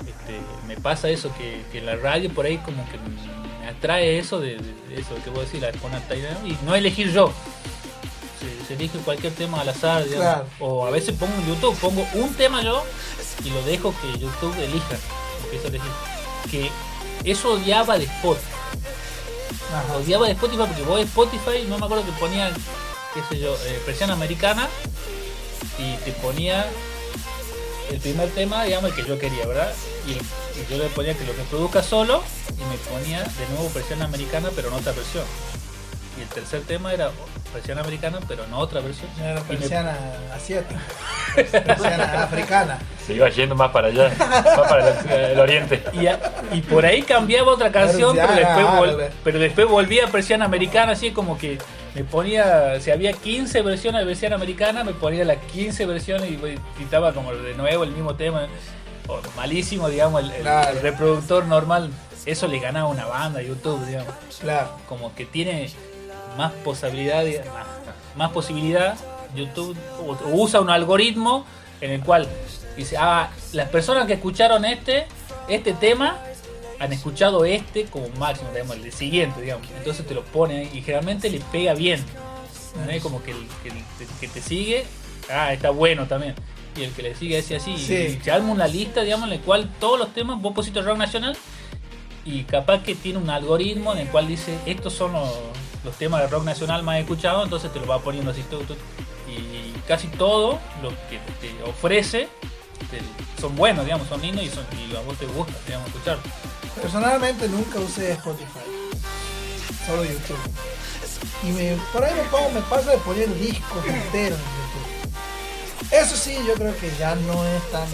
este, 0.00 0.38
me 0.66 0.76
pasa 0.76 1.08
eso, 1.08 1.30
que, 1.38 1.62
que 1.72 1.80
la 1.80 1.96
radio 1.96 2.28
por 2.30 2.44
ahí 2.46 2.58
como 2.58 2.84
que 2.90 2.98
me 3.60 3.68
atrae 3.68 4.18
eso 4.18 4.40
de, 4.40 4.56
de 4.56 5.00
eso 5.00 5.14
que 5.22 5.30
vos 5.30 5.44
decís, 5.46 5.60
la 5.60 5.68
espontaneidad, 5.70 6.44
y 6.44 6.56
no 6.66 6.74
elegir 6.74 7.12
yo. 7.12 7.32
Se, 8.66 8.74
elige 8.74 8.98
cualquier 8.98 9.34
tema 9.34 9.60
al 9.60 9.68
azar, 9.68 10.04
digamos. 10.04 10.24
Claro. 10.24 10.46
O 10.60 10.86
a 10.86 10.90
veces 10.90 11.14
pongo 11.18 11.34
en 11.34 11.46
YouTube, 11.46 11.76
pongo 11.78 12.06
un 12.14 12.34
tema 12.34 12.62
yo 12.62 12.82
y 13.44 13.50
lo 13.50 13.62
dejo 13.62 13.94
que 14.00 14.18
YouTube 14.18 14.54
elija. 14.58 14.96
Empiezo 15.44 15.66
a 15.66 15.68
elegir. 15.68 15.90
Que 16.50 16.70
eso 17.24 17.52
odiaba 17.52 17.98
de 17.98 18.04
Spotify. 18.04 18.46
Ajá. 19.72 19.96
Odiaba 19.96 20.26
de 20.26 20.32
Spotify 20.32 20.62
porque 20.66 20.82
vos 20.82 20.96
de 20.96 21.04
Spotify, 21.04 21.66
no 21.68 21.78
me 21.78 21.86
acuerdo 21.86 22.04
que 22.04 22.12
ponía, 22.12 22.52
qué 23.14 23.20
sé 23.28 23.40
yo, 23.40 23.54
eh, 23.66 23.82
presión 23.84 24.10
americana 24.10 24.68
y 25.78 25.96
te 26.04 26.12
ponía 26.12 26.66
el 27.90 27.98
primer 27.98 28.30
tema, 28.30 28.64
digamos, 28.64 28.90
el 28.90 28.96
que 28.96 29.08
yo 29.08 29.18
quería, 29.18 29.46
¿verdad? 29.46 29.72
Y, 30.06 30.12
y 30.12 30.66
yo 30.70 30.78
le 30.78 30.88
ponía 30.90 31.14
que 31.14 31.24
lo 31.24 31.32
reproduzca 31.32 31.82
solo 31.82 32.22
y 32.50 32.64
me 32.64 32.76
ponía 32.90 33.22
de 33.22 33.48
nuevo 33.50 33.68
presión 33.68 34.02
americana, 34.02 34.50
pero 34.54 34.68
en 34.68 34.74
otra 34.74 34.92
versión. 34.92 35.24
Y 36.18 36.22
el 36.22 36.28
tercer 36.28 36.62
tema 36.62 36.92
era 36.92 37.10
presión 37.54 37.78
americana, 37.78 38.18
pero 38.28 38.44
en 38.44 38.52
otra 38.52 38.80
versión. 38.80 39.08
Era 39.18 39.34
la 39.34 39.40
Y 39.40 39.42
me- 39.44 39.48
persiana 39.56 39.96
asiática. 40.34 40.80
persiana 41.34 42.22
africana. 42.24 42.78
Se 43.06 43.14
iba 43.14 43.28
yendo 43.30 43.54
más 43.54 43.70
para 43.70 43.88
allá, 43.88 44.10
más 44.18 44.68
para 44.68 45.00
el, 45.00 45.30
el 45.32 45.40
oriente. 45.40 45.82
Y, 45.94 46.06
a- 46.06 46.20
y 46.52 46.60
por 46.62 46.84
ahí 46.84 47.02
cambiaba 47.02 47.52
otra 47.52 47.70
canción, 47.72 48.14
pero 48.14 48.28
Persiana 48.28 48.56
después, 48.56 48.78
vol- 48.80 48.88
árabe. 48.94 49.10
pero 49.24 49.38
después 49.38 49.66
volvía 49.68 50.04
a 50.06 50.08
persiana 50.08 50.44
americana, 50.44 50.92
así 50.92 51.10
como 51.12 51.38
que 51.38 51.58
me 51.94 52.04
ponía, 52.04 52.80
si 52.80 52.90
había 52.90 53.12
15 53.12 53.62
versiones 53.62 54.00
de 54.02 54.06
persiana 54.06 54.36
americana, 54.36 54.84
me 54.84 54.92
ponía 54.92 55.24
las 55.24 55.38
15 55.38 55.86
versiones 55.86 56.30
y 56.30 56.38
quitaba 56.78 57.12
como 57.12 57.32
de 57.34 57.54
nuevo 57.54 57.84
el 57.84 57.90
mismo 57.92 58.14
tema. 58.14 58.46
O 59.06 59.20
malísimo, 59.36 59.88
digamos, 59.90 60.22
el, 60.22 60.30
el- 60.32 60.42
Claro. 60.42 60.70
el 60.70 60.80
reproductor 60.80 61.44
normal. 61.46 61.90
Eso 62.26 62.46
le 62.48 62.58
ganaba 62.58 62.88
a 62.88 62.90
una 62.90 63.04
banda, 63.04 63.42
YouTube, 63.42 63.84
digamos. 63.86 64.14
Claro. 64.40 64.70
Como 64.88 65.14
que 65.14 65.26
tiene 65.26 65.68
más 66.36 66.52
posibilidad, 66.52 67.24
más, 67.24 67.66
más 68.16 68.30
posibilidad 68.30 68.96
YouTube 69.34 69.76
usa 70.32 70.60
un 70.60 70.70
algoritmo 70.70 71.44
en 71.80 71.90
el 71.90 72.00
cual 72.00 72.28
dice, 72.76 72.96
ah, 72.98 73.30
las 73.52 73.68
personas 73.68 74.06
que 74.06 74.14
escucharon 74.14 74.64
este, 74.64 75.06
este 75.48 75.72
tema 75.74 76.18
han 76.78 76.92
escuchado 76.92 77.44
este 77.44 77.84
como 77.84 78.08
máximo, 78.18 78.50
digamos, 78.52 78.76
el 78.76 78.92
siguiente, 78.92 79.40
digamos. 79.40 79.66
Entonces 79.76 80.06
te 80.06 80.14
lo 80.14 80.24
pone 80.24 80.58
ahí 80.58 80.70
y 80.74 80.82
generalmente 80.82 81.30
le 81.30 81.40
pega 81.40 81.74
bien. 81.74 82.02
¿no? 82.74 83.02
Como 83.02 83.22
que 83.22 83.30
el 83.30 83.46
que, 83.62 83.68
el 83.68 84.08
que 84.20 84.28
te 84.28 84.40
sigue, 84.40 84.84
ah, 85.30 85.52
está 85.52 85.70
bueno 85.70 86.06
también. 86.06 86.34
Y 86.76 86.82
el 86.82 86.90
que 86.90 87.02
le 87.02 87.14
sigue 87.14 87.38
ese 87.38 87.56
así. 87.56 87.78
Sí. 87.78 88.18
Y 88.18 88.24
se 88.24 88.30
arma 88.32 88.50
una 88.50 88.66
lista, 88.66 89.02
digamos, 89.02 89.30
en 89.30 89.38
la 89.38 89.44
cual 89.44 89.70
todos 89.78 89.98
los 89.98 90.12
temas, 90.12 90.40
vos 90.40 90.54
pusiste 90.54 90.82
rock 90.82 90.98
nacional 90.98 91.36
y 92.24 92.42
capaz 92.44 92.82
que 92.82 92.94
tiene 92.94 93.18
un 93.18 93.30
algoritmo 93.30 93.92
en 93.92 93.98
el 93.98 94.08
cual 94.08 94.26
dice 94.26 94.58
estos 94.66 94.94
son 94.94 95.12
los, 95.12 95.30
los 95.84 95.94
temas 95.96 96.22
de 96.22 96.28
rock 96.28 96.44
nacional 96.44 96.82
más 96.82 96.98
escuchados, 96.98 97.44
entonces 97.44 97.72
te 97.72 97.80
lo 97.80 97.86
va 97.86 97.98
poniendo 98.00 98.30
así 98.30 98.42
tú, 98.42 98.62
y 99.28 99.72
casi 99.86 100.08
todo 100.08 100.58
lo 100.82 100.90
que 101.08 101.18
te 101.40 101.62
ofrece 101.62 102.28
son 103.40 103.56
buenos, 103.56 103.84
digamos, 103.84 104.08
son 104.08 104.20
lindos 104.20 104.44
y, 104.44 104.48
son, 104.48 104.64
y 104.78 104.94
a 104.94 105.00
vos 105.00 105.16
te 105.18 105.26
gusta, 105.26 105.52
digamos, 105.66 105.88
escuchar. 105.88 106.18
Personalmente 106.80 107.48
nunca 107.48 107.78
usé 107.78 108.12
Spotify. 108.12 108.60
Solo 109.86 110.04
YouTube. 110.04 110.38
Y 111.42 111.48
me, 111.48 111.76
por 111.92 112.04
ahí 112.04 112.14
me 112.14 112.22
pongo, 112.24 112.50
me 112.50 112.60
paso 112.62 112.90
de 112.90 112.96
poner 112.98 113.32
discos 113.38 113.84
enteros 113.84 114.38
en 114.38 114.44
YouTube. 114.44 115.92
Eso 115.92 116.16
sí, 116.16 116.36
yo 116.46 116.54
creo 116.54 116.76
que 116.78 116.90
ya 116.98 117.14
no 117.14 117.44
es 117.44 117.70
tan 117.70 117.86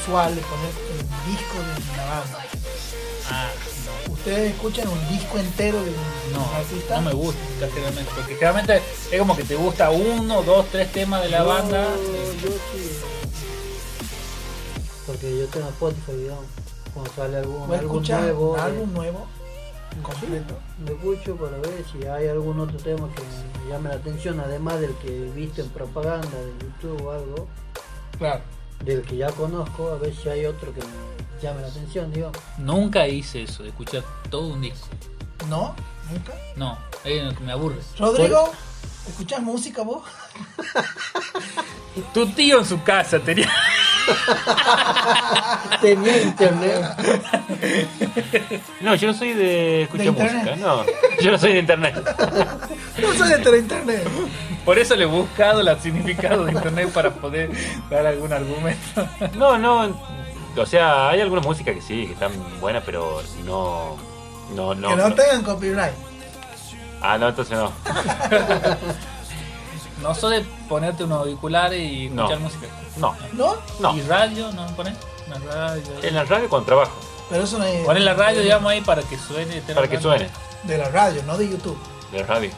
usual 0.00 0.32
poner 0.32 0.72
un 0.90 1.30
disco 1.30 1.54
de 1.54 1.92
una 1.92 2.04
banda. 2.04 2.61
Ah, 3.34 3.50
¿Ustedes 4.10 4.52
escuchan 4.54 4.86
un 4.88 5.08
disco 5.08 5.38
entero 5.38 5.82
de 5.82 5.90
no, 6.32 6.38
no, 6.38 6.54
artista? 6.54 6.96
no 6.96 7.02
me 7.02 7.12
gusta 7.14 7.68
generalmente, 7.72 8.10
porque 8.14 8.34
generalmente 8.34 8.82
es 9.10 9.18
como 9.18 9.36
que 9.36 9.44
te 9.44 9.54
gusta 9.56 9.90
uno, 9.90 10.42
dos, 10.42 10.66
tres 10.70 10.92
temas 10.92 11.22
de 11.22 11.28
la 11.30 11.42
banda. 11.42 11.88
Yo 12.42 12.50
sí. 12.50 12.90
Porque 15.06 15.38
yo 15.38 15.46
tengo 15.48 15.68
Spotify, 15.70 16.12
digamos. 16.12 16.44
Cuando 16.94 17.12
sale 17.14 17.38
algún 17.38 17.66
¿Vos 17.66 17.78
álbum 17.78 17.96
escuchas 17.96 18.20
nuevo. 18.22 18.56
eh, 18.56 18.60
álbum 18.60 18.92
nuevo? 18.92 19.26
Completo. 20.02 20.54
Lo 20.86 20.92
escucho 20.94 21.36
para 21.36 21.58
ver 21.58 21.84
si 21.90 22.06
hay 22.06 22.28
algún 22.28 22.60
otro 22.60 22.76
tema 22.78 23.08
que 23.14 23.22
me 23.64 23.70
llame 23.70 23.88
la 23.90 23.96
atención, 23.96 24.40
además 24.40 24.80
del 24.80 24.94
que 24.96 25.08
he 25.08 25.30
visto 25.32 25.60
en 25.62 25.68
propaganda 25.70 26.28
de 26.38 26.52
YouTube 26.60 27.06
o 27.06 27.10
algo, 27.12 27.48
Claro. 28.18 28.42
Del 28.84 29.02
que 29.02 29.16
ya 29.16 29.30
conozco, 29.30 29.88
a 29.88 29.98
ver 29.98 30.14
si 30.14 30.28
hay 30.28 30.46
otro 30.46 30.72
que 30.72 30.80
me 30.80 31.40
llame 31.42 31.62
la 31.62 31.68
atención, 31.68 32.12
digamos. 32.12 32.38
Nunca 32.58 33.06
hice 33.08 33.42
eso, 33.42 33.62
de 33.62 33.70
escuchar 33.70 34.02
todo 34.30 34.48
un 34.48 34.60
disco. 34.60 34.86
¿No? 35.48 35.74
¿Nunca? 36.10 36.34
No, 36.56 36.78
es 37.04 37.24
lo 37.24 37.34
que 37.34 37.44
me 37.44 37.52
aburre. 37.52 37.76
Rodrigo, 37.98 38.50
¿escuchas 39.08 39.42
música 39.42 39.82
vos? 39.82 40.02
Tu 42.14 42.26
tío 42.28 42.58
en 42.60 42.64
su 42.64 42.82
casa 42.82 43.18
tenía. 43.18 43.50
Tenía 45.80 46.22
internet. 46.22 46.84
No, 48.80 48.94
yo 48.94 49.08
no 49.08 49.14
soy 49.14 49.32
de 49.34 49.82
escuchar 49.82 50.12
música, 50.12 50.56
no. 50.56 50.84
Yo 51.20 51.30
no 51.30 51.38
soy 51.38 51.52
de 51.52 51.58
internet. 51.60 51.94
No 53.00 53.14
soy 53.14 53.28
de 53.30 53.58
internet. 53.58 54.08
Por 54.64 54.78
eso 54.78 54.96
le 54.96 55.04
he 55.04 55.06
buscado 55.06 55.60
el 55.60 55.80
significado 55.80 56.44
de 56.44 56.52
internet 56.52 56.90
para 56.92 57.10
poder 57.10 57.50
dar 57.90 58.06
algún 58.06 58.32
argumento. 58.32 59.08
No, 59.34 59.58
no. 59.58 59.94
O 60.56 60.66
sea, 60.66 61.10
hay 61.10 61.20
algunas 61.20 61.44
músicas 61.44 61.74
que 61.74 61.80
sí, 61.80 62.06
que 62.06 62.12
están 62.12 62.32
buenas, 62.60 62.82
pero 62.84 63.22
no. 63.44 63.96
No, 64.54 64.74
no. 64.74 64.88
que 64.90 64.96
no 64.96 65.14
tengan 65.14 65.42
copyright. 65.42 66.11
Ah, 67.02 67.18
no, 67.18 67.28
entonces 67.28 67.56
no. 67.58 67.72
No 70.02 70.14
soy 70.16 70.38
de 70.38 70.44
ponerte 70.68 71.04
unos 71.04 71.20
auriculares 71.20 71.80
y 71.80 72.08
No. 72.08 72.22
escuchar 72.24 72.40
música. 72.40 72.66
No. 72.96 73.14
¿No? 73.34 73.54
No. 73.78 73.96
¿Y 73.96 74.00
radio? 74.02 74.50
¿No 74.52 74.66
pones? 74.74 74.94
La 75.28 75.38
radio. 75.38 75.82
En 76.02 76.14
la 76.16 76.24
radio 76.24 76.48
con 76.48 76.66
trabajo, 76.66 76.90
Pero 77.30 77.44
eso 77.44 77.56
no 77.58 77.64
es. 77.64 77.84
Pones 77.84 78.02
la 78.02 78.14
radio, 78.14 78.40
digamos, 78.42 78.70
ahí 78.72 78.80
para 78.80 79.02
que 79.02 79.16
suene. 79.16 79.58
esté 79.58 79.74
para 79.74 79.88
que 79.88 80.00
suene. 80.00 80.28
De 80.64 80.76
la 80.76 80.88
radio, 80.88 81.22
no 81.22 81.38
de 81.38 81.48
YouTube. 81.48 81.78
De 82.10 82.20
la 82.20 82.26
radio. 82.26 82.50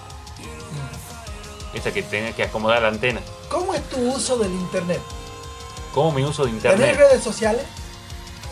Esa 1.74 1.92
que 1.92 2.02
tenía 2.02 2.32
que 2.32 2.44
acomodar 2.44 2.80
la 2.82 2.88
antena. 2.88 3.20
¿Cómo 3.50 3.74
es 3.74 3.82
tu 3.90 3.98
uso 3.98 4.38
del 4.38 4.50
internet? 4.52 5.00
¿Cómo 5.92 6.12
mi 6.12 6.24
uso 6.24 6.44
de 6.46 6.52
¿Tenés 6.52 6.64
internet? 6.72 6.96
redes 6.96 7.22
sociales? 7.22 7.64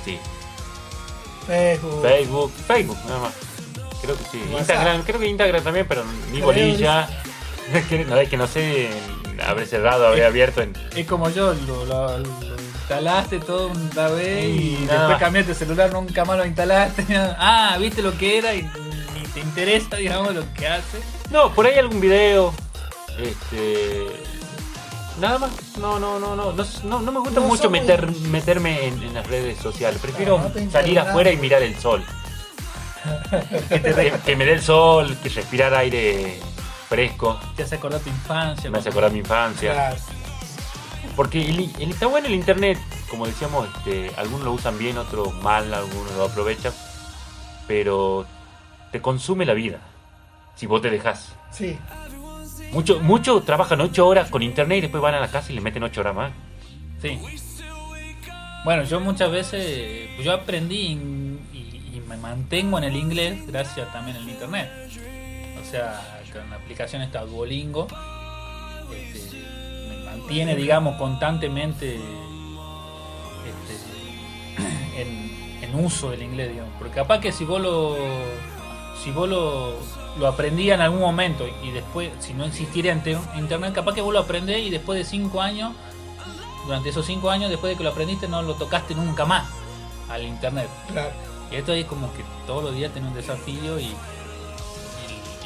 Sí. 0.05 0.19
Facebook. 1.47 2.03
Facebook. 2.03 2.53
Facebook, 2.67 2.99
nada 3.07 3.21
más. 3.21 3.33
Creo 4.03 4.17
que 4.19 4.25
sí. 4.25 4.43
Instagram, 4.59 5.03
creo 5.05 5.21
que 5.21 5.27
Instagram 5.29 5.63
también, 5.65 5.87
pero 5.89 6.03
ni 6.31 6.41
bolilla. 6.41 7.09
No, 8.09 8.17
es 8.19 8.29
que 8.29 8.37
no 8.37 8.47
sé, 8.47 8.91
habré 9.47 9.65
cerrado, 9.65 10.07
habré 10.07 10.27
abierto 10.27 10.61
en. 10.61 10.75
Es 10.95 11.07
como 11.07 11.31
yo, 11.31 11.55
lo, 11.55 11.87
lo- 11.87 12.19
lo 12.19 12.27
instalaste 12.61 13.39
todo 13.39 13.69
una 13.69 14.09
vez 14.09 14.45
y, 14.45 14.75
Y 14.83 14.87
después 14.87 15.17
cambiaste 15.19 15.53
el 15.53 15.57
celular, 15.59 15.91
nunca 15.93 16.25
más 16.27 16.37
lo 16.37 16.45
instalaste. 16.45 17.07
Ah, 17.39 17.77
viste 17.81 18.03
lo 18.03 18.19
que 18.19 18.37
era 18.39 18.53
y 18.55 18.63
ni 18.63 19.23
te 19.33 19.41
interesa, 19.41 19.97
digamos, 19.97 20.35
lo 20.35 20.43
que 20.53 20.67
hace. 20.67 20.99
No, 21.31 21.51
por 21.55 21.65
ahí 21.67 21.79
algún 21.79 22.01
video. 22.01 22.53
Este. 23.19 24.09
Nada 25.21 25.39
más. 25.39 25.51
No, 25.79 25.99
no, 25.99 26.19
no, 26.19 26.35
no. 26.37 26.53
No, 26.53 26.65
no, 26.85 27.01
no 27.01 27.13
me 27.13 27.21
gusta 27.21 27.41
No 27.41 27.47
mucho 27.47 27.71
meter, 27.71 28.11
meterme 28.29 28.89
en, 28.89 29.03
en 29.03 29.15
las 29.15 29.27
redes 29.29 29.57
sociales. 29.59 29.99
Prefiero 30.03 30.37
te 30.53 30.69
salir 30.71 30.99
afuera 30.99 31.31
y 31.31 31.37
mirar 31.37 31.63
el 31.63 31.79
sol. 31.79 32.05
Que, 34.25 34.37
me 34.37 34.45
dé 34.45 34.53
el 34.55 34.63
sol, 34.63 35.17
que 35.23 35.29
respirar 35.29 35.75
aire 35.75 36.39
fresco. 36.89 37.39
Te 37.57 37.63
hace 37.63 37.77
acordar 37.77 38.01
tu 38.01 38.09
infancia. 38.11 38.71
Me 38.71 38.79
hace 38.79 38.89
acordar 38.91 39.13
mi 39.13 39.21
infancia. 39.21 39.73
Claro. 39.73 39.97
Porque 41.17 41.43
el, 41.43 41.71
el- 41.79 41.91
está 41.91 42.07
bueno 42.07 42.27
el 42.27 42.35
internet, 42.35 42.79
como 43.11 43.27
decíamos, 43.27 43.69
este, 43.77 44.11
algunos 44.17 44.45
lo 44.45 44.53
usan 44.53 44.79
bien, 44.79 44.97
otros 44.99 45.35
mal, 45.43 45.73
algunos 45.75 46.13
lo 46.17 46.25
aprovechan, 46.25 46.73
pero 47.67 48.25
te 48.93 49.01
consume 49.03 49.45
la 49.45 49.55
vida 49.55 49.79
si 50.57 50.67
vos 50.67 50.81
te 50.81 50.91
dejas. 50.91 51.35
Sí, 51.51 51.77
Muchos 52.73 53.03
mucho 53.03 53.43
trabajan 53.43 53.83
8 53.83 54.07
horas 54.07 54.31
con 54.31 54.43
internet 54.43 54.79
y 54.79 54.81
después 54.83 55.03
van 55.03 55.15
a 55.15 55.21
la 55.21 55.29
casa 55.29 55.53
y 55.53 55.55
le 55.55 55.61
meten 55.61 55.83
8 55.83 56.01
horas 56.01 56.15
más. 56.15 56.33
Sí. 57.03 57.19
Bueno, 58.65 58.85
yo 58.85 58.99
muchas 59.01 59.31
veces, 59.31 60.09
yo 60.23 60.33
aprendí 60.33 60.93
y, 61.53 61.82
y- 61.95 62.01
me 62.01 62.17
mantengo 62.17 62.79
en 62.79 62.85
el 62.85 62.97
inglés 62.97 63.47
gracias 63.47 63.93
también 63.93 64.17
al 64.17 64.29
internet. 64.29 64.71
O 65.61 65.71
sea, 65.71 66.21
con 66.33 66.49
la 66.51 66.57
aplicación 66.57 67.03
esta 67.03 67.25
Duolingo, 67.25 67.87
este, 68.93 69.37
me 69.89 70.05
mantiene, 70.05 70.55
digamos, 70.57 70.97
constantemente 70.97 71.97
este, 73.47 74.63
en, 75.63 75.75
uso 75.75 76.11
del 76.11 76.23
inglés, 76.23 76.51
digamos. 76.51 76.73
Porque 76.79 76.95
capaz 76.95 77.21
que 77.21 77.33
si 77.33 77.45
vos 77.47 77.61
lo, 77.61 77.97
si 79.03 79.11
vos 79.11 79.27
lo, 79.29 79.75
lo 80.19 80.27
aprendías 80.27 80.75
en 80.77 80.83
algún 80.83 81.01
momento 81.01 81.47
y 81.65 81.71
después, 81.71 82.11
si 82.21 82.35
no 82.35 82.45
existiera 82.45 82.93
inter- 82.93 83.19
internet, 83.39 83.73
capaz 83.73 83.95
que 83.95 84.03
vos 84.03 84.13
lo 84.13 84.19
aprendés 84.21 84.59
y 84.67 84.71
después 84.71 84.99
de 84.99 85.05
5 85.05 85.41
años 85.41 85.73
durante 86.67 86.91
esos 86.91 87.05
cinco 87.07 87.29
años 87.29 87.51
después 87.51 87.73
de 87.73 87.77
que 87.77 87.83
lo 87.83 87.91
aprendiste 87.91 88.29
no 88.29 88.41
lo 88.43 88.55
tocaste 88.55 88.95
nunca 88.95 89.25
más 89.25 89.49
al 90.09 90.23
internet. 90.23 90.69
Y 91.53 91.57
esto 91.57 91.73
es 91.73 91.85
como 91.87 92.13
que 92.15 92.25
todos 92.47 92.65
los 92.65 92.75
días 92.75 92.93
tenés 92.93 93.11
un 93.11 93.15
desafío 93.15 93.79
y, 93.79 93.85
y- 93.85 93.89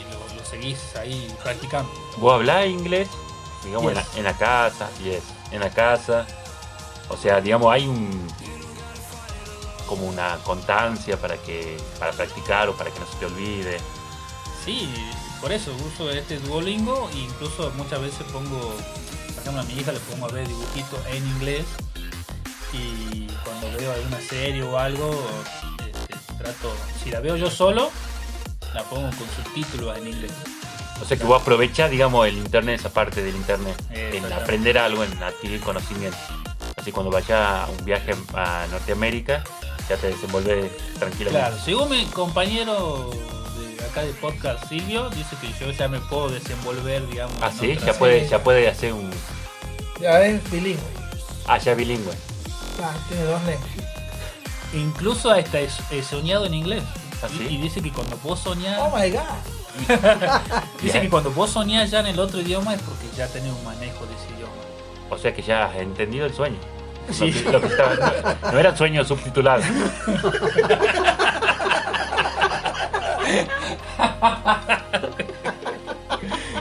y 0.00 0.04
lo, 0.12 0.36
lo 0.38 0.44
seguís 0.48 0.78
ahí 0.96 1.34
practicando. 1.42 1.90
Vos 2.18 2.34
hablás 2.34 2.66
inglés, 2.66 3.08
digamos, 3.64 3.88
en, 3.90 3.94
la, 3.96 4.04
en 4.16 4.24
la 4.24 4.36
casa, 4.36 4.88
yes, 5.02 5.22
en 5.50 5.60
la 5.60 5.70
casa. 5.70 6.26
O 7.08 7.16
sea, 7.16 7.40
digamos, 7.40 7.72
hay 7.72 7.86
un 7.86 8.26
como 9.86 10.06
una 10.08 10.36
constancia 10.42 11.16
para 11.20 11.36
que 11.36 11.76
para 12.00 12.10
practicar 12.12 12.68
o 12.68 12.74
para 12.76 12.90
que 12.90 12.98
no 12.98 13.06
se 13.06 13.16
te 13.18 13.26
olvide. 13.26 13.78
Sí, 14.64 14.92
por 15.40 15.52
eso 15.52 15.72
uso 15.94 16.10
este 16.10 16.38
Duolingo 16.40 17.08
e 17.14 17.18
incluso 17.18 17.70
muchas 17.76 18.00
veces 18.00 18.22
pongo, 18.32 18.58
por 18.58 19.38
ejemplo 19.42 19.60
a 19.60 19.64
mi 19.64 19.74
hija 19.74 19.92
le 19.92 20.00
pongo 20.00 20.26
a 20.26 20.32
ver 20.32 20.48
dibujitos 20.48 20.98
en 21.12 21.24
inglés 21.28 21.64
y 22.72 23.28
cuando 23.44 23.78
veo 23.78 23.92
alguna 23.92 24.20
serie 24.20 24.64
o 24.64 24.76
algo, 24.76 25.08
trato, 26.36 26.74
si 27.02 27.10
la 27.10 27.20
veo 27.20 27.36
yo 27.36 27.50
solo, 27.50 27.90
la 28.74 28.82
pongo 28.84 29.08
con 29.10 29.28
subtítulos 29.44 29.96
en 29.98 30.08
inglés. 30.08 30.32
O 31.00 31.04
sea 31.04 31.16
que 31.16 31.24
vos 31.24 31.42
aprovechás, 31.42 31.90
digamos, 31.90 32.26
el 32.26 32.38
internet, 32.38 32.80
esa 32.80 32.90
parte 32.90 33.22
del 33.22 33.36
internet, 33.36 33.76
en 33.90 34.32
aprender 34.32 34.78
algo, 34.78 35.04
en 35.04 35.22
adquirir 35.22 35.60
conocimiento. 35.60 36.16
Así 36.76 36.92
cuando 36.92 37.10
vayas 37.10 37.30
a 37.30 37.68
un 37.70 37.84
viaje 37.84 38.14
a 38.34 38.66
Norteamérica, 38.70 39.44
ya 39.88 39.96
te 39.96 40.08
desenvolves 40.08 40.70
tranquilamente. 40.98 41.48
Claro, 41.48 41.64
según 41.64 41.90
mi 41.90 42.04
compañero 42.06 43.10
de 43.10 43.84
acá 43.84 44.02
de 44.02 44.12
podcast 44.14 44.68
Silvio, 44.68 45.08
dice 45.10 45.36
que 45.40 45.52
yo 45.58 45.70
ya 45.70 45.88
me 45.88 46.00
puedo 46.00 46.28
desenvolver, 46.28 47.06
digamos. 47.08 47.36
Ah, 47.40 47.52
sí, 47.52 47.76
ya 47.84 47.92
puede, 47.94 48.28
ya 48.28 48.42
puede 48.42 48.68
hacer 48.68 48.92
un. 48.92 49.10
Ya 50.00 50.20
es 50.22 50.50
bilingüe. 50.50 50.82
Ah, 51.46 51.58
ya 51.58 51.72
es 51.72 51.78
bilingüe. 51.78 52.12
Ah, 52.82 52.94
tiene 53.08 53.24
dos 53.24 53.42
lenguas. 53.44 53.70
Incluso 54.76 55.30
hasta 55.30 55.60
he, 55.60 55.68
he 55.90 56.02
soñado 56.02 56.46
en 56.46 56.54
inglés. 56.54 56.82
¿Ah, 57.22 57.26
y, 57.32 57.38
sí? 57.38 57.46
y 57.50 57.56
dice 57.58 57.80
que 57.82 57.90
cuando 57.92 58.16
vos 58.22 58.38
soñás, 58.40 58.78
Oh 58.80 58.96
my 58.96 59.10
god. 59.10 59.20
dice 60.82 61.00
que 61.00 61.08
cuando 61.10 61.30
vos 61.32 61.50
soñás 61.50 61.90
ya 61.90 62.00
en 62.00 62.06
el 62.06 62.18
otro 62.18 62.40
idioma 62.40 62.74
es 62.74 62.82
porque 62.82 63.06
ya 63.16 63.26
tenés 63.28 63.52
un 63.52 63.64
manejo 63.64 64.06
de 64.06 64.14
ese 64.14 64.34
idioma. 64.36 64.52
O 65.10 65.18
sea 65.18 65.34
que 65.34 65.42
ya 65.42 65.64
has 65.66 65.76
entendido 65.76 66.26
el 66.26 66.34
sueño. 66.34 66.58
Sí. 67.10 67.30
Lo 67.30 67.42
que- 67.44 67.52
lo 67.52 67.60
que 67.60 67.66
estaba- 67.68 67.94
no, 68.42 68.52
no 68.52 68.58
era 68.58 68.76
sueño 68.76 69.04
subtitulado. 69.04 69.62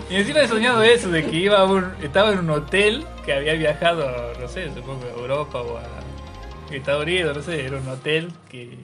Y 0.10 0.18
encima 0.18 0.40
he 0.42 0.48
soñado 0.48 0.82
eso, 0.84 1.10
de 1.10 1.26
que 1.26 1.36
iba 1.36 1.60
a 1.60 1.64
un, 1.66 1.94
estaba 2.02 2.32
en 2.32 2.40
un 2.40 2.50
hotel 2.52 3.06
que 3.26 3.34
había 3.34 3.54
viajado, 3.54 4.34
no 4.40 4.48
sé, 4.48 4.72
supongo 4.74 5.04
a 5.06 5.20
Europa 5.20 5.60
o 5.62 5.78
a 5.78 5.82
Estados 6.72 7.04
Unidos, 7.04 7.36
no 7.36 7.44
sé, 7.44 7.66
era 7.66 7.78
un 7.78 7.88
hotel 7.88 8.32
que, 8.50 8.78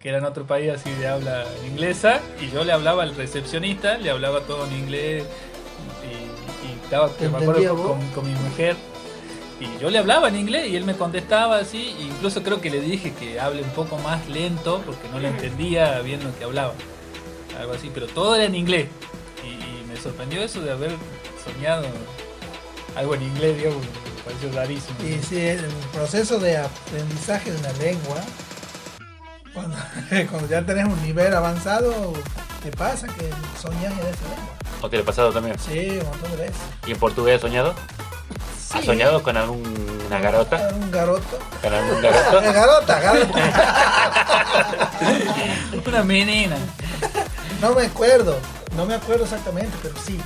que 0.00 0.08
era 0.08 0.18
en 0.18 0.24
otro 0.24 0.44
país 0.46 0.70
así 0.70 0.90
de 0.92 1.06
habla 1.06 1.44
inglesa 1.66 2.20
y 2.40 2.50
yo 2.50 2.64
le 2.64 2.72
hablaba 2.72 3.02
al 3.02 3.14
recepcionista, 3.14 3.98
le 3.98 4.10
hablaba 4.10 4.40
todo 4.40 4.66
en 4.66 4.72
inglés 4.76 5.24
y, 6.02 6.68
y 6.68 6.84
estaba 6.84 7.08
¿Te 7.10 7.28
me 7.28 7.38
acuerdo, 7.38 7.76
con, 7.82 8.06
con 8.10 8.26
mi 8.26 8.38
mujer 8.40 8.76
y 9.60 9.80
yo 9.80 9.88
le 9.90 9.98
hablaba 9.98 10.28
en 10.28 10.36
inglés 10.36 10.68
y 10.68 10.76
él 10.76 10.84
me 10.84 10.94
contestaba 10.96 11.58
así, 11.58 11.94
e 11.98 12.02
incluso 12.02 12.42
creo 12.42 12.60
que 12.60 12.70
le 12.70 12.80
dije 12.80 13.12
que 13.12 13.38
hable 13.38 13.62
un 13.62 13.70
poco 13.70 13.98
más 13.98 14.28
lento 14.28 14.82
porque 14.84 15.08
no 15.10 15.20
le 15.20 15.28
entendía 15.28 16.00
bien 16.00 16.24
lo 16.24 16.36
que 16.36 16.44
hablaba, 16.44 16.74
algo 17.58 17.72
así, 17.72 17.90
pero 17.92 18.06
todo 18.06 18.34
era 18.34 18.44
en 18.44 18.54
inglés 18.54 18.88
y, 19.44 19.48
y 19.52 19.84
me 19.88 19.96
sorprendió 19.96 20.42
eso 20.42 20.60
de 20.60 20.72
haber 20.72 20.90
soñado 21.44 21.86
algo 22.96 23.14
en 23.14 23.22
inglés, 23.22 23.56
digamos, 23.56 23.82
pareció 24.24 24.52
rarísimo. 24.52 24.96
Y 25.02 25.22
sí, 25.22 25.38
el 25.38 25.64
proceso 25.92 26.38
de 26.38 26.56
aprendizaje 26.56 27.52
de 27.52 27.58
una 27.58 27.72
lengua, 27.74 28.16
cuando, 29.52 29.76
cuando 30.30 30.48
ya 30.48 30.64
tenés 30.64 30.86
un 30.86 31.02
nivel 31.02 31.34
avanzado, 31.34 32.12
te 32.62 32.70
pasa 32.70 33.06
que 33.06 33.30
soñás 33.60 33.92
en 33.92 34.06
esa 34.06 34.28
lengua. 34.28 34.54
¿O 34.80 34.88
te 34.88 34.96
lo 34.96 35.02
ha 35.02 35.06
pasado 35.06 35.32
también? 35.32 35.58
Sí, 35.58 35.98
un 36.00 36.06
montón 36.08 36.30
de 36.32 36.36
veces. 36.36 36.56
¿Y 36.86 36.92
en 36.92 36.98
portugués 36.98 37.36
has 37.36 37.40
soñado? 37.40 37.74
¿Has 38.74 38.84
soñado 38.84 39.22
con 39.22 39.36
alguna 39.36 40.18
garota? 40.20 40.68
Un 40.74 40.90
garoto. 40.90 41.38
¿Con 41.62 41.72
algún 41.72 42.02
garoto? 42.02 42.40
garota, 42.52 43.00
garota. 43.00 43.38
Una 45.86 46.02
menina. 46.02 46.56
No 47.60 47.74
me 47.74 47.86
acuerdo, 47.86 48.38
no 48.76 48.84
me 48.84 48.94
acuerdo 48.94 49.24
exactamente, 49.24 49.76
pero 49.80 49.94
sí. 50.04 50.20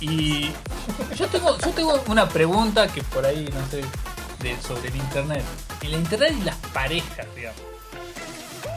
Y 0.00 0.50
yo 1.16 1.26
tengo, 1.26 1.58
yo 1.58 1.70
tengo 1.70 2.02
una 2.08 2.28
pregunta 2.28 2.86
que 2.88 3.02
por 3.02 3.26
ahí, 3.26 3.48
no 3.52 3.66
sé, 3.68 3.82
de, 4.42 4.60
sobre 4.60 4.88
el 4.88 4.96
internet. 4.96 5.44
El 5.82 5.94
internet 5.94 6.34
y 6.40 6.44
las 6.44 6.56
parejas, 6.72 7.26
digamos. 7.34 7.60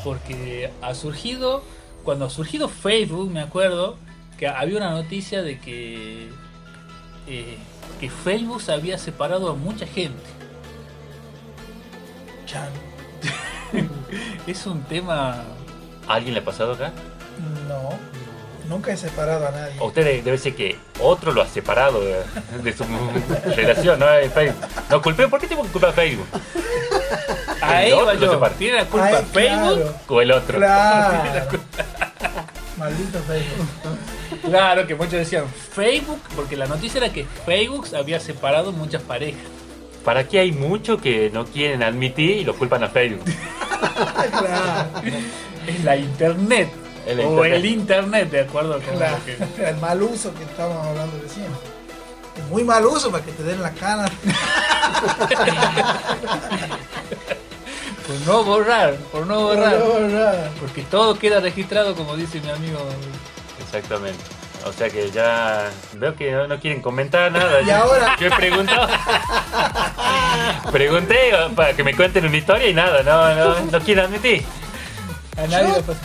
Porque 0.04 0.72
ha 0.82 0.96
surgido, 0.96 1.64
cuando 2.04 2.26
ha 2.26 2.30
surgido 2.30 2.68
Facebook, 2.70 3.30
me 3.30 3.42
acuerdo, 3.42 3.98
que 4.38 4.48
había 4.48 4.78
una 4.78 4.92
noticia 4.92 5.44
de 5.44 5.60
que, 5.60 6.30
eh, 7.28 7.58
que 8.00 8.10
Facebook 8.10 8.62
se 8.62 8.72
había 8.72 8.98
separado 8.98 9.52
a 9.52 9.54
mucha 9.54 9.86
gente. 9.86 10.24
Chan. 12.46 12.70
Es 14.48 14.66
un 14.66 14.82
tema... 14.84 15.44
¿A 16.08 16.16
alguien 16.16 16.34
le 16.34 16.42
ha 16.42 16.44
pasado 16.44 16.74
acá? 16.74 16.92
No, 17.68 17.92
nunca 18.72 18.92
he 18.92 18.98
separado 18.98 19.48
a 19.48 19.52
nadie. 19.52 19.76
¿O 19.80 19.88
usted 19.88 20.04
de- 20.04 20.22
debe 20.24 20.38
ser 20.38 20.56
que 20.56 20.78
otro 21.00 21.32
lo 21.32 21.42
ha 21.42 21.48
separado 21.48 22.02
de, 22.02 22.24
de 22.64 22.74
su 22.74 22.84
relación, 23.56 24.00
no 24.00 24.06
Facebook? 24.34 24.66
No 24.90 25.02
culpé, 25.02 25.28
¿por 25.28 25.40
qué 25.40 25.48
tengo 25.48 25.64
que 25.64 25.70
culpar 25.70 25.90
a 25.92 25.94
Facebook? 25.94 26.28
Va 27.62 27.96
otro 27.96 28.14
lo 28.14 28.20
yo. 28.20 28.32
separa. 28.34 28.56
¿Tiene 28.56 28.78
la 28.78 28.86
culpa 28.86 29.08
Ay, 29.08 29.26
Facebook? 29.32 29.76
claro, 29.76 29.96
O 30.08 30.22
el 30.22 30.32
otro. 30.32 30.58
Claro. 30.58 31.60
Maldito 32.78 33.20
Facebook. 33.20 33.68
Claro, 34.50 34.88
que 34.88 34.96
muchos 34.96 35.14
decían 35.14 35.46
Facebook, 35.76 36.22
porque 36.36 36.56
la 36.58 36.66
noticia 36.66 36.98
era 36.98 37.14
que 37.14 37.26
Facebook 37.46 37.88
había 37.96 38.20
separado 38.20 38.72
muchas 38.72 39.02
parejas. 39.04 39.42
¿Para 40.04 40.28
qué 40.28 40.40
hay 40.40 40.52
mucho 40.52 40.98
que 40.98 41.30
no 41.32 41.46
quieren 41.46 41.84
admitir 41.84 42.38
y 42.38 42.44
lo 42.44 42.56
culpan 42.56 42.84
a 42.84 42.90
Facebook? 42.90 43.26
Claro, 43.82 44.90
Es 45.68 45.84
la 45.84 45.96
internet. 45.98 46.70
El 47.08 47.20
o 47.20 47.24
internet. 47.24 47.54
el 47.54 47.66
internet, 47.66 48.30
de 48.30 48.40
acuerdo 48.42 48.74
con 48.82 48.96
claro. 48.96 49.18
lo 49.18 49.56
que. 49.56 49.70
El 49.70 49.78
mal 49.78 50.02
uso 50.02 50.34
que 50.34 50.44
estábamos 50.44 50.86
hablando 50.88 51.18
recién. 51.22 51.48
Es 52.38 52.46
muy 52.50 52.64
mal 52.64 52.86
uso 52.86 53.12
para 53.12 53.24
que 53.26 53.32
te 53.32 53.44
den 53.44 53.62
la 53.62 53.72
cara. 53.72 54.06
Por 58.08 58.16
no 58.28 58.44
borrar, 58.44 58.96
por 59.12 59.26
no 59.28 59.42
borrar. 59.42 59.78
No, 59.80 60.00
no. 60.00 60.32
Porque 60.60 60.82
todo 60.84 61.18
queda 61.18 61.40
registrado, 61.40 61.96
como 61.96 62.16
dice 62.16 62.42
mi 62.42 62.50
amigo. 62.50 62.80
Exactamente. 63.64 64.20
O 64.66 64.72
sea 64.72 64.90
que 64.90 65.10
ya 65.12 65.70
veo 65.94 66.16
que 66.16 66.32
no, 66.32 66.60
quieren 66.60 66.82
comentar 66.82 67.32
nada. 67.32 67.62
Y 67.62 67.70
ahora- 67.70 68.16
Yo 68.20 68.28
he 68.28 68.32
preguntado. 68.32 68.88
Pregunté 70.72 71.18
para 71.56 71.74
que 71.74 71.84
me 71.84 71.96
cuenten 71.96 72.26
una 72.26 72.38
historia 72.38 72.68
y 72.68 72.74
nada, 72.74 73.02
no, 73.04 73.36
no, 73.36 73.60
no 73.72 73.80
quieren 73.80 74.06
admitir. 74.06 74.44
A 75.38 75.48
nadie 75.48 75.68
Yo- 75.70 75.76
le 75.78 75.82
pasa. 75.84 76.00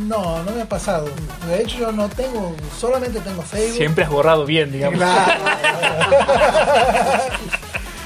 No, 0.00 0.42
no 0.42 0.52
me 0.52 0.62
ha 0.62 0.68
pasado. 0.68 1.08
De 1.46 1.62
hecho, 1.62 1.78
yo 1.78 1.92
no 1.92 2.08
tengo, 2.08 2.54
solamente 2.78 3.20
tengo 3.20 3.42
Facebook. 3.42 3.76
Siempre 3.76 4.04
has 4.04 4.10
borrado 4.10 4.46
bien, 4.46 4.72
digamos. 4.72 4.98
Claro. 4.98 5.40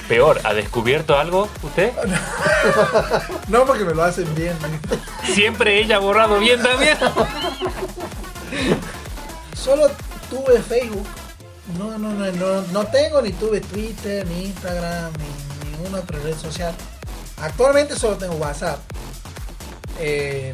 Peor, 0.08 0.40
¿ha 0.44 0.54
descubierto 0.54 1.18
algo 1.18 1.48
usted? 1.62 1.92
No 3.48 3.64
porque 3.64 3.84
me 3.84 3.94
lo 3.94 4.02
hacen 4.02 4.32
bien. 4.34 4.56
Siempre 5.34 5.78
ella 5.78 5.96
ha 5.96 5.98
borrado 6.00 6.40
bien 6.40 6.60
también. 6.60 6.96
Solo 9.54 9.88
tuve 10.28 10.60
Facebook. 10.60 11.06
No, 11.78 11.96
no, 11.98 12.12
no, 12.12 12.30
no, 12.32 12.62
no 12.72 12.86
tengo 12.86 13.22
ni 13.22 13.32
tuve 13.32 13.60
Twitter, 13.60 14.26
ni 14.26 14.46
Instagram, 14.46 15.12
ni 15.12 15.70
ninguna 15.70 15.98
otra 15.98 16.18
red 16.18 16.36
social. 16.36 16.74
Actualmente 17.40 17.96
solo 17.96 18.16
tengo 18.16 18.34
WhatsApp. 18.34 18.78
Eh, 19.98 20.52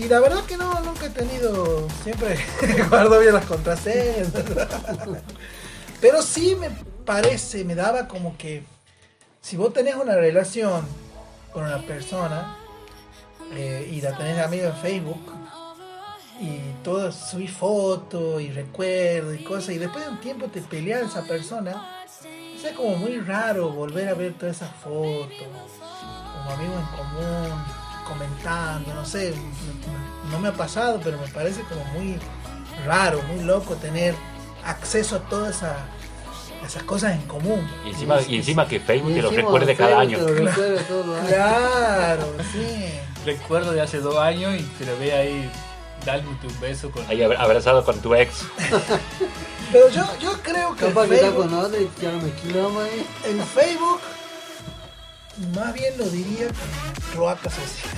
y 0.00 0.08
la 0.08 0.18
verdad 0.20 0.44
que 0.46 0.56
no, 0.56 0.80
nunca 0.80 1.06
he 1.06 1.10
tenido, 1.10 1.86
siempre 2.02 2.38
guardo 2.88 3.20
bien 3.20 3.34
las 3.34 3.44
contraseñas. 3.44 4.28
Pero 6.00 6.22
sí 6.22 6.56
me 6.56 6.70
parece, 7.04 7.64
me 7.64 7.74
daba 7.74 8.08
como 8.08 8.36
que 8.38 8.64
si 9.42 9.58
vos 9.58 9.74
tenés 9.74 9.96
una 9.96 10.14
relación 10.14 10.86
con 11.52 11.64
una 11.64 11.82
persona 11.82 12.56
eh, 13.52 13.90
y 13.92 14.00
la 14.00 14.16
tenés 14.16 14.38
amigo 14.38 14.68
en 14.68 14.76
Facebook 14.76 15.32
y 16.40 16.60
todo 16.82 17.12
subí 17.12 17.46
fotos 17.46 18.40
y 18.40 18.50
recuerdos 18.50 19.38
y 19.38 19.44
cosas 19.44 19.74
y 19.74 19.78
después 19.78 20.06
de 20.06 20.12
un 20.12 20.20
tiempo 20.20 20.46
te 20.46 20.62
peleas 20.62 21.10
esa 21.10 21.24
persona, 21.24 22.04
es 22.64 22.72
como 22.72 22.96
muy 22.96 23.18
raro 23.20 23.68
volver 23.68 24.08
a 24.08 24.14
ver 24.14 24.32
todas 24.32 24.56
esas 24.56 24.74
fotos 24.76 25.30
como 25.36 26.50
amigos 26.50 26.76
en 26.80 26.96
común 26.96 27.79
comentando, 28.10 28.92
no 28.94 29.04
sé, 29.04 29.34
no 30.30 30.38
me 30.38 30.48
ha 30.48 30.52
pasado, 30.52 31.00
pero 31.02 31.18
me 31.18 31.26
parece 31.28 31.62
como 31.62 31.84
muy 31.94 32.18
raro, 32.86 33.20
muy 33.34 33.44
loco 33.44 33.74
tener 33.76 34.14
acceso 34.64 35.16
a 35.16 35.18
todas 35.20 35.56
esa- 35.56 35.86
esas 36.66 36.82
cosas 36.82 37.12
en 37.14 37.22
común. 37.22 37.66
Y 37.86 37.90
encima, 37.90 38.20
y 38.28 38.36
encima 38.36 38.66
que 38.68 38.80
Facebook 38.80 39.14
te 39.14 39.22
lo 39.22 39.30
recuerde 39.30 39.74
cada 39.76 40.00
año. 40.00 40.18
Claro, 41.28 42.24
sí. 42.52 42.90
Recuerdo 43.24 43.72
de 43.72 43.80
hace 43.80 43.98
dos 43.98 44.16
años 44.18 44.54
y 44.58 44.62
te 44.78 44.86
lo 44.86 44.98
ve 44.98 45.12
ahí 45.12 45.50
dándote 46.04 46.46
un 46.46 46.60
beso 46.60 46.90
con. 46.90 47.04
Ahí 47.08 47.22
abra- 47.22 47.40
abrazado 47.40 47.84
con 47.84 47.98
tu 48.00 48.14
ex. 48.14 48.44
Pero 49.72 49.88
yo, 49.90 50.04
yo 50.20 50.32
creo 50.42 50.74
que 50.74 50.86
Capaz 50.86 51.06
que 51.08 51.14
está 51.16 51.30
con 51.32 51.52
otra 51.54 51.78
y 51.80 51.88
ya 52.02 52.10
no 52.12 52.70
me 52.70 53.30
en 53.30 53.46
Facebook 53.46 54.00
más 55.54 55.72
bien 55.74 55.96
lo 55.98 56.04
diría 56.06 56.46
como 56.48 57.12
cloaca 57.12 57.50
social. 57.50 57.94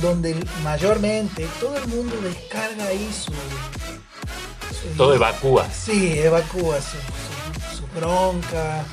Donde 0.00 0.36
mayormente 0.62 1.48
todo 1.58 1.76
el 1.78 1.88
mundo 1.88 2.14
descarga 2.22 2.84
ahí 2.86 3.10
su... 3.12 3.32
su- 3.32 4.96
Todo 4.96 5.14
evacúa. 5.14 5.66
Sí, 5.72 6.18
evacúa 6.18 6.76
su, 6.82 6.98
su- 6.98 7.78
su 7.78 7.86
bronca, 7.98 8.84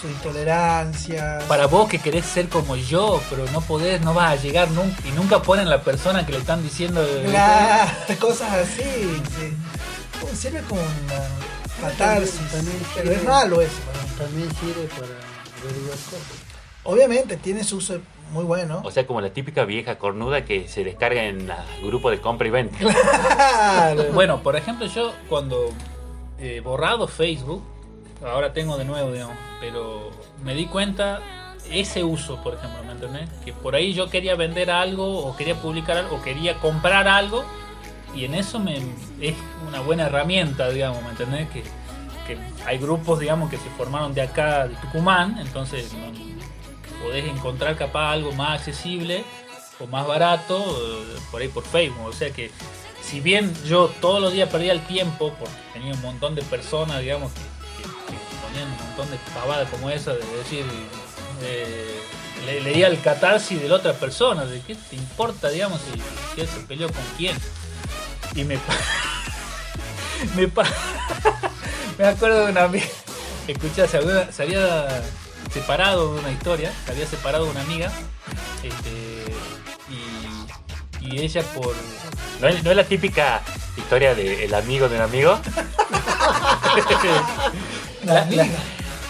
su 0.00 0.08
intolerancia. 0.08 1.40
Para 1.46 1.66
vos 1.66 1.90
que 1.90 1.98
querés 1.98 2.24
ser 2.24 2.48
como 2.48 2.74
yo, 2.76 3.20
pero 3.28 3.44
no 3.52 3.60
podés, 3.60 4.00
no 4.00 4.14
vas 4.14 4.32
a 4.32 4.36
llegar 4.42 4.70
nunca. 4.70 4.96
Y 5.06 5.10
nunca 5.12 5.42
ponen 5.42 5.68
la 5.68 5.82
persona 5.82 6.24
que 6.24 6.32
le 6.32 6.38
están 6.38 6.62
diciendo. 6.62 7.04
eh, 7.06 7.26
Claro, 7.28 7.90
cosas 8.20 8.50
así. 8.54 8.82
sí. 8.82 9.54
Sirve 10.34 10.62
como 10.62 10.80
una 10.80 11.20
catarsis. 11.88 12.40
También 12.50 12.78
Pero 12.94 13.12
es 13.12 13.24
malo 13.24 13.60
eso. 13.60 13.74
¿no? 13.92 14.03
También 14.18 14.50
sirve 14.54 14.86
para 14.88 15.14
averiguar 15.62 15.96
cosas. 15.96 16.44
Obviamente 16.84 17.36
tiene 17.36 17.64
su 17.64 17.78
uso 17.78 18.00
muy 18.30 18.44
bueno. 18.44 18.82
O 18.84 18.90
sea, 18.90 19.06
como 19.06 19.20
la 19.20 19.30
típica 19.30 19.64
vieja 19.64 19.98
cornuda 19.98 20.44
que 20.44 20.68
se 20.68 20.84
descarga 20.84 21.24
en 21.24 21.50
el 21.50 21.86
grupo 21.86 22.10
de 22.10 22.20
compra 22.20 22.48
y 22.48 22.50
venta. 22.50 22.78
Claro. 22.78 24.04
Bueno, 24.12 24.42
por 24.42 24.56
ejemplo, 24.56 24.86
yo 24.86 25.12
cuando 25.28 25.72
he 26.38 26.60
borrado 26.60 27.08
Facebook, 27.08 27.62
ahora 28.24 28.52
tengo 28.52 28.76
de 28.76 28.84
nuevo, 28.84 29.12
digamos, 29.12 29.36
pero 29.60 30.10
me 30.42 30.54
di 30.54 30.66
cuenta 30.66 31.20
ese 31.70 32.04
uso, 32.04 32.42
por 32.42 32.54
ejemplo, 32.54 32.82
¿me 32.84 32.92
entendés? 32.92 33.28
Que 33.44 33.52
por 33.52 33.74
ahí 33.74 33.92
yo 33.92 34.10
quería 34.10 34.34
vender 34.34 34.70
algo 34.70 35.26
o 35.26 35.36
quería 35.36 35.54
publicar 35.54 35.96
algo 35.96 36.16
o 36.16 36.22
quería 36.22 36.56
comprar 36.60 37.08
algo 37.08 37.44
y 38.14 38.24
en 38.24 38.34
eso 38.34 38.60
me, 38.60 38.76
es 39.20 39.34
una 39.66 39.80
buena 39.80 40.06
herramienta, 40.06 40.68
digamos, 40.68 41.02
¿me 41.02 41.10
entendés? 41.10 41.48
Que, 41.50 41.62
que 42.26 42.38
hay 42.66 42.78
grupos, 42.78 43.18
digamos, 43.20 43.50
que 43.50 43.56
se 43.56 43.68
formaron 43.76 44.14
de 44.14 44.22
acá, 44.22 44.66
de 44.68 44.74
Tucumán, 44.76 45.38
entonces 45.38 45.90
podés 47.02 47.24
encontrar 47.26 47.76
capaz 47.76 48.12
algo 48.12 48.32
más 48.32 48.58
accesible 48.60 49.24
o 49.78 49.86
más 49.86 50.06
barato 50.06 50.58
eh, 50.64 51.16
por 51.30 51.42
ahí 51.42 51.48
por 51.48 51.64
Facebook, 51.64 52.06
o 52.06 52.12
sea 52.12 52.30
que 52.30 52.50
si 53.02 53.20
bien 53.20 53.52
yo 53.66 53.88
todos 54.00 54.20
los 54.22 54.32
días 54.32 54.48
perdía 54.48 54.72
el 54.72 54.80
tiempo 54.86 55.34
porque 55.38 55.54
tenía 55.74 55.92
un 55.92 56.00
montón 56.00 56.34
de 56.34 56.42
personas, 56.42 57.00
digamos, 57.00 57.30
que, 57.32 57.84
ponían 58.46 58.70
un 58.70 58.76
montón 58.86 59.10
de 59.10 59.18
pavadas 59.34 59.68
como 59.68 59.90
esa, 59.90 60.12
de 60.12 60.24
decir, 60.38 60.64
eh, 61.42 62.00
le- 62.46 62.60
leía 62.62 62.86
el 62.86 63.00
catarsis 63.00 63.60
de 63.60 63.68
la 63.68 63.74
otra 63.76 63.92
persona, 63.94 64.44
de 64.46 64.60
qué 64.62 64.74
te 64.74 64.96
importa, 64.96 65.50
digamos, 65.50 65.80
si, 65.82 66.40
si 66.40 66.46
se 66.46 66.60
peleó 66.60 66.86
con 66.88 67.02
quién. 67.18 67.36
Y 68.34 68.44
me, 68.44 68.56
me, 70.36 70.48
me 71.98 72.06
acuerdo 72.06 72.46
de 72.46 72.52
una 72.52 72.64
amiga, 72.64 72.86
escuchá, 73.48 73.86
se 73.86 73.98
había, 73.98 74.32
se 74.32 74.42
había 74.42 75.02
separado 75.52 76.14
de 76.14 76.20
una 76.20 76.30
historia, 76.30 76.72
se 76.84 76.92
había 76.92 77.06
separado 77.06 77.44
de 77.44 77.50
una 77.50 77.62
amiga, 77.62 77.92
este, 78.62 79.24
y, 79.90 81.06
y 81.06 81.20
ella 81.20 81.42
por 81.54 81.74
¿No 82.40 82.48
es, 82.48 82.62
no 82.64 82.70
es 82.70 82.76
la 82.76 82.84
típica 82.84 83.42
historia 83.76 84.14
del 84.14 84.52
amigo 84.54 84.88
de 84.88 84.96
un 84.96 85.02
amigo? 85.02 85.38
La 88.04 88.22
amiga. 88.22 88.46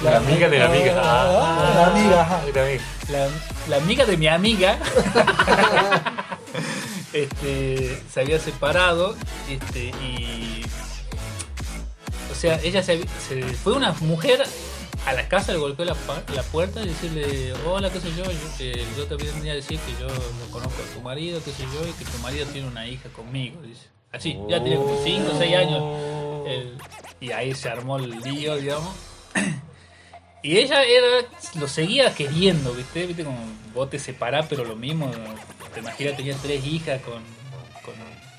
La 0.03 0.17
amiga 0.19 0.49
de 0.49 0.59
la 0.59 0.67
amiga. 0.67 0.95
Ah, 1.03 1.73
la 1.75 1.87
amiga, 1.87 2.21
ajá. 2.23 2.43
la 2.55 2.63
amiga. 2.63 2.85
la, 3.09 3.29
la 3.69 3.77
amiga 3.77 4.05
de 4.05 4.17
mi 4.17 4.29
amiga 4.29 4.79
este, 7.13 8.03
se 8.13 8.21
había 8.21 8.39
separado 8.39 9.17
este, 9.49 9.93
y 10.03 10.54
sea 12.45 12.61
ella 12.63 12.83
se, 12.83 12.99
fue 13.63 13.73
una 13.73 13.93
mujer 14.01 14.43
a 15.07 15.13
la 15.13 15.29
casa 15.29 15.53
le 15.53 15.59
golpeó 15.59 15.85
la, 15.85 15.97
la 16.35 16.43
puerta 16.45 16.83
y 16.83 16.89
decirle 16.89 17.53
hola 17.67 17.91
qué 17.91 18.01
sé 18.01 18.09
yo 18.17 18.25
yo, 18.25 18.31
te- 18.59 18.85
yo 18.97 19.05
te 19.07 19.17
venía 19.17 19.53
a 19.53 19.57
decir 19.57 19.79
que 19.81 19.93
yo 20.01 20.07
lo 20.09 20.51
conozco 20.51 20.83
a 20.83 20.95
tu 20.95 21.01
marido 21.01 21.41
qué 21.45 21.51
sé 21.53 21.63
yo 21.75 21.87
y 21.89 21.93
que 21.93 22.05
tu 22.05 22.19
marido 22.19 22.47
tiene 22.47 22.69
una 22.69 22.87
hija 22.87 23.09
conmigo 23.11 23.57
así 24.13 24.39
ya 24.49 24.63
tiene 24.63 24.77
como 24.77 24.99
5 25.03 25.31
o 25.35 25.39
6 25.39 25.57
años 25.57 25.83
y 27.21 27.31
ahí 27.33 27.55
se 27.55 27.69
armó 27.69 27.97
el 27.99 28.11
lío 28.21 28.57
digamos 28.57 28.95
y 30.43 30.59
ella 30.59 30.83
era, 30.85 31.07
lo 31.59 31.67
seguía 31.69 32.15
queriendo, 32.15 32.75
¿viste? 32.75 33.07
¿Viste? 33.07 33.25
Como 33.25 33.39
vos 33.75 33.89
te 33.89 33.99
separás, 33.99 34.45
pero 34.47 34.63
lo 34.63 34.77
mismo. 34.77 35.11
Te 35.73 35.81
imaginas, 35.81 36.17
tenía 36.19 36.37
tres 36.37 36.63
hijas 36.67 37.01
con, 37.01 37.23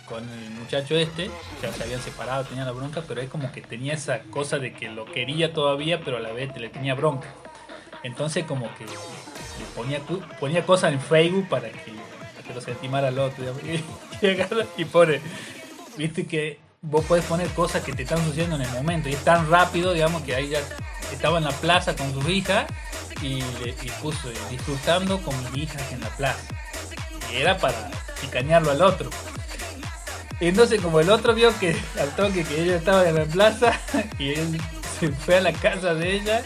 con, 0.07 0.27
el 0.29 0.49
muchacho 0.51 0.95
este. 0.95 1.29
Ya 1.61 1.71
se 1.71 1.83
habían 1.83 2.01
separado, 2.01 2.43
tenía 2.45 2.65
la 2.65 2.71
bronca, 2.71 3.03
pero 3.07 3.21
es 3.21 3.29
como 3.29 3.51
que 3.51 3.61
tenía 3.61 3.93
esa 3.93 4.19
cosa 4.31 4.57
de 4.57 4.73
que 4.73 4.89
lo 4.89 5.05
quería 5.05 5.53
todavía, 5.53 6.01
pero 6.03 6.17
a 6.17 6.19
la 6.19 6.31
vez 6.31 6.55
le 6.57 6.69
tenía 6.69 6.95
bronca. 6.95 7.27
Entonces, 8.03 8.45
como 8.45 8.73
que 8.75 8.85
le 8.85 8.93
ponía, 9.75 9.99
ponía 10.39 10.65
cosas 10.65 10.93
en 10.93 11.01
Facebook 11.01 11.47
para 11.49 11.69
que, 11.69 11.91
para 12.35 12.47
que 12.47 12.53
lo 12.53 12.61
se 12.61 12.71
estimara 12.71 13.07
al 13.09 13.19
otro. 13.19 13.43
Y, 14.21 14.81
y 14.81 14.85
pone, 14.85 15.19
viste 15.97 16.25
que 16.25 16.57
vos 16.81 17.03
podés 17.03 17.25
poner 17.25 17.47
cosas 17.49 17.83
que 17.83 17.91
te 17.93 18.03
están 18.03 18.23
sucediendo 18.23 18.55
en 18.55 18.61
el 18.61 18.69
momento 18.69 19.09
y 19.09 19.13
es 19.13 19.23
tan 19.25 19.49
rápido, 19.49 19.91
digamos, 19.91 20.21
que 20.21 20.35
ahí 20.35 20.49
ya 20.49 20.59
estaba 21.11 21.37
en 21.39 21.43
la 21.43 21.51
plaza 21.51 21.95
con 21.95 22.13
sus 22.13 22.27
hijas 22.29 22.65
y, 23.21 23.41
le- 23.63 23.73
puso 24.01 24.29
disfrutando 24.49 25.19
con 25.21 25.35
mis 25.51 25.63
hijas 25.63 25.91
en 25.91 25.99
la 25.99 26.09
plaza. 26.09 26.39
Y 27.31 27.37
era 27.37 27.57
para 27.57 27.89
picañarlo 28.21 28.71
al 28.71 28.81
otro. 28.81 29.09
Y 30.39 30.47
entonces 30.47 30.81
como 30.81 30.99
el 30.99 31.09
otro 31.09 31.33
vio 31.33 31.57
que 31.59 31.75
al 31.99 32.09
toque 32.15 32.43
que 32.43 32.61
ella 32.61 32.75
estaba 32.75 33.07
en 33.07 33.15
la 33.15 33.25
plaza 33.25 33.79
y 34.19 34.33
él 34.33 34.61
se 34.99 35.09
fue 35.09 35.37
a 35.37 35.41
la 35.41 35.53
casa 35.53 35.93
de 35.93 36.15
ella, 36.15 36.43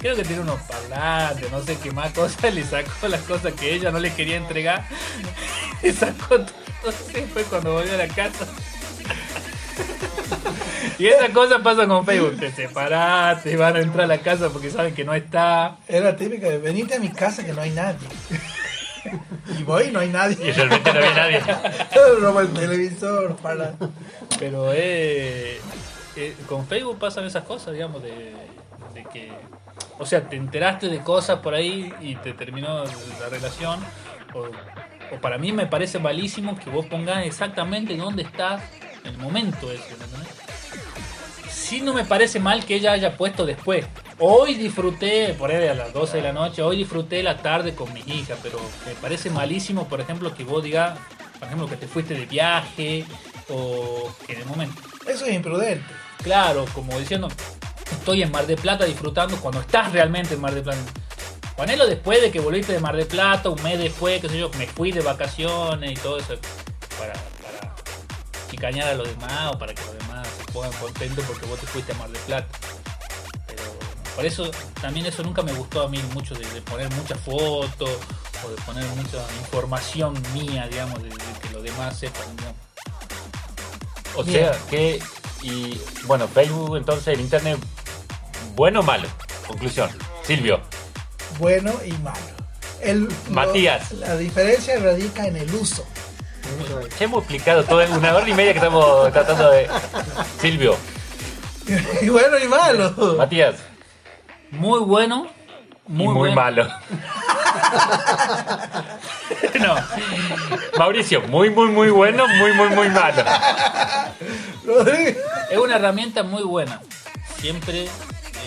creo 0.00 0.16
que 0.16 0.24
tiene 0.24 0.42
unos 0.42 0.60
parlantes, 0.62 1.50
no 1.50 1.62
sé 1.62 1.76
qué 1.82 1.90
más 1.92 2.12
cosas, 2.12 2.54
le 2.54 2.64
sacó 2.64 3.08
las 3.08 3.20
cosas 3.22 3.52
que 3.54 3.74
ella 3.74 3.90
no 3.90 4.00
le 4.00 4.12
quería 4.12 4.36
entregar, 4.36 4.84
le 5.82 5.92
sacó 5.92 6.40
todo, 6.40 6.92
fue 7.32 7.42
cuando 7.44 7.74
volvió 7.74 7.94
a 7.94 7.98
la 7.98 8.08
casa. 8.08 8.46
Y 10.98 11.06
esa 11.06 11.28
cosa 11.32 11.62
pasa 11.62 11.86
con 11.86 12.04
Facebook, 12.04 12.40
te 12.40 12.50
separaste, 12.50 13.56
van 13.56 13.76
a 13.76 13.80
entrar 13.80 14.04
a 14.04 14.08
la 14.08 14.18
casa 14.18 14.48
porque 14.50 14.68
saben 14.68 14.94
que 14.94 15.04
no 15.04 15.14
está. 15.14 15.76
Era 15.86 16.16
típica 16.16 16.48
de 16.48 16.58
venite 16.58 16.94
a 16.96 16.98
mi 16.98 17.08
casa 17.10 17.44
que 17.46 17.52
no 17.52 17.60
hay 17.60 17.70
nadie. 17.70 18.08
Y 19.58 19.62
voy 19.62 19.84
y 19.84 19.90
no 19.90 20.00
hay 20.00 20.08
Y 20.08 20.12
nadie. 20.12 20.52
realmente 20.52 20.92
no 20.92 20.98
había 20.98 21.14
nadie. 21.14 21.40
Roba 22.20 22.42
el 22.42 22.52
televisor, 22.52 23.36
para. 23.36 23.74
Pero 24.38 24.72
eh, 24.72 25.60
eh, 26.16 26.36
con 26.48 26.66
Facebook 26.66 26.98
pasan 26.98 27.24
esas 27.24 27.44
cosas, 27.44 27.72
digamos, 27.74 28.02
de, 28.02 28.34
de 28.94 29.04
que. 29.12 29.32
O 29.98 30.06
sea, 30.06 30.22
te 30.28 30.36
enteraste 30.36 30.88
de 30.88 31.00
cosas 31.00 31.40
por 31.40 31.54
ahí 31.54 31.92
y 32.00 32.16
te 32.16 32.32
terminó 32.32 32.84
la 32.84 33.28
relación. 33.30 33.80
O 34.34 34.48
o 35.10 35.16
para 35.20 35.38
mí 35.38 35.52
me 35.52 35.66
parece 35.66 35.98
malísimo 35.98 36.58
que 36.58 36.70
vos 36.70 36.86
pongas 36.86 37.24
exactamente 37.24 37.96
dónde 37.96 38.22
estás 38.22 38.62
en 39.04 39.12
el 39.12 39.18
momento 39.18 39.70
ese, 39.72 39.96
¿me 39.96 40.04
entendés? 40.04 40.37
Sí 41.58 41.82
no 41.82 41.92
me 41.92 42.04
parece 42.04 42.40
mal 42.40 42.64
que 42.64 42.76
ella 42.76 42.92
haya 42.92 43.16
puesto 43.16 43.44
después. 43.44 43.84
Hoy 44.18 44.54
disfruté, 44.54 45.34
por 45.34 45.50
ahí 45.50 45.66
a 45.66 45.74
las 45.74 45.92
12 45.92 46.16
de 46.16 46.22
la 46.22 46.32
noche, 46.32 46.62
hoy 46.62 46.78
disfruté 46.78 47.22
la 47.22 47.36
tarde 47.42 47.74
con 47.74 47.92
mi 47.92 48.00
hija, 48.06 48.36
pero 48.42 48.58
me 48.86 48.94
parece 48.94 49.28
malísimo, 49.28 49.86
por 49.86 50.00
ejemplo, 50.00 50.34
que 50.34 50.44
vos 50.44 50.62
digas, 50.62 50.98
por 51.38 51.46
ejemplo, 51.46 51.68
que 51.68 51.76
te 51.76 51.86
fuiste 51.86 52.14
de 52.14 52.24
viaje 52.24 53.04
o 53.50 54.10
que 54.26 54.32
en 54.32 54.40
el 54.40 54.46
momento. 54.46 54.80
Eso 55.06 55.26
es 55.26 55.34
imprudente. 55.34 55.84
Claro, 56.22 56.64
como 56.74 56.98
diciendo, 56.98 57.28
estoy 57.90 58.22
en 58.22 58.30
Mar 58.30 58.46
de 58.46 58.56
Plata 58.56 58.86
disfrutando 58.86 59.36
cuando 59.36 59.60
estás 59.60 59.92
realmente 59.92 60.34
en 60.34 60.40
Mar 60.40 60.54
de 60.54 60.62
Plata. 60.62 60.78
Ponelo 61.56 61.86
después 61.86 62.22
de 62.22 62.30
que 62.30 62.40
volviste 62.40 62.72
de 62.72 62.80
Mar 62.80 62.96
de 62.96 63.04
Plata, 63.04 63.50
un 63.50 63.62
mes 63.62 63.78
después, 63.78 64.22
qué 64.22 64.28
sé 64.28 64.38
yo, 64.38 64.48
me 64.58 64.66
fui 64.66 64.90
de 64.90 65.00
vacaciones 65.00 65.90
y 65.90 65.94
todo 65.94 66.18
eso, 66.18 66.34
para, 66.98 67.12
para 67.12 67.74
chicañar 68.50 68.88
a 68.88 68.94
los 68.94 69.08
demás 69.08 69.54
o 69.54 69.58
para 69.58 69.74
que 69.74 69.82
los 69.84 69.98
demás 69.98 70.26
se 70.44 70.52
pongan 70.52 70.72
contentos 70.72 71.24
porque 71.26 71.46
vos 71.46 71.58
te 71.60 71.66
fuiste 71.66 71.92
a 71.92 71.94
Mar 71.96 72.08
de 72.10 72.18
Plata. 72.20 72.48
Pero 73.46 73.62
por 74.16 74.24
eso, 74.26 74.50
también 74.80 75.06
eso 75.06 75.22
nunca 75.22 75.42
me 75.42 75.52
gustó 75.52 75.82
a 75.82 75.88
mí 75.88 76.02
mucho 76.14 76.34
de, 76.34 76.44
de 76.50 76.62
poner 76.62 76.90
muchas 76.94 77.18
fotos 77.20 77.90
o 78.44 78.48
de 78.50 78.56
poner 78.66 78.84
mucha 78.96 79.18
información 79.40 80.14
mía, 80.34 80.66
digamos, 80.70 81.02
de, 81.02 81.08
de 81.08 81.16
que 81.42 81.50
los 81.52 81.62
demás 81.62 81.96
sepan. 81.98 82.22
O 84.16 84.22
Bien. 84.24 84.44
sea 84.52 84.58
que, 84.68 85.00
y 85.42 85.80
bueno, 86.04 86.26
Facebook 86.28 86.76
entonces, 86.76 87.08
el 87.08 87.20
internet, 87.20 87.58
bueno 88.54 88.80
o 88.80 88.82
malo. 88.82 89.08
Conclusión. 89.46 89.90
Silvio, 90.24 90.60
Bueno 91.38 91.72
y 91.86 91.92
malo. 92.02 92.18
El, 92.80 93.04
lo- 93.04 93.10
Matías. 93.30 93.92
la 93.92 94.16
diferencia 94.16 94.78
radica 94.78 95.26
en 95.26 95.36
el 95.36 95.52
uso. 95.54 95.84
Ya 96.98 97.04
hemos 97.04 97.20
explicado 97.22 97.64
todo 97.64 97.82
en 97.82 97.92
una 97.92 98.14
hora 98.14 98.28
y 98.28 98.34
media 98.34 98.52
que 98.52 98.58
estamos 98.58 99.12
tratando 99.12 99.50
de... 99.50 99.68
Silvio, 100.40 100.76
y 102.02 102.08
bueno 102.08 102.38
y 102.38 102.48
malo. 102.48 103.14
Matías, 103.16 103.56
Muy 104.50 104.80
bueno. 104.80 105.28
Muy, 105.86 106.04
y 106.04 106.08
muy 106.08 106.16
bueno. 106.16 106.34
malo. 106.34 106.68
No, 109.60 109.74
Mauricio, 110.78 111.20
muy, 111.22 111.50
muy, 111.50 111.68
muy 111.68 111.90
bueno, 111.90 112.26
muy, 112.28 112.52
muy, 112.52 112.68
muy 112.68 112.88
malo. 112.88 113.24
Es 115.50 115.58
una 115.58 115.76
herramienta 115.76 116.22
muy 116.22 116.42
buena. 116.42 116.80
Siempre 117.38 117.84
eh, 117.84 117.88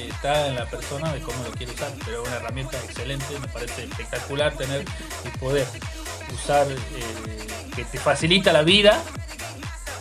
está 0.09 0.47
en 0.47 0.55
la 0.55 0.65
persona 0.65 1.11
de 1.13 1.19
cómo 1.21 1.43
lo 1.43 1.51
quiere 1.51 1.73
usar, 1.73 1.91
pero 2.05 2.21
es 2.21 2.27
una 2.27 2.37
herramienta 2.37 2.77
excelente. 2.77 3.25
Me 3.39 3.47
parece 3.47 3.83
espectacular 3.83 4.53
tener 4.53 4.85
y 5.25 5.37
poder 5.37 5.65
usar 6.33 6.67
eh, 6.67 6.77
que 7.75 7.85
te 7.85 7.97
facilita 7.97 8.51
la 8.53 8.63
vida 8.63 9.01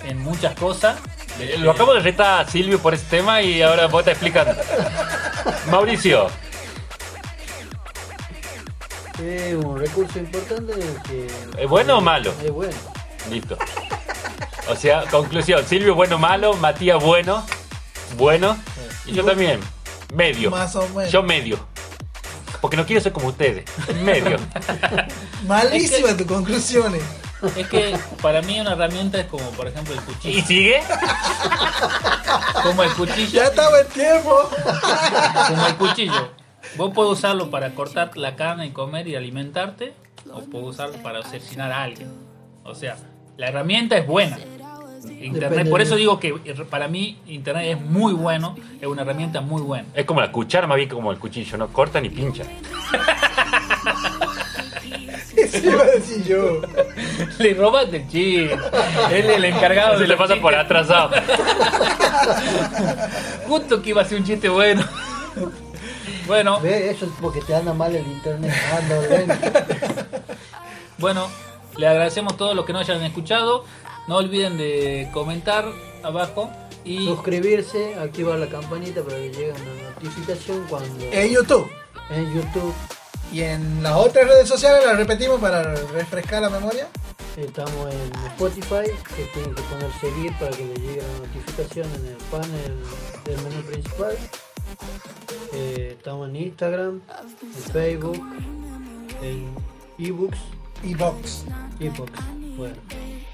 en 0.04 0.18
muchas 0.18 0.54
cosas. 0.54 0.96
Eh, 1.38 1.56
Lo 1.58 1.70
acabo 1.70 1.94
de 1.94 2.00
retar 2.00 2.40
a 2.40 2.50
Silvio 2.50 2.78
por 2.80 2.94
este 2.94 3.18
tema 3.18 3.42
y 3.42 3.62
ahora 3.62 3.86
vos 3.86 4.04
te 4.04 4.10
explicando. 4.10 4.52
Mauricio, 5.70 6.28
Es 9.18 9.54
un 9.54 9.78
recurso 9.78 10.18
importante 10.18 10.72
que... 11.08 11.26
¿Es 11.62 11.68
bueno 11.68 11.98
o 11.98 12.00
malo? 12.00 12.32
Es 12.42 12.50
bueno. 12.50 12.72
listo. 13.30 13.56
O 14.68 14.76
sea, 14.76 15.04
conclusión, 15.10 15.64
Silvio 15.66 15.94
bueno, 15.94 16.18
malo, 16.18 16.54
Matías 16.54 17.02
bueno, 17.02 17.44
bueno, 18.16 18.56
y 19.04 19.12
yo 19.12 19.24
también, 19.24 19.60
medio. 20.14 20.50
Más 20.50 20.74
o 20.76 20.88
menos. 20.90 21.10
Yo 21.10 21.22
medio. 21.22 21.58
Porque 22.60 22.76
no 22.76 22.84
quiero 22.86 23.00
ser 23.00 23.12
como 23.12 23.28
ustedes, 23.28 23.64
medio. 24.02 24.36
Malísimas 25.46 26.16
tus 26.16 26.26
conclusiones. 26.26 27.02
Es 27.56 27.66
que 27.68 27.96
para 28.20 28.42
mí 28.42 28.60
una 28.60 28.72
herramienta 28.72 29.18
es 29.18 29.26
como, 29.26 29.50
por 29.52 29.66
ejemplo, 29.66 29.94
el 29.94 30.00
¿Y 30.00 30.02
cuchillo. 30.02 30.46
sigue? 30.46 30.82
Como 32.62 32.82
el 32.82 32.90
cuchillo. 32.92 33.30
Ya 33.30 33.44
estaba 33.44 33.80
el 33.80 33.86
tiempo. 33.86 34.50
como 35.48 35.66
el 35.66 35.74
cuchillo. 35.76 36.32
Vos 36.76 36.92
podés 36.92 37.18
usarlo 37.18 37.50
para 37.50 37.70
cortar 37.74 38.16
la 38.16 38.36
carne 38.36 38.66
y 38.66 38.70
comer 38.72 39.08
y 39.08 39.16
alimentarte, 39.16 39.94
o 40.32 40.40
podés 40.40 40.68
usarlo 40.68 41.02
para 41.02 41.20
asesinar 41.20 41.72
a 41.72 41.82
alguien. 41.82 42.12
O 42.62 42.74
sea, 42.74 42.96
la 43.38 43.48
herramienta 43.48 43.96
es 43.96 44.06
buena. 44.06 44.38
Internet, 45.04 45.50
Depende 45.50 45.70
por 45.70 45.80
eso 45.80 45.96
digo 45.96 46.20
que 46.20 46.32
para 46.68 46.88
mí 46.88 47.18
Internet 47.26 47.78
es 47.78 47.80
muy 47.80 48.12
bueno, 48.12 48.54
es 48.80 48.86
una 48.86 49.02
herramienta 49.02 49.40
muy 49.40 49.62
buena. 49.62 49.88
Es 49.94 50.04
como 50.04 50.20
la 50.20 50.30
cuchara, 50.30 50.66
más 50.66 50.76
bien 50.76 50.88
como 50.88 51.10
el 51.10 51.18
cuchillo, 51.18 51.56
no 51.56 51.68
corta 51.68 52.00
ni 52.00 52.10
pincha. 52.10 52.44
Eso 55.36 55.58
iba 55.70 55.82
a 55.82 55.86
decir 55.86 56.24
yo. 56.24 56.60
Le 57.38 57.54
robaste 57.54 57.96
el 57.96 58.08
chiste. 58.08 58.54
Él 59.12 59.30
es 59.30 59.36
el 59.36 59.44
encargado 59.46 59.94
Se 59.94 60.02
de 60.02 60.08
le 60.08 60.16
pasa 60.16 60.36
por 60.36 60.54
atrasado. 60.54 61.10
Justo 63.48 63.80
que 63.80 63.90
iba 63.90 64.02
a 64.02 64.04
ser 64.04 64.18
un 64.18 64.24
chiste 64.24 64.48
bueno. 64.48 64.84
Bueno, 66.26 66.60
Ve, 66.60 66.90
eso 66.90 67.06
es 67.06 67.12
porque 67.20 67.40
te 67.40 67.54
anda 67.54 67.72
mal 67.72 67.94
el 67.94 68.06
internet. 68.06 68.52
Anda. 68.76 69.38
Bueno, 70.98 71.28
le 71.76 71.88
agradecemos 71.88 72.34
a 72.34 72.36
todos 72.36 72.54
los 72.54 72.66
que 72.66 72.72
nos 72.72 72.88
hayan 72.88 73.02
escuchado. 73.02 73.64
No 74.10 74.16
olviden 74.16 74.58
de 74.58 75.08
comentar 75.12 75.64
abajo 76.02 76.50
y 76.84 77.06
Suscribirse, 77.06 77.94
activar 77.94 78.40
la 78.40 78.48
campanita 78.48 79.04
para 79.04 79.18
que 79.18 79.30
llegue 79.30 79.52
una 79.52 79.90
notificación 79.90 80.66
cuando 80.68 81.04
En 81.12 81.30
YouTube. 81.30 81.70
en 82.10 82.34
YouTube 82.34 82.74
Y 83.32 83.42
en 83.42 83.84
las 83.84 83.94
otras 83.94 84.26
redes 84.26 84.48
sociales 84.48 84.84
las 84.84 84.96
repetimos 84.96 85.40
para 85.40 85.76
refrescar 85.92 86.42
la 86.42 86.50
memoria. 86.50 86.88
estamos 87.36 87.94
en 87.94 88.26
Spotify, 88.32 88.90
que 89.14 89.22
tienen 89.32 89.54
que 89.54 89.62
poner 89.62 89.92
seguir 90.00 90.32
para 90.40 90.56
que 90.56 90.64
le 90.64 90.74
llegue 90.74 91.02
la 91.02 91.26
notificación 91.28 91.88
en 92.00 92.06
el 92.06 92.16
panel 92.32 92.78
del 93.26 93.36
menú 93.42 93.62
principal. 93.62 94.16
Eh, 95.52 95.94
estamos 95.96 96.28
en 96.30 96.34
Instagram, 96.34 97.00
en 97.42 97.72
Facebook, 97.72 98.20
en 99.22 99.54
ebooks, 100.04 100.38
Y 100.82 100.94
Box. 100.94 101.44
ebooks, 101.78 102.20
bueno, 102.56 102.74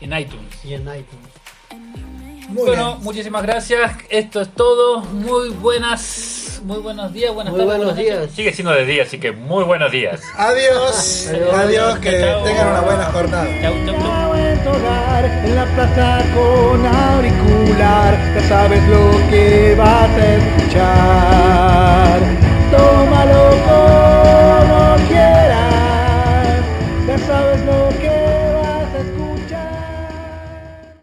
en 0.01 0.13
iTunes. 0.19 0.65
Y 0.65 0.75
en 0.75 0.83
iTunes. 0.83 1.31
Muy 2.49 2.65
bueno, 2.65 2.93
bien. 2.93 3.05
muchísimas 3.05 3.43
gracias. 3.43 3.93
Esto 4.09 4.41
es 4.41 4.49
todo. 4.51 5.01
Muy 5.01 5.49
buenas, 5.51 6.61
muy 6.65 6.79
buenos 6.79 7.13
días, 7.13 7.35
buenas 7.35 7.53
muy 7.53 7.61
tardes. 7.63 7.77
Buenos 7.79 7.97
días. 7.97 8.21
días. 8.21 8.33
Sigue 8.33 8.53
siendo 8.53 8.73
de 8.73 8.85
día, 8.87 9.03
así 9.03 9.19
que 9.19 9.33
muy 9.33 9.65
buenos 9.65 9.91
días. 9.91 10.21
Adiós. 10.37 11.29
Adiós, 11.29 11.55
Adiós 11.55 11.99
que 11.99 12.21
chao. 12.21 12.45
tengan 12.45 12.69
una 12.69 12.81
buena 12.83 13.05
jornada. 13.07 13.47
Chau, 13.63 13.75
chau. 13.87 14.27
En 15.45 15.55
la 15.55 15.65
plaza 15.65 16.25
con 16.35 16.85
auricular, 16.87 18.15
ya 18.35 18.49
sabes 18.49 18.83
lo 18.89 19.11
que 19.31 19.75
vas 19.77 20.11
a 20.11 20.35
escuchar. 20.37 22.21
Tómalo 22.71 23.51
con 23.67 24.16